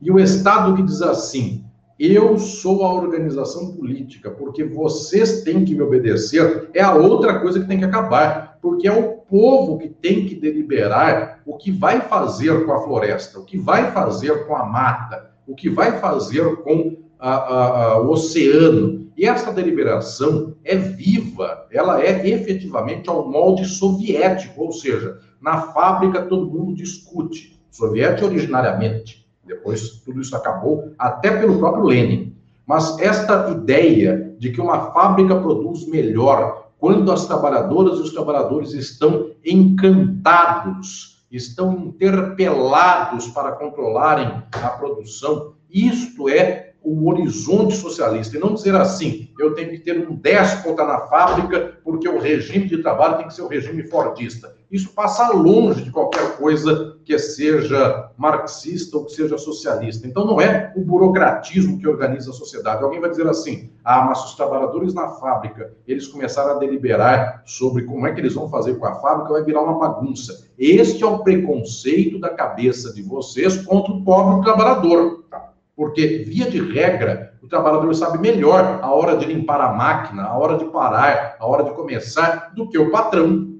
E 0.00 0.10
o 0.10 0.18
Estado 0.18 0.76
que 0.76 0.82
diz 0.82 1.02
assim: 1.02 1.64
eu 1.98 2.38
sou 2.38 2.84
a 2.84 2.92
organização 2.92 3.72
política, 3.72 4.30
porque 4.30 4.64
vocês 4.64 5.42
têm 5.42 5.64
que 5.64 5.74
me 5.74 5.82
obedecer, 5.82 6.68
é 6.74 6.82
a 6.82 6.94
outra 6.94 7.38
coisa 7.40 7.60
que 7.60 7.66
tem 7.68 7.78
que 7.78 7.84
acabar, 7.84 8.58
porque 8.60 8.88
é 8.88 8.92
o 8.92 9.11
povo 9.32 9.78
que 9.78 9.88
tem 9.88 10.26
que 10.26 10.34
deliberar 10.34 11.40
o 11.46 11.56
que 11.56 11.72
vai 11.72 12.02
fazer 12.02 12.66
com 12.66 12.72
a 12.72 12.82
floresta, 12.82 13.38
o 13.38 13.44
que 13.44 13.56
vai 13.56 13.90
fazer 13.92 14.46
com 14.46 14.54
a 14.54 14.66
mata, 14.66 15.30
o 15.46 15.54
que 15.54 15.70
vai 15.70 15.98
fazer 15.98 16.56
com 16.56 16.98
a, 17.18 17.30
a, 17.30 17.84
a, 17.84 18.00
o 18.02 18.10
oceano. 18.10 19.10
E 19.16 19.24
essa 19.24 19.50
deliberação 19.50 20.54
é 20.62 20.76
viva, 20.76 21.66
ela 21.70 22.02
é 22.02 22.28
efetivamente 22.28 23.08
ao 23.08 23.26
molde 23.26 23.64
soviético, 23.64 24.64
ou 24.64 24.72
seja, 24.72 25.18
na 25.40 25.62
fábrica 25.72 26.26
todo 26.26 26.50
mundo 26.50 26.74
discute, 26.74 27.58
soviético 27.70 28.26
originariamente 28.26 29.22
depois 29.44 30.00
tudo 30.04 30.20
isso 30.20 30.36
acabou, 30.36 30.92
até 30.98 31.30
pelo 31.38 31.58
próprio 31.58 31.84
Lenin. 31.84 32.36
Mas 32.66 32.98
esta 32.98 33.50
ideia 33.50 34.34
de 34.38 34.50
que 34.50 34.60
uma 34.60 34.92
fábrica 34.92 35.38
produz 35.40 35.86
melhor 35.86 36.61
quando 36.82 37.12
as 37.12 37.26
trabalhadoras 37.26 38.00
e 38.00 38.02
os 38.02 38.12
trabalhadores 38.12 38.72
estão 38.72 39.30
encantados, 39.44 41.24
estão 41.30 41.72
interpelados 41.78 43.28
para 43.28 43.52
controlarem 43.52 44.42
a 44.50 44.68
produção, 44.70 45.54
isto 45.70 46.28
é 46.28 46.72
o 46.82 47.08
horizonte 47.08 47.76
socialista, 47.76 48.36
e 48.36 48.40
não 48.40 48.54
dizer 48.54 48.74
assim, 48.74 49.30
eu 49.38 49.54
tenho 49.54 49.70
que 49.70 49.78
ter 49.78 49.96
um 50.08 50.16
déspota 50.16 50.84
na 50.84 51.02
fábrica, 51.02 51.78
porque 51.84 52.08
o 52.08 52.18
regime 52.18 52.66
de 52.66 52.82
trabalho 52.82 53.18
tem 53.18 53.28
que 53.28 53.34
ser 53.34 53.42
o 53.42 53.48
regime 53.48 53.84
fordista. 53.84 54.52
Isso 54.72 54.94
passa 54.94 55.28
longe 55.28 55.84
de 55.84 55.90
qualquer 55.90 56.38
coisa 56.38 56.96
que 57.04 57.18
seja 57.18 58.10
marxista 58.16 58.96
ou 58.96 59.04
que 59.04 59.12
seja 59.12 59.36
socialista. 59.36 60.06
Então, 60.06 60.24
não 60.24 60.40
é 60.40 60.72
o 60.74 60.80
burocratismo 60.80 61.78
que 61.78 61.86
organiza 61.86 62.30
a 62.30 62.32
sociedade. 62.32 62.82
Alguém 62.82 62.98
vai 62.98 63.10
dizer 63.10 63.26
assim, 63.26 63.70
ah, 63.84 64.02
mas 64.06 64.24
os 64.24 64.34
trabalhadores 64.34 64.94
na 64.94 65.08
fábrica, 65.08 65.74
eles 65.86 66.08
começaram 66.08 66.52
a 66.52 66.58
deliberar 66.58 67.42
sobre 67.44 67.82
como 67.82 68.06
é 68.06 68.14
que 68.14 68.20
eles 68.22 68.32
vão 68.32 68.48
fazer 68.48 68.76
com 68.76 68.86
a 68.86 68.94
fábrica, 68.94 69.34
vai 69.34 69.44
virar 69.44 69.60
uma 69.60 69.78
bagunça. 69.78 70.48
Este 70.58 71.04
é 71.04 71.06
o 71.06 71.18
preconceito 71.18 72.18
da 72.18 72.30
cabeça 72.30 72.94
de 72.94 73.02
vocês 73.02 73.58
contra 73.58 73.92
o 73.92 74.02
pobre 74.02 74.42
trabalhador. 74.42 75.24
Tá? 75.30 75.52
Porque, 75.76 76.24
via 76.26 76.50
de 76.50 76.72
regra, 76.72 77.34
o 77.42 77.46
trabalhador 77.46 77.94
sabe 77.94 78.16
melhor 78.16 78.78
a 78.80 78.90
hora 78.90 79.18
de 79.18 79.26
limpar 79.26 79.60
a 79.60 79.74
máquina, 79.74 80.22
a 80.22 80.38
hora 80.38 80.56
de 80.56 80.64
parar, 80.66 81.36
a 81.38 81.46
hora 81.46 81.62
de 81.62 81.72
começar, 81.72 82.52
do 82.54 82.70
que 82.70 82.78
o 82.78 82.90
patrão, 82.90 83.51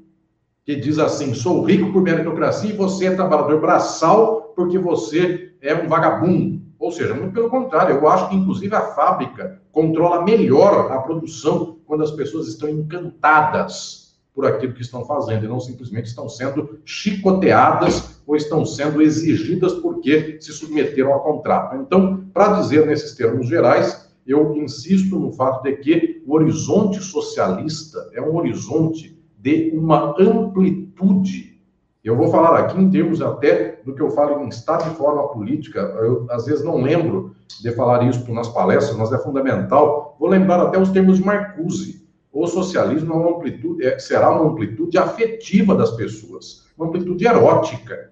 que 0.64 0.76
diz 0.76 0.98
assim: 0.98 1.34
sou 1.34 1.62
rico 1.64 1.92
por 1.92 2.02
meritocracia 2.02 2.70
e 2.70 2.76
você 2.76 3.06
é 3.06 3.14
trabalhador 3.14 3.60
braçal 3.60 4.52
porque 4.54 4.78
você 4.78 5.52
é 5.60 5.74
um 5.74 5.88
vagabundo. 5.88 6.62
Ou 6.78 6.90
seja, 6.90 7.14
muito 7.14 7.32
pelo 7.32 7.48
contrário, 7.48 7.96
eu 7.96 8.08
acho 8.08 8.28
que, 8.28 8.36
inclusive, 8.36 8.74
a 8.74 8.80
fábrica 8.80 9.60
controla 9.70 10.24
melhor 10.24 10.90
a 10.90 10.98
produção 10.98 11.78
quando 11.86 12.02
as 12.02 12.10
pessoas 12.10 12.48
estão 12.48 12.68
encantadas 12.68 14.16
por 14.34 14.46
aquilo 14.46 14.72
que 14.72 14.82
estão 14.82 15.04
fazendo 15.04 15.44
e 15.44 15.48
não 15.48 15.60
simplesmente 15.60 16.06
estão 16.06 16.28
sendo 16.28 16.80
chicoteadas 16.84 18.22
ou 18.26 18.34
estão 18.34 18.64
sendo 18.64 19.02
exigidas 19.02 19.74
porque 19.74 20.38
se 20.40 20.52
submeteram 20.52 21.14
a 21.14 21.20
contrato. 21.20 21.76
Então, 21.76 22.24
para 22.32 22.60
dizer 22.60 22.86
nesses 22.86 23.14
termos 23.14 23.46
gerais, 23.46 24.10
eu 24.26 24.56
insisto 24.56 25.18
no 25.18 25.32
fato 25.32 25.62
de 25.62 25.76
que 25.76 26.22
o 26.26 26.34
horizonte 26.34 27.00
socialista 27.02 28.10
é 28.14 28.20
um 28.20 28.36
horizonte 28.36 29.21
de 29.42 29.72
uma 29.74 30.14
amplitude. 30.18 31.60
Eu 32.02 32.16
vou 32.16 32.28
falar 32.28 32.58
aqui 32.58 32.80
em 32.80 32.88
termos 32.88 33.20
até 33.20 33.80
do 33.84 33.94
que 33.94 34.00
eu 34.00 34.10
falo 34.10 34.44
em 34.44 34.48
estado 34.48 34.88
de 34.88 34.96
forma 34.96 35.28
política. 35.28 35.80
Eu, 35.80 36.26
às 36.30 36.46
vezes, 36.46 36.64
não 36.64 36.80
lembro 36.80 37.34
de 37.60 37.70
falar 37.72 38.04
isso 38.08 38.32
nas 38.32 38.48
palestras, 38.48 38.96
mas 38.96 39.12
é 39.12 39.18
fundamental. 39.18 40.16
Vou 40.18 40.28
lembrar 40.28 40.60
até 40.60 40.78
os 40.80 40.90
termos 40.90 41.18
de 41.18 41.24
Marcuse 41.24 42.02
o 42.32 42.46
socialismo 42.46 43.12
é 43.12 43.16
uma 43.16 43.36
amplitude, 43.36 43.84
é, 43.84 43.98
será 43.98 44.30
uma 44.30 44.50
amplitude 44.50 44.96
afetiva 44.96 45.74
das 45.74 45.90
pessoas, 45.90 46.64
uma 46.78 46.88
amplitude 46.88 47.26
erótica. 47.26 48.10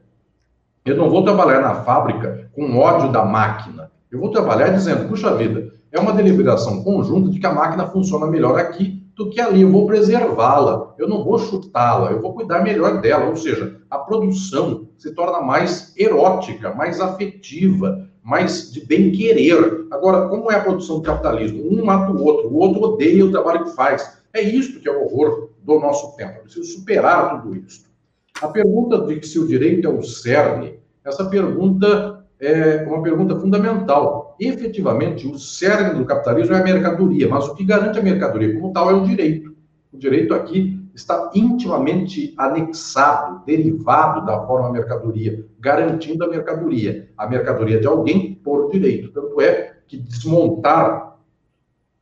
Eu 0.85 0.97
não 0.97 1.09
vou 1.09 1.25
trabalhar 1.25 1.63
na 1.63 1.77
fábrica 1.77 2.51
com 2.53 2.77
ódio 2.77 3.11
da 3.11 3.25
máquina. 3.25 3.91
Eu 4.11 4.21
vou 4.21 4.31
trabalhar 4.31 4.69
dizendo, 4.69 5.09
puxa 5.09 5.35
vida, 5.35 5.73
é 5.91 5.99
uma 5.99 6.13
deliberação 6.13 6.85
conjunta 6.85 7.31
de 7.31 7.39
que 7.39 7.47
a 7.47 7.55
máquina 7.55 7.87
funciona 7.87 8.27
melhor 8.27 8.59
aqui 8.59 9.00
do 9.21 9.29
que 9.29 9.39
ali. 9.39 9.61
Eu 9.61 9.71
vou 9.71 9.87
preservá-la, 9.87 10.95
eu 10.97 11.07
não 11.07 11.23
vou 11.23 11.39
chutá-la, 11.39 12.11
eu 12.11 12.23
vou 12.23 12.33
cuidar 12.33 12.63
melhor 12.63 13.03
dela. 13.03 13.29
Ou 13.29 13.37
seja, 13.37 13.77
a 13.91 13.99
produção 13.99 14.89
se 14.97 15.15
torna 15.15 15.43
mais 15.43 15.93
erótica, 15.95 16.73
mais 16.75 17.03
afetiva, 17.03 18.09
mais 18.23 18.73
de 18.73 18.87
bem 18.87 19.13
querer. 19.13 19.87
Agora, 19.91 20.27
como 20.29 20.51
é 20.51 20.57
a 20.57 20.63
produção 20.63 20.97
do 20.97 21.03
capitalismo? 21.03 21.71
Um 21.71 21.85
mata 21.85 22.11
o 22.11 22.25
outro, 22.25 22.49
o 22.49 22.57
outro 22.57 22.83
odeia 22.83 23.27
o 23.27 23.31
trabalho 23.31 23.65
que 23.65 23.77
faz. 23.77 24.19
É 24.33 24.41
isto 24.41 24.81
que 24.81 24.89
é 24.89 24.93
o 24.93 25.05
horror 25.05 25.51
do 25.63 25.79
nosso 25.79 26.17
tempo. 26.17 26.39
É 26.39 26.41
preciso 26.41 26.79
superar 26.79 27.43
tudo 27.43 27.55
isso. 27.57 27.85
A 28.41 28.49
pergunta 28.49 28.99
de 29.01 29.27
se 29.27 29.39
o 29.39 29.47
direito 29.47 29.87
é 29.87 29.91
o 29.91 30.03
cerne, 30.03 30.81
essa 31.05 31.27
pergunta 31.27 32.25
é 32.41 32.87
uma 32.87 33.03
pergunta 33.03 33.39
fundamental. 33.39 34.20
Efetivamente, 34.41 35.27
o 35.27 35.39
cerne 35.39 35.99
do 35.99 36.07
capitalismo 36.07 36.55
é 36.55 36.61
a 36.61 36.65
mercadoria, 36.65 37.29
mas 37.29 37.47
o 37.47 37.55
que 37.55 37.63
garante 37.63 37.99
a 37.99 38.03
mercadoria 38.03 38.55
como 38.55 38.73
tal 38.73 38.91
é 38.91 38.95
o 38.95 39.05
direito. 39.05 39.55
O 39.93 39.99
direito 39.99 40.33
aqui 40.33 40.81
está 40.95 41.31
intimamente 41.35 42.33
anexado, 42.39 43.45
derivado 43.45 44.25
da 44.25 44.47
forma 44.47 44.73
mercadoria, 44.73 45.45
garantindo 45.59 46.25
a 46.25 46.29
mercadoria, 46.29 47.11
a 47.19 47.27
mercadoria 47.29 47.79
de 47.79 47.87
alguém 47.87 48.35
por 48.43 48.71
direito. 48.71 49.13
Tanto 49.13 49.41
é 49.43 49.77
que 49.87 49.99
desmontar 49.99 51.19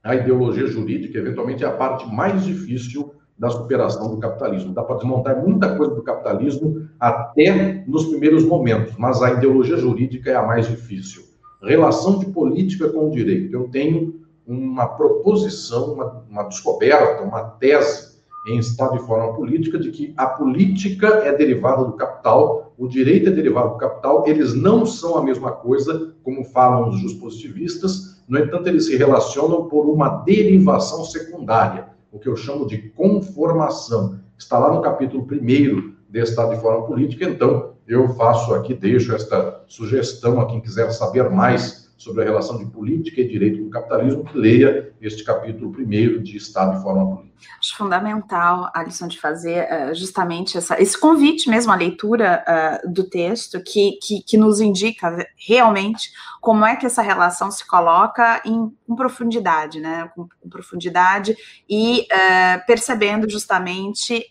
a 0.05 0.15
ideologia 0.15 0.66
jurídica, 0.69 1.19
eventualmente, 1.19 1.65
é 1.65 1.66
a 1.66 1.73
parte 1.73 2.06
mais 2.06 2.44
difícil 2.44 3.15
da 3.36 3.51
superação 3.51 4.10
do 4.10 4.19
capitalismo. 4.19 4.73
Dá 4.73 4.85
para 4.85 4.97
desmontar 4.97 5.43
muita 5.43 5.77
coisa 5.77 5.93
do 5.93 6.02
capitalismo 6.02 6.89
até 7.01 7.85
nos 7.86 8.06
primeiros 8.06 8.44
momentos, 8.44 8.94
mas 8.97 9.20
a 9.23 9.32
ideologia 9.32 9.77
jurídica 9.77 10.31
é 10.31 10.36
a 10.36 10.47
mais 10.47 10.69
difícil. 10.69 11.27
Relação 11.62 12.18
de 12.18 12.26
política 12.26 12.89
com 12.89 13.09
o 13.09 13.10
direito. 13.10 13.55
Eu 13.55 13.68
tenho 13.68 14.20
uma 14.47 14.86
proposição, 14.86 15.93
uma, 15.93 16.24
uma 16.28 16.43
descoberta, 16.44 17.22
uma 17.22 17.43
tese 17.43 18.18
em 18.47 18.59
estado 18.59 18.97
e 18.97 19.01
forma 19.01 19.35
política 19.35 19.78
de 19.78 19.90
que 19.90 20.14
a 20.16 20.26
política 20.26 21.09
é 21.24 21.36
derivada 21.36 21.85
do 21.85 21.93
capital, 21.93 22.72
o 22.78 22.86
direito 22.86 23.28
é 23.28 23.32
derivado 23.32 23.70
do 23.70 23.76
capital, 23.76 24.24
eles 24.26 24.55
não 24.55 24.86
são 24.86 25.18
a 25.18 25.22
mesma 25.22 25.52
coisa, 25.52 26.14
como 26.22 26.44
falam 26.44 26.89
os 26.89 27.12
positivistas, 27.14 28.18
no 28.28 28.39
entanto, 28.39 28.68
eles 28.68 28.85
se 28.85 28.97
relacionam 28.97 29.68
por 29.68 29.86
uma 29.86 30.09
derivação 30.09 31.02
secundária, 31.02 31.89
o 32.12 32.18
que 32.18 32.28
eu 32.28 32.36
chamo 32.36 32.66
de 32.66 32.90
conformação. 32.90 34.20
Está 34.36 34.59
lá 34.59 34.72
no 34.72 34.82
capítulo 34.82 35.26
1 35.30 35.94
de 36.10 36.20
Estado 36.20 36.52
e 36.55 36.60
Forma 36.60 36.86
Política, 36.86 37.24
então 37.24 37.72
eu 37.89 38.06
faço 38.10 38.55
aqui, 38.55 38.74
deixo 38.74 39.15
esta 39.15 39.65
sugestão 39.66 40.39
a 40.40 40.47
quem 40.47 40.60
quiser 40.60 40.90
saber 40.90 41.31
mais 41.31 41.89
sobre 41.97 42.23
a 42.23 42.27
relação 42.27 42.59
de 42.59 42.66
política 42.66 43.20
e 43.20 43.28
direito 43.28 43.60
no 43.60 43.70
capitalismo, 43.70 44.24
que 44.24 44.36
leia 44.39 44.93
este 45.01 45.24
capítulo 45.24 45.73
primeiro 45.73 46.23
de 46.23 46.36
Estado 46.36 46.78
e 46.78 46.82
Forma 46.82 47.16
Política. 47.16 47.48
Acho 47.59 47.77
fundamental 47.77 48.70
a 48.74 48.82
lição 48.85 49.09
de 49.09 49.19
fazer 49.19 49.66
uh, 49.66 49.94
justamente 49.94 50.59
essa, 50.59 50.81
esse 50.81 50.98
convite 50.98 51.48
mesmo 51.48 51.73
à 51.73 51.74
leitura 51.74 52.44
uh, 52.47 52.93
do 52.93 53.09
texto, 53.09 53.60
que, 53.62 53.98
que, 54.02 54.23
que, 54.23 54.36
nos 54.36 54.60
indica 54.60 55.27
realmente 55.36 56.10
como 56.40 56.65
é 56.65 56.77
que 56.77 56.86
essa 56.86 57.02
relação 57.02 57.51
se 57.51 57.66
coloca 57.66 58.43
em, 58.44 58.73
em 58.89 58.94
profundidade, 58.94 59.81
né? 59.81 60.10
Com, 60.15 60.28
com 60.40 60.48
profundidade 60.48 61.36
e 61.69 62.02
uh, 62.02 62.66
percebendo 62.66 63.28
justamente 63.28 64.28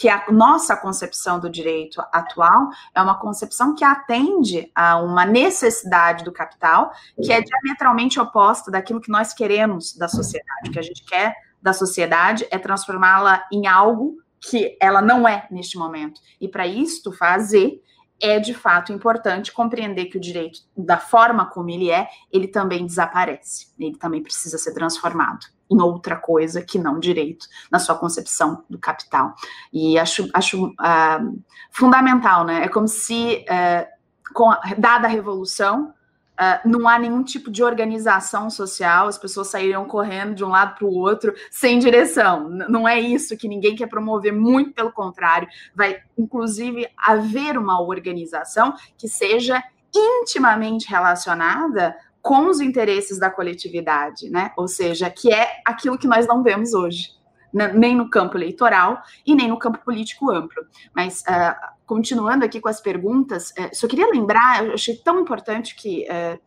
que 0.00 0.08
a 0.08 0.24
nossa 0.32 0.74
concepção 0.74 1.38
do 1.38 1.50
direito 1.50 2.00
atual 2.10 2.70
é 2.94 3.02
uma 3.02 3.18
concepção 3.18 3.74
que 3.74 3.84
atende 3.84 4.72
a 4.74 4.96
uma 4.96 5.26
necessidade 5.26 6.24
do 6.24 6.32
capital 6.32 6.90
que 7.22 7.30
é 7.30 7.42
diametralmente 7.42 8.18
oposta 8.18 8.70
daquilo 8.70 8.98
que 8.98 9.10
nós 9.10 9.34
queremos 9.34 9.94
da 9.94 10.08
sociedade. 10.08 10.70
O 10.70 10.72
que 10.72 10.78
a 10.78 10.82
gente 10.82 11.04
quer 11.04 11.36
da 11.60 11.74
sociedade 11.74 12.46
é 12.50 12.58
transformá-la 12.58 13.44
em 13.52 13.66
algo 13.66 14.16
que 14.40 14.74
ela 14.80 15.02
não 15.02 15.28
é 15.28 15.46
neste 15.50 15.76
momento. 15.76 16.18
E 16.40 16.48
para 16.48 16.66
isto 16.66 17.12
fazer, 17.12 17.82
é 18.18 18.40
de 18.40 18.54
fato 18.54 18.94
importante 18.94 19.52
compreender 19.52 20.06
que 20.06 20.16
o 20.16 20.20
direito, 20.20 20.60
da 20.74 20.96
forma 20.96 21.44
como 21.44 21.68
ele 21.68 21.90
é, 21.90 22.08
ele 22.32 22.48
também 22.48 22.86
desaparece. 22.86 23.66
Ele 23.78 23.98
também 23.98 24.22
precisa 24.22 24.56
ser 24.56 24.72
transformado 24.72 25.44
em 25.70 25.80
outra 25.80 26.16
coisa 26.16 26.60
que 26.60 26.78
não 26.78 26.98
direito, 26.98 27.46
na 27.70 27.78
sua 27.78 27.94
concepção 27.94 28.64
do 28.68 28.78
capital. 28.78 29.34
E 29.72 29.98
acho, 29.98 30.28
acho 30.34 30.66
uh, 30.66 31.42
fundamental, 31.70 32.44
né? 32.44 32.64
É 32.64 32.68
como 32.68 32.88
se, 32.88 33.44
uh, 33.48 33.86
com 34.34 34.50
a, 34.50 34.60
dada 34.76 35.06
a 35.06 35.10
revolução, 35.10 35.94
uh, 36.40 36.68
não 36.68 36.88
há 36.88 36.98
nenhum 36.98 37.22
tipo 37.22 37.50
de 37.50 37.62
organização 37.62 38.50
social, 38.50 39.06
as 39.06 39.16
pessoas 39.16 39.46
sairiam 39.46 39.84
correndo 39.84 40.34
de 40.34 40.44
um 40.44 40.48
lado 40.48 40.76
para 40.76 40.86
o 40.86 40.94
outro 40.94 41.32
sem 41.50 41.78
direção. 41.78 42.48
Não 42.48 42.88
é 42.88 42.98
isso 42.98 43.36
que 43.36 43.46
ninguém 43.46 43.76
quer 43.76 43.86
promover, 43.86 44.32
muito 44.32 44.72
pelo 44.72 44.90
contrário. 44.90 45.48
Vai, 45.74 45.98
inclusive, 46.18 46.88
haver 46.98 47.56
uma 47.56 47.80
organização 47.80 48.74
que 48.98 49.06
seja 49.06 49.62
intimamente 49.94 50.88
relacionada 50.88 51.96
com 52.22 52.48
os 52.48 52.60
interesses 52.60 53.18
da 53.18 53.30
coletividade, 53.30 54.28
né? 54.30 54.52
Ou 54.56 54.68
seja, 54.68 55.10
que 55.10 55.32
é 55.32 55.60
aquilo 55.64 55.98
que 55.98 56.06
nós 56.06 56.26
não 56.26 56.42
vemos 56.42 56.74
hoje, 56.74 57.10
né? 57.52 57.72
nem 57.72 57.96
no 57.96 58.10
campo 58.10 58.36
eleitoral 58.36 59.02
e 59.26 59.34
nem 59.34 59.48
no 59.48 59.58
campo 59.58 59.78
político 59.78 60.30
amplo. 60.30 60.62
Mas 60.94 61.22
uh, 61.22 61.54
continuando 61.86 62.44
aqui 62.44 62.60
com 62.60 62.68
as 62.68 62.80
perguntas, 62.80 63.50
uh, 63.50 63.70
só 63.72 63.88
queria 63.88 64.10
lembrar, 64.10 64.64
eu 64.64 64.74
achei 64.74 64.96
tão 64.96 65.20
importante 65.20 65.74
que 65.74 66.06
uh, 66.10 66.38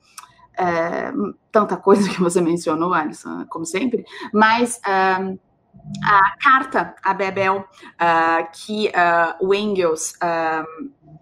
tanta 1.51 1.75
coisa 1.75 2.07
que 2.07 2.21
você 2.21 2.39
mencionou, 2.39 2.93
Alisson, 2.93 3.45
como 3.49 3.65
sempre, 3.65 4.05
mas 4.31 4.79
a 4.85 6.37
carta 6.39 6.93
a 7.03 7.11
Bebel 7.11 7.67
que 8.53 8.91
o 9.41 9.51
Engels 9.51 10.13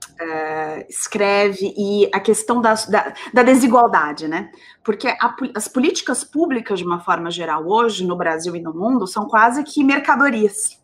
uh, 0.09 0.85
escreve 0.89 1.73
e 1.77 2.09
a 2.13 2.19
questão 2.19 2.61
da, 2.61 2.73
da, 2.73 3.13
da 3.33 3.43
desigualdade, 3.43 4.27
né? 4.27 4.51
Porque 4.83 5.07
a, 5.07 5.35
as 5.55 5.67
políticas 5.67 6.23
públicas, 6.23 6.79
de 6.79 6.85
uma 6.85 6.99
forma 6.99 7.29
geral, 7.31 7.67
hoje, 7.67 8.05
no 8.05 8.15
Brasil 8.15 8.55
e 8.55 8.61
no 8.61 8.73
mundo, 8.73 9.07
são 9.07 9.27
quase 9.27 9.63
que 9.63 9.83
mercadorias, 9.83 10.79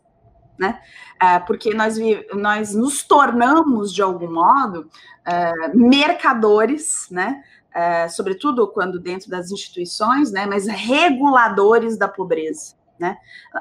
né? 0.58 0.80
Uh, 1.22 1.46
porque 1.46 1.74
nós, 1.74 1.96
nós 2.34 2.74
nos 2.74 3.02
tornamos, 3.02 3.92
de 3.92 4.02
algum 4.02 4.32
modo, 4.32 4.88
uh, 5.26 5.76
mercadores, 5.76 7.08
né? 7.10 7.42
Sobretudo 8.10 8.66
quando 8.66 8.98
dentro 8.98 9.30
das 9.30 9.52
instituições, 9.52 10.32
né? 10.32 10.46
Mas 10.46 10.66
reguladores 10.66 11.96
da 11.96 12.08
pobreza 12.08 12.77
né? 12.98 13.16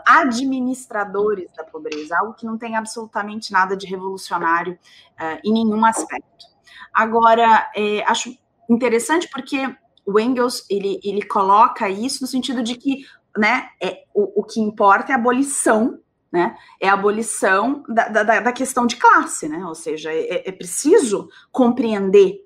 Administradores 0.06 1.52
da 1.56 1.64
pobreza, 1.64 2.18
algo 2.18 2.34
que 2.34 2.46
não 2.46 2.58
tem 2.58 2.76
absolutamente 2.76 3.52
nada 3.52 3.76
de 3.76 3.86
revolucionário 3.86 4.74
uh, 4.74 5.40
em 5.44 5.54
nenhum 5.54 5.86
aspecto. 5.86 6.46
Agora, 6.94 7.70
é, 7.76 8.04
acho 8.04 8.36
interessante 8.70 9.30
porque 9.30 9.76
o 10.06 10.20
Engels 10.20 10.66
ele, 10.70 11.00
ele 11.04 11.22
coloca 11.22 11.90
isso 11.90 12.22
no 12.22 12.28
sentido 12.28 12.64
de 12.64 12.76
que 12.76 13.06
né, 13.38 13.70
é, 13.82 14.04
o, 14.14 14.42
o 14.42 14.44
que 14.44 14.60
importa 14.60 15.12
é 15.12 15.16
a 15.16 15.18
abolição 15.18 16.00
né? 16.32 16.58
É 16.80 16.90
a 16.90 16.94
abolição 16.94 17.84
da, 17.88 18.10
da, 18.10 18.24
da, 18.42 18.52
questão 18.52 18.86
de 18.86 18.98
classe, 18.98 19.48
né? 19.48 19.66
Ou 19.66 19.74
seja, 19.74 20.12
é, 20.12 20.48
é 20.48 20.52
preciso 20.52 21.30
compreender 21.52 22.42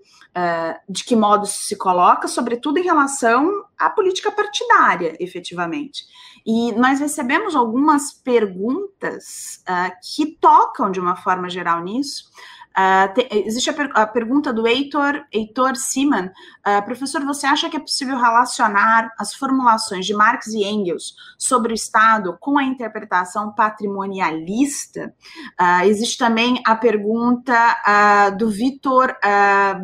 de 0.87 1.03
que 1.03 1.15
modo 1.15 1.45
se 1.45 1.75
coloca, 1.75 2.27
sobretudo 2.27 2.77
em 2.77 2.83
relação 2.83 3.65
à 3.77 3.89
política 3.89 4.31
partidária, 4.31 5.15
efetivamente. 5.19 6.05
E 6.45 6.71
nós 6.73 6.99
recebemos 6.99 7.55
algumas 7.55 8.13
perguntas 8.13 9.63
uh, 9.69 9.91
que 10.15 10.37
tocam 10.39 10.89
de 10.89 10.99
uma 10.99 11.15
forma 11.15 11.49
geral 11.49 11.83
nisso. 11.83 12.25
Uh, 12.71 13.13
te, 13.13 13.27
existe 13.31 13.69
a, 13.69 13.73
per, 13.73 13.91
a, 13.93 14.07
pergunta 14.07 14.53
do 14.53 14.65
Heitor, 14.65 15.25
Heitor 15.31 15.75
Siman. 15.75 16.31
Uh, 16.65 16.83
professor, 16.85 17.23
você 17.25 17.45
acha 17.45 17.69
que 17.69 17.75
é 17.75 17.79
possível 17.79 18.17
relacionar 18.17 19.11
as 19.19 19.33
formulações 19.33 20.05
de 20.05 20.13
Marx 20.13 20.47
e 20.47 20.63
Engels 20.63 21.15
sobre 21.37 21.73
o 21.73 21.75
Estado 21.75 22.37
com 22.39 22.57
a 22.57 22.63
interpretação 22.63 23.51
patrimonialista? 23.53 25.13
Uh, 25.59 25.85
existe 25.85 26.17
também 26.17 26.61
a 26.65 26.75
pergunta 26.75 28.31
do 28.37 28.49
Vitor 28.49 29.15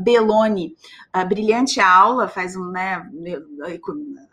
Belloni. 0.01 0.76
brilhante 1.27 1.80
aula, 1.80 2.27
faz 2.27 2.55
um, 2.55 2.72
né, 2.72 3.05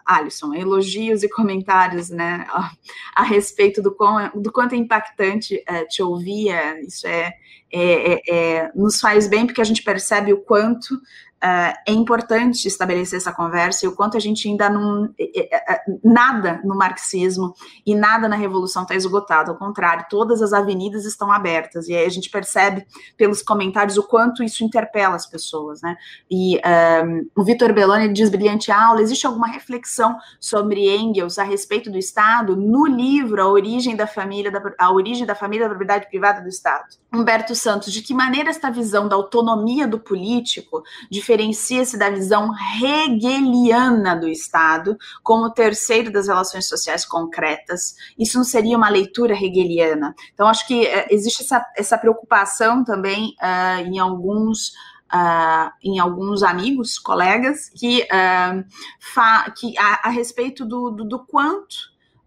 Alisson, 0.05 0.55
elogios 0.55 1.23
e 1.23 1.29
comentários, 1.29 2.11
né, 2.11 2.47
a, 2.49 2.71
a 3.17 3.23
respeito 3.23 3.81
do, 3.81 3.95
quão, 3.95 4.31
do 4.35 4.53
quanto 4.53 4.75
é 4.75 4.79
impactante 4.79 5.63
te 5.89 6.03
ouvir, 6.03 6.51
é, 6.51 6.81
isso 6.83 7.07
é 7.07 7.35
é, 7.77 8.13
é, 8.13 8.23
é, 8.29 8.73
nos 8.73 9.01
faz 9.01 9.27
bem 9.27 9.47
porque 9.47 9.61
a 9.61 9.65
gente 9.65 9.83
percebe 9.83 10.33
o 10.33 10.41
quanto 10.41 10.97
é 11.47 11.93
importante 11.93 12.67
estabelecer 12.67 13.19
essa 13.19 13.33
conversa 13.33 13.85
e 13.85 13.89
o 13.89 13.95
quanto 13.95 14.17
a 14.17 14.21
gente 14.21 14.49
ainda 14.49 14.71
não. 14.71 15.13
É, 15.19 15.75
é, 15.75 15.85
nada 16.03 16.61
no 16.65 16.75
marxismo 16.75 17.55
e 17.85 17.95
nada 17.95 18.27
na 18.29 18.37
revolução 18.37 18.83
está 18.83 18.95
esgotado, 18.95 19.51
ao 19.51 19.59
contrário, 19.59 20.07
todas 20.09 20.41
as 20.41 20.55
avenidas 20.55 21.05
estão 21.05 21.31
abertas, 21.31 21.87
e 21.87 21.95
aí 21.95 22.07
a 22.07 22.09
gente 22.09 22.31
percebe 22.31 22.87
pelos 23.17 23.43
comentários 23.43 23.99
o 23.99 24.03
quanto 24.03 24.43
isso 24.43 24.65
interpela 24.65 25.17
as 25.17 25.27
pessoas, 25.27 25.83
né? 25.83 25.97
E 26.31 26.59
um, 27.05 27.29
o 27.37 27.45
Vitor 27.45 27.75
Belloni 27.75 28.11
diz 28.11 28.31
brilhante 28.31 28.73
aula: 28.73 29.03
existe 29.03 29.27
alguma 29.27 29.49
reflexão 29.49 30.17
sobre 30.41 30.97
Engels 30.97 31.39
a 31.39 31.45
respeito 31.45 31.91
do 31.91 31.99
Estado 31.99 32.57
no 32.57 32.87
livro 32.87 33.43
A 33.43 33.49
Origem 33.49 33.95
da 33.95 34.07
Família, 34.07 34.51
da, 34.51 34.63
a 34.79 34.91
Origem 34.91 35.27
da 35.27 35.35
Família 35.35 35.65
da 35.65 35.75
Propriedade 35.75 36.09
Privada 36.09 36.41
do 36.41 36.49
Estado? 36.49 36.85
Humberto 37.13 37.55
Santos, 37.55 37.93
de 37.93 38.03
que 38.03 38.15
maneira 38.15 38.51
esta 38.51 38.71
visão 38.71 39.07
da 39.07 39.15
autonomia 39.15 39.87
do 39.87 40.01
político, 40.01 40.83
diferente 41.11 41.34
diferencia-se 41.35 41.99
da 41.99 42.11
visão 42.11 42.51
hegeliana 42.81 44.15
do 44.15 44.29
Estado 44.29 44.97
como 45.23 45.51
terceiro 45.51 46.13
das 46.13 46.29
relações 46.29 46.69
sociais 46.69 47.05
concretas. 47.05 47.97
Isso 48.19 48.37
não 48.37 48.45
seria 48.45 48.77
uma 48.77 48.89
leitura 48.89 49.35
hegeliana. 49.35 50.15
Então, 50.33 50.47
acho 50.47 50.67
que 50.67 50.83
uh, 50.85 51.07
existe 51.11 51.43
essa, 51.43 51.67
essa 51.77 51.99
preocupação 51.99 52.85
também 52.85 53.35
uh, 53.43 53.87
em 53.87 53.99
alguns. 53.99 54.73
Uh, 55.13 55.71
em 55.81 56.01
alguns 56.01 56.43
amigos, 56.43 56.99
colegas, 56.99 57.69
que, 57.69 58.05
que 59.55 59.79
a, 59.79 60.09
a, 60.09 60.09
respeito 60.09 60.65
do, 60.65 60.91
do, 60.91 61.05
do 61.05 61.25
quanto 61.25 61.75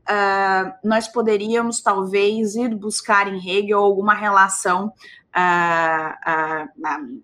uh, 0.08 0.72
nós 0.84 1.06
poderíamos 1.06 1.82
talvez 1.82 2.56
ir 2.56 2.74
buscar 2.76 3.28
em 3.28 3.38
Hegel 3.38 3.80
alguma 3.80 4.14
relação 4.14 4.94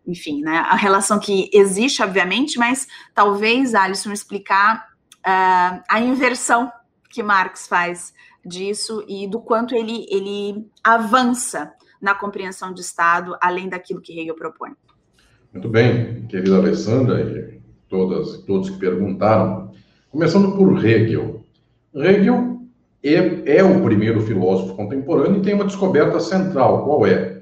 enfim, 0.06 0.41
né, 0.41 0.57
a 0.57 0.76
relação 0.76 1.19
que 1.19 1.49
existe, 1.53 2.03
obviamente, 2.03 2.60
mas 2.60 2.88
talvez, 3.14 3.73
Alisson, 3.73 4.11
explicar 4.11 4.88
uh, 5.19 5.81
a 5.90 5.99
inversão 5.99 6.72
que 7.10 7.23
Marx 7.23 7.68
faz 7.68 8.14
disso 8.45 9.03
e 9.07 9.27
do 9.27 9.40
quanto 9.40 9.76
ele, 9.76 10.06
ele 10.10 10.68
avança 10.84 11.73
na 12.02 12.14
compreensão 12.14 12.73
de 12.73 12.81
Estado, 12.81 13.38
além 13.41 13.69
daquilo 13.69 14.02
que 14.02 14.19
Hegel 14.19 14.35
propõe. 14.35 14.72
Muito 15.53 15.69
bem, 15.69 16.26
querida 16.27 16.57
Alessandra 16.57 17.22
e 17.22 17.61
todas 17.88 18.35
e 18.35 18.45
todos 18.45 18.69
que 18.69 18.77
perguntaram. 18.77 19.72
Começando 20.11 20.56
por 20.57 20.84
Hegel. 20.84 21.44
Hegel 21.95 22.61
é, 23.03 23.57
é 23.57 23.64
o 23.64 23.81
primeiro 23.84 24.22
filósofo 24.22 24.76
contemporâneo 24.76 25.38
e 25.38 25.41
tem 25.41 25.53
uma 25.53 25.65
descoberta 25.65 26.19
central. 26.19 26.84
Qual 26.84 27.06
é? 27.06 27.33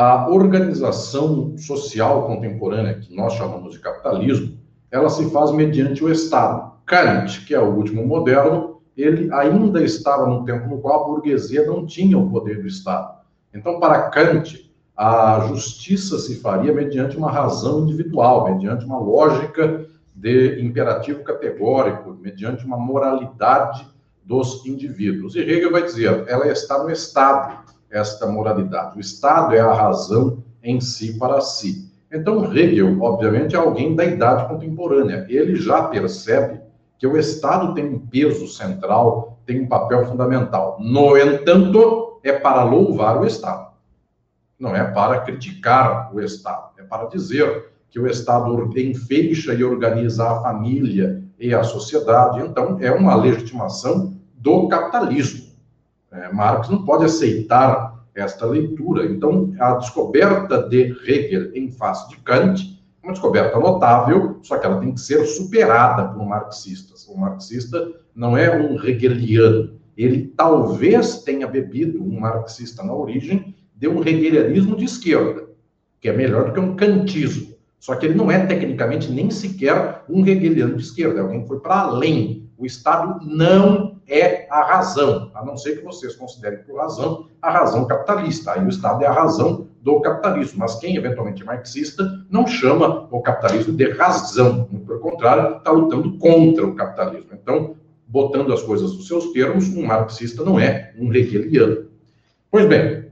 A 0.00 0.28
organização 0.28 1.58
social 1.58 2.28
contemporânea, 2.28 3.00
que 3.00 3.12
nós 3.12 3.32
chamamos 3.32 3.72
de 3.72 3.80
capitalismo, 3.80 4.56
ela 4.92 5.08
se 5.08 5.28
faz 5.30 5.50
mediante 5.50 6.04
o 6.04 6.12
Estado. 6.12 6.70
Kant, 6.86 7.44
que 7.44 7.52
é 7.52 7.58
o 7.58 7.74
último 7.74 8.06
moderno, 8.06 8.80
ele 8.96 9.28
ainda 9.34 9.82
estava 9.82 10.24
num 10.24 10.44
tempo 10.44 10.68
no 10.68 10.78
qual 10.78 11.02
a 11.02 11.06
burguesia 11.08 11.66
não 11.66 11.84
tinha 11.84 12.16
o 12.16 12.30
poder 12.30 12.60
do 12.60 12.68
Estado. 12.68 13.12
Então, 13.52 13.80
para 13.80 14.08
Kant, 14.10 14.72
a 14.96 15.48
justiça 15.48 16.16
se 16.20 16.36
faria 16.36 16.72
mediante 16.72 17.16
uma 17.16 17.32
razão 17.32 17.80
individual, 17.80 18.44
mediante 18.44 18.84
uma 18.84 19.00
lógica 19.00 19.84
de 20.14 20.62
imperativo 20.64 21.24
categórico, 21.24 22.16
mediante 22.22 22.64
uma 22.64 22.76
moralidade 22.76 23.84
dos 24.24 24.64
indivíduos. 24.64 25.34
E 25.34 25.40
Hegel 25.40 25.72
vai 25.72 25.82
dizer, 25.82 26.24
ela 26.28 26.46
está 26.46 26.84
no 26.84 26.88
Estado 26.88 27.66
esta 27.90 28.26
moralidade. 28.26 28.96
O 28.96 29.00
Estado 29.00 29.54
é 29.54 29.60
a 29.60 29.72
razão 29.72 30.42
em 30.62 30.80
si 30.80 31.18
para 31.18 31.40
si. 31.40 31.88
Então, 32.10 32.44
Hegel, 32.44 33.00
obviamente, 33.02 33.54
é 33.54 33.58
alguém 33.58 33.94
da 33.94 34.04
idade 34.04 34.48
contemporânea. 34.48 35.26
Ele 35.28 35.56
já 35.56 35.82
percebe 35.82 36.60
que 36.98 37.06
o 37.06 37.16
Estado 37.16 37.74
tem 37.74 37.86
um 37.86 37.98
peso 37.98 38.48
central, 38.48 39.38
tem 39.46 39.60
um 39.60 39.68
papel 39.68 40.06
fundamental. 40.06 40.78
No 40.80 41.16
entanto, 41.16 42.18
é 42.24 42.32
para 42.32 42.64
louvar 42.64 43.20
o 43.20 43.26
Estado. 43.26 43.68
Não 44.58 44.74
é 44.74 44.84
para 44.84 45.20
criticar 45.20 46.12
o 46.12 46.20
Estado, 46.20 46.70
é 46.78 46.82
para 46.82 47.06
dizer 47.06 47.72
que 47.90 48.00
o 48.00 48.06
Estado 48.06 48.70
enfeixa 48.76 49.54
e 49.54 49.62
organiza 49.62 50.28
a 50.28 50.42
família 50.42 51.22
e 51.38 51.54
a 51.54 51.62
sociedade. 51.62 52.40
Então, 52.40 52.78
é 52.80 52.90
uma 52.90 53.14
legitimação 53.14 54.16
do 54.34 54.66
capitalismo. 54.68 55.47
É, 56.28 56.32
Marx 56.32 56.68
não 56.68 56.84
pode 56.84 57.04
aceitar 57.04 58.04
esta 58.14 58.46
leitura. 58.46 59.06
Então, 59.06 59.52
a 59.58 59.74
descoberta 59.74 60.62
de 60.68 60.96
Hegel 61.06 61.54
em 61.54 61.70
face 61.70 62.08
de 62.10 62.16
Kant 62.18 62.78
é 63.02 63.06
uma 63.06 63.12
descoberta 63.12 63.58
notável, 63.58 64.38
só 64.42 64.58
que 64.58 64.66
ela 64.66 64.80
tem 64.80 64.92
que 64.92 65.00
ser 65.00 65.24
superada 65.24 66.08
por 66.08 66.26
marxistas. 66.26 67.06
O 67.08 67.16
marxista 67.16 67.92
não 68.14 68.36
é 68.36 68.60
um 68.60 68.82
hegeliano. 68.84 69.78
Ele 69.96 70.32
talvez 70.36 71.22
tenha 71.22 71.46
bebido, 71.46 72.02
um 72.02 72.20
marxista 72.20 72.82
na 72.82 72.94
origem, 72.94 73.54
de 73.74 73.88
um 73.88 74.00
hegelianismo 74.00 74.76
de 74.76 74.84
esquerda, 74.84 75.46
que 76.00 76.08
é 76.08 76.12
melhor 76.12 76.46
do 76.46 76.52
que 76.52 76.60
um 76.60 76.74
kantismo. 76.74 77.56
Só 77.78 77.94
que 77.94 78.06
ele 78.06 78.14
não 78.14 78.30
é 78.30 78.44
tecnicamente 78.44 79.10
nem 79.10 79.30
sequer 79.30 80.04
um 80.08 80.26
hegeliano 80.26 80.76
de 80.76 80.82
esquerda, 80.82 81.20
é 81.20 81.22
alguém 81.22 81.42
que 81.42 81.48
foi 81.48 81.60
para 81.60 81.80
além. 81.80 82.50
O 82.56 82.66
Estado 82.66 83.24
não 83.24 83.87
a 84.50 84.62
razão, 84.62 85.30
a 85.34 85.44
não 85.44 85.56
ser 85.56 85.78
que 85.78 85.84
vocês 85.84 86.14
considerem 86.16 86.58
por 86.64 86.78
razão 86.78 87.28
a 87.40 87.50
razão 87.50 87.86
capitalista. 87.86 88.52
Aí 88.52 88.64
o 88.64 88.68
Estado 88.68 89.04
é 89.04 89.06
a 89.06 89.12
razão 89.12 89.68
do 89.82 90.00
capitalismo. 90.00 90.58
Mas 90.58 90.76
quem 90.76 90.96
eventualmente 90.96 91.42
é 91.42 91.46
marxista 91.46 92.04
não 92.30 92.46
chama 92.46 93.08
o 93.10 93.20
capitalismo 93.20 93.74
de 93.74 93.90
razão. 93.92 94.64
Pelo 94.86 95.00
contrário, 95.00 95.58
está 95.58 95.70
lutando 95.70 96.18
contra 96.18 96.66
o 96.66 96.74
capitalismo. 96.74 97.30
Então, 97.32 97.76
botando 98.06 98.52
as 98.52 98.62
coisas 98.62 98.94
nos 98.94 99.06
seus 99.06 99.32
termos, 99.32 99.68
um 99.68 99.86
marxista 99.86 100.44
não 100.44 100.58
é 100.58 100.92
um 100.98 101.12
hegeliano. 101.12 101.86
Pois 102.50 102.66
bem, 102.66 103.08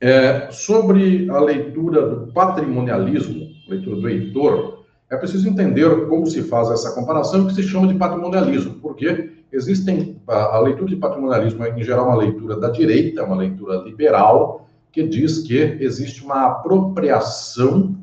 é, 0.00 0.50
sobre 0.50 1.28
a 1.30 1.38
leitura 1.40 2.08
do 2.08 2.32
patrimonialismo, 2.32 3.48
leitura 3.68 3.96
do 3.96 4.08
Heitor, 4.08 4.84
é 5.10 5.16
preciso 5.16 5.48
entender 5.48 6.06
como 6.06 6.26
se 6.26 6.42
faz 6.42 6.70
essa 6.70 6.94
comparação 6.94 7.46
que 7.46 7.54
se 7.54 7.64
chama 7.64 7.88
de 7.88 7.94
patrimonialismo, 7.94 8.74
porque 8.74 9.29
existem 9.52 10.20
a, 10.26 10.56
a 10.56 10.60
leitura 10.60 10.88
de 10.88 10.96
patrimonialismo 10.96 11.64
é, 11.64 11.70
em 11.70 11.82
geral 11.82 12.06
uma 12.06 12.16
leitura 12.16 12.56
da 12.56 12.70
direita, 12.70 13.24
uma 13.24 13.36
leitura 13.36 13.76
liberal, 13.78 14.66
que 14.92 15.02
diz 15.02 15.40
que 15.40 15.58
existe 15.80 16.24
uma 16.24 16.46
apropriação 16.46 17.96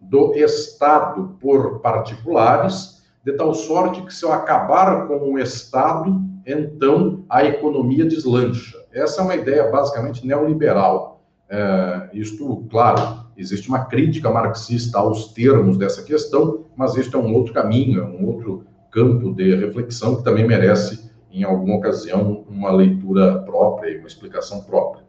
do 0.00 0.34
Estado 0.34 1.36
por 1.40 1.80
particulares, 1.80 3.02
de 3.24 3.32
tal 3.32 3.54
sorte 3.54 4.02
que 4.02 4.14
se 4.14 4.24
eu 4.24 4.32
acabar 4.32 5.06
com 5.06 5.32
o 5.32 5.38
Estado, 5.38 6.20
então 6.46 7.24
a 7.28 7.44
economia 7.44 8.04
deslancha. 8.04 8.76
Essa 8.92 9.22
é 9.22 9.24
uma 9.24 9.34
ideia 9.34 9.70
basicamente 9.70 10.26
neoliberal. 10.26 11.22
É, 11.48 12.10
isto, 12.12 12.64
claro, 12.70 13.24
existe 13.36 13.68
uma 13.68 13.86
crítica 13.86 14.30
marxista 14.30 14.98
aos 14.98 15.32
termos 15.32 15.76
dessa 15.78 16.02
questão, 16.02 16.66
mas 16.76 16.96
este 16.96 17.14
é 17.14 17.18
um 17.18 17.34
outro 17.34 17.54
caminho, 17.54 18.02
é 18.02 18.04
um 18.04 18.26
outro 18.26 18.66
campo 18.94 19.34
de 19.34 19.56
reflexão 19.56 20.16
que 20.16 20.22
também 20.22 20.46
merece, 20.46 21.10
em 21.32 21.42
alguma 21.42 21.76
ocasião, 21.76 22.44
uma 22.48 22.70
leitura 22.70 23.40
própria 23.40 23.90
e 23.90 23.98
uma 23.98 24.06
explicação 24.06 24.60
própria. 24.62 25.02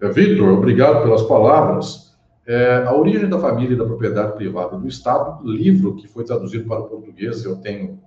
Eh, 0.00 0.08
Vitor, 0.08 0.48
obrigado 0.50 1.02
pelas 1.02 1.22
palavras. 1.22 2.14
É, 2.46 2.84
a 2.86 2.94
Origem 2.94 3.28
da 3.28 3.40
Família 3.40 3.74
e 3.74 3.76
da 3.76 3.84
Propriedade 3.84 4.36
Privada 4.36 4.78
do 4.78 4.86
Estado, 4.86 5.44
livro 5.44 5.96
que 5.96 6.06
foi 6.06 6.22
traduzido 6.22 6.68
para 6.68 6.78
o 6.78 6.84
português, 6.84 7.44
eu 7.44 7.56
tenho 7.56 7.98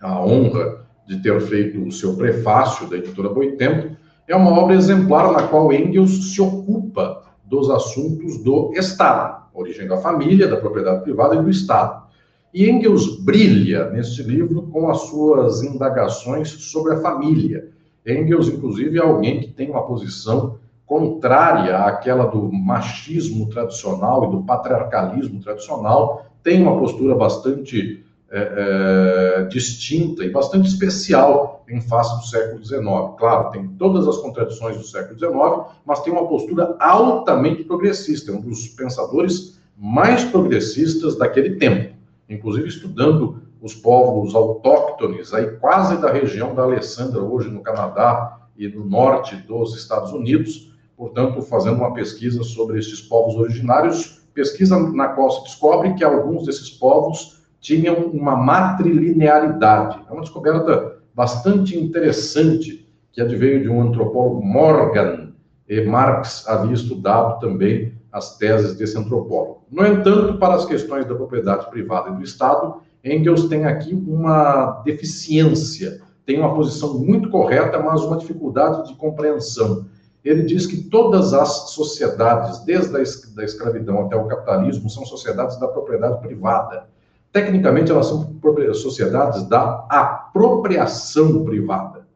a 0.00 0.24
honra 0.24 0.86
de 1.08 1.20
ter 1.20 1.40
feito 1.40 1.82
o 1.82 1.90
seu 1.90 2.14
prefácio 2.14 2.88
da 2.88 2.96
editora 2.96 3.28
Boitempo, 3.28 3.96
é 4.28 4.36
uma 4.36 4.56
obra 4.56 4.76
exemplar 4.76 5.32
na 5.32 5.48
qual 5.48 5.72
Engels 5.72 6.32
se 6.32 6.40
ocupa 6.40 7.24
dos 7.44 7.68
assuntos 7.68 8.38
do 8.44 8.72
Estado, 8.76 9.46
origem 9.52 9.88
da 9.88 9.96
família, 9.96 10.46
da 10.46 10.56
propriedade 10.56 11.02
privada 11.02 11.34
e 11.34 11.42
do 11.42 11.50
Estado. 11.50 12.08
E 12.52 12.68
Engels 12.68 13.16
brilha 13.20 13.90
neste 13.90 14.22
livro 14.22 14.62
com 14.62 14.90
as 14.90 15.02
suas 15.02 15.62
indagações 15.62 16.48
sobre 16.48 16.94
a 16.94 17.00
família. 17.00 17.68
Engels, 18.04 18.48
inclusive, 18.48 18.98
é 18.98 19.02
alguém 19.02 19.40
que 19.40 19.48
tem 19.48 19.70
uma 19.70 19.86
posição 19.86 20.58
contrária 20.84 21.78
àquela 21.78 22.24
do 22.24 22.50
machismo 22.50 23.48
tradicional 23.48 24.24
e 24.24 24.30
do 24.32 24.42
patriarcalismo 24.42 25.40
tradicional, 25.40 26.26
tem 26.42 26.60
uma 26.62 26.76
postura 26.76 27.14
bastante 27.14 28.04
é, 28.28 29.42
é, 29.42 29.44
distinta 29.44 30.24
e 30.24 30.30
bastante 30.30 30.68
especial 30.68 31.64
em 31.68 31.80
face 31.80 32.18
do 32.18 32.26
século 32.26 32.64
XIX. 32.64 32.80
Claro, 33.16 33.50
tem 33.50 33.68
todas 33.78 34.08
as 34.08 34.16
contradições 34.16 34.76
do 34.76 34.82
século 34.82 35.16
XIX, 35.16 35.76
mas 35.86 36.00
tem 36.00 36.12
uma 36.12 36.26
postura 36.26 36.74
altamente 36.80 37.62
progressista, 37.62 38.32
é 38.32 38.34
um 38.34 38.40
dos 38.40 38.66
pensadores 38.66 39.60
mais 39.78 40.24
progressistas 40.24 41.16
daquele 41.16 41.54
tempo 41.54 41.99
inclusive 42.30 42.68
estudando 42.68 43.42
os 43.60 43.74
povos 43.74 44.34
autóctones, 44.34 45.34
aí 45.34 45.46
quase 45.58 46.00
da 46.00 46.10
região 46.10 46.54
da 46.54 46.62
Alessandra, 46.62 47.20
hoje 47.20 47.50
no 47.50 47.60
Canadá 47.60 48.38
e 48.56 48.68
no 48.68 48.84
norte 48.84 49.36
dos 49.36 49.76
Estados 49.76 50.12
Unidos, 50.12 50.72
portanto, 50.96 51.42
fazendo 51.42 51.76
uma 51.76 51.92
pesquisa 51.92 52.42
sobre 52.42 52.78
esses 52.78 53.02
povos 53.02 53.34
originários, 53.34 54.22
pesquisa 54.32 54.78
na 54.92 55.08
qual 55.08 55.30
se 55.30 55.42
descobre 55.44 55.94
que 55.94 56.04
alguns 56.04 56.46
desses 56.46 56.70
povos 56.70 57.42
tinham 57.60 57.96
uma 58.06 58.36
matrilinearidade. 58.36 60.00
É 60.08 60.12
uma 60.12 60.22
descoberta 60.22 60.98
bastante 61.14 61.78
interessante 61.78 62.88
que 63.12 63.20
adveio 63.20 63.62
de 63.62 63.68
um 63.68 63.82
antropólogo 63.82 64.42
Morgan, 64.42 65.32
e 65.68 65.80
Marx 65.82 66.48
havia 66.48 66.74
estudado 66.74 67.38
também 67.38 67.92
as 68.12 68.36
teses 68.36 68.76
desse 68.76 68.98
antropólogo. 68.98 69.62
No 69.70 69.86
entanto, 69.86 70.38
para 70.38 70.54
as 70.54 70.64
questões 70.64 71.06
da 71.06 71.14
propriedade 71.14 71.70
privada 71.70 72.10
e 72.10 72.14
do 72.14 72.22
Estado, 72.22 72.80
Engels 73.04 73.48
tem 73.48 73.64
aqui 73.64 73.94
uma 73.94 74.82
deficiência, 74.84 76.02
tem 76.26 76.38
uma 76.38 76.54
posição 76.54 76.98
muito 76.98 77.30
correta, 77.30 77.78
mas 77.78 78.02
uma 78.02 78.18
dificuldade 78.18 78.88
de 78.88 78.94
compreensão. 78.96 79.86
Ele 80.22 80.42
diz 80.42 80.66
que 80.66 80.82
todas 80.82 81.32
as 81.32 81.70
sociedades, 81.70 82.58
desde 82.64 82.94
a 82.94 83.00
escravidão 83.44 84.02
até 84.02 84.16
o 84.16 84.26
capitalismo, 84.26 84.90
são 84.90 85.06
sociedades 85.06 85.58
da 85.58 85.66
propriedade 85.66 86.20
privada. 86.20 86.88
Tecnicamente, 87.32 87.90
elas 87.90 88.06
são 88.06 88.38
sociedades 88.74 89.44
da 89.44 89.86
apropriação 89.88 91.42
privada, 91.44 92.06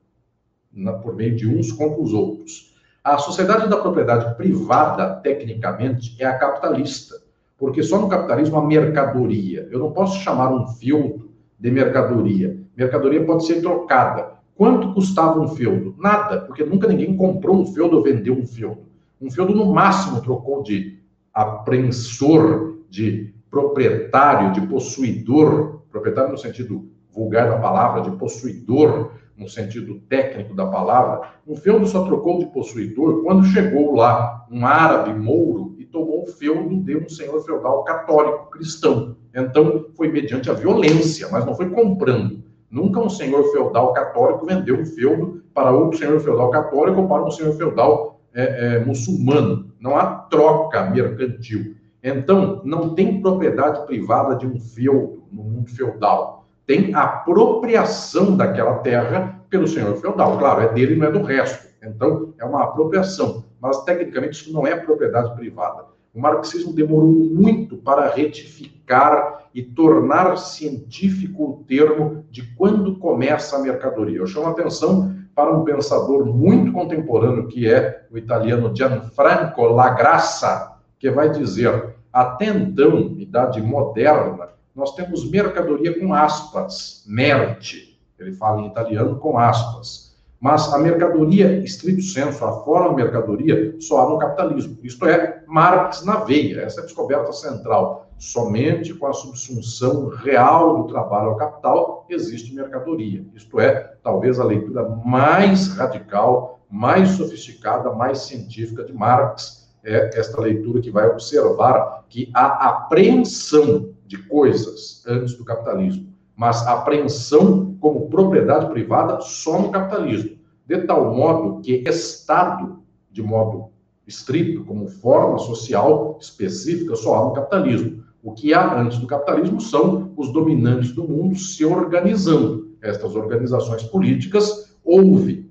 por 1.02 1.14
meio 1.14 1.34
de 1.34 1.48
uns 1.48 1.72
contra 1.72 2.02
os 2.02 2.12
outros. 2.12 2.73
A 3.04 3.18
sociedade 3.18 3.68
da 3.68 3.76
propriedade 3.76 4.34
privada, 4.34 5.16
tecnicamente, 5.16 6.16
é 6.18 6.24
a 6.24 6.38
capitalista, 6.38 7.14
porque 7.58 7.82
só 7.82 8.00
no 8.00 8.08
capitalismo 8.08 8.56
há 8.56 8.66
mercadoria. 8.66 9.68
Eu 9.70 9.78
não 9.78 9.92
posso 9.92 10.20
chamar 10.20 10.50
um 10.50 10.66
feudo 10.66 11.30
de 11.60 11.70
mercadoria. 11.70 12.58
Mercadoria 12.74 13.22
pode 13.26 13.44
ser 13.44 13.60
trocada. 13.60 14.32
Quanto 14.54 14.94
custava 14.94 15.38
um 15.38 15.48
feudo? 15.48 15.94
Nada, 15.98 16.40
porque 16.46 16.64
nunca 16.64 16.88
ninguém 16.88 17.14
comprou 17.14 17.56
um 17.56 17.66
feudo 17.66 17.98
ou 17.98 18.02
vendeu 18.02 18.38
um 18.38 18.46
feudo. 18.46 18.86
Um 19.20 19.30
feudo, 19.30 19.54
no 19.54 19.66
máximo, 19.66 20.22
trocou 20.22 20.62
de 20.62 20.98
apreensor, 21.34 22.78
de 22.88 23.34
proprietário, 23.50 24.52
de 24.52 24.66
possuidor, 24.66 25.82
proprietário 25.90 26.32
no 26.32 26.38
sentido 26.38 26.88
vulgar 27.12 27.50
da 27.50 27.58
palavra, 27.58 28.00
de 28.00 28.16
possuidor, 28.16 29.12
no 29.36 29.48
sentido 29.48 30.00
técnico 30.08 30.54
da 30.54 30.66
palavra, 30.66 31.32
um 31.46 31.56
feudo 31.56 31.86
só 31.86 32.04
trocou 32.04 32.38
de 32.38 32.46
possuidor 32.46 33.22
quando 33.22 33.44
chegou 33.44 33.94
lá 33.94 34.46
um 34.50 34.64
árabe 34.64 35.12
mouro 35.12 35.74
e 35.78 35.84
tomou 35.84 36.22
o 36.22 36.26
feudo 36.26 36.76
de 36.82 36.96
um 36.96 37.08
senhor 37.08 37.40
feudal 37.44 37.82
católico 37.84 38.50
cristão. 38.50 39.16
Então, 39.34 39.86
foi 39.96 40.08
mediante 40.08 40.48
a 40.50 40.54
violência, 40.54 41.28
mas 41.30 41.44
não 41.44 41.54
foi 41.54 41.68
comprando. 41.70 42.44
Nunca 42.70 43.00
um 43.00 43.08
senhor 43.08 43.44
feudal 43.52 43.92
católico 43.92 44.46
vendeu 44.46 44.80
um 44.80 44.86
feudo 44.86 45.42
para 45.52 45.72
outro 45.72 45.98
senhor 45.98 46.20
feudal 46.20 46.50
católico 46.50 47.00
ou 47.00 47.08
para 47.08 47.24
um 47.24 47.30
senhor 47.30 47.52
feudal 47.54 48.20
é, 48.32 48.76
é, 48.76 48.84
muçulmano. 48.84 49.72
Não 49.80 49.96
há 49.96 50.06
troca 50.06 50.90
mercantil. 50.90 51.76
Então, 52.02 52.60
não 52.64 52.94
tem 52.94 53.20
propriedade 53.20 53.86
privada 53.86 54.36
de 54.36 54.46
um 54.46 54.58
feudo 54.58 55.24
no 55.32 55.42
mundo 55.42 55.70
feudal. 55.70 56.43
Tem 56.66 56.94
apropriação 56.94 58.36
daquela 58.36 58.78
terra 58.78 59.40
pelo 59.50 59.68
senhor 59.68 59.96
feudal. 59.96 60.38
Claro, 60.38 60.62
é 60.62 60.72
dele, 60.72 60.96
não 60.96 61.06
é 61.06 61.10
do 61.12 61.22
resto. 61.22 61.68
Então, 61.82 62.32
é 62.38 62.44
uma 62.44 62.64
apropriação. 62.64 63.44
Mas, 63.60 63.84
tecnicamente, 63.84 64.42
isso 64.42 64.52
não 64.52 64.66
é 64.66 64.74
propriedade 64.74 65.34
privada. 65.34 65.84
O 66.14 66.20
marxismo 66.20 66.72
demorou 66.72 67.10
muito 67.10 67.76
para 67.76 68.08
retificar 68.08 69.48
e 69.52 69.62
tornar 69.62 70.36
científico 70.36 71.44
o 71.44 71.64
termo 71.64 72.24
de 72.30 72.42
quando 72.54 72.96
começa 72.98 73.56
a 73.56 73.60
mercadoria. 73.60 74.18
Eu 74.18 74.26
chamo 74.26 74.46
a 74.46 74.50
atenção 74.50 75.14
para 75.34 75.52
um 75.52 75.64
pensador 75.64 76.24
muito 76.24 76.72
contemporâneo, 76.72 77.48
que 77.48 77.68
é 77.68 78.06
o 78.10 78.16
italiano 78.16 78.74
Gianfranco 78.74 79.62
Lagrassa, 79.64 80.76
que 80.98 81.10
vai 81.10 81.28
dizer: 81.30 81.94
até 82.12 82.46
então, 82.46 83.16
idade 83.18 83.60
moderna, 83.60 84.50
nós 84.74 84.94
temos 84.94 85.28
mercadoria 85.30 85.98
com 85.98 86.12
aspas, 86.12 87.04
merte. 87.06 87.98
Ele 88.18 88.32
fala 88.32 88.62
em 88.62 88.66
italiano 88.66 89.16
com 89.18 89.38
aspas. 89.38 90.14
Mas 90.40 90.72
a 90.74 90.78
mercadoria, 90.78 91.58
estrito 91.60 92.02
senso, 92.02 92.44
a 92.44 92.64
forma 92.64 92.92
mercadoria, 92.92 93.76
só 93.80 94.00
há 94.00 94.10
no 94.10 94.18
capitalismo. 94.18 94.76
Isto 94.82 95.06
é, 95.06 95.42
Marx 95.46 96.04
na 96.04 96.16
veia, 96.16 96.60
essa 96.60 96.80
é 96.80 96.82
a 96.82 96.86
descoberta 96.86 97.32
central. 97.32 98.10
Somente 98.18 98.92
com 98.94 99.06
a 99.06 99.12
subsunção 99.12 100.08
real 100.08 100.82
do 100.82 100.88
trabalho 100.88 101.30
ao 101.30 101.36
capital 101.36 102.04
existe 102.08 102.54
mercadoria. 102.54 103.24
Isto 103.34 103.60
é, 103.60 103.96
talvez 104.02 104.38
a 104.38 104.44
leitura 104.44 104.88
mais 105.04 105.68
radical, 105.68 106.60
mais 106.68 107.10
sofisticada, 107.10 107.92
mais 107.92 108.18
científica 108.18 108.84
de 108.84 108.92
Marx 108.92 109.64
é 109.84 110.18
esta 110.18 110.40
leitura 110.40 110.80
que 110.80 110.90
vai 110.90 111.06
observar 111.06 112.04
que 112.08 112.30
há 112.32 112.68
apreensão 112.68 113.93
de 114.06 114.18
coisas 114.18 115.02
antes 115.06 115.34
do 115.34 115.44
capitalismo, 115.44 116.12
mas 116.36 116.66
apreensão 116.66 117.76
como 117.80 118.08
propriedade 118.08 118.70
privada 118.70 119.20
só 119.20 119.60
no 119.60 119.70
capitalismo, 119.70 120.36
de 120.66 120.78
tal 120.82 121.14
modo 121.14 121.60
que 121.60 121.84
Estado, 121.86 122.78
de 123.10 123.22
modo 123.22 123.70
estrito, 124.06 124.64
como 124.64 124.88
forma 124.88 125.38
social 125.38 126.18
específica, 126.20 126.96
só 126.96 127.16
há 127.16 127.24
no 127.24 127.32
capitalismo. 127.32 128.02
O 128.22 128.32
que 128.32 128.54
há 128.54 128.80
antes 128.80 128.98
do 128.98 129.06
capitalismo 129.06 129.60
são 129.60 130.12
os 130.16 130.32
dominantes 130.32 130.92
do 130.92 131.06
mundo 131.06 131.36
se 131.36 131.64
organizando. 131.64 132.74
Estas 132.80 133.14
organizações 133.14 133.82
políticas 133.82 134.74
houve 134.84 135.43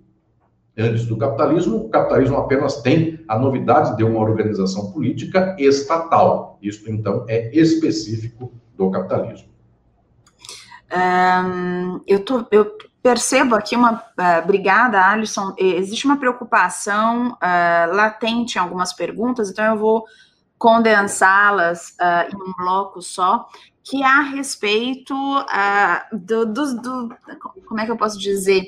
antes 0.77 1.05
do 1.05 1.17
capitalismo, 1.17 1.77
o 1.77 1.89
capitalismo 1.89 2.37
apenas 2.37 2.81
tem 2.81 3.23
a 3.27 3.37
novidade 3.37 3.95
de 3.95 4.03
uma 4.03 4.19
organização 4.19 4.91
política 4.91 5.55
estatal. 5.59 6.57
Isso, 6.61 6.89
então, 6.89 7.25
é 7.27 7.55
específico 7.55 8.51
do 8.75 8.89
capitalismo. 8.89 9.49
Um, 10.93 12.01
eu, 12.07 12.23
tô, 12.23 12.45
eu 12.51 12.77
percebo 13.01 13.55
aqui 13.55 13.75
uma. 13.75 13.93
Uh, 13.95 14.43
obrigada, 14.43 15.03
Alisson. 15.03 15.53
Existe 15.57 16.05
uma 16.05 16.17
preocupação 16.17 17.31
uh, 17.31 17.95
latente 17.95 18.57
em 18.57 18.61
algumas 18.61 18.93
perguntas, 18.93 19.49
então 19.49 19.65
eu 19.65 19.77
vou 19.77 20.05
condensá-las 20.57 21.95
uh, 21.99 22.33
em 22.33 22.49
um 22.49 22.53
bloco 22.57 23.01
só, 23.01 23.47
que 23.83 24.01
é 24.01 24.05
a 24.05 24.21
respeito 24.21 25.13
do, 26.13 26.45
do, 26.45 26.81
do, 26.81 27.15
Como 27.67 27.81
é 27.81 27.85
que 27.85 27.91
eu 27.91 27.97
posso 27.97 28.17
dizer? 28.17 28.63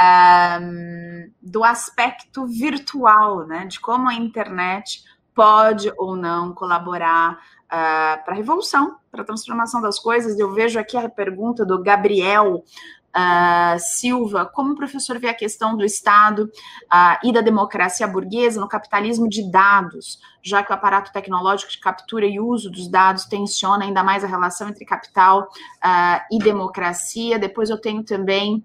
Um, 0.00 1.30
do 1.42 1.62
aspecto 1.62 2.46
virtual, 2.46 3.46
né? 3.46 3.66
De 3.66 3.78
como 3.80 4.08
a 4.08 4.14
internet 4.14 5.02
pode 5.34 5.92
ou 5.96 6.16
não 6.16 6.54
colaborar 6.54 7.34
uh, 7.34 8.24
para 8.24 8.32
a 8.32 8.34
revolução, 8.34 8.96
para 9.10 9.22
a 9.22 9.24
transformação 9.24 9.80
das 9.80 9.98
coisas. 9.98 10.38
Eu 10.38 10.52
vejo 10.52 10.78
aqui 10.78 10.96
a 10.96 11.08
pergunta 11.08 11.64
do 11.64 11.82
Gabriel 11.82 12.64
Uh, 13.10 13.76
Silva, 13.80 14.46
como 14.46 14.70
o 14.72 14.76
professor 14.76 15.18
vê 15.18 15.28
a 15.28 15.34
questão 15.34 15.76
do 15.76 15.84
Estado 15.84 16.44
uh, 16.44 17.26
e 17.26 17.32
da 17.32 17.40
democracia 17.40 18.06
burguesa 18.06 18.60
no 18.60 18.68
capitalismo 18.68 19.28
de 19.28 19.50
dados, 19.50 20.20
já 20.40 20.62
que 20.62 20.70
o 20.70 20.74
aparato 20.76 21.12
tecnológico 21.12 21.72
de 21.72 21.80
captura 21.80 22.24
e 22.24 22.38
uso 22.38 22.70
dos 22.70 22.88
dados 22.88 23.24
tensiona 23.24 23.84
ainda 23.84 24.04
mais 24.04 24.22
a 24.22 24.28
relação 24.28 24.68
entre 24.68 24.84
capital 24.84 25.48
uh, 25.84 26.20
e 26.30 26.38
democracia. 26.38 27.36
Depois 27.36 27.68
eu 27.68 27.80
tenho 27.80 28.04
também 28.04 28.64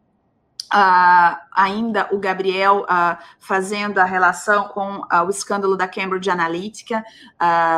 Ainda 0.71 2.09
o 2.11 2.19
Gabriel 2.19 2.85
fazendo 3.39 3.99
a 3.99 4.03
relação 4.03 4.67
com 4.69 5.01
o 5.25 5.29
escândalo 5.29 5.75
da 5.75 5.87
Cambridge 5.87 6.29
Analytica, 6.29 7.03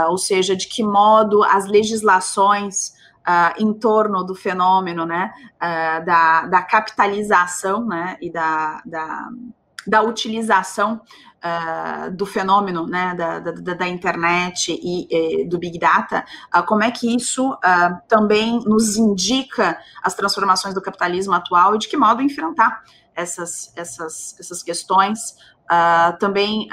ou 0.10 0.18
seja, 0.18 0.56
de 0.56 0.68
que 0.68 0.84
modo 0.84 1.44
as 1.44 1.66
legislações 1.66 2.94
em 3.58 3.74
torno 3.74 4.24
do 4.24 4.34
fenômeno 4.34 5.06
né, 5.06 5.34
da, 6.06 6.46
da, 6.46 6.62
capitalização 6.62 7.86
né, 7.86 8.18
e 8.22 8.32
da, 8.32 8.82
da, 8.86 9.30
da 9.86 10.02
utilização 10.02 11.02
Uh, 11.48 12.12
do 12.12 12.26
fenômeno 12.26 12.88
né, 12.88 13.14
da, 13.16 13.40
da, 13.40 13.74
da 13.74 13.88
internet 13.88 14.72
e, 14.72 15.08
e, 15.10 15.46
do 15.46 15.58
Big 15.58 15.78
Data, 15.80 16.26
uh, 16.56 16.64
como 16.64 16.84
é 16.84 16.92
que 16.92 17.16
isso 17.16 17.54
uh, 17.54 18.02
também 18.08 18.60
nos 18.66 18.98
indica 18.98 19.78
as 20.02 20.14
transformações 20.14 20.74
do 20.74 20.82
capitalismo 20.82 21.34
atual 21.34 21.76
e 21.76 21.78
de 21.78 21.88
que 21.88 21.96
modo 21.96 22.22
enfrentar 22.22 22.82
essas, 23.16 23.72
essas, 23.76 24.36
essas 24.40 24.62
questões. 24.64 25.36
também, 26.20 26.68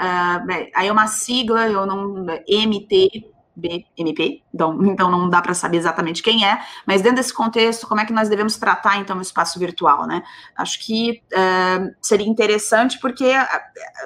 aí 0.75 0.87
é 0.87 0.91
uma 0.91 1.07
sigla, 1.07 1.67
eu 1.67 1.85
não, 1.85 2.25
MT, 2.47 3.34
BMP, 3.55 4.41
então, 4.53 4.83
então 4.85 5.09
não 5.09 5.29
dá 5.29 5.41
para 5.41 5.53
saber 5.53 5.77
exatamente 5.77 6.21
quem 6.21 6.45
é, 6.45 6.59
mas 6.85 7.01
dentro 7.01 7.17
desse 7.17 7.33
contexto, 7.33 7.87
como 7.87 8.01
é 8.01 8.05
que 8.05 8.13
nós 8.13 8.27
devemos 8.27 8.57
tratar 8.57 8.97
então 8.97 9.17
o 9.17 9.21
espaço 9.21 9.57
virtual, 9.57 10.05
né? 10.05 10.23
Acho 10.55 10.85
que 10.85 11.21
uh, 11.31 11.95
seria 12.01 12.27
interessante 12.27 12.99
porque 12.99 13.31
uh, 13.31 13.47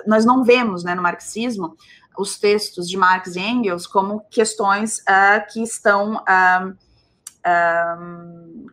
nós 0.05 0.25
não 0.25 0.43
vemos, 0.43 0.83
né, 0.83 0.93
no 0.93 1.01
marxismo, 1.01 1.75
os 2.17 2.37
textos 2.37 2.87
de 2.87 2.97
Marx 2.97 3.35
e 3.35 3.39
Engels 3.39 3.87
como 3.87 4.21
questões 4.29 4.99
uh, 4.99 5.51
que 5.51 5.61
estão 5.61 6.21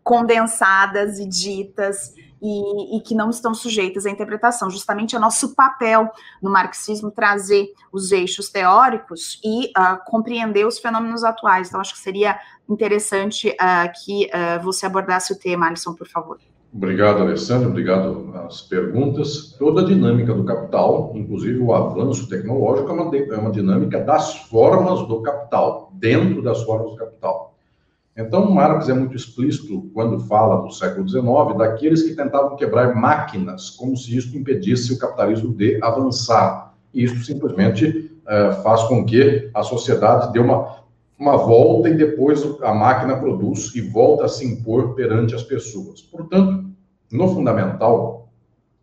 condensadas 0.02 1.18
e 1.18 1.26
ditas 1.26 2.12
e, 2.40 2.96
e, 2.96 3.00
que 3.00 3.14
não 3.14 3.30
estão 3.30 3.54
sujeitas 3.54 4.06
à 4.06 4.10
interpretação. 4.10 4.70
Justamente 4.70 5.16
é 5.16 5.18
nosso 5.18 5.54
papel 5.54 6.10
no 6.42 6.50
marxismo 6.50 7.10
trazer 7.10 7.72
os 7.92 8.12
eixos 8.12 8.48
teóricos 8.48 9.40
e 9.44 9.66
uh, 9.68 9.98
compreender 10.06 10.66
os 10.66 10.78
fenômenos 10.78 11.24
atuais. 11.24 11.68
Então, 11.68 11.80
acho 11.80 11.94
que 11.94 12.00
seria 12.00 12.38
interessante 12.68 13.48
uh, 13.48 14.04
que 14.04 14.26
uh, 14.26 14.62
você 14.62 14.86
abordasse 14.86 15.32
o 15.32 15.38
tema, 15.38 15.66
Alisson, 15.66 15.94
por 15.94 16.08
favor. 16.08 16.38
Obrigado, 16.72 17.22
Alessandro. 17.22 17.70
Obrigado 17.70 18.34
às 18.46 18.60
perguntas. 18.60 19.56
Toda 19.58 19.80
a 19.80 19.84
dinâmica 19.84 20.34
do 20.34 20.44
capital, 20.44 21.12
inclusive 21.14 21.58
o 21.58 21.72
avanço 21.72 22.28
tecnológico, 22.28 22.90
é 22.90 22.92
uma, 22.92 23.16
é 23.16 23.38
uma 23.38 23.50
dinâmica 23.50 23.98
das 24.00 24.36
formas 24.48 25.08
do 25.08 25.22
capital, 25.22 25.90
dentro 25.94 26.42
das 26.42 26.62
formas 26.64 26.90
do 26.90 26.96
capital. 26.96 27.55
Então, 28.16 28.50
Marx 28.50 28.88
é 28.88 28.94
muito 28.94 29.14
explícito 29.14 29.90
quando 29.92 30.18
fala 30.20 30.62
do 30.62 30.70
século 30.70 31.06
XIX 31.06 31.58
daqueles 31.58 32.02
que 32.02 32.14
tentavam 32.14 32.56
quebrar 32.56 32.94
máquinas, 32.94 33.68
como 33.68 33.94
se 33.94 34.16
isso 34.16 34.34
impedisse 34.36 34.94
o 34.94 34.98
capitalismo 34.98 35.52
de 35.54 35.78
avançar. 35.82 36.74
E 36.94 37.04
isso 37.04 37.22
simplesmente 37.22 38.10
uh, 38.22 38.62
faz 38.62 38.84
com 38.84 39.04
que 39.04 39.50
a 39.52 39.62
sociedade 39.62 40.32
dê 40.32 40.38
uma, 40.38 40.78
uma 41.18 41.36
volta 41.36 41.90
e 41.90 41.94
depois 41.94 42.42
a 42.62 42.72
máquina 42.72 43.18
produz 43.18 43.74
e 43.74 43.82
volta 43.82 44.24
a 44.24 44.28
se 44.28 44.46
impor 44.46 44.94
perante 44.94 45.34
as 45.34 45.42
pessoas. 45.42 46.00
Portanto, 46.00 46.64
no 47.12 47.28
fundamental, 47.28 48.30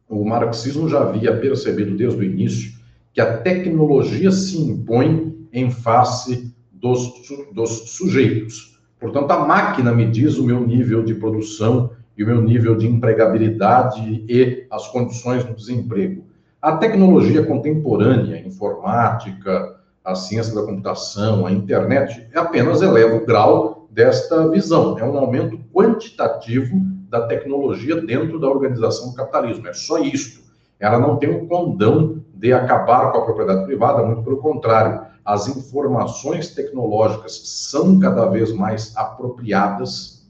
o 0.08 0.24
marxismo 0.24 0.88
já 0.88 1.02
havia 1.02 1.36
percebido 1.36 1.98
desde 1.98 2.20
o 2.20 2.24
início 2.24 2.72
que 3.12 3.20
a 3.20 3.38
tecnologia 3.38 4.32
se 4.32 4.62
impõe 4.62 5.36
em 5.52 5.72
face 5.72 6.54
dos, 6.72 7.12
dos 7.52 7.90
sujeitos 7.90 8.73
Portanto, 9.04 9.30
a 9.32 9.46
máquina 9.46 9.92
me 9.92 10.10
diz 10.10 10.38
o 10.38 10.46
meu 10.46 10.66
nível 10.66 11.04
de 11.04 11.14
produção 11.14 11.90
e 12.18 12.24
o 12.24 12.26
meu 12.26 12.42
nível 12.42 12.74
de 12.74 12.88
empregabilidade 12.88 14.24
e 14.30 14.66
as 14.72 14.88
condições 14.88 15.44
do 15.44 15.54
desemprego. 15.54 16.24
A 16.62 16.78
tecnologia 16.78 17.46
contemporânea, 17.46 18.38
a 18.38 18.40
informática, 18.40 19.76
a 20.06 20.16
ciência 20.16 20.56
da 20.56 20.64
computação, 20.64 21.46
a 21.46 21.52
internet, 21.52 22.30
apenas 22.34 22.82
eleva 22.82 23.18
o 23.18 23.26
grau 23.26 23.90
desta 23.92 24.50
visão. 24.50 24.98
É 24.98 25.04
um 25.04 25.18
aumento 25.18 25.60
quantitativo 25.74 26.80
da 27.10 27.28
tecnologia 27.28 28.00
dentro 28.00 28.40
da 28.40 28.48
organização 28.48 29.10
do 29.10 29.16
capitalismo. 29.16 29.68
É 29.68 29.74
só 29.74 29.98
isto. 29.98 30.42
Ela 30.80 30.98
não 30.98 31.18
tem 31.18 31.30
o 31.30 31.46
condão 31.46 32.24
de 32.34 32.54
acabar 32.54 33.12
com 33.12 33.18
a 33.18 33.26
propriedade 33.26 33.66
privada, 33.66 34.02
muito 34.02 34.24
pelo 34.24 34.38
contrário 34.38 35.12
as 35.26 35.48
informações 35.48 36.50
tecnológicas 36.50 37.42
são 37.46 38.00
cada 38.00 38.26
vez 38.26 38.52
mais 38.52 38.96
apropriadas, 38.96 40.28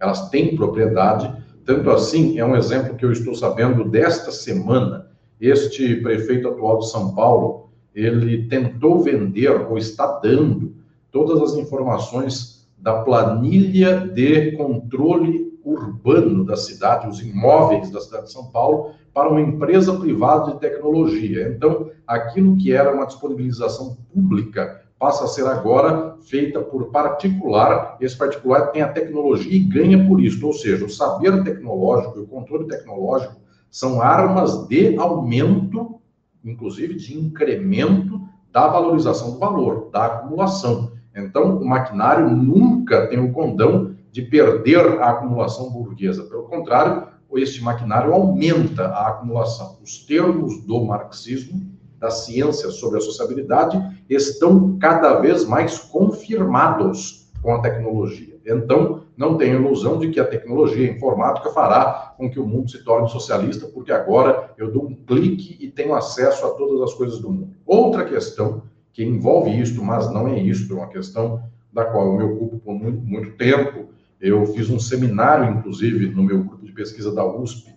elas 0.00 0.28
têm 0.30 0.56
propriedade. 0.56 1.32
Tanto 1.64 1.90
assim, 1.90 2.38
é 2.38 2.44
um 2.44 2.56
exemplo 2.56 2.96
que 2.96 3.04
eu 3.04 3.12
estou 3.12 3.34
sabendo 3.34 3.84
desta 3.88 4.32
semana. 4.32 5.06
Este 5.40 5.96
prefeito 5.96 6.48
atual 6.48 6.80
de 6.80 6.90
São 6.90 7.14
Paulo, 7.14 7.70
ele 7.94 8.48
tentou 8.48 9.00
vender 9.00 9.50
ou 9.68 9.78
está 9.78 10.18
dando 10.18 10.74
todas 11.10 11.40
as 11.40 11.56
informações 11.56 12.68
da 12.78 13.02
planilha 13.02 14.00
de 14.08 14.52
controle 14.56 15.52
urbano 15.64 16.44
da 16.44 16.56
cidade, 16.56 17.08
os 17.08 17.20
imóveis 17.20 17.90
da 17.90 18.00
cidade 18.00 18.24
de 18.24 18.32
São 18.32 18.46
Paulo, 18.46 18.92
para 19.12 19.28
uma 19.28 19.40
empresa 19.40 19.98
privada 19.98 20.52
de 20.52 20.60
tecnologia. 20.60 21.48
Então, 21.48 21.90
aquilo 22.06 22.56
que 22.56 22.72
era 22.72 22.94
uma 22.94 23.06
disponibilização 23.06 23.96
pública 24.12 24.82
passa 24.98 25.24
a 25.24 25.28
ser 25.28 25.46
agora 25.46 26.16
feita 26.20 26.60
por 26.60 26.90
particular. 26.90 27.96
Esse 28.00 28.16
particular 28.16 28.68
tem 28.68 28.82
a 28.82 28.92
tecnologia 28.92 29.54
e 29.54 29.58
ganha 29.58 30.06
por 30.06 30.20
isso. 30.20 30.46
Ou 30.46 30.52
seja, 30.52 30.84
o 30.84 30.88
saber 30.88 31.42
tecnológico 31.42 32.18
e 32.18 32.22
o 32.22 32.26
controle 32.26 32.68
tecnológico 32.68 33.34
são 33.70 34.00
armas 34.00 34.66
de 34.68 34.96
aumento, 34.96 36.00
inclusive 36.44 36.94
de 36.94 37.18
incremento 37.18 38.20
da 38.52 38.68
valorização 38.68 39.32
do 39.32 39.38
valor, 39.38 39.90
da 39.90 40.06
acumulação. 40.06 40.92
Então, 41.14 41.58
o 41.58 41.66
maquinário 41.66 42.30
nunca 42.30 43.06
tem 43.08 43.18
o 43.18 43.32
condão 43.32 43.94
de 44.10 44.22
perder 44.22 45.00
a 45.00 45.10
acumulação 45.10 45.70
burguesa. 45.70 46.24
Pelo 46.24 46.44
contrário, 46.44 47.08
este 47.38 47.62
maquinário 47.62 48.12
aumenta 48.12 48.86
a 48.88 49.08
acumulação. 49.08 49.78
Os 49.82 50.04
termos 50.04 50.62
do 50.64 50.84
marxismo, 50.84 51.60
da 51.98 52.10
ciência 52.10 52.70
sobre 52.70 52.98
a 52.98 53.00
sociabilidade, 53.00 53.80
estão 54.08 54.76
cada 54.78 55.20
vez 55.20 55.44
mais 55.44 55.78
confirmados 55.78 57.30
com 57.40 57.54
a 57.54 57.60
tecnologia. 57.60 58.40
Então, 58.44 59.02
não 59.16 59.36
tem 59.36 59.52
ilusão 59.52 59.98
de 59.98 60.10
que 60.10 60.18
a 60.18 60.24
tecnologia 60.24 60.90
informática 60.90 61.50
fará 61.50 62.14
com 62.16 62.30
que 62.30 62.40
o 62.40 62.46
mundo 62.46 62.70
se 62.70 62.82
torne 62.84 63.08
socialista, 63.08 63.66
porque 63.66 63.92
agora 63.92 64.52
eu 64.56 64.70
dou 64.70 64.86
um 64.86 64.94
clique 64.94 65.56
e 65.60 65.70
tenho 65.70 65.94
acesso 65.94 66.44
a 66.46 66.50
todas 66.50 66.80
as 66.80 66.94
coisas 66.94 67.20
do 67.20 67.30
mundo. 67.30 67.54
Outra 67.64 68.04
questão 68.04 68.62
que 68.92 69.04
envolve 69.04 69.50
isto, 69.60 69.82
mas 69.82 70.12
não 70.12 70.28
é 70.28 70.38
isto, 70.38 70.72
é 70.72 70.76
uma 70.76 70.88
questão 70.88 71.42
da 71.72 71.84
qual 71.84 72.06
eu 72.06 72.16
me 72.16 72.24
ocupo 72.24 72.58
por 72.58 72.74
muito, 72.74 73.00
muito 73.00 73.36
tempo. 73.36 73.88
Eu 74.20 74.46
fiz 74.46 74.70
um 74.70 74.78
seminário, 74.78 75.58
inclusive, 75.58 76.10
no 76.10 76.22
meu 76.22 76.44
grupo 76.44 76.61
de 76.72 76.74
pesquisa 76.74 77.12
da 77.12 77.24
USP, 77.24 77.70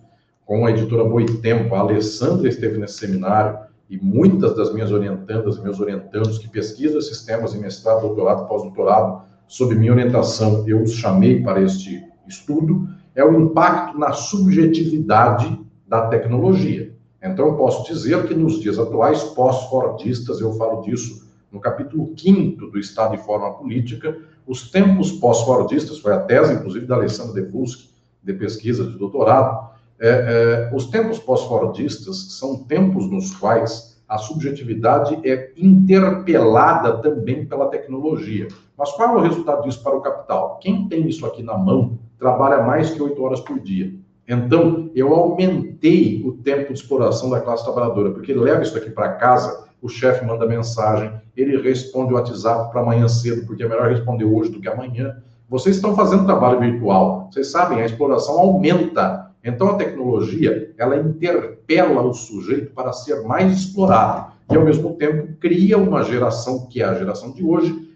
com 0.46 0.66
a 0.66 0.72
editora 0.72 1.04
Boitempo. 1.04 1.76
A 1.76 1.80
Alessandra 1.80 2.48
esteve 2.48 2.78
nesse 2.78 2.96
seminário 2.96 3.60
e 3.90 3.98
muitas 3.98 4.56
das 4.56 4.74
minhas 4.74 4.92
orientandas 4.92 5.60
meus 5.60 5.80
orientandos 5.80 6.40
que 6.40 6.48
pesquisam 6.48 6.98
esses 6.98 7.24
temas 7.24 7.54
em 7.54 7.60
mestrado, 7.60 8.02
doutorado, 8.02 8.48
pós-doutorado, 8.48 9.24
sob 9.48 9.76
minha 9.76 9.92
orientação, 9.92 10.64
eu 10.68 10.82
os 10.82 10.94
chamei 10.94 11.44
para 11.44 11.62
este 11.62 12.04
estudo, 12.28 12.90
é 13.14 13.24
o 13.24 13.40
impacto 13.40 13.98
na 13.98 14.12
subjetividade 14.14 15.60
da 15.88 16.08
tecnologia. 16.08 16.96
Então, 17.22 17.48
eu 17.48 17.56
posso 17.56 17.86
dizer 17.92 18.26
que 18.28 18.34
nos 18.34 18.60
dias 18.60 18.80
atuais, 18.80 19.24
pós-fordistas, 19.24 20.42
eu 20.42 20.54
falo 20.54 20.82
disso 20.82 21.28
no 21.52 21.60
capítulo 21.60 22.14
5 22.18 22.68
do 22.68 22.80
Estado 22.80 23.16
e 23.16 23.20
Forma 23.20 23.54
Política, 23.54 24.18
os 24.48 24.70
tempos 24.70 25.12
pós-fordistas, 25.12 26.00
foi 26.00 26.14
a 26.14 26.20
tese, 26.20 26.54
inclusive, 26.54 26.86
da 26.86 26.96
Alessandra 26.96 27.34
Devuski, 27.34 27.95
de 28.26 28.34
pesquisa 28.34 28.84
de 28.84 28.98
doutorado, 28.98 29.70
é, 30.00 30.10
é, 30.10 30.76
os 30.76 30.88
tempos 30.88 31.20
pós-fordistas 31.20 32.34
são 32.34 32.64
tempos 32.64 33.10
nos 33.10 33.32
quais 33.36 33.96
a 34.08 34.18
subjetividade 34.18 35.20
é 35.24 35.52
interpelada 35.58 36.98
também 36.98 37.46
pela 37.46 37.68
tecnologia. 37.68 38.48
Mas 38.78 38.92
qual 38.92 39.16
é 39.16 39.20
o 39.20 39.24
resultado 39.24 39.64
disso 39.64 39.82
para 39.82 39.96
o 39.96 40.02
capital? 40.02 40.60
Quem 40.62 40.88
tem 40.88 41.08
isso 41.08 41.26
aqui 41.26 41.42
na 41.42 41.58
mão 41.58 41.98
trabalha 42.20 42.62
mais 42.64 42.92
que 42.92 43.02
oito 43.02 43.24
horas 43.24 43.40
por 43.40 43.60
dia. 43.60 43.94
Então, 44.28 44.90
eu 44.96 45.14
aumentei 45.14 46.24
o 46.26 46.34
tempo 46.34 46.74
de 46.74 46.80
exploração 46.80 47.30
da 47.30 47.40
classe 47.40 47.64
trabalhadora, 47.64 48.12
porque 48.12 48.32
ele 48.32 48.40
leva 48.40 48.64
isso 48.64 48.78
aqui 48.78 48.90
para 48.90 49.14
casa, 49.14 49.66
o 49.82 49.88
chefe 49.88 50.26
manda 50.26 50.48
mensagem, 50.48 51.12
ele 51.38 51.62
responde 51.62 52.12
o 52.12 52.16
WhatsApp 52.16 52.72
para 52.72 52.82
amanhã 52.82 53.08
cedo, 53.08 53.46
porque 53.46 53.64
é 53.64 53.68
melhor 53.68 53.90
responder 53.90 54.26
hoje 54.26 54.52
do 54.52 54.60
que 54.60 54.68
amanhã. 54.68 55.22
Vocês 55.50 55.76
estão 55.76 55.96
fazendo 55.96 56.26
trabalho 56.26 56.60
virtual, 56.60 57.30
vocês 57.32 57.52
sabem, 57.52 57.82
a 57.82 57.86
exploração 57.86 58.40
aumenta. 58.40 59.32
Então, 59.44 59.70
a 59.70 59.76
tecnologia, 59.76 60.74
ela 60.78 60.98
interpela 60.98 62.02
o 62.02 62.14
sujeito 62.14 62.74
para 62.74 62.92
ser 62.92 63.22
mais 63.24 63.56
explorado 63.56 64.34
e, 64.52 64.56
ao 64.56 64.66
mesmo 64.66 64.94
tempo, 64.96 65.34
cria 65.40 65.78
uma 65.78 66.04
geração, 66.04 66.66
que 66.66 66.82
é 66.82 66.86
a 66.86 66.96
geração 66.96 67.32
de 67.32 67.44
hoje, 67.44 67.96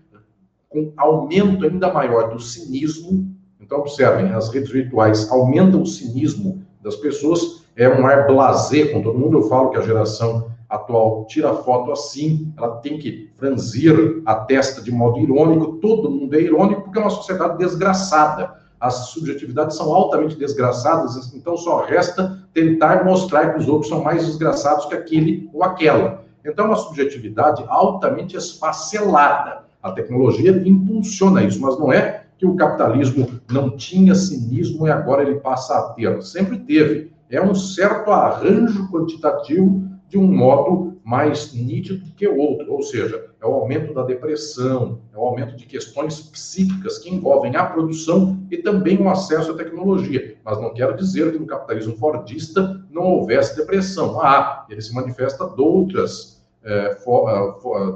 com 0.70 0.94
aumento 0.96 1.66
ainda 1.66 1.92
maior 1.92 2.32
do 2.32 2.40
cinismo 2.40 3.40
então, 3.70 3.82
observem, 3.82 4.32
as 4.32 4.50
redes 4.50 4.72
virtuais 4.72 5.30
aumentam 5.30 5.84
o 5.84 5.86
cinismo 5.86 6.66
das 6.82 6.96
pessoas, 6.96 7.64
é 7.76 7.88
um 7.88 8.04
ar 8.04 8.26
blazer 8.26 8.92
com 8.92 9.04
todo 9.04 9.20
mundo. 9.20 9.38
Eu 9.38 9.42
falo 9.44 9.70
que 9.70 9.78
a 9.78 9.82
geração 9.82 10.50
atual 10.70 11.26
tira 11.26 11.54
foto 11.56 11.92
assim, 11.92 12.54
ela 12.56 12.78
tem 12.78 12.98
que 13.00 13.32
franzir 13.38 14.22
a 14.26 14.36
testa 14.36 14.82
de 14.82 14.92
modo 14.92 15.20
irônico, 15.20 15.78
todo 15.78 16.12
mundo 16.12 16.36
é 16.36 16.42
irônico 16.42 16.84
porque 16.84 17.00
é 17.00 17.02
uma 17.02 17.10
sociedade 17.10 17.58
desgraçada. 17.58 18.60
As 18.80 19.10
subjetividades 19.10 19.76
são 19.76 19.94
altamente 19.94 20.38
desgraçadas, 20.38 21.34
então 21.34 21.58
só 21.58 21.84
resta 21.84 22.40
tentar 22.54 23.04
mostrar 23.04 23.54
que 23.54 23.60
os 23.60 23.68
outros 23.68 23.90
são 23.90 24.04
mais 24.04 24.26
desgraçados 24.26 24.86
que 24.86 24.94
aquele 24.94 25.50
ou 25.54 25.64
aquela. 25.64 26.24
Então, 26.46 26.66
é 26.66 26.68
uma 26.70 26.78
subjetividade 26.78 27.64
altamente 27.68 28.38
esfacelada. 28.38 29.64
A 29.84 29.92
tecnologia 29.92 30.52
impulsiona 30.66 31.44
isso, 31.44 31.60
mas 31.62 31.78
não 31.78 31.92
é 31.92 32.24
que 32.38 32.46
o 32.46 32.56
capitalismo 32.56 33.28
não 33.52 33.76
tinha 33.76 34.16
cinismo 34.16 34.88
e 34.88 34.92
agora 34.92 35.24
ele 35.24 35.40
passa 35.40 35.78
a 35.78 35.82
ter. 35.94 36.22
Sempre 36.24 36.58
teve. 36.60 37.12
É 37.30 37.42
um 37.42 37.54
certo 37.54 38.12
arranjo 38.12 38.90
quantitativo 38.90 39.84
de 40.10 40.18
um 40.18 40.28
modo 40.28 41.00
mais 41.04 41.54
nítido 41.54 42.12
que 42.18 42.28
o 42.28 42.38
outro, 42.38 42.74
ou 42.74 42.84
seja, 42.84 43.30
é 43.42 43.46
o 43.46 43.54
aumento 43.54 43.94
da 43.94 44.04
depressão, 44.04 45.00
é 45.14 45.18
o 45.18 45.22
aumento 45.22 45.56
de 45.56 45.66
questões 45.66 46.20
psíquicas 46.20 46.98
que 46.98 47.10
envolvem 47.10 47.56
a 47.56 47.66
produção 47.66 48.38
e 48.52 48.58
também 48.58 49.02
o 49.02 49.10
acesso 49.10 49.52
à 49.52 49.54
tecnologia. 49.56 50.36
Mas 50.44 50.60
não 50.60 50.74
quero 50.74 50.98
dizer 50.98 51.32
que 51.32 51.40
no 51.40 51.46
capitalismo 51.46 51.96
fordista 51.96 52.84
não 52.90 53.04
houvesse 53.04 53.56
depressão. 53.56 54.20
Ah, 54.20 54.66
ele 54.70 54.82
se 54.82 54.94
manifesta 54.94 55.48
de 55.48 55.62
outras, 55.62 56.44
é, 56.64 56.98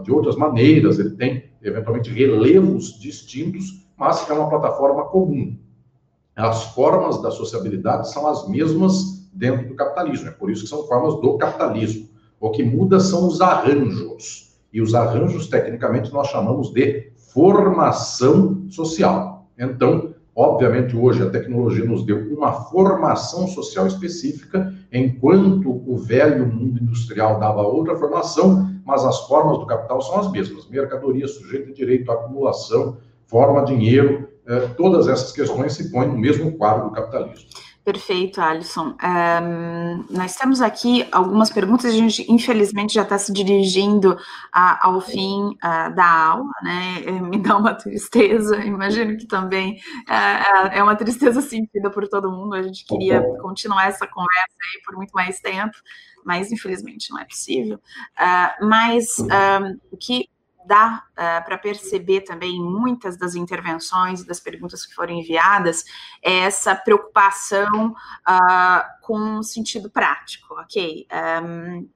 de 0.03 0.11
outras 0.11 0.35
maneiras, 0.38 0.99
ele 0.99 1.11
tem 1.11 1.44
eventualmente 1.61 2.10
relevos 2.10 2.99
distintos 2.99 3.84
mas 3.98 4.30
é 4.30 4.34
uma 4.34 4.49
plataforma 4.49 5.06
comum. 5.06 5.57
As 6.35 6.65
formas 6.73 7.22
da 7.22 7.31
sociabilidade 7.31 8.11
são 8.11 8.27
as 8.27 8.48
mesmas 8.48 9.12
dentro 9.34 9.68
do 9.68 9.76
capitalismo, 9.76 10.27
é 10.27 10.31
por 10.31 10.49
isso 10.51 10.64
que 10.64 10.69
são 10.69 10.85
formas 10.88 11.15
do 11.15 11.38
capitalismo. 11.38 12.07
O 12.39 12.51
que 12.51 12.64
muda 12.64 12.99
são 12.99 13.27
os 13.27 13.41
arranjos, 13.41 14.53
e 14.73 14.81
os 14.81 14.95
arranjos, 14.95 15.47
tecnicamente, 15.47 16.11
nós 16.11 16.27
chamamos 16.30 16.72
de 16.72 17.11
formação 17.34 18.65
social. 18.69 19.47
Então, 19.57 20.15
obviamente, 20.35 20.95
hoje 20.95 21.22
a 21.22 21.30
tecnologia 21.30 21.85
nos 21.85 22.03
deu 22.05 22.18
uma 22.35 22.51
formação 22.51 23.47
social 23.47 23.85
específica, 23.85 24.73
enquanto 24.91 25.69
o 25.69 25.95
velho 25.95 26.47
mundo 26.47 26.81
industrial 26.81 27.39
dava 27.39 27.61
outra 27.61 27.95
formação, 27.95 28.68
mas 28.84 29.05
as 29.05 29.27
formas 29.27 29.60
do 29.60 29.68
capital 29.68 30.01
são 30.01 30.19
as 30.19 30.31
mesmas: 30.31 30.68
mercadoria, 30.68 31.27
sujeito 31.27 31.68
de 31.68 31.73
direito, 31.73 32.11
acumulação, 32.11 32.97
forma, 33.27 33.64
dinheiro, 33.65 34.27
eh, 34.45 34.69
todas 34.76 35.07
essas 35.07 35.31
questões 35.31 35.73
se 35.73 35.91
põem 35.91 36.07
no 36.07 36.18
mesmo 36.18 36.51
quadro 36.57 36.89
do 36.89 36.91
capitalismo. 36.91 37.47
Perfeito, 37.84 38.39
Alisson. 38.39 38.95
Um, 39.03 40.05
nós 40.10 40.38
temos 40.38 40.61
aqui 40.61 41.05
algumas 41.11 41.49
perguntas, 41.49 41.91
a 41.91 41.93
gente 41.93 42.26
infelizmente 42.31 42.93
já 42.93 43.01
está 43.01 43.18
se 43.18 43.34
dirigindo 43.34 44.18
a, 44.53 44.88
ao 44.88 45.01
fim 45.01 45.49
uh, 45.49 45.93
da 45.93 46.05
aula, 46.05 46.49
né? 46.61 47.03
Eh, 47.05 47.22
me 47.22 47.38
dá 47.39 47.57
uma 47.57 47.73
tristeza, 47.73 48.55
imagino 48.64 49.18
que 49.18 49.27
também 49.27 49.81
uh, 50.07 50.68
é 50.72 50.81
uma 50.81 50.95
tristeza 50.95 51.41
sentida 51.41 51.89
por 51.89 52.07
todo 52.07 52.31
mundo. 52.31 52.55
A 52.55 52.61
gente 52.61 52.85
queria 52.85 53.22
continuar 53.41 53.88
essa 53.88 54.07
conversa 54.07 54.55
aí 54.61 54.81
por 54.85 54.95
muito 54.95 55.11
mais 55.11 55.41
tempo, 55.41 55.76
mas 56.23 56.53
infelizmente 56.53 57.11
não 57.11 57.19
é 57.19 57.26
possível. 57.26 57.76
Uh, 58.18 58.65
mas 58.65 59.18
o 59.91 59.97
que 59.97 60.30
dá 60.65 61.03
uh, 61.18 61.22
eh, 61.22 61.41
para 61.41 61.57
perceber 61.57 62.22
também 62.22 62.60
muitas 62.61 63.18
das 63.18 63.35
intervenções 63.35 64.23
das 64.23 64.40
perguntas 64.40 64.85
que 64.85 64.94
foram 64.94 65.14
enviadas 65.14 65.84
é 66.22 66.40
essa 66.40 66.76
preocupação 66.76 67.91
uh, 67.91 69.02
com 69.02 69.41
sentido 69.44 69.90
prático, 69.90 70.53
ok? 70.56 71.07
Um, 71.44 71.90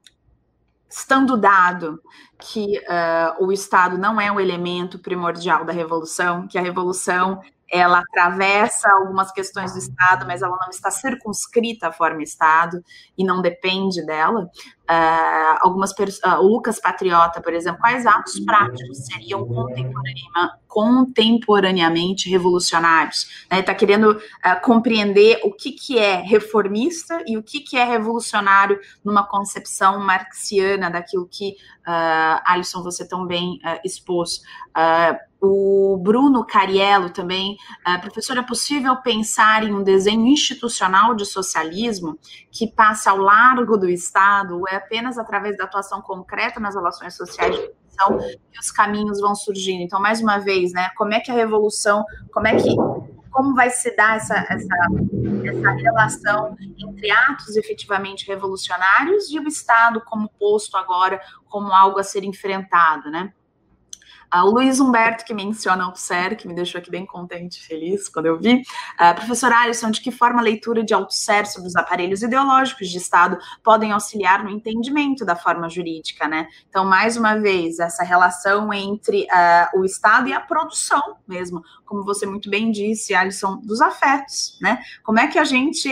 estando 0.90 1.38
dado 1.38 2.02
que 2.40 2.80
uh, 2.80 3.44
o 3.44 3.52
Estado 3.52 3.98
não 3.98 4.20
é 4.20 4.32
o 4.32 4.40
elemento 4.40 5.00
primordial 5.00 5.66
da 5.66 5.74
revolução, 5.74 6.48
que 6.48 6.58
a 6.58 6.62
revolução 6.62 7.42
ela 7.70 8.00
atravessa 8.00 8.90
algumas 8.90 9.32
questões 9.32 9.74
do 9.74 9.80
Estado, 9.80 10.26
mas 10.26 10.42
ela 10.42 10.58
não 10.62 10.70
está 10.70 10.90
circunscrita 10.90 11.90
à 11.90 11.92
forma 11.92 12.24
Estado 12.24 12.82
e 13.18 13.24
não 13.24 13.42
depende 13.42 14.06
dela. 14.06 14.50
Uh, 14.90 15.58
algumas 15.60 15.92
uh, 15.92 16.40
o 16.40 16.48
Lucas 16.48 16.80
Patriota, 16.80 17.42
por 17.42 17.54
exemplo, 17.54 17.80
quais 17.80 18.06
atos 18.06 18.40
práticos 18.40 19.06
seriam 19.06 19.48
contemporaneamente 20.68 22.30
revolucionários? 22.30 23.28
Está 23.44 23.56
né? 23.56 23.62
Tá 23.62 23.76
querendo 23.76 24.12
uh, 24.12 24.62
compreender 24.64 25.42
o 25.44 25.52
que, 25.52 25.72
que 25.72 26.00
é 26.00 26.22
reformista 26.22 27.22
e 27.28 27.38
o 27.38 27.44
que, 27.44 27.60
que 27.60 27.78
é 27.78 27.84
revolucionário 27.84 28.80
numa 29.04 29.28
concepção 29.28 30.00
marxiana 30.00 30.90
daquilo 30.90 31.28
que, 31.30 31.52
uh, 31.88 32.42
Alisson, 32.46 32.82
você 32.82 33.08
tão 33.08 33.26
bem 33.26 33.60
expôs. 33.84 34.42
o 35.42 36.00
Bruno 36.02 36.46
Cariello 36.46 37.10
também, 37.10 37.58
professor, 38.02 38.38
é 38.38 38.42
possível 38.42 38.96
pensar 38.98 39.64
em 39.64 39.74
um 39.74 39.84
desenho 39.84 40.26
institucional 40.26 41.16
de 41.16 41.26
socialismo 41.26 42.18
que 42.52 42.68
passa 42.68 43.12
ao 43.12 43.18
largo 43.18 43.78
do 43.78 43.90
Estado 43.90 44.64
é 44.68 44.77
apenas 44.78 45.18
através 45.18 45.58
da 45.58 45.66
atuação 45.66 46.02
concreta 46.02 46.60
nas 46.60 46.76
relações 46.76 47.16
sociais 47.16 47.56
de 47.56 47.62
produção 47.62 48.18
que 48.52 48.60
os 48.60 48.72
caminhos 48.72 49.20
vão 49.20 49.36
surgindo. 49.36 49.82
Então, 49.82 50.00
mais 50.00 50.22
uma 50.22 50.38
vez, 50.38 50.72
né, 50.72 50.90
como 50.96 51.14
é 51.14 51.20
que 51.20 51.32
a 51.32 51.34
revolução, 51.34 52.06
como 52.32 52.48
é 52.48 52.56
que 52.56 52.76
como 53.38 53.54
vai 53.54 53.70
se 53.70 53.96
dar 53.96 54.18
essa, 54.18 54.34
essa, 54.50 54.76
essa 55.46 55.72
relação 55.74 56.58
entre 56.76 57.12
atos 57.12 57.56
efetivamente 57.56 58.26
revolucionários 58.26 59.30
e 59.30 59.38
o 59.38 59.48
Estado 59.48 60.02
como 60.02 60.28
posto 60.40 60.76
agora 60.76 61.22
como 61.48 61.72
algo 61.72 62.00
a 62.00 62.04
ser 62.04 62.24
enfrentado, 62.24 63.12
né? 63.12 63.32
Uh, 64.34 64.46
o 64.46 64.52
Luiz 64.52 64.80
Humberto, 64.80 65.24
que 65.24 65.34
menciona 65.34 65.90
o 65.90 65.96
SER, 65.96 66.36
que 66.36 66.48
me 66.48 66.54
deixou 66.54 66.80
aqui 66.80 66.92
bem 66.92 67.06
contente 67.06 67.60
e 67.60 67.66
feliz 67.66 68.10
quando 68.10 68.26
eu 68.26 68.38
vi. 68.38 68.56
Uh, 69.00 69.16
professor 69.16 69.52
Alisson, 69.52 69.90
de 69.90 70.02
que 70.02 70.12
forma 70.12 70.40
a 70.40 70.44
leitura 70.44 70.84
de 70.84 70.94
Althusser 70.94 71.46
sobre 71.46 71.70
os 71.70 71.76
aparelhos 71.76 72.22
ideológicos 72.22 72.90
de 72.90 72.98
Estado 72.98 73.38
podem 73.64 73.92
auxiliar 73.92 74.44
no 74.44 74.50
entendimento 74.50 75.26
da 75.26 75.36
forma 75.36 75.70
jurídica, 75.70 76.28
né? 76.28 76.48
Então, 76.70 76.84
mais 76.86 77.16
uma 77.16 77.36
vez, 77.36 77.80
essa 77.80 78.04
relação 78.04 78.74
entre 78.74 79.24
uh, 79.24 79.80
o 79.80 79.86
Estado 79.86 80.28
e 80.28 80.34
a 80.34 80.40
produção 80.40 81.18
mesmo, 81.28 81.64
como 81.86 82.04
você 82.04 82.26
muito 82.26 82.50
bem 82.50 82.72
disse, 82.72 83.14
Alisson, 83.14 83.58
dos 83.64 83.82
afetos, 83.82 84.58
né? 84.62 84.80
Como 85.04 85.20
é 85.20 85.28
que 85.28 85.40
a 85.40 85.44
gente, 85.44 85.90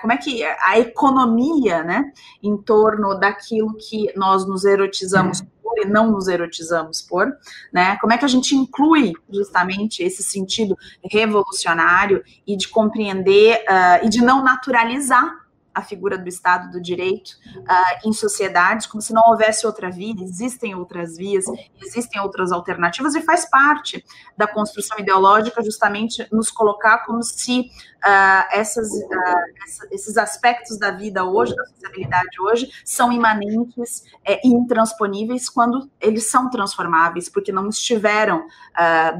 como 0.00 0.12
é 0.12 0.16
que 0.16 0.42
a 0.44 0.78
economia, 0.78 1.82
né, 1.82 2.12
em 2.42 2.56
torno 2.56 3.14
daquilo 3.14 3.74
que 3.74 4.12
nós 4.16 4.46
nos 4.46 4.64
erotizamos 4.64 5.42
e 5.76 5.86
não 5.86 6.10
nos 6.10 6.28
erotizamos 6.28 7.02
por, 7.02 7.36
né? 7.72 7.96
Como 8.00 8.12
é 8.12 8.18
que 8.18 8.24
a 8.24 8.28
gente 8.28 8.54
inclui 8.54 9.12
justamente 9.32 10.02
esse 10.02 10.22
sentido 10.22 10.76
revolucionário 11.10 12.22
e 12.46 12.56
de 12.56 12.68
compreender 12.68 13.64
uh, 13.68 14.04
e 14.04 14.08
de 14.08 14.22
não 14.22 14.42
naturalizar 14.42 15.45
a 15.76 15.82
figura 15.82 16.16
do 16.16 16.26
Estado 16.26 16.70
do 16.70 16.80
Direito 16.80 17.32
uh, 17.58 18.08
em 18.08 18.12
sociedades, 18.12 18.86
como 18.86 19.02
se 19.02 19.12
não 19.12 19.22
houvesse 19.26 19.66
outra 19.66 19.90
via, 19.90 20.14
existem 20.22 20.74
outras 20.74 21.18
vias, 21.18 21.44
existem 21.82 22.18
outras 22.18 22.50
alternativas, 22.50 23.14
e 23.14 23.20
faz 23.20 23.44
parte 23.50 24.02
da 24.38 24.46
construção 24.46 24.98
ideológica 24.98 25.62
justamente 25.62 26.26
nos 26.32 26.50
colocar 26.50 27.04
como 27.04 27.22
se 27.22 27.60
uh, 27.60 28.46
essas, 28.52 28.88
uh, 28.90 29.88
esses 29.90 30.16
aspectos 30.16 30.78
da 30.78 30.90
vida 30.90 31.24
hoje, 31.26 31.54
da 31.54 31.66
sociabilidade 31.66 32.40
hoje, 32.40 32.70
são 32.82 33.12
imanentes 33.12 34.02
é, 34.24 34.40
e 34.42 34.48
intransponíveis 34.48 35.50
quando 35.50 35.90
eles 36.00 36.24
são 36.30 36.48
transformáveis, 36.48 37.28
porque 37.28 37.52
não 37.52 37.68
estiveram 37.68 38.46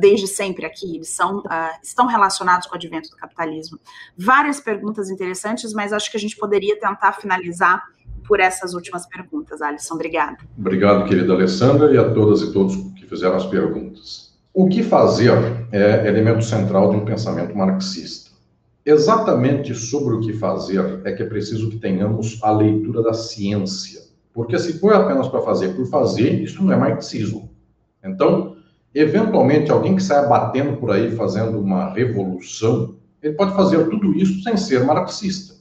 desde 0.01 0.27
sempre 0.27 0.67
aqui, 0.67 0.97
eles 0.97 1.09
são, 1.09 1.43
estão 1.83 2.07
relacionados 2.07 2.67
com 2.67 2.75
o 2.75 2.77
advento 2.77 3.09
do 3.09 3.17
capitalismo. 3.17 3.79
Várias 4.17 4.61
perguntas 4.61 5.09
interessantes, 5.09 5.73
mas 5.73 5.95
acho 5.95 6.11
que 6.11 6.17
a 6.17 6.21
gente 6.21 6.37
poderia 6.47 6.79
tentar 6.79 7.13
finalizar 7.15 7.83
por 8.27 8.39
essas 8.39 8.73
últimas 8.73 9.05
perguntas, 9.07 9.61
Alisson. 9.61 9.95
Obrigada. 9.95 10.37
Obrigado, 10.57 11.09
querida 11.09 11.33
Alessandra, 11.33 11.93
e 11.93 11.99
a 11.99 12.09
todas 12.11 12.41
e 12.41 12.53
todos 12.53 12.77
que 12.95 13.05
fizeram 13.05 13.35
as 13.35 13.47
perguntas. 13.47 14.33
O 14.55 14.69
que 14.69 14.83
fazer 14.85 15.33
é 15.73 16.07
elemento 16.07 16.43
central 16.43 16.91
de 16.91 16.97
um 16.97 17.05
pensamento 17.05 17.57
marxista. 17.57 18.31
Exatamente 18.85 19.75
sobre 19.75 20.15
o 20.15 20.21
que 20.21 20.33
fazer 20.35 21.01
é 21.05 21.13
que 21.13 21.25
é 21.25 21.27
preciso 21.27 21.69
que 21.69 21.79
tenhamos 21.79 22.39
a 22.43 22.53
leitura 22.53 23.03
da 23.03 23.13
ciência. 23.13 24.03
Porque 24.33 24.57
se 24.57 24.79
for 24.79 24.95
apenas 24.95 25.29
para 25.29 25.43
fazer 25.43 25.75
por 25.75 25.87
fazer, 25.87 26.43
isso 26.43 26.63
não 26.63 26.73
é 26.73 26.77
marxismo. 26.77 27.51
Então, 28.05 28.57
eventualmente, 28.95 29.73
alguém 29.73 29.97
que 29.97 30.03
saia 30.03 30.29
batendo 30.29 30.77
por 30.77 30.93
aí 30.93 31.11
fazendo 31.17 31.59
uma 31.59 31.93
revolução, 31.93 32.95
ele 33.21 33.35
pode 33.35 33.55
fazer 33.57 33.89
tudo 33.91 34.15
isso 34.15 34.43
sem 34.45 34.57
ser 34.57 34.85
marxista. 34.85 35.56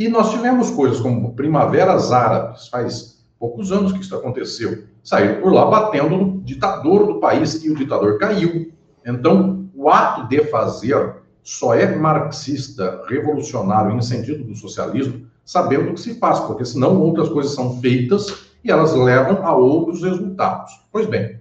E 0.00 0.08
nós 0.08 0.30
tivemos 0.30 0.70
coisas 0.70 0.98
como 0.98 1.34
primaveras 1.34 2.10
árabes, 2.10 2.68
faz 2.68 3.22
poucos 3.38 3.70
anos 3.70 3.92
que 3.92 4.00
isso 4.00 4.16
aconteceu. 4.16 4.84
Saíram 5.04 5.42
por 5.42 5.52
lá 5.52 5.66
batendo 5.66 6.16
no 6.16 6.40
ditador 6.40 7.06
do 7.06 7.20
país 7.20 7.62
e 7.62 7.68
o 7.68 7.74
ditador 7.74 8.16
caiu. 8.16 8.72
Então, 9.04 9.68
o 9.74 9.90
ato 9.90 10.26
de 10.26 10.42
fazer 10.44 11.16
só 11.42 11.74
é 11.74 11.94
marxista, 11.94 13.02
revolucionário, 13.10 13.94
em 13.94 14.00
sentido 14.00 14.42
do 14.42 14.54
socialismo, 14.54 15.26
sabendo 15.44 15.90
o 15.90 15.92
que 15.92 16.00
se 16.00 16.14
faz, 16.14 16.40
porque 16.40 16.64
senão 16.64 16.98
outras 16.98 17.28
coisas 17.28 17.52
são 17.52 17.78
feitas 17.78 18.46
e 18.64 18.70
elas 18.70 18.94
levam 18.94 19.44
a 19.44 19.54
outros 19.54 20.02
resultados. 20.02 20.80
Pois 20.90 21.04
bem, 21.04 21.38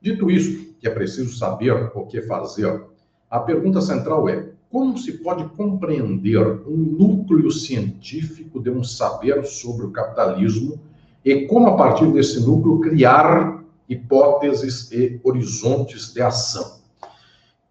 dito 0.00 0.30
isso, 0.30 0.76
que 0.78 0.86
é 0.86 0.90
preciso 0.90 1.36
saber 1.36 1.90
o 1.92 2.06
que 2.06 2.22
fazer, 2.22 2.84
a 3.28 3.40
pergunta 3.40 3.80
central 3.80 4.28
é: 4.28 4.46
como 4.76 4.98
se 4.98 5.12
pode 5.12 5.42
compreender 5.56 6.46
um 6.68 6.76
núcleo 6.76 7.50
científico 7.50 8.60
de 8.60 8.68
um 8.68 8.84
saber 8.84 9.42
sobre 9.46 9.86
o 9.86 9.90
capitalismo 9.90 10.78
e 11.24 11.46
como, 11.46 11.68
a 11.68 11.76
partir 11.76 12.12
desse 12.12 12.40
núcleo, 12.40 12.80
criar 12.80 13.64
hipóteses 13.88 14.92
e 14.92 15.18
horizontes 15.24 16.12
de 16.12 16.20
ação? 16.20 16.80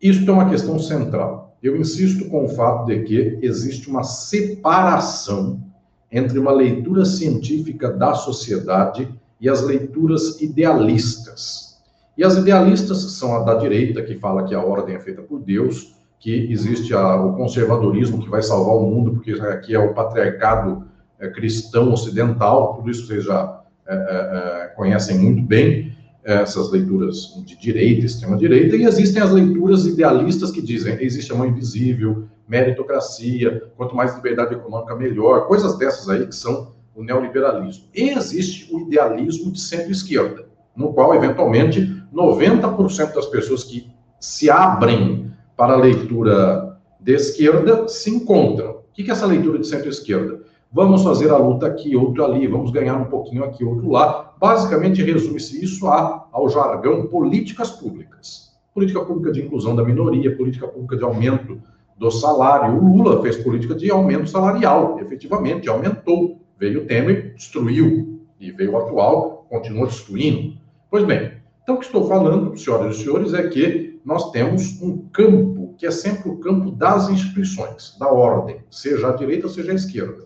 Isso 0.02 0.28
é 0.28 0.34
uma 0.34 0.50
questão 0.50 0.80
central. 0.80 1.56
Eu 1.62 1.78
insisto 1.78 2.28
com 2.28 2.46
o 2.46 2.50
fato 2.50 2.88
de 2.88 3.04
que 3.04 3.38
existe 3.40 3.88
uma 3.88 4.04
separação 4.04 5.62
entre 6.12 6.40
uma 6.40 6.52
leitura 6.52 7.06
científica 7.06 7.92
da 7.92 8.16
sociedade 8.16 9.08
e 9.40 9.48
as 9.48 9.62
leituras 9.62 10.42
idealistas. 10.42 11.78
E 12.18 12.24
as 12.24 12.36
idealistas 12.36 12.98
são 13.12 13.36
a 13.36 13.44
da 13.44 13.54
direita, 13.54 14.02
que 14.02 14.16
fala 14.16 14.46
que 14.46 14.56
a 14.56 14.64
ordem 14.64 14.96
é 14.96 15.00
feita 15.00 15.22
por 15.22 15.40
Deus, 15.40 15.95
que 16.20 16.52
existe 16.52 16.94
a, 16.94 17.16
o 17.22 17.36
conservadorismo 17.36 18.22
que 18.22 18.30
vai 18.30 18.42
salvar 18.42 18.76
o 18.76 18.90
mundo, 18.90 19.12
porque 19.12 19.34
aqui 19.34 19.76
é 19.76 19.80
o 19.80 19.94
patriarcado 19.94 20.86
é, 21.20 21.30
cristão 21.30 21.92
ocidental, 21.94 22.76
tudo 22.76 22.90
isso 22.90 23.08
vocês 23.08 23.24
já 23.24 23.62
é, 23.88 23.96
é, 23.96 24.00
é 24.64 24.68
conhecem 24.76 25.18
muito 25.18 25.42
bem, 25.44 25.96
é, 26.24 26.42
essas 26.42 26.72
leituras 26.72 27.36
de 27.46 27.56
direita, 27.56 28.06
extrema-direita, 28.06 28.76
e 28.76 28.86
existem 28.86 29.22
as 29.22 29.32
leituras 29.32 29.86
idealistas 29.86 30.52
que 30.52 30.62
dizem 30.62 30.98
existe 31.00 31.32
a 31.32 31.36
mão 31.36 31.46
invisível, 31.46 32.28
meritocracia, 32.48 33.72
quanto 33.78 33.96
mais 33.96 34.16
liberdade 34.16 34.56
econômica, 34.56 34.96
melhor, 34.96 35.48
coisas 35.48 35.78
dessas 35.78 36.10
aí 36.10 36.26
que 36.26 36.36
são 36.36 36.74
o 36.96 37.04
neoliberalismo. 37.04 37.86
E 37.94 38.10
existe 38.10 38.74
o 38.74 38.80
idealismo 38.80 39.52
de 39.52 39.60
centro-esquerda, 39.60 40.48
no 40.76 40.94
qual, 40.94 41.14
eventualmente, 41.14 42.04
90% 42.14 43.14
das 43.14 43.26
pessoas 43.28 43.64
que 43.64 43.92
se 44.20 44.50
abrem 44.50 45.32
para 45.56 45.74
a 45.74 45.78
leitura 45.78 46.78
de 47.00 47.14
esquerda 47.14 47.88
se 47.88 48.10
encontram. 48.10 48.72
O 48.72 48.84
que 48.94 49.10
é 49.10 49.12
essa 49.12 49.26
leitura 49.26 49.60
de 49.60 49.68
centro-esquerda? 49.68 50.44
Vamos 50.72 51.04
fazer 51.04 51.30
a 51.30 51.38
luta 51.38 51.68
aqui, 51.68 51.96
outro 51.96 52.26
ali, 52.26 52.48
vamos 52.48 52.72
ganhar 52.72 52.96
um 52.96 53.06
pouquinho 53.06 53.44
aqui, 53.44 53.64
outro 53.64 53.90
lá. 53.90 54.34
Basicamente, 54.40 55.02
resume-se 55.02 55.64
isso 55.64 55.88
a, 55.88 56.28
ao 56.32 56.50
jargão 56.50 57.08
políticas 57.08 57.72
públicas. 57.72 58.52
Política 58.74 59.00
pública 59.06 59.32
de 59.32 59.42
inclusão 59.42 59.76
da 59.76 59.86
minoria, 59.86 60.36
política 60.36 60.68
pública 60.68 60.98
de 60.98 61.04
aumento 61.04 61.62
do 61.98 62.12
salário. 62.12 62.76
O 62.78 62.98
Lula 62.98 63.22
fez 63.22 63.38
política 63.38 63.74
de 63.74 63.90
aumento 63.90 64.30
salarial, 64.30 65.00
efetivamente, 65.00 65.70
aumentou. 65.70 66.42
Veio 66.60 66.82
o 66.82 66.86
Temer, 66.86 67.34
destruiu. 67.36 68.20
E 68.38 68.52
veio 68.52 68.74
o 68.74 68.78
atual, 68.78 69.46
continua 69.50 69.88
destruindo. 69.88 70.58
Pois 70.92 71.06
bem, 71.06 71.32
então 71.64 71.76
o 71.76 71.80
que 71.80 71.86
estou 71.86 72.08
falando, 72.08 72.58
senhoras 72.58 72.98
e 72.98 73.04
senhores, 73.04 73.34
é 73.34 73.48
que 73.48 73.95
nós 74.06 74.30
temos 74.30 74.80
um 74.84 75.10
campo 75.10 75.74
que 75.80 75.88
é 75.88 75.92
sempre 75.92 76.30
o 76.30 76.38
campo 76.38 76.72
das 76.72 77.10
instituições, 77.10 77.98
da 78.00 78.08
ordem, 78.08 78.64
seja 78.70 79.10
a 79.10 79.16
direita, 79.16 79.50
seja 79.50 79.72
a 79.72 79.76
esquerda. 79.76 80.26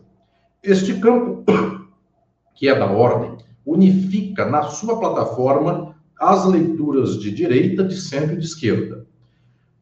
Este 0.61 0.99
campo, 0.99 1.45
que 2.53 2.67
é 2.67 2.77
da 2.77 2.91
ordem, 2.91 3.37
unifica 3.65 4.45
na 4.45 4.63
sua 4.63 4.99
plataforma 4.99 5.95
as 6.19 6.45
leituras 6.45 7.17
de 7.17 7.31
direita, 7.31 7.83
de 7.83 7.95
centro 7.95 8.33
e 8.33 8.39
de 8.39 8.45
esquerda. 8.45 9.07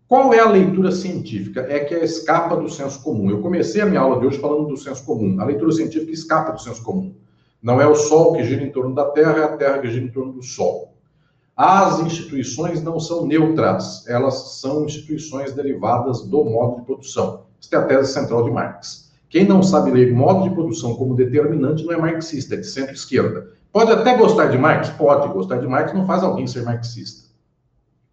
Qual 0.07 0.31
é 0.31 0.39
a 0.39 0.49
leitura 0.49 0.91
científica? 0.91 1.61
É 1.67 1.79
que 1.79 1.95
é 1.95 2.05
escapa 2.05 2.55
do 2.55 2.69
senso 2.69 3.01
comum. 3.01 3.29
Eu 3.29 3.41
comecei 3.41 3.81
a 3.81 3.85
minha 3.85 3.99
aula 3.99 4.19
de 4.19 4.27
hoje 4.27 4.37
falando 4.37 4.67
do 4.67 4.77
senso 4.77 5.03
comum. 5.03 5.41
A 5.41 5.45
leitura 5.45 5.71
científica 5.71 6.11
escapa 6.11 6.51
do 6.51 6.61
senso 6.61 6.83
comum. 6.83 7.15
Não 7.61 7.81
é 7.81 7.87
o 7.87 7.95
Sol 7.95 8.33
que 8.33 8.43
gira 8.43 8.63
em 8.63 8.71
torno 8.71 8.93
da 8.93 9.05
Terra, 9.05 9.39
é 9.39 9.43
a 9.43 9.57
Terra 9.57 9.79
que 9.79 9.89
gira 9.89 10.05
em 10.05 10.11
torno 10.11 10.33
do 10.33 10.43
Sol. 10.43 10.86
As 11.57 11.99
instituições 11.99 12.83
não 12.83 12.99
são 12.99 13.25
neutras, 13.25 14.07
elas 14.07 14.59
são 14.59 14.85
instituições 14.85 15.53
derivadas 15.53 16.21
do 16.21 16.45
modo 16.45 16.75
de 16.75 16.85
produção. 16.85 17.47
Esta 17.59 17.77
é 17.77 17.79
a 17.79 17.85
tese 17.85 18.13
central 18.13 18.43
de 18.43 18.51
Marx. 18.51 19.11
Quem 19.27 19.43
não 19.43 19.63
sabe 19.63 19.89
ler 19.89 20.13
modo 20.13 20.47
de 20.47 20.53
produção 20.53 20.93
como 20.93 21.15
determinante 21.15 21.83
não 21.83 21.93
é 21.93 21.97
marxista, 21.97 22.53
é 22.53 22.59
de 22.59 22.67
centro-esquerda. 22.67 23.47
Pode 23.73 23.91
até 23.91 24.15
gostar 24.15 24.47
de 24.47 24.57
Marx? 24.59 24.89
Pode. 24.89 25.33
Gostar 25.33 25.57
de 25.57 25.65
Marx 25.65 25.93
não 25.95 26.05
faz 26.05 26.21
alguém 26.21 26.45
ser 26.45 26.61
marxista. 26.61 27.27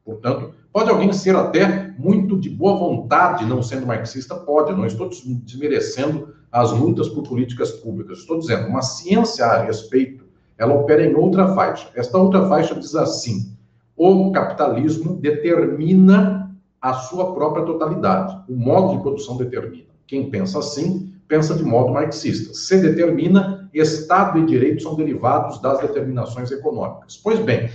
Portanto, 0.02 0.54
pode 0.72 0.88
alguém 0.88 1.12
ser 1.12 1.36
até 1.36 1.92
muito 1.98 2.40
de 2.40 2.48
boa 2.48 2.78
vontade 2.78 3.44
não 3.44 3.62
sendo 3.62 3.86
marxista? 3.86 4.34
Pode. 4.34 4.72
Não 4.72 4.86
estou 4.86 5.10
desmerecendo 5.10 6.34
as 6.50 6.72
lutas 6.72 7.10
por 7.10 7.28
políticas 7.28 7.72
públicas. 7.72 8.20
Estou 8.20 8.38
dizendo, 8.38 8.68
uma 8.68 8.80
ciência 8.80 9.44
a 9.44 9.62
respeito, 9.62 10.23
ela 10.58 10.74
opera 10.74 11.04
em 11.04 11.14
outra 11.14 11.54
faixa. 11.54 11.88
Esta 11.94 12.18
outra 12.18 12.48
faixa 12.48 12.74
diz 12.74 12.94
assim: 12.94 13.54
o 13.96 14.32
capitalismo 14.32 15.16
determina 15.16 16.50
a 16.80 16.94
sua 16.94 17.32
própria 17.34 17.64
totalidade. 17.64 18.42
O 18.48 18.54
modo 18.54 18.96
de 18.96 19.02
produção 19.02 19.36
determina. 19.36 19.84
Quem 20.06 20.30
pensa 20.30 20.58
assim, 20.58 21.12
pensa 21.26 21.54
de 21.54 21.64
modo 21.64 21.92
marxista. 21.92 22.52
Se 22.54 22.80
determina, 22.80 23.70
Estado 23.72 24.38
e 24.38 24.46
direito 24.46 24.82
são 24.84 24.94
derivados 24.94 25.60
das 25.60 25.80
determinações 25.80 26.50
econômicas. 26.52 27.16
Pois 27.16 27.40
bem, 27.40 27.70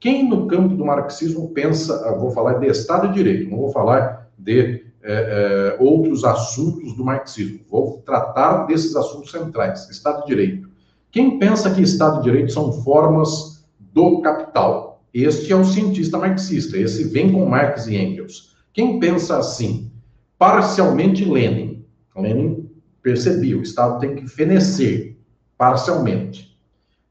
quem 0.00 0.28
no 0.28 0.48
campo 0.48 0.74
do 0.74 0.84
marxismo 0.84 1.50
pensa, 1.50 2.12
vou 2.18 2.30
falar 2.30 2.54
de 2.54 2.66
Estado 2.66 3.06
e 3.06 3.12
direito, 3.12 3.48
não 3.48 3.58
vou 3.58 3.70
falar 3.70 4.28
de 4.36 4.84
é, 5.02 5.76
é, 5.78 5.82
outros 5.82 6.24
assuntos 6.24 6.94
do 6.94 7.04
marxismo, 7.04 7.60
vou 7.70 8.02
tratar 8.04 8.66
desses 8.66 8.96
assuntos 8.96 9.30
centrais, 9.30 9.88
Estado 9.88 10.24
e 10.24 10.26
direito. 10.26 10.68
Quem 11.14 11.38
pensa 11.38 11.72
que 11.72 11.80
Estado 11.80 12.18
e 12.18 12.22
direito 12.24 12.52
são 12.52 12.72
formas 12.72 13.64
do 13.78 14.20
capital? 14.20 15.04
Este 15.14 15.52
é 15.52 15.56
o 15.56 15.64
cientista 15.64 16.18
marxista, 16.18 16.76
esse 16.76 17.04
vem 17.04 17.30
com 17.30 17.46
Marx 17.46 17.86
e 17.86 17.94
Engels. 17.94 18.56
Quem 18.72 18.98
pensa 18.98 19.38
assim? 19.38 19.92
Parcialmente 20.36 21.24
Lenin. 21.24 21.84
Lenin 22.16 22.68
percebia, 23.00 23.56
o 23.56 23.62
Estado 23.62 24.00
tem 24.00 24.16
que 24.16 24.26
fenecer 24.26 25.16
parcialmente. 25.56 26.58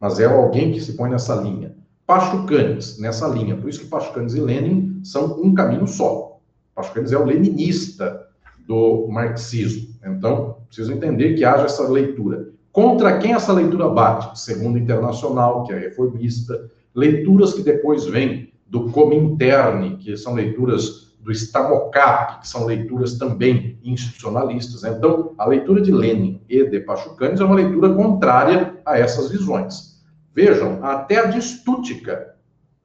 Mas 0.02 0.20
é 0.20 0.26
alguém 0.26 0.74
que 0.74 0.82
se 0.82 0.98
põe 0.98 1.10
nessa 1.10 1.36
linha. 1.36 1.74
Pachucanes, 2.06 3.00
nessa 3.00 3.26
linha. 3.30 3.56
Por 3.56 3.70
isso 3.70 3.80
que 3.80 3.86
Pachucanes 3.86 4.34
e 4.34 4.42
Lenin 4.42 5.00
são 5.02 5.42
um 5.42 5.54
caminho 5.54 5.88
só. 5.88 6.42
Pachucanes 6.76 7.14
é 7.14 7.18
o 7.18 7.24
leninista 7.24 8.28
do 8.68 9.08
marxismo. 9.08 9.96
Então, 10.06 10.58
preciso 10.68 10.92
entender 10.92 11.36
que 11.36 11.46
haja 11.46 11.64
essa 11.64 11.88
leitura. 11.88 12.52
Contra 12.74 13.20
quem 13.20 13.34
essa 13.34 13.54
leitura 13.54 13.88
bate? 13.88 14.40
Segundo 14.40 14.80
Internacional, 14.80 15.64
que 15.64 15.72
é 15.72 15.78
reformista, 15.78 16.72
leituras 16.96 17.54
que 17.54 17.62
depois 17.62 18.06
vêm 18.06 18.52
do 18.66 18.90
Comintern, 18.90 19.98
que 19.98 20.18
são 20.18 20.34
leituras 20.34 21.14
do 21.20 21.32
Stamocap, 21.32 22.42
que 22.42 22.48
são 22.48 22.66
leituras 22.66 23.14
também 23.14 23.78
institucionalistas. 23.84 24.84
Então, 24.84 25.36
a 25.38 25.46
leitura 25.46 25.82
de 25.82 25.92
Lenin 25.92 26.42
e 26.50 26.64
de 26.68 26.80
Pachucanes 26.80 27.40
é 27.40 27.46
uma 27.46 27.54
leitura 27.54 27.94
contrária 27.94 28.82
a 28.84 28.98
essas 28.98 29.30
visões. 29.30 30.02
Vejam, 30.34 30.84
até 30.84 31.20
a 31.20 31.40
Stuttgart 31.40 32.30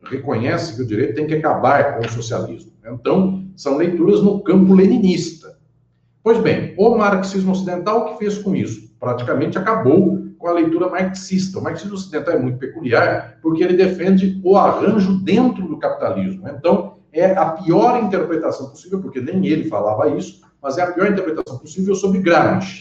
reconhece 0.03 0.77
que 0.77 0.83
o 0.83 0.87
direito 0.87 1.15
tem 1.15 1.27
que 1.27 1.35
acabar 1.35 1.97
com 1.97 2.05
o 2.05 2.11
socialismo. 2.11 2.73
Então, 2.87 3.47
são 3.57 3.79
leituras 3.79 4.21
no 4.21 4.43
campo 4.43 4.75
leninista. 4.75 5.59
Pois 6.23 6.39
bem, 6.43 6.75
o 6.77 6.95
marxismo 6.95 7.53
ocidental, 7.53 8.01
o 8.01 8.05
que 8.13 8.19
fez 8.19 8.37
com 8.37 8.55
isso? 8.55 8.88
Praticamente 9.01 9.59
acabou 9.59 10.27
com 10.39 10.49
a 10.49 10.53
leitura 10.53 10.89
marxista. 10.89 11.59
O 11.59 11.63
marxismo 11.63 11.95
ocidental 11.95 12.35
é 12.35 12.39
muito 12.39 12.59
peculiar 12.59 13.39
porque 13.43 13.63
ele 13.63 13.77
defende 13.77 14.41
o 14.45 14.57
arranjo 14.57 15.19
dentro 15.21 15.67
do 15.67 15.79
capitalismo. 15.79 16.49
Então, 16.49 16.99
é 17.13 17.33
a 17.33 17.51
pior 17.51 18.03
interpretação 18.03 18.71
possível, 18.71 19.01
porque 19.01 19.21
nem 19.21 19.47
ele 19.47 19.69
falava 19.69 20.09
isso, 20.09 20.43
mas 20.63 20.79
é 20.79 20.83
a 20.83 20.93
pior 20.93 21.11
interpretação 21.11 21.59
possível 21.59 21.95
sobre 21.95 22.21
Gramsci. 22.21 22.79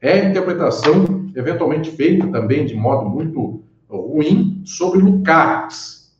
É 0.00 0.12
a 0.12 0.24
interpretação, 0.30 1.30
eventualmente 1.34 1.90
feita 1.90 2.26
também 2.28 2.64
de 2.64 2.74
modo 2.74 3.08
muito 3.08 3.62
ruim, 3.88 4.62
sobre 4.64 5.00
Lukács 5.00 6.14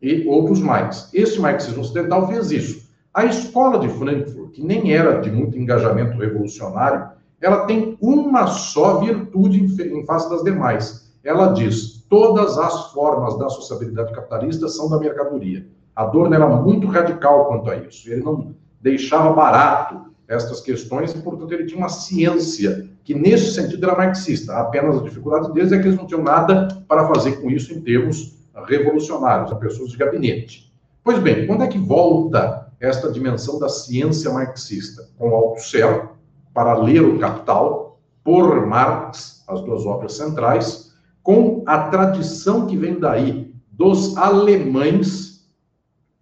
e 0.00 0.26
outros 0.28 0.60
mais. 0.60 1.10
Esse 1.12 1.40
marxismo 1.40 1.80
ocidental 1.80 2.28
fez 2.28 2.50
isso. 2.50 2.86
A 3.12 3.24
escola 3.24 3.78
de 3.78 3.88
Frankfurt, 3.88 4.52
que 4.52 4.62
nem 4.62 4.92
era 4.92 5.20
de 5.20 5.30
muito 5.30 5.58
engajamento 5.58 6.18
revolucionário, 6.18 7.15
ela 7.46 7.64
tem 7.64 7.96
uma 8.00 8.48
só 8.48 8.98
virtude 8.98 9.60
em 9.80 10.04
face 10.04 10.28
das 10.28 10.42
demais. 10.42 11.12
Ela 11.22 11.52
diz: 11.52 12.04
todas 12.08 12.58
as 12.58 12.90
formas 12.90 13.38
da 13.38 13.48
sociabilidade 13.48 14.12
capitalista 14.12 14.66
são 14.66 14.90
da 14.90 14.98
mercadoria. 14.98 15.64
Adorno 15.94 16.34
era 16.34 16.48
muito 16.48 16.88
radical 16.88 17.46
quanto 17.46 17.70
a 17.70 17.76
isso. 17.76 18.10
Ele 18.10 18.24
não 18.24 18.52
deixava 18.80 19.32
barato 19.32 20.06
estas 20.26 20.60
questões 20.60 21.14
e, 21.14 21.18
portanto, 21.18 21.52
ele 21.52 21.66
tinha 21.66 21.78
uma 21.78 21.88
ciência 21.88 22.90
que, 23.04 23.14
nesse 23.14 23.54
sentido, 23.54 23.86
era 23.86 23.96
marxista. 23.96 24.56
Apenas 24.56 24.98
a 24.98 25.04
dificuldade 25.04 25.52
deles 25.52 25.70
é 25.70 25.78
que 25.78 25.86
eles 25.86 25.96
não 25.96 26.06
tinham 26.08 26.24
nada 26.24 26.66
para 26.88 27.06
fazer 27.06 27.40
com 27.40 27.48
isso 27.48 27.72
em 27.72 27.80
termos 27.80 28.36
revolucionários, 28.66 29.52
a 29.52 29.54
pessoas 29.54 29.90
de 29.90 29.96
gabinete. 29.96 30.72
Pois 31.04 31.20
bem, 31.20 31.46
quando 31.46 31.62
é 31.62 31.68
que 31.68 31.78
volta 31.78 32.72
esta 32.80 33.12
dimensão 33.12 33.60
da 33.60 33.68
ciência 33.68 34.32
marxista? 34.32 35.08
Com 35.16 35.32
Althusser, 35.32 36.15
para 36.56 36.72
ler 36.78 37.04
o 37.04 37.18
Capital, 37.18 38.00
por 38.24 38.66
Marx, 38.66 39.44
as 39.46 39.60
duas 39.60 39.84
obras 39.84 40.14
centrais, 40.14 40.90
com 41.22 41.62
a 41.66 41.90
tradição 41.90 42.66
que 42.66 42.78
vem 42.78 42.98
daí 42.98 43.54
dos 43.70 44.16
alemães 44.16 45.46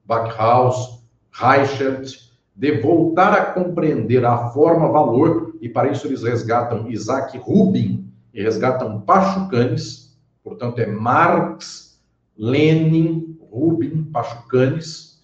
Backhaus, 0.04 1.04
Reichert, 1.30 2.08
de 2.52 2.80
voltar 2.80 3.32
a 3.32 3.44
compreender 3.52 4.24
a 4.24 4.48
forma-valor, 4.48 5.54
e 5.60 5.68
para 5.68 5.92
isso 5.92 6.08
eles 6.08 6.24
resgatam 6.24 6.90
Isaac 6.90 7.38
Rubin 7.38 8.12
e 8.34 8.42
resgatam 8.42 9.02
Pachucanes, 9.02 10.18
portanto 10.42 10.80
é 10.80 10.86
Marx, 10.86 12.02
Lenin, 12.36 13.38
Rubin, 13.52 14.02
Pachucanes, 14.12 15.20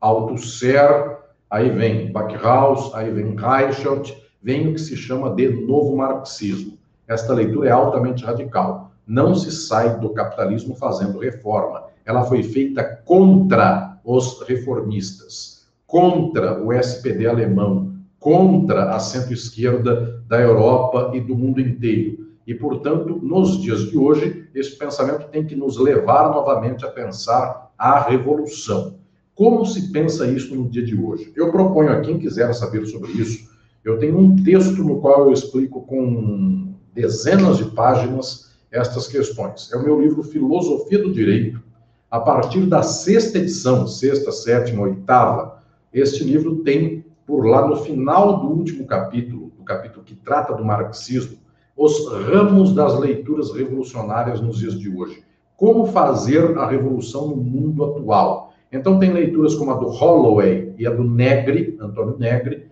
Althusser, 0.00 1.18
aí 1.50 1.68
vem 1.68 2.10
Backhaus, 2.10 2.94
aí 2.94 3.10
vem 3.10 3.36
Reichert, 3.36 4.23
vem 4.44 4.68
o 4.68 4.74
que 4.74 4.80
se 4.80 4.94
chama 4.94 5.34
de 5.34 5.48
novo 5.48 5.96
marxismo. 5.96 6.76
Esta 7.08 7.32
leitura 7.32 7.70
é 7.70 7.72
altamente 7.72 8.22
radical. 8.22 8.92
Não 9.06 9.34
se 9.34 9.50
sai 9.50 9.98
do 9.98 10.10
capitalismo 10.10 10.76
fazendo 10.76 11.18
reforma. 11.18 11.84
Ela 12.04 12.24
foi 12.24 12.42
feita 12.42 12.84
contra 13.06 13.98
os 14.04 14.42
reformistas, 14.42 15.66
contra 15.86 16.62
o 16.62 16.70
SPD 16.74 17.26
alemão, 17.26 17.94
contra 18.20 18.94
a 18.94 19.00
centro-esquerda 19.00 20.22
da 20.28 20.38
Europa 20.38 21.12
e 21.14 21.20
do 21.20 21.34
mundo 21.34 21.60
inteiro. 21.60 22.28
E, 22.46 22.54
portanto, 22.54 23.18
nos 23.22 23.62
dias 23.62 23.88
de 23.90 23.96
hoje, 23.96 24.46
esse 24.54 24.76
pensamento 24.76 25.26
tem 25.28 25.46
que 25.46 25.56
nos 25.56 25.78
levar 25.78 26.30
novamente 26.30 26.84
a 26.84 26.90
pensar 26.90 27.72
a 27.78 27.98
revolução. 28.00 28.96
Como 29.34 29.64
se 29.64 29.90
pensa 29.90 30.26
isso 30.26 30.54
no 30.54 30.68
dia 30.68 30.84
de 30.84 30.94
hoje? 30.94 31.32
Eu 31.34 31.50
proponho 31.50 31.90
a 31.90 32.00
quem 32.00 32.18
quiser 32.18 32.52
saber 32.54 32.86
sobre 32.86 33.10
isso, 33.12 33.53
eu 33.84 33.98
tenho 33.98 34.18
um 34.18 34.42
texto 34.42 34.82
no 34.82 35.00
qual 35.00 35.26
eu 35.26 35.32
explico 35.32 35.82
com 35.82 36.74
dezenas 36.94 37.58
de 37.58 37.64
páginas 37.66 38.52
estas 38.70 39.06
questões. 39.06 39.70
É 39.72 39.76
o 39.76 39.82
meu 39.82 40.00
livro 40.00 40.22
Filosofia 40.22 41.02
do 41.02 41.12
Direito, 41.12 41.62
a 42.10 42.18
partir 42.18 42.66
da 42.66 42.82
sexta 42.82 43.38
edição, 43.38 43.86
sexta, 43.86 44.32
sétima, 44.32 44.82
oitava, 44.82 45.62
este 45.92 46.24
livro 46.24 46.56
tem 46.56 47.04
por 47.26 47.46
lá 47.46 47.66
no 47.66 47.76
final 47.76 48.40
do 48.40 48.48
último 48.48 48.86
capítulo, 48.86 49.52
do 49.56 49.64
capítulo 49.64 50.04
que 50.04 50.14
trata 50.14 50.54
do 50.54 50.64
marxismo, 50.64 51.38
os 51.76 52.08
ramos 52.08 52.74
das 52.74 52.98
leituras 52.98 53.52
revolucionárias 53.52 54.40
nos 54.40 54.58
dias 54.58 54.78
de 54.78 54.88
hoje. 54.88 55.22
Como 55.56 55.86
fazer 55.86 56.56
a 56.58 56.68
revolução 56.68 57.28
no 57.28 57.36
mundo 57.36 57.84
atual. 57.84 58.54
Então 58.70 58.98
tem 58.98 59.12
leituras 59.12 59.54
como 59.54 59.70
a 59.72 59.74
do 59.74 59.88
Holloway 59.88 60.74
e 60.78 60.86
a 60.86 60.90
do 60.90 61.04
Negri, 61.04 61.76
Antônio 61.80 62.16
Negri, 62.18 62.66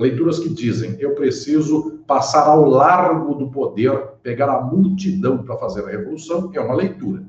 leituras 0.00 0.38
que 0.38 0.48
dizem: 0.48 0.96
eu 0.98 1.14
preciso 1.14 2.00
passar 2.06 2.46
ao 2.46 2.68
largo 2.68 3.34
do 3.34 3.48
poder, 3.48 3.96
pegar 4.22 4.50
a 4.50 4.60
multidão 4.60 5.38
para 5.38 5.56
fazer 5.56 5.84
a 5.84 5.88
revolução, 5.88 6.50
é 6.52 6.60
uma 6.60 6.74
leitura. 6.74 7.22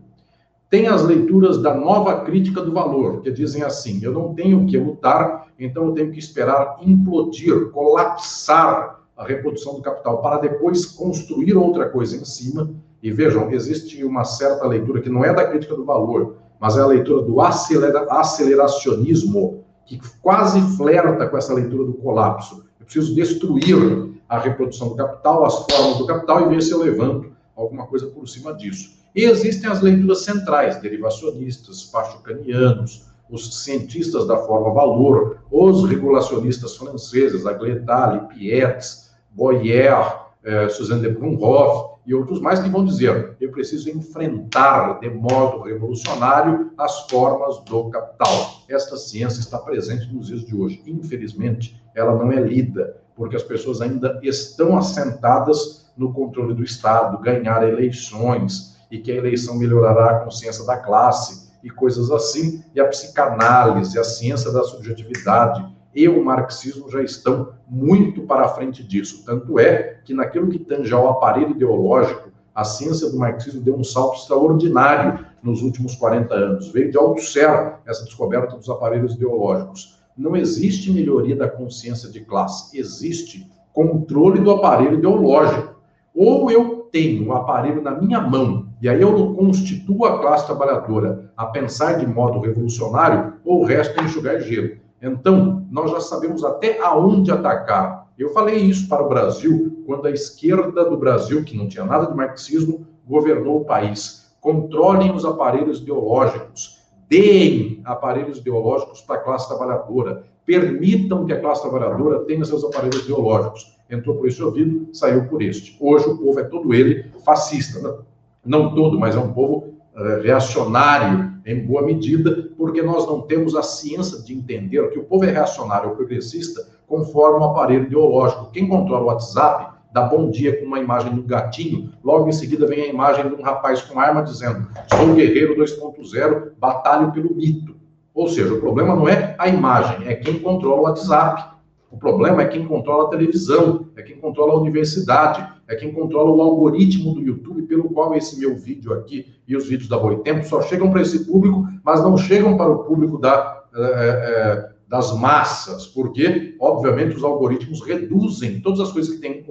Tem 0.70 0.88
as 0.88 1.04
leituras 1.04 1.62
da 1.62 1.76
nova 1.76 2.22
crítica 2.22 2.62
do 2.62 2.72
valor, 2.72 3.22
que 3.22 3.30
dizem 3.30 3.62
assim: 3.62 4.00
eu 4.02 4.14
não 4.14 4.34
tenho 4.34 4.66
que 4.66 4.78
lutar, 4.78 5.50
então 5.60 5.88
eu 5.88 5.92
tenho 5.92 6.12
que 6.12 6.20
esperar 6.20 6.78
implodir, 6.82 7.70
colapsar 7.72 9.02
a 9.18 9.26
reprodução 9.26 9.76
do 9.76 9.82
capital 9.82 10.22
para 10.22 10.38
depois 10.38 10.86
construir 10.86 11.56
outra 11.56 11.90
coisa 11.90 12.16
em 12.16 12.26
cima. 12.26 12.72
E 13.04 13.12
vejam, 13.12 13.52
existe 13.52 14.04
uma 14.04 14.24
certa 14.24 14.66
leitura 14.66 15.02
que 15.02 15.10
não 15.10 15.26
é 15.26 15.34
da 15.34 15.48
crítica 15.48 15.76
do 15.76 15.84
valor, 15.84 16.38
mas 16.60 16.78
é 16.78 16.82
a 16.82 16.88
leitura 16.88 17.24
do 17.24 17.42
acelera 17.42 18.06
aceleracionismo, 18.10 19.61
que 19.86 20.00
quase 20.22 20.62
flerta 20.78 21.28
com 21.28 21.38
essa 21.38 21.54
leitura 21.54 21.86
do 21.86 21.94
colapso. 21.94 22.66
Eu 22.80 22.86
preciso 22.86 23.16
destruir 23.16 24.12
a 24.28 24.40
reprodução 24.40 24.90
do 24.90 24.96
capital, 24.96 25.46
as 25.46 25.66
formas 25.66 25.98
do 25.98 26.06
capital, 26.06 26.46
e 26.46 26.56
ver 26.56 26.62
se 26.62 26.72
eu 26.72 26.80
levanto 26.80 27.32
alguma 27.56 27.86
coisa 27.88 28.08
por 28.08 28.28
cima 28.28 28.54
disso. 28.54 29.02
E 29.14 29.24
existem 29.24 29.70
as 29.70 29.82
leituras 29.82 30.24
centrais, 30.24 30.80
derivacionistas, 30.82 31.84
pachucanianos, 31.84 33.12
os 33.30 33.64
cientistas 33.64 34.28
da 34.28 34.38
forma-valor, 34.38 35.38
os 35.52 35.88
regulacionistas 35.90 36.76
franceses, 36.78 37.46
Agletal, 37.46 38.28
Pietz, 38.28 39.12
Boyer, 39.32 40.22
eh, 40.44 40.70
Suzanne 40.70 41.02
de 41.02 41.10
Brunhoff 41.10 41.91
e 42.12 42.14
outros 42.14 42.42
mais 42.42 42.60
que 42.60 42.70
vão 42.70 42.84
dizer: 42.84 43.38
eu 43.40 43.52
preciso 43.52 43.90
enfrentar 43.90 45.00
de 45.00 45.10
modo 45.10 45.62
revolucionário 45.62 46.72
as 46.78 47.08
formas 47.10 47.60
do 47.62 47.90
capital. 47.90 48.64
Esta 48.70 48.98
ciência 48.98 49.40
está 49.40 49.58
presente 49.58 50.14
nos 50.14 50.28
dias 50.28 50.46
de 50.46 50.54
hoje. 50.54 50.84
Infelizmente, 50.86 51.82
ela 51.96 52.14
não 52.14 52.30
é 52.30 52.42
lida, 52.42 52.98
porque 53.16 53.38
as 53.38 53.44
pessoas 53.44 53.80
ainda 53.80 54.20
estão 54.22 54.78
assentadas 54.78 55.90
no 55.96 56.12
controle 56.12 56.54
do 56.54 56.64
Estado, 56.64 57.18
ganhar 57.20 57.66
eleições 57.68 58.78
e 58.92 58.98
que 58.98 59.10
a 59.10 59.16
eleição 59.16 59.58
melhorará 59.58 60.12
a 60.12 60.20
consciência 60.20 60.66
da 60.66 60.76
classe 60.76 61.50
e 61.64 61.70
coisas 61.70 62.12
assim. 62.12 62.62
E 62.76 62.82
a 62.82 62.88
psicanálise, 62.90 63.98
a 63.98 64.04
ciência 64.04 64.52
da 64.52 64.64
subjetividade 64.64 65.66
e 65.94 66.08
o 66.08 66.24
marxismo 66.24 66.90
já 66.90 67.02
estão 67.02 67.54
muito 67.68 68.22
para 68.24 68.48
frente 68.50 68.84
disso. 68.84 69.24
Tanto 69.26 69.60
é 69.60 70.00
que 70.06 70.14
naquilo 70.14 70.50
que 70.50 70.60
tange 70.60 70.94
ao 70.94 71.10
aparelho 71.10 71.52
ideológico, 71.52 72.30
a 72.54 72.64
ciência 72.64 73.10
do 73.10 73.18
marxismo 73.18 73.62
deu 73.62 73.76
um 73.76 73.84
salto 73.84 74.18
extraordinário 74.18 75.26
nos 75.42 75.62
últimos 75.62 75.96
40 75.96 76.34
anos. 76.34 76.72
Veio 76.72 76.92
de 76.92 76.98
alto 76.98 77.22
céu 77.22 77.80
essa 77.86 78.04
descoberta 78.04 78.56
dos 78.56 78.70
aparelhos 78.70 79.16
ideológicos. 79.16 80.00
Não 80.18 80.36
existe 80.36 80.92
melhoria 80.92 81.36
da 81.36 81.50
consciência 81.50 82.10
de 82.10 82.22
classe, 82.22 82.78
existe 82.78 83.50
controle 83.74 84.42
do 84.42 84.52
aparelho 84.52 84.96
ideológico. 84.96 85.76
Ou 86.14 86.52
eu 86.52 86.90
tenho 86.92 87.28
um 87.28 87.34
aparelho 87.34 87.82
na 87.82 87.92
minha 87.92 88.20
mão, 88.20 88.68
e 88.82 88.90
aí 88.90 89.02
eu 89.02 89.34
constituo 89.34 90.06
a 90.06 90.20
classe 90.20 90.46
trabalhadora 90.46 91.32
a 91.38 91.46
pensar 91.46 91.94
de 91.94 92.06
modo 92.06 92.40
revolucionário, 92.40 93.36
ou 93.46 93.62
o 93.62 93.66
resto 93.66 93.98
é 94.00 94.04
enxugar 94.04 94.42
gelo. 94.42 94.76
Então, 95.02 95.66
nós 95.72 95.90
já 95.90 96.00
sabemos 96.00 96.44
até 96.44 96.80
aonde 96.80 97.32
atacar. 97.32 98.08
Eu 98.18 98.30
falei 98.30 98.58
isso 98.58 98.88
para 98.88 99.04
o 99.04 99.10
Brasil 99.10 99.84
quando 99.86 100.06
a 100.06 100.12
esquerda 100.12 100.86
do 100.86 100.96
Brasil, 100.96 101.44
que 101.44 101.58
não 101.58 101.68
tinha 101.68 101.84
nada 101.84 102.06
de 102.06 102.16
marxismo, 102.16 102.86
governou 103.08 103.62
o 103.62 103.66
país. 103.66 104.32
Controlem 104.40 105.12
os 105.12 105.26
aparelhos 105.26 105.80
ideológicos, 105.80 106.80
deem 107.10 107.82
aparelhos 107.84 108.38
ideológicos 108.38 109.02
para 109.02 109.16
a 109.16 109.24
classe 109.24 109.48
trabalhadora, 109.48 110.24
permitam 110.46 111.26
que 111.26 111.34
a 111.34 111.40
classe 111.40 111.62
trabalhadora 111.62 112.20
tenha 112.26 112.46
seus 112.46 112.64
aparelhos 112.64 113.04
ideológicos. 113.04 113.78
Entrou 113.90 114.16
por 114.16 114.28
esse 114.28 114.42
ouvido, 114.42 114.88
saiu 114.94 115.28
por 115.28 115.42
este. 115.42 115.76
Hoje 115.80 116.08
o 116.08 116.18
povo 116.18 116.40
é 116.40 116.44
todo 116.44 116.74
ele 116.74 117.12
fascista. 117.26 118.06
Não 118.46 118.74
todo, 118.74 119.00
mas 119.00 119.16
é 119.16 119.20
um 119.20 119.34
povo 119.34 119.74
reacionário, 120.22 121.32
em 121.46 121.66
boa 121.66 121.82
medida, 121.82 122.50
porque 122.58 122.82
nós 122.82 123.06
não 123.08 123.22
temos 123.22 123.56
a 123.56 123.64
ciência 123.64 124.22
de 124.22 124.34
entender 124.34 124.90
que 124.90 125.00
o 125.00 125.04
povo 125.04 125.26
é 125.26 125.32
reacionário 125.32 125.90
ou 125.90 125.96
progressista 125.96 126.68
conforme 126.88 127.40
um 127.40 127.46
aparelho 127.46 127.86
ideológico. 127.86 128.52
Quem 128.52 128.68
controla 128.68 129.04
o 129.04 129.08
WhatsApp 129.08 129.72
dá 129.94 130.04
bom 130.04 130.30
dia 130.30 130.60
com 130.60 130.66
uma 130.66 130.80
imagem 130.80 131.14
do 131.14 131.24
gatinho, 131.24 131.92
logo 132.04 132.30
em 132.30 132.32
seguida 132.32 132.66
vem 132.66 132.84
a 132.84 132.88
imagem 132.88 133.28
de 133.28 133.36
um 133.36 133.42
rapaz 133.42 133.82
com 133.82 134.00
arma 134.00 134.24
dizendo: 134.24 134.68
sou 134.96 135.14
guerreiro 135.14 135.56
2.0, 135.56 136.52
batalho 136.58 137.12
pelo 137.12 137.36
mito. 137.36 137.76
Ou 138.14 138.28
seja, 138.28 138.54
o 138.54 138.60
problema 138.60 138.96
não 138.96 139.08
é 139.08 139.36
a 139.38 139.48
imagem, 139.48 140.08
é 140.08 140.16
quem 140.16 140.40
controla 140.40 140.82
o 140.82 140.84
WhatsApp. 140.84 141.52
O 141.90 141.98
problema 141.98 142.42
é 142.42 142.48
quem 142.48 142.66
controla 142.66 143.06
a 143.06 143.10
televisão, 143.10 143.88
é 143.98 144.02
quem 144.02 144.18
controla 144.18 144.54
a 144.54 144.58
universidade, 144.58 145.46
é 145.72 145.76
quem 145.76 145.94
controla 145.94 146.30
o 146.32 146.42
algoritmo 146.42 147.14
do 147.14 147.22
YouTube, 147.22 147.64
pelo 147.64 147.86
qual 147.86 148.14
esse 148.14 148.38
meu 148.38 148.58
vídeo 148.58 148.92
aqui 148.94 149.28
e 149.48 149.56
os 149.56 149.70
vídeos 149.70 149.88
da 149.88 149.98
Boitempo 149.98 150.46
só 150.46 150.62
chegam 150.62 150.92
para 150.92 151.02
esse 151.02 151.26
público, 151.26 151.66
mas 151.82 152.04
não 152.04 152.18
chegam 152.18 152.58
para 152.58 152.70
o 152.70 152.84
público 152.84 153.18
da, 153.18 153.64
é, 153.74 153.80
é, 153.82 154.70
das 154.90 155.18
massas, 155.18 155.88
porque, 155.88 156.58
obviamente, 156.60 157.16
os 157.16 157.24
algoritmos 157.24 157.82
reduzem 157.86 158.60
todas 158.60 158.82
as 158.82 158.92
coisas 158.92 159.16
que 159.16 159.22
tem 159.22 159.46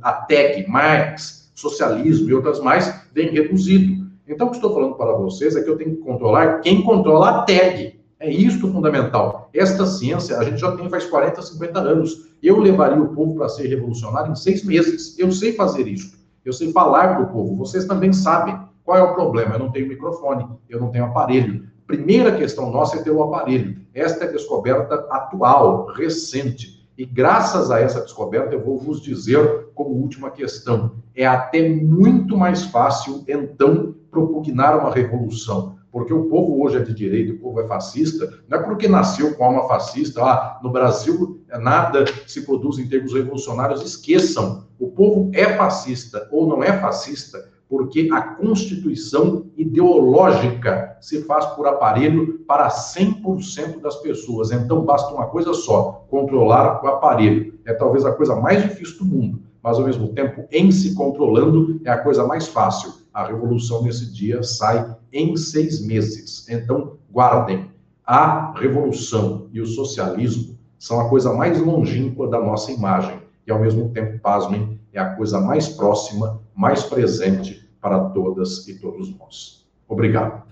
a 0.00 0.12
tag, 0.12 0.64
Marx, 0.68 1.50
socialismo 1.56 2.30
e 2.30 2.34
outras 2.34 2.60
mais, 2.60 3.08
vem 3.12 3.30
reduzido. 3.30 4.06
Então, 4.28 4.46
o 4.46 4.50
que 4.50 4.56
estou 4.56 4.72
falando 4.72 4.94
para 4.94 5.12
vocês 5.16 5.56
é 5.56 5.62
que 5.62 5.68
eu 5.68 5.76
tenho 5.76 5.96
que 5.96 6.02
controlar 6.02 6.60
quem 6.60 6.82
controla 6.82 7.30
a 7.30 7.42
tag. 7.42 7.98
É 8.24 8.30
isto 8.30 8.72
fundamental. 8.72 9.50
Esta 9.52 9.84
ciência 9.84 10.38
a 10.38 10.44
gente 10.44 10.56
já 10.56 10.74
tem 10.74 10.88
faz 10.88 11.04
40, 11.04 11.42
50 11.42 11.78
anos. 11.78 12.30
Eu 12.42 12.58
levaria 12.58 13.02
o 13.02 13.14
povo 13.14 13.34
para 13.34 13.50
ser 13.50 13.66
revolucionário 13.66 14.32
em 14.32 14.34
seis 14.34 14.64
meses. 14.64 15.18
Eu 15.18 15.30
sei 15.30 15.52
fazer 15.52 15.86
isso. 15.86 16.16
Eu 16.42 16.50
sei 16.50 16.72
falar 16.72 17.16
para 17.16 17.24
o 17.24 17.26
povo. 17.26 17.54
Vocês 17.54 17.84
também 17.84 18.14
sabem. 18.14 18.58
Qual 18.82 18.96
é 18.96 19.02
o 19.02 19.12
problema? 19.12 19.56
Eu 19.56 19.58
não 19.58 19.70
tenho 19.70 19.88
microfone, 19.88 20.46
eu 20.70 20.80
não 20.80 20.90
tenho 20.90 21.04
aparelho. 21.04 21.68
Primeira 21.86 22.34
questão 22.34 22.70
nossa 22.70 22.96
é 22.96 23.02
ter 23.02 23.10
o 23.10 23.22
aparelho. 23.22 23.76
Esta 23.92 24.24
é 24.24 24.28
a 24.28 24.32
descoberta 24.32 25.06
atual, 25.10 25.88
recente. 25.94 26.88
E 26.96 27.04
graças 27.04 27.70
a 27.70 27.78
essa 27.78 28.00
descoberta, 28.00 28.54
eu 28.54 28.64
vou 28.64 28.78
vos 28.78 29.02
dizer 29.02 29.66
como 29.74 29.90
última 29.90 30.30
questão: 30.30 30.92
é 31.14 31.26
até 31.26 31.68
muito 31.68 32.38
mais 32.38 32.64
fácil, 32.64 33.22
então, 33.28 33.94
propugnar 34.10 34.78
uma 34.78 34.90
revolução 34.90 35.73
porque 35.94 36.12
o 36.12 36.24
povo 36.24 36.60
hoje 36.60 36.78
é 36.78 36.80
de 36.80 36.92
direita, 36.92 37.34
o 37.34 37.38
povo 37.38 37.60
é 37.60 37.68
fascista, 37.68 38.28
não 38.48 38.58
é 38.58 38.62
porque 38.64 38.88
nasceu 38.88 39.32
com 39.36 39.44
alma 39.44 39.68
fascista, 39.68 40.24
ah, 40.24 40.58
no 40.60 40.72
Brasil 40.72 41.40
nada 41.60 42.04
se 42.26 42.42
produz 42.42 42.78
em 42.80 42.88
termos 42.88 43.14
revolucionários, 43.14 43.80
esqueçam, 43.80 44.66
o 44.76 44.88
povo 44.88 45.30
é 45.32 45.56
fascista 45.56 46.28
ou 46.32 46.48
não 46.48 46.64
é 46.64 46.80
fascista 46.80 47.48
porque 47.68 48.08
a 48.12 48.20
constituição 48.20 49.46
ideológica 49.56 50.96
se 51.00 51.22
faz 51.22 51.46
por 51.54 51.68
aparelho 51.68 52.40
para 52.40 52.68
100% 52.68 53.80
das 53.80 53.96
pessoas. 53.96 54.50
Então 54.50 54.84
basta 54.84 55.14
uma 55.14 55.26
coisa 55.26 55.54
só, 55.54 56.04
controlar 56.08 56.84
o 56.84 56.88
aparelho. 56.88 57.54
É 57.64 57.72
talvez 57.72 58.04
a 58.04 58.12
coisa 58.12 58.34
mais 58.36 58.62
difícil 58.62 58.98
do 58.98 59.04
mundo, 59.04 59.42
mas 59.62 59.78
ao 59.78 59.84
mesmo 59.84 60.08
tempo, 60.08 60.44
em 60.50 60.70
se 60.70 60.94
controlando, 60.94 61.80
é 61.84 61.90
a 61.90 61.98
coisa 61.98 62.26
mais 62.26 62.48
fácil 62.48 63.03
a 63.14 63.24
revolução 63.24 63.84
nesse 63.84 64.12
dia 64.12 64.42
sai 64.42 64.96
em 65.12 65.36
seis 65.36 65.80
meses. 65.80 66.48
Então, 66.48 66.98
guardem. 67.10 67.72
A 68.04 68.52
revolução 68.58 69.48
e 69.52 69.60
o 69.60 69.66
socialismo 69.66 70.58
são 70.78 71.00
a 71.00 71.08
coisa 71.08 71.32
mais 71.32 71.58
longínqua 71.58 72.28
da 72.28 72.38
nossa 72.38 72.72
imagem 72.72 73.22
e, 73.46 73.52
ao 73.52 73.60
mesmo 73.60 73.90
tempo, 73.90 74.18
pasmem, 74.18 74.78
é 74.92 75.00
a 75.00 75.14
coisa 75.14 75.40
mais 75.40 75.68
próxima, 75.68 76.42
mais 76.54 76.82
presente 76.82 77.66
para 77.80 78.10
todas 78.10 78.66
e 78.68 78.78
todos 78.78 79.16
nós. 79.16 79.64
Obrigado. 79.88 80.42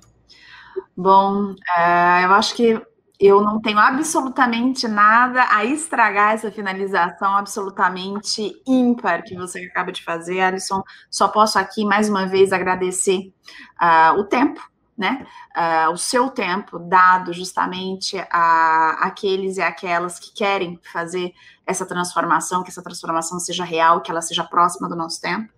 Bom, 0.97 1.55
é, 1.77 2.25
eu 2.25 2.33
acho 2.33 2.55
que 2.55 2.81
eu 3.25 3.41
não 3.41 3.61
tenho 3.61 3.79
absolutamente 3.79 4.89
nada 4.89 5.47
a 5.49 5.65
estragar 5.65 6.33
essa 6.33 6.51
finalização 6.51 7.37
absolutamente 7.37 8.61
ímpar 8.67 9.23
que 9.23 9.37
você 9.37 9.61
acaba 9.61 9.93
de 9.93 10.03
fazer, 10.03 10.41
Alisson. 10.41 10.83
Só 11.09 11.29
posso 11.29 11.57
aqui 11.57 11.85
mais 11.85 12.09
uma 12.09 12.27
vez 12.27 12.53
agradecer 12.53 13.33
uh, 13.81 14.19
o 14.19 14.25
tempo, 14.25 14.61
né? 14.99 15.25
Uh, 15.57 15.93
o 15.93 15.97
seu 15.97 16.31
tempo 16.31 16.81
dado 16.81 17.33
justamente 17.33 18.19
a 18.29 18.99
aqueles 19.03 19.57
e 19.57 19.63
aquelas 19.63 20.19
que 20.19 20.35
querem 20.35 20.81
fazer 20.93 21.33
essa 21.65 21.87
transformação, 21.87 22.65
que 22.65 22.71
essa 22.71 22.83
transformação 22.83 23.39
seja 23.39 23.63
real, 23.63 24.01
que 24.01 24.11
ela 24.11 24.21
seja 24.21 24.43
próxima 24.43 24.89
do 24.89 24.97
nosso 24.97 25.21
tempo. 25.21 25.49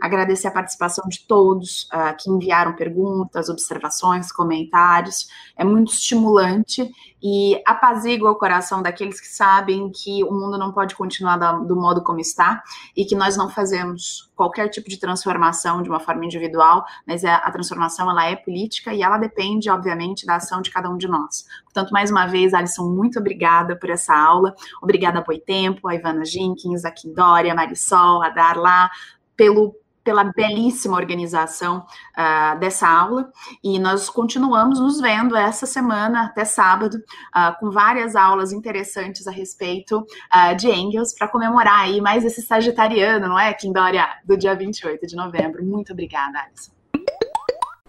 Agradecer 0.00 0.48
a 0.48 0.50
participação 0.50 1.04
de 1.08 1.26
todos 1.26 1.88
uh, 1.92 2.16
que 2.18 2.30
enviaram 2.30 2.74
perguntas, 2.74 3.48
observações, 3.48 4.32
comentários. 4.32 5.28
É 5.56 5.64
muito 5.64 5.92
estimulante 5.92 6.90
e 7.22 7.58
apazigua 7.66 8.30
o 8.30 8.34
coração 8.34 8.82
daqueles 8.82 9.18
que 9.18 9.26
sabem 9.26 9.90
que 9.90 10.22
o 10.24 10.30
mundo 10.30 10.58
não 10.58 10.72
pode 10.72 10.94
continuar 10.94 11.38
da, 11.38 11.52
do 11.52 11.74
modo 11.74 12.02
como 12.02 12.20
está 12.20 12.62
e 12.94 13.06
que 13.06 13.16
nós 13.16 13.34
não 13.34 13.48
fazemos 13.48 14.30
qualquer 14.36 14.68
tipo 14.68 14.90
de 14.90 14.98
transformação 14.98 15.82
de 15.82 15.88
uma 15.88 16.00
forma 16.00 16.26
individual, 16.26 16.84
mas 17.06 17.24
a, 17.24 17.36
a 17.36 17.50
transformação 17.50 18.10
ela 18.10 18.26
é 18.26 18.36
política 18.36 18.92
e 18.92 19.02
ela 19.02 19.16
depende, 19.16 19.70
obviamente, 19.70 20.26
da 20.26 20.36
ação 20.36 20.60
de 20.60 20.70
cada 20.70 20.90
um 20.90 20.98
de 20.98 21.08
nós. 21.08 21.46
Portanto, 21.64 21.92
mais 21.92 22.10
uma 22.10 22.26
vez, 22.26 22.52
Alisson, 22.52 22.90
muito 22.90 23.18
obrigada 23.18 23.74
por 23.74 23.88
essa 23.88 24.14
aula. 24.14 24.54
Obrigada 24.82 25.18
a 25.18 25.22
Boitempo, 25.22 25.88
a 25.88 25.94
Ivana 25.94 26.26
Jenkins, 26.26 26.84
a 26.84 26.90
Kindória, 26.90 27.52
a 27.52 27.54
Marisol, 27.54 28.22
a 28.22 28.28
Darla, 28.28 28.90
pelo 29.36 29.74
pela 30.04 30.24
belíssima 30.24 30.96
organização 30.96 31.78
uh, 31.78 32.58
dessa 32.60 32.86
aula 32.86 33.32
e 33.62 33.78
nós 33.78 34.10
continuamos 34.10 34.78
nos 34.78 35.00
vendo 35.00 35.34
essa 35.34 35.64
semana 35.64 36.26
até 36.26 36.44
sábado 36.44 36.96
uh, 36.96 37.58
com 37.58 37.70
várias 37.70 38.14
aulas 38.14 38.52
interessantes 38.52 39.26
a 39.26 39.30
respeito 39.30 40.00
uh, 40.00 40.54
de 40.54 40.68
Engels 40.68 41.14
para 41.14 41.26
comemorar 41.26 41.80
aí 41.80 42.02
mais 42.02 42.22
esse 42.22 42.42
sagitariano, 42.42 43.28
não 43.28 43.38
é, 43.38 43.52
Kim 43.54 43.72
Dória, 43.72 44.06
do 44.24 44.36
dia 44.36 44.54
28 44.54 45.06
de 45.06 45.16
novembro. 45.16 45.64
Muito 45.64 45.92
obrigada, 45.92 46.38
Alisson. 46.38 46.73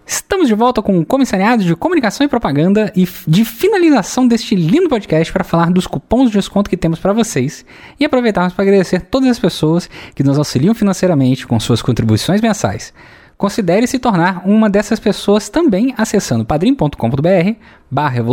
Estamos 0.06 0.48
de 0.48 0.54
volta 0.54 0.82
com 0.84 1.00
o 1.00 1.06
comissariado 1.06 1.64
de 1.64 1.76
comunicação 1.76 2.26
e 2.26 2.30
propaganda 2.30 2.92
e 2.96 3.08
de 3.28 3.44
finalização 3.44 4.28
deste 4.28 4.56
lindo 4.56 4.88
podcast 4.88 5.34
para 5.34 5.44
falar 5.44 5.72
dos 5.72 5.88
cupons 5.88 6.30
de 6.30 6.38
desconto 6.38 6.70
que 6.70 6.78
temos 6.78 7.00
para 7.00 7.12
vocês 7.12 7.66
e 8.00 8.06
aproveitarmos 8.06 8.54
para 8.54 8.64
agradecer 8.64 9.02
todas 9.02 9.30
as 9.30 9.40
pessoas 9.40 9.90
que 10.14 10.24
nos 10.24 10.38
auxiliam 10.38 10.76
financeiramente 10.76 11.48
com 11.48 11.60
suas 11.60 11.82
contribuições 11.82 12.40
mensais. 12.40 12.94
Considere 13.36 13.88
se 13.88 13.98
tornar 13.98 14.44
uma 14.46 14.70
dessas 14.70 15.00
pessoas 15.00 15.50
também 15.50 15.94
acessando 15.98 16.46
padrim.com.br 16.46 17.52
barra 17.90 18.24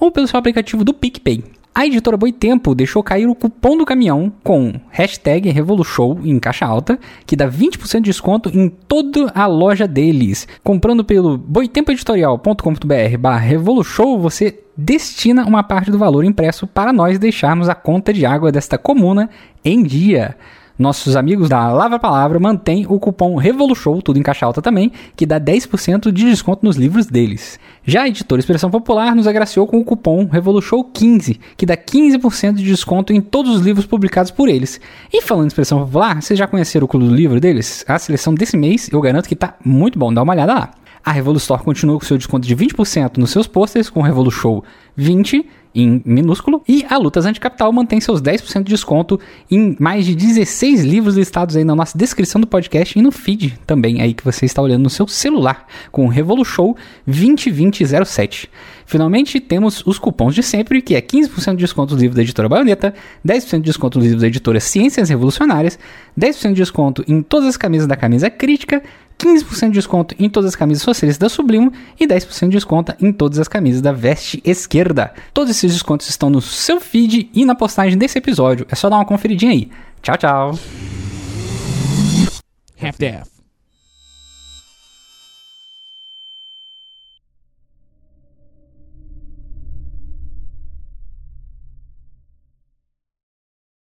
ou 0.00 0.10
pelo 0.10 0.26
seu 0.26 0.38
aplicativo 0.38 0.84
do 0.84 0.92
PicPay. 0.92 1.57
A 1.78 1.86
editora 1.86 2.16
Boitempo 2.16 2.74
deixou 2.74 3.04
cair 3.04 3.28
o 3.28 3.36
cupom 3.36 3.78
do 3.78 3.86
caminhão 3.86 4.32
com 4.42 4.80
hashtag 4.90 5.48
Revolution 5.48 6.18
em 6.24 6.36
caixa 6.40 6.66
alta, 6.66 6.98
que 7.24 7.36
dá 7.36 7.48
20% 7.48 8.00
de 8.00 8.10
desconto 8.10 8.50
em 8.52 8.68
toda 8.68 9.30
a 9.32 9.46
loja 9.46 9.86
deles. 9.86 10.48
Comprando 10.64 11.04
pelo 11.04 11.38
boitempoeditorial.com.br 11.38 13.18
barra 13.20 13.38
Revolution, 13.38 14.18
você 14.18 14.58
destina 14.76 15.46
uma 15.46 15.62
parte 15.62 15.88
do 15.88 15.98
valor 15.98 16.24
impresso 16.24 16.66
para 16.66 16.92
nós 16.92 17.16
deixarmos 17.16 17.68
a 17.68 17.76
conta 17.76 18.12
de 18.12 18.26
água 18.26 18.50
desta 18.50 18.76
comuna 18.76 19.30
em 19.64 19.80
dia. 19.84 20.36
Nossos 20.78 21.16
amigos 21.16 21.48
da 21.48 21.72
Lava 21.72 21.98
Palavra 21.98 22.38
mantêm 22.38 22.86
o 22.88 23.00
cupom 23.00 23.34
REVOLUSHOW, 23.34 24.00
tudo 24.00 24.20
em 24.20 24.22
caixa 24.22 24.46
alta 24.46 24.62
também, 24.62 24.92
que 25.16 25.26
dá 25.26 25.40
10% 25.40 26.12
de 26.12 26.26
desconto 26.26 26.64
nos 26.64 26.76
livros 26.76 27.06
deles. 27.06 27.58
Já 27.84 28.02
a 28.02 28.08
editora 28.08 28.38
Expressão 28.38 28.70
Popular 28.70 29.12
nos 29.16 29.26
agraciou 29.26 29.66
com 29.66 29.78
o 29.78 29.84
cupom 29.84 30.26
REVOLUSHOW15, 30.26 31.40
que 31.56 31.66
dá 31.66 31.76
15% 31.76 32.54
de 32.54 32.62
desconto 32.62 33.12
em 33.12 33.20
todos 33.20 33.56
os 33.56 33.60
livros 33.60 33.86
publicados 33.86 34.30
por 34.30 34.48
eles. 34.48 34.80
E 35.12 35.20
falando 35.20 35.46
em 35.46 35.48
Expressão 35.48 35.80
Popular, 35.80 36.22
vocês 36.22 36.38
já 36.38 36.46
conheceram 36.46 36.84
o 36.84 36.88
clube 36.88 37.08
do 37.08 37.14
livro 37.14 37.40
deles? 37.40 37.84
A 37.88 37.98
seleção 37.98 38.32
desse 38.32 38.56
mês 38.56 38.88
eu 38.92 39.00
garanto 39.00 39.28
que 39.28 39.34
tá 39.34 39.56
muito 39.64 39.98
bom, 39.98 40.14
dá 40.14 40.22
uma 40.22 40.32
olhada 40.32 40.54
lá. 40.54 40.70
A 41.04 41.12
Revolustore 41.12 41.62
continua 41.62 41.98
com 41.98 42.04
seu 42.04 42.18
desconto 42.18 42.46
de 42.46 42.56
20% 42.56 43.18
nos 43.18 43.30
seus 43.30 43.46
posters 43.46 43.88
com 43.90 44.00
o 44.00 44.02
Revolution 44.02 44.62
20 44.96 45.46
em 45.74 46.02
minúsculo. 46.04 46.62
E 46.66 46.84
a 46.88 46.96
Lutas 46.96 47.24
Anticapital 47.24 47.72
mantém 47.72 48.00
seus 48.00 48.20
10% 48.20 48.64
de 48.64 48.70
desconto 48.70 49.20
em 49.50 49.76
mais 49.78 50.04
de 50.04 50.14
16 50.14 50.82
livros 50.82 51.16
listados 51.16 51.56
aí 51.56 51.64
na 51.64 51.74
nossa 51.74 51.96
descrição 51.96 52.40
do 52.40 52.46
podcast 52.46 52.98
e 52.98 53.02
no 53.02 53.12
feed 53.12 53.58
também 53.66 54.00
aí 54.00 54.12
que 54.12 54.24
você 54.24 54.44
está 54.44 54.60
olhando 54.60 54.82
no 54.82 54.90
seu 54.90 55.06
celular 55.06 55.66
com 55.92 56.04
o 56.04 56.08
Revolution 56.08 56.74
202007. 57.06 58.50
Finalmente 58.86 59.38
temos 59.38 59.86
os 59.86 59.98
cupons 59.98 60.34
de 60.34 60.42
sempre, 60.42 60.80
que 60.80 60.94
é 60.94 61.00
15% 61.00 61.52
de 61.52 61.58
desconto 61.58 61.94
dos 61.94 62.02
livros 62.02 62.16
da 62.16 62.22
editora 62.22 62.48
Baioneta, 62.48 62.94
10% 63.24 63.58
de 63.58 63.62
desconto 63.62 63.98
dos 63.98 64.06
livros 64.06 64.22
da 64.22 64.28
editora 64.28 64.60
Ciências 64.60 65.08
Revolucionárias, 65.08 65.78
10% 66.18 66.48
de 66.48 66.54
desconto 66.54 67.04
em 67.06 67.22
todas 67.22 67.50
as 67.50 67.56
camisas 67.56 67.86
da 67.86 67.96
camisa 67.96 68.30
crítica, 68.30 68.82
15% 69.18 69.66
de 69.66 69.72
desconto 69.72 70.14
em 70.18 70.30
todas 70.30 70.50
as 70.50 70.56
camisas 70.56 70.82
socialistas 70.82 71.18
da 71.18 71.28
Sublimo 71.28 71.72
e 71.98 72.06
10% 72.06 72.46
de 72.46 72.52
desconto 72.52 72.94
em 73.00 73.12
todas 73.12 73.38
as 73.38 73.48
camisas 73.48 73.82
da 73.82 73.92
Veste 73.92 74.40
Esquerda. 74.44 75.12
Todos 75.34 75.50
esses 75.50 75.72
descontos 75.72 76.08
estão 76.08 76.30
no 76.30 76.40
seu 76.40 76.80
feed 76.80 77.28
e 77.34 77.44
na 77.44 77.54
postagem 77.54 77.98
desse 77.98 78.18
episódio. 78.18 78.66
É 78.70 78.74
só 78.74 78.88
dar 78.88 78.96
uma 78.96 79.04
conferidinha 79.04 79.52
aí. 79.52 79.70
Tchau, 80.02 80.16
tchau. 80.16 80.58
Half-Death. 82.80 83.37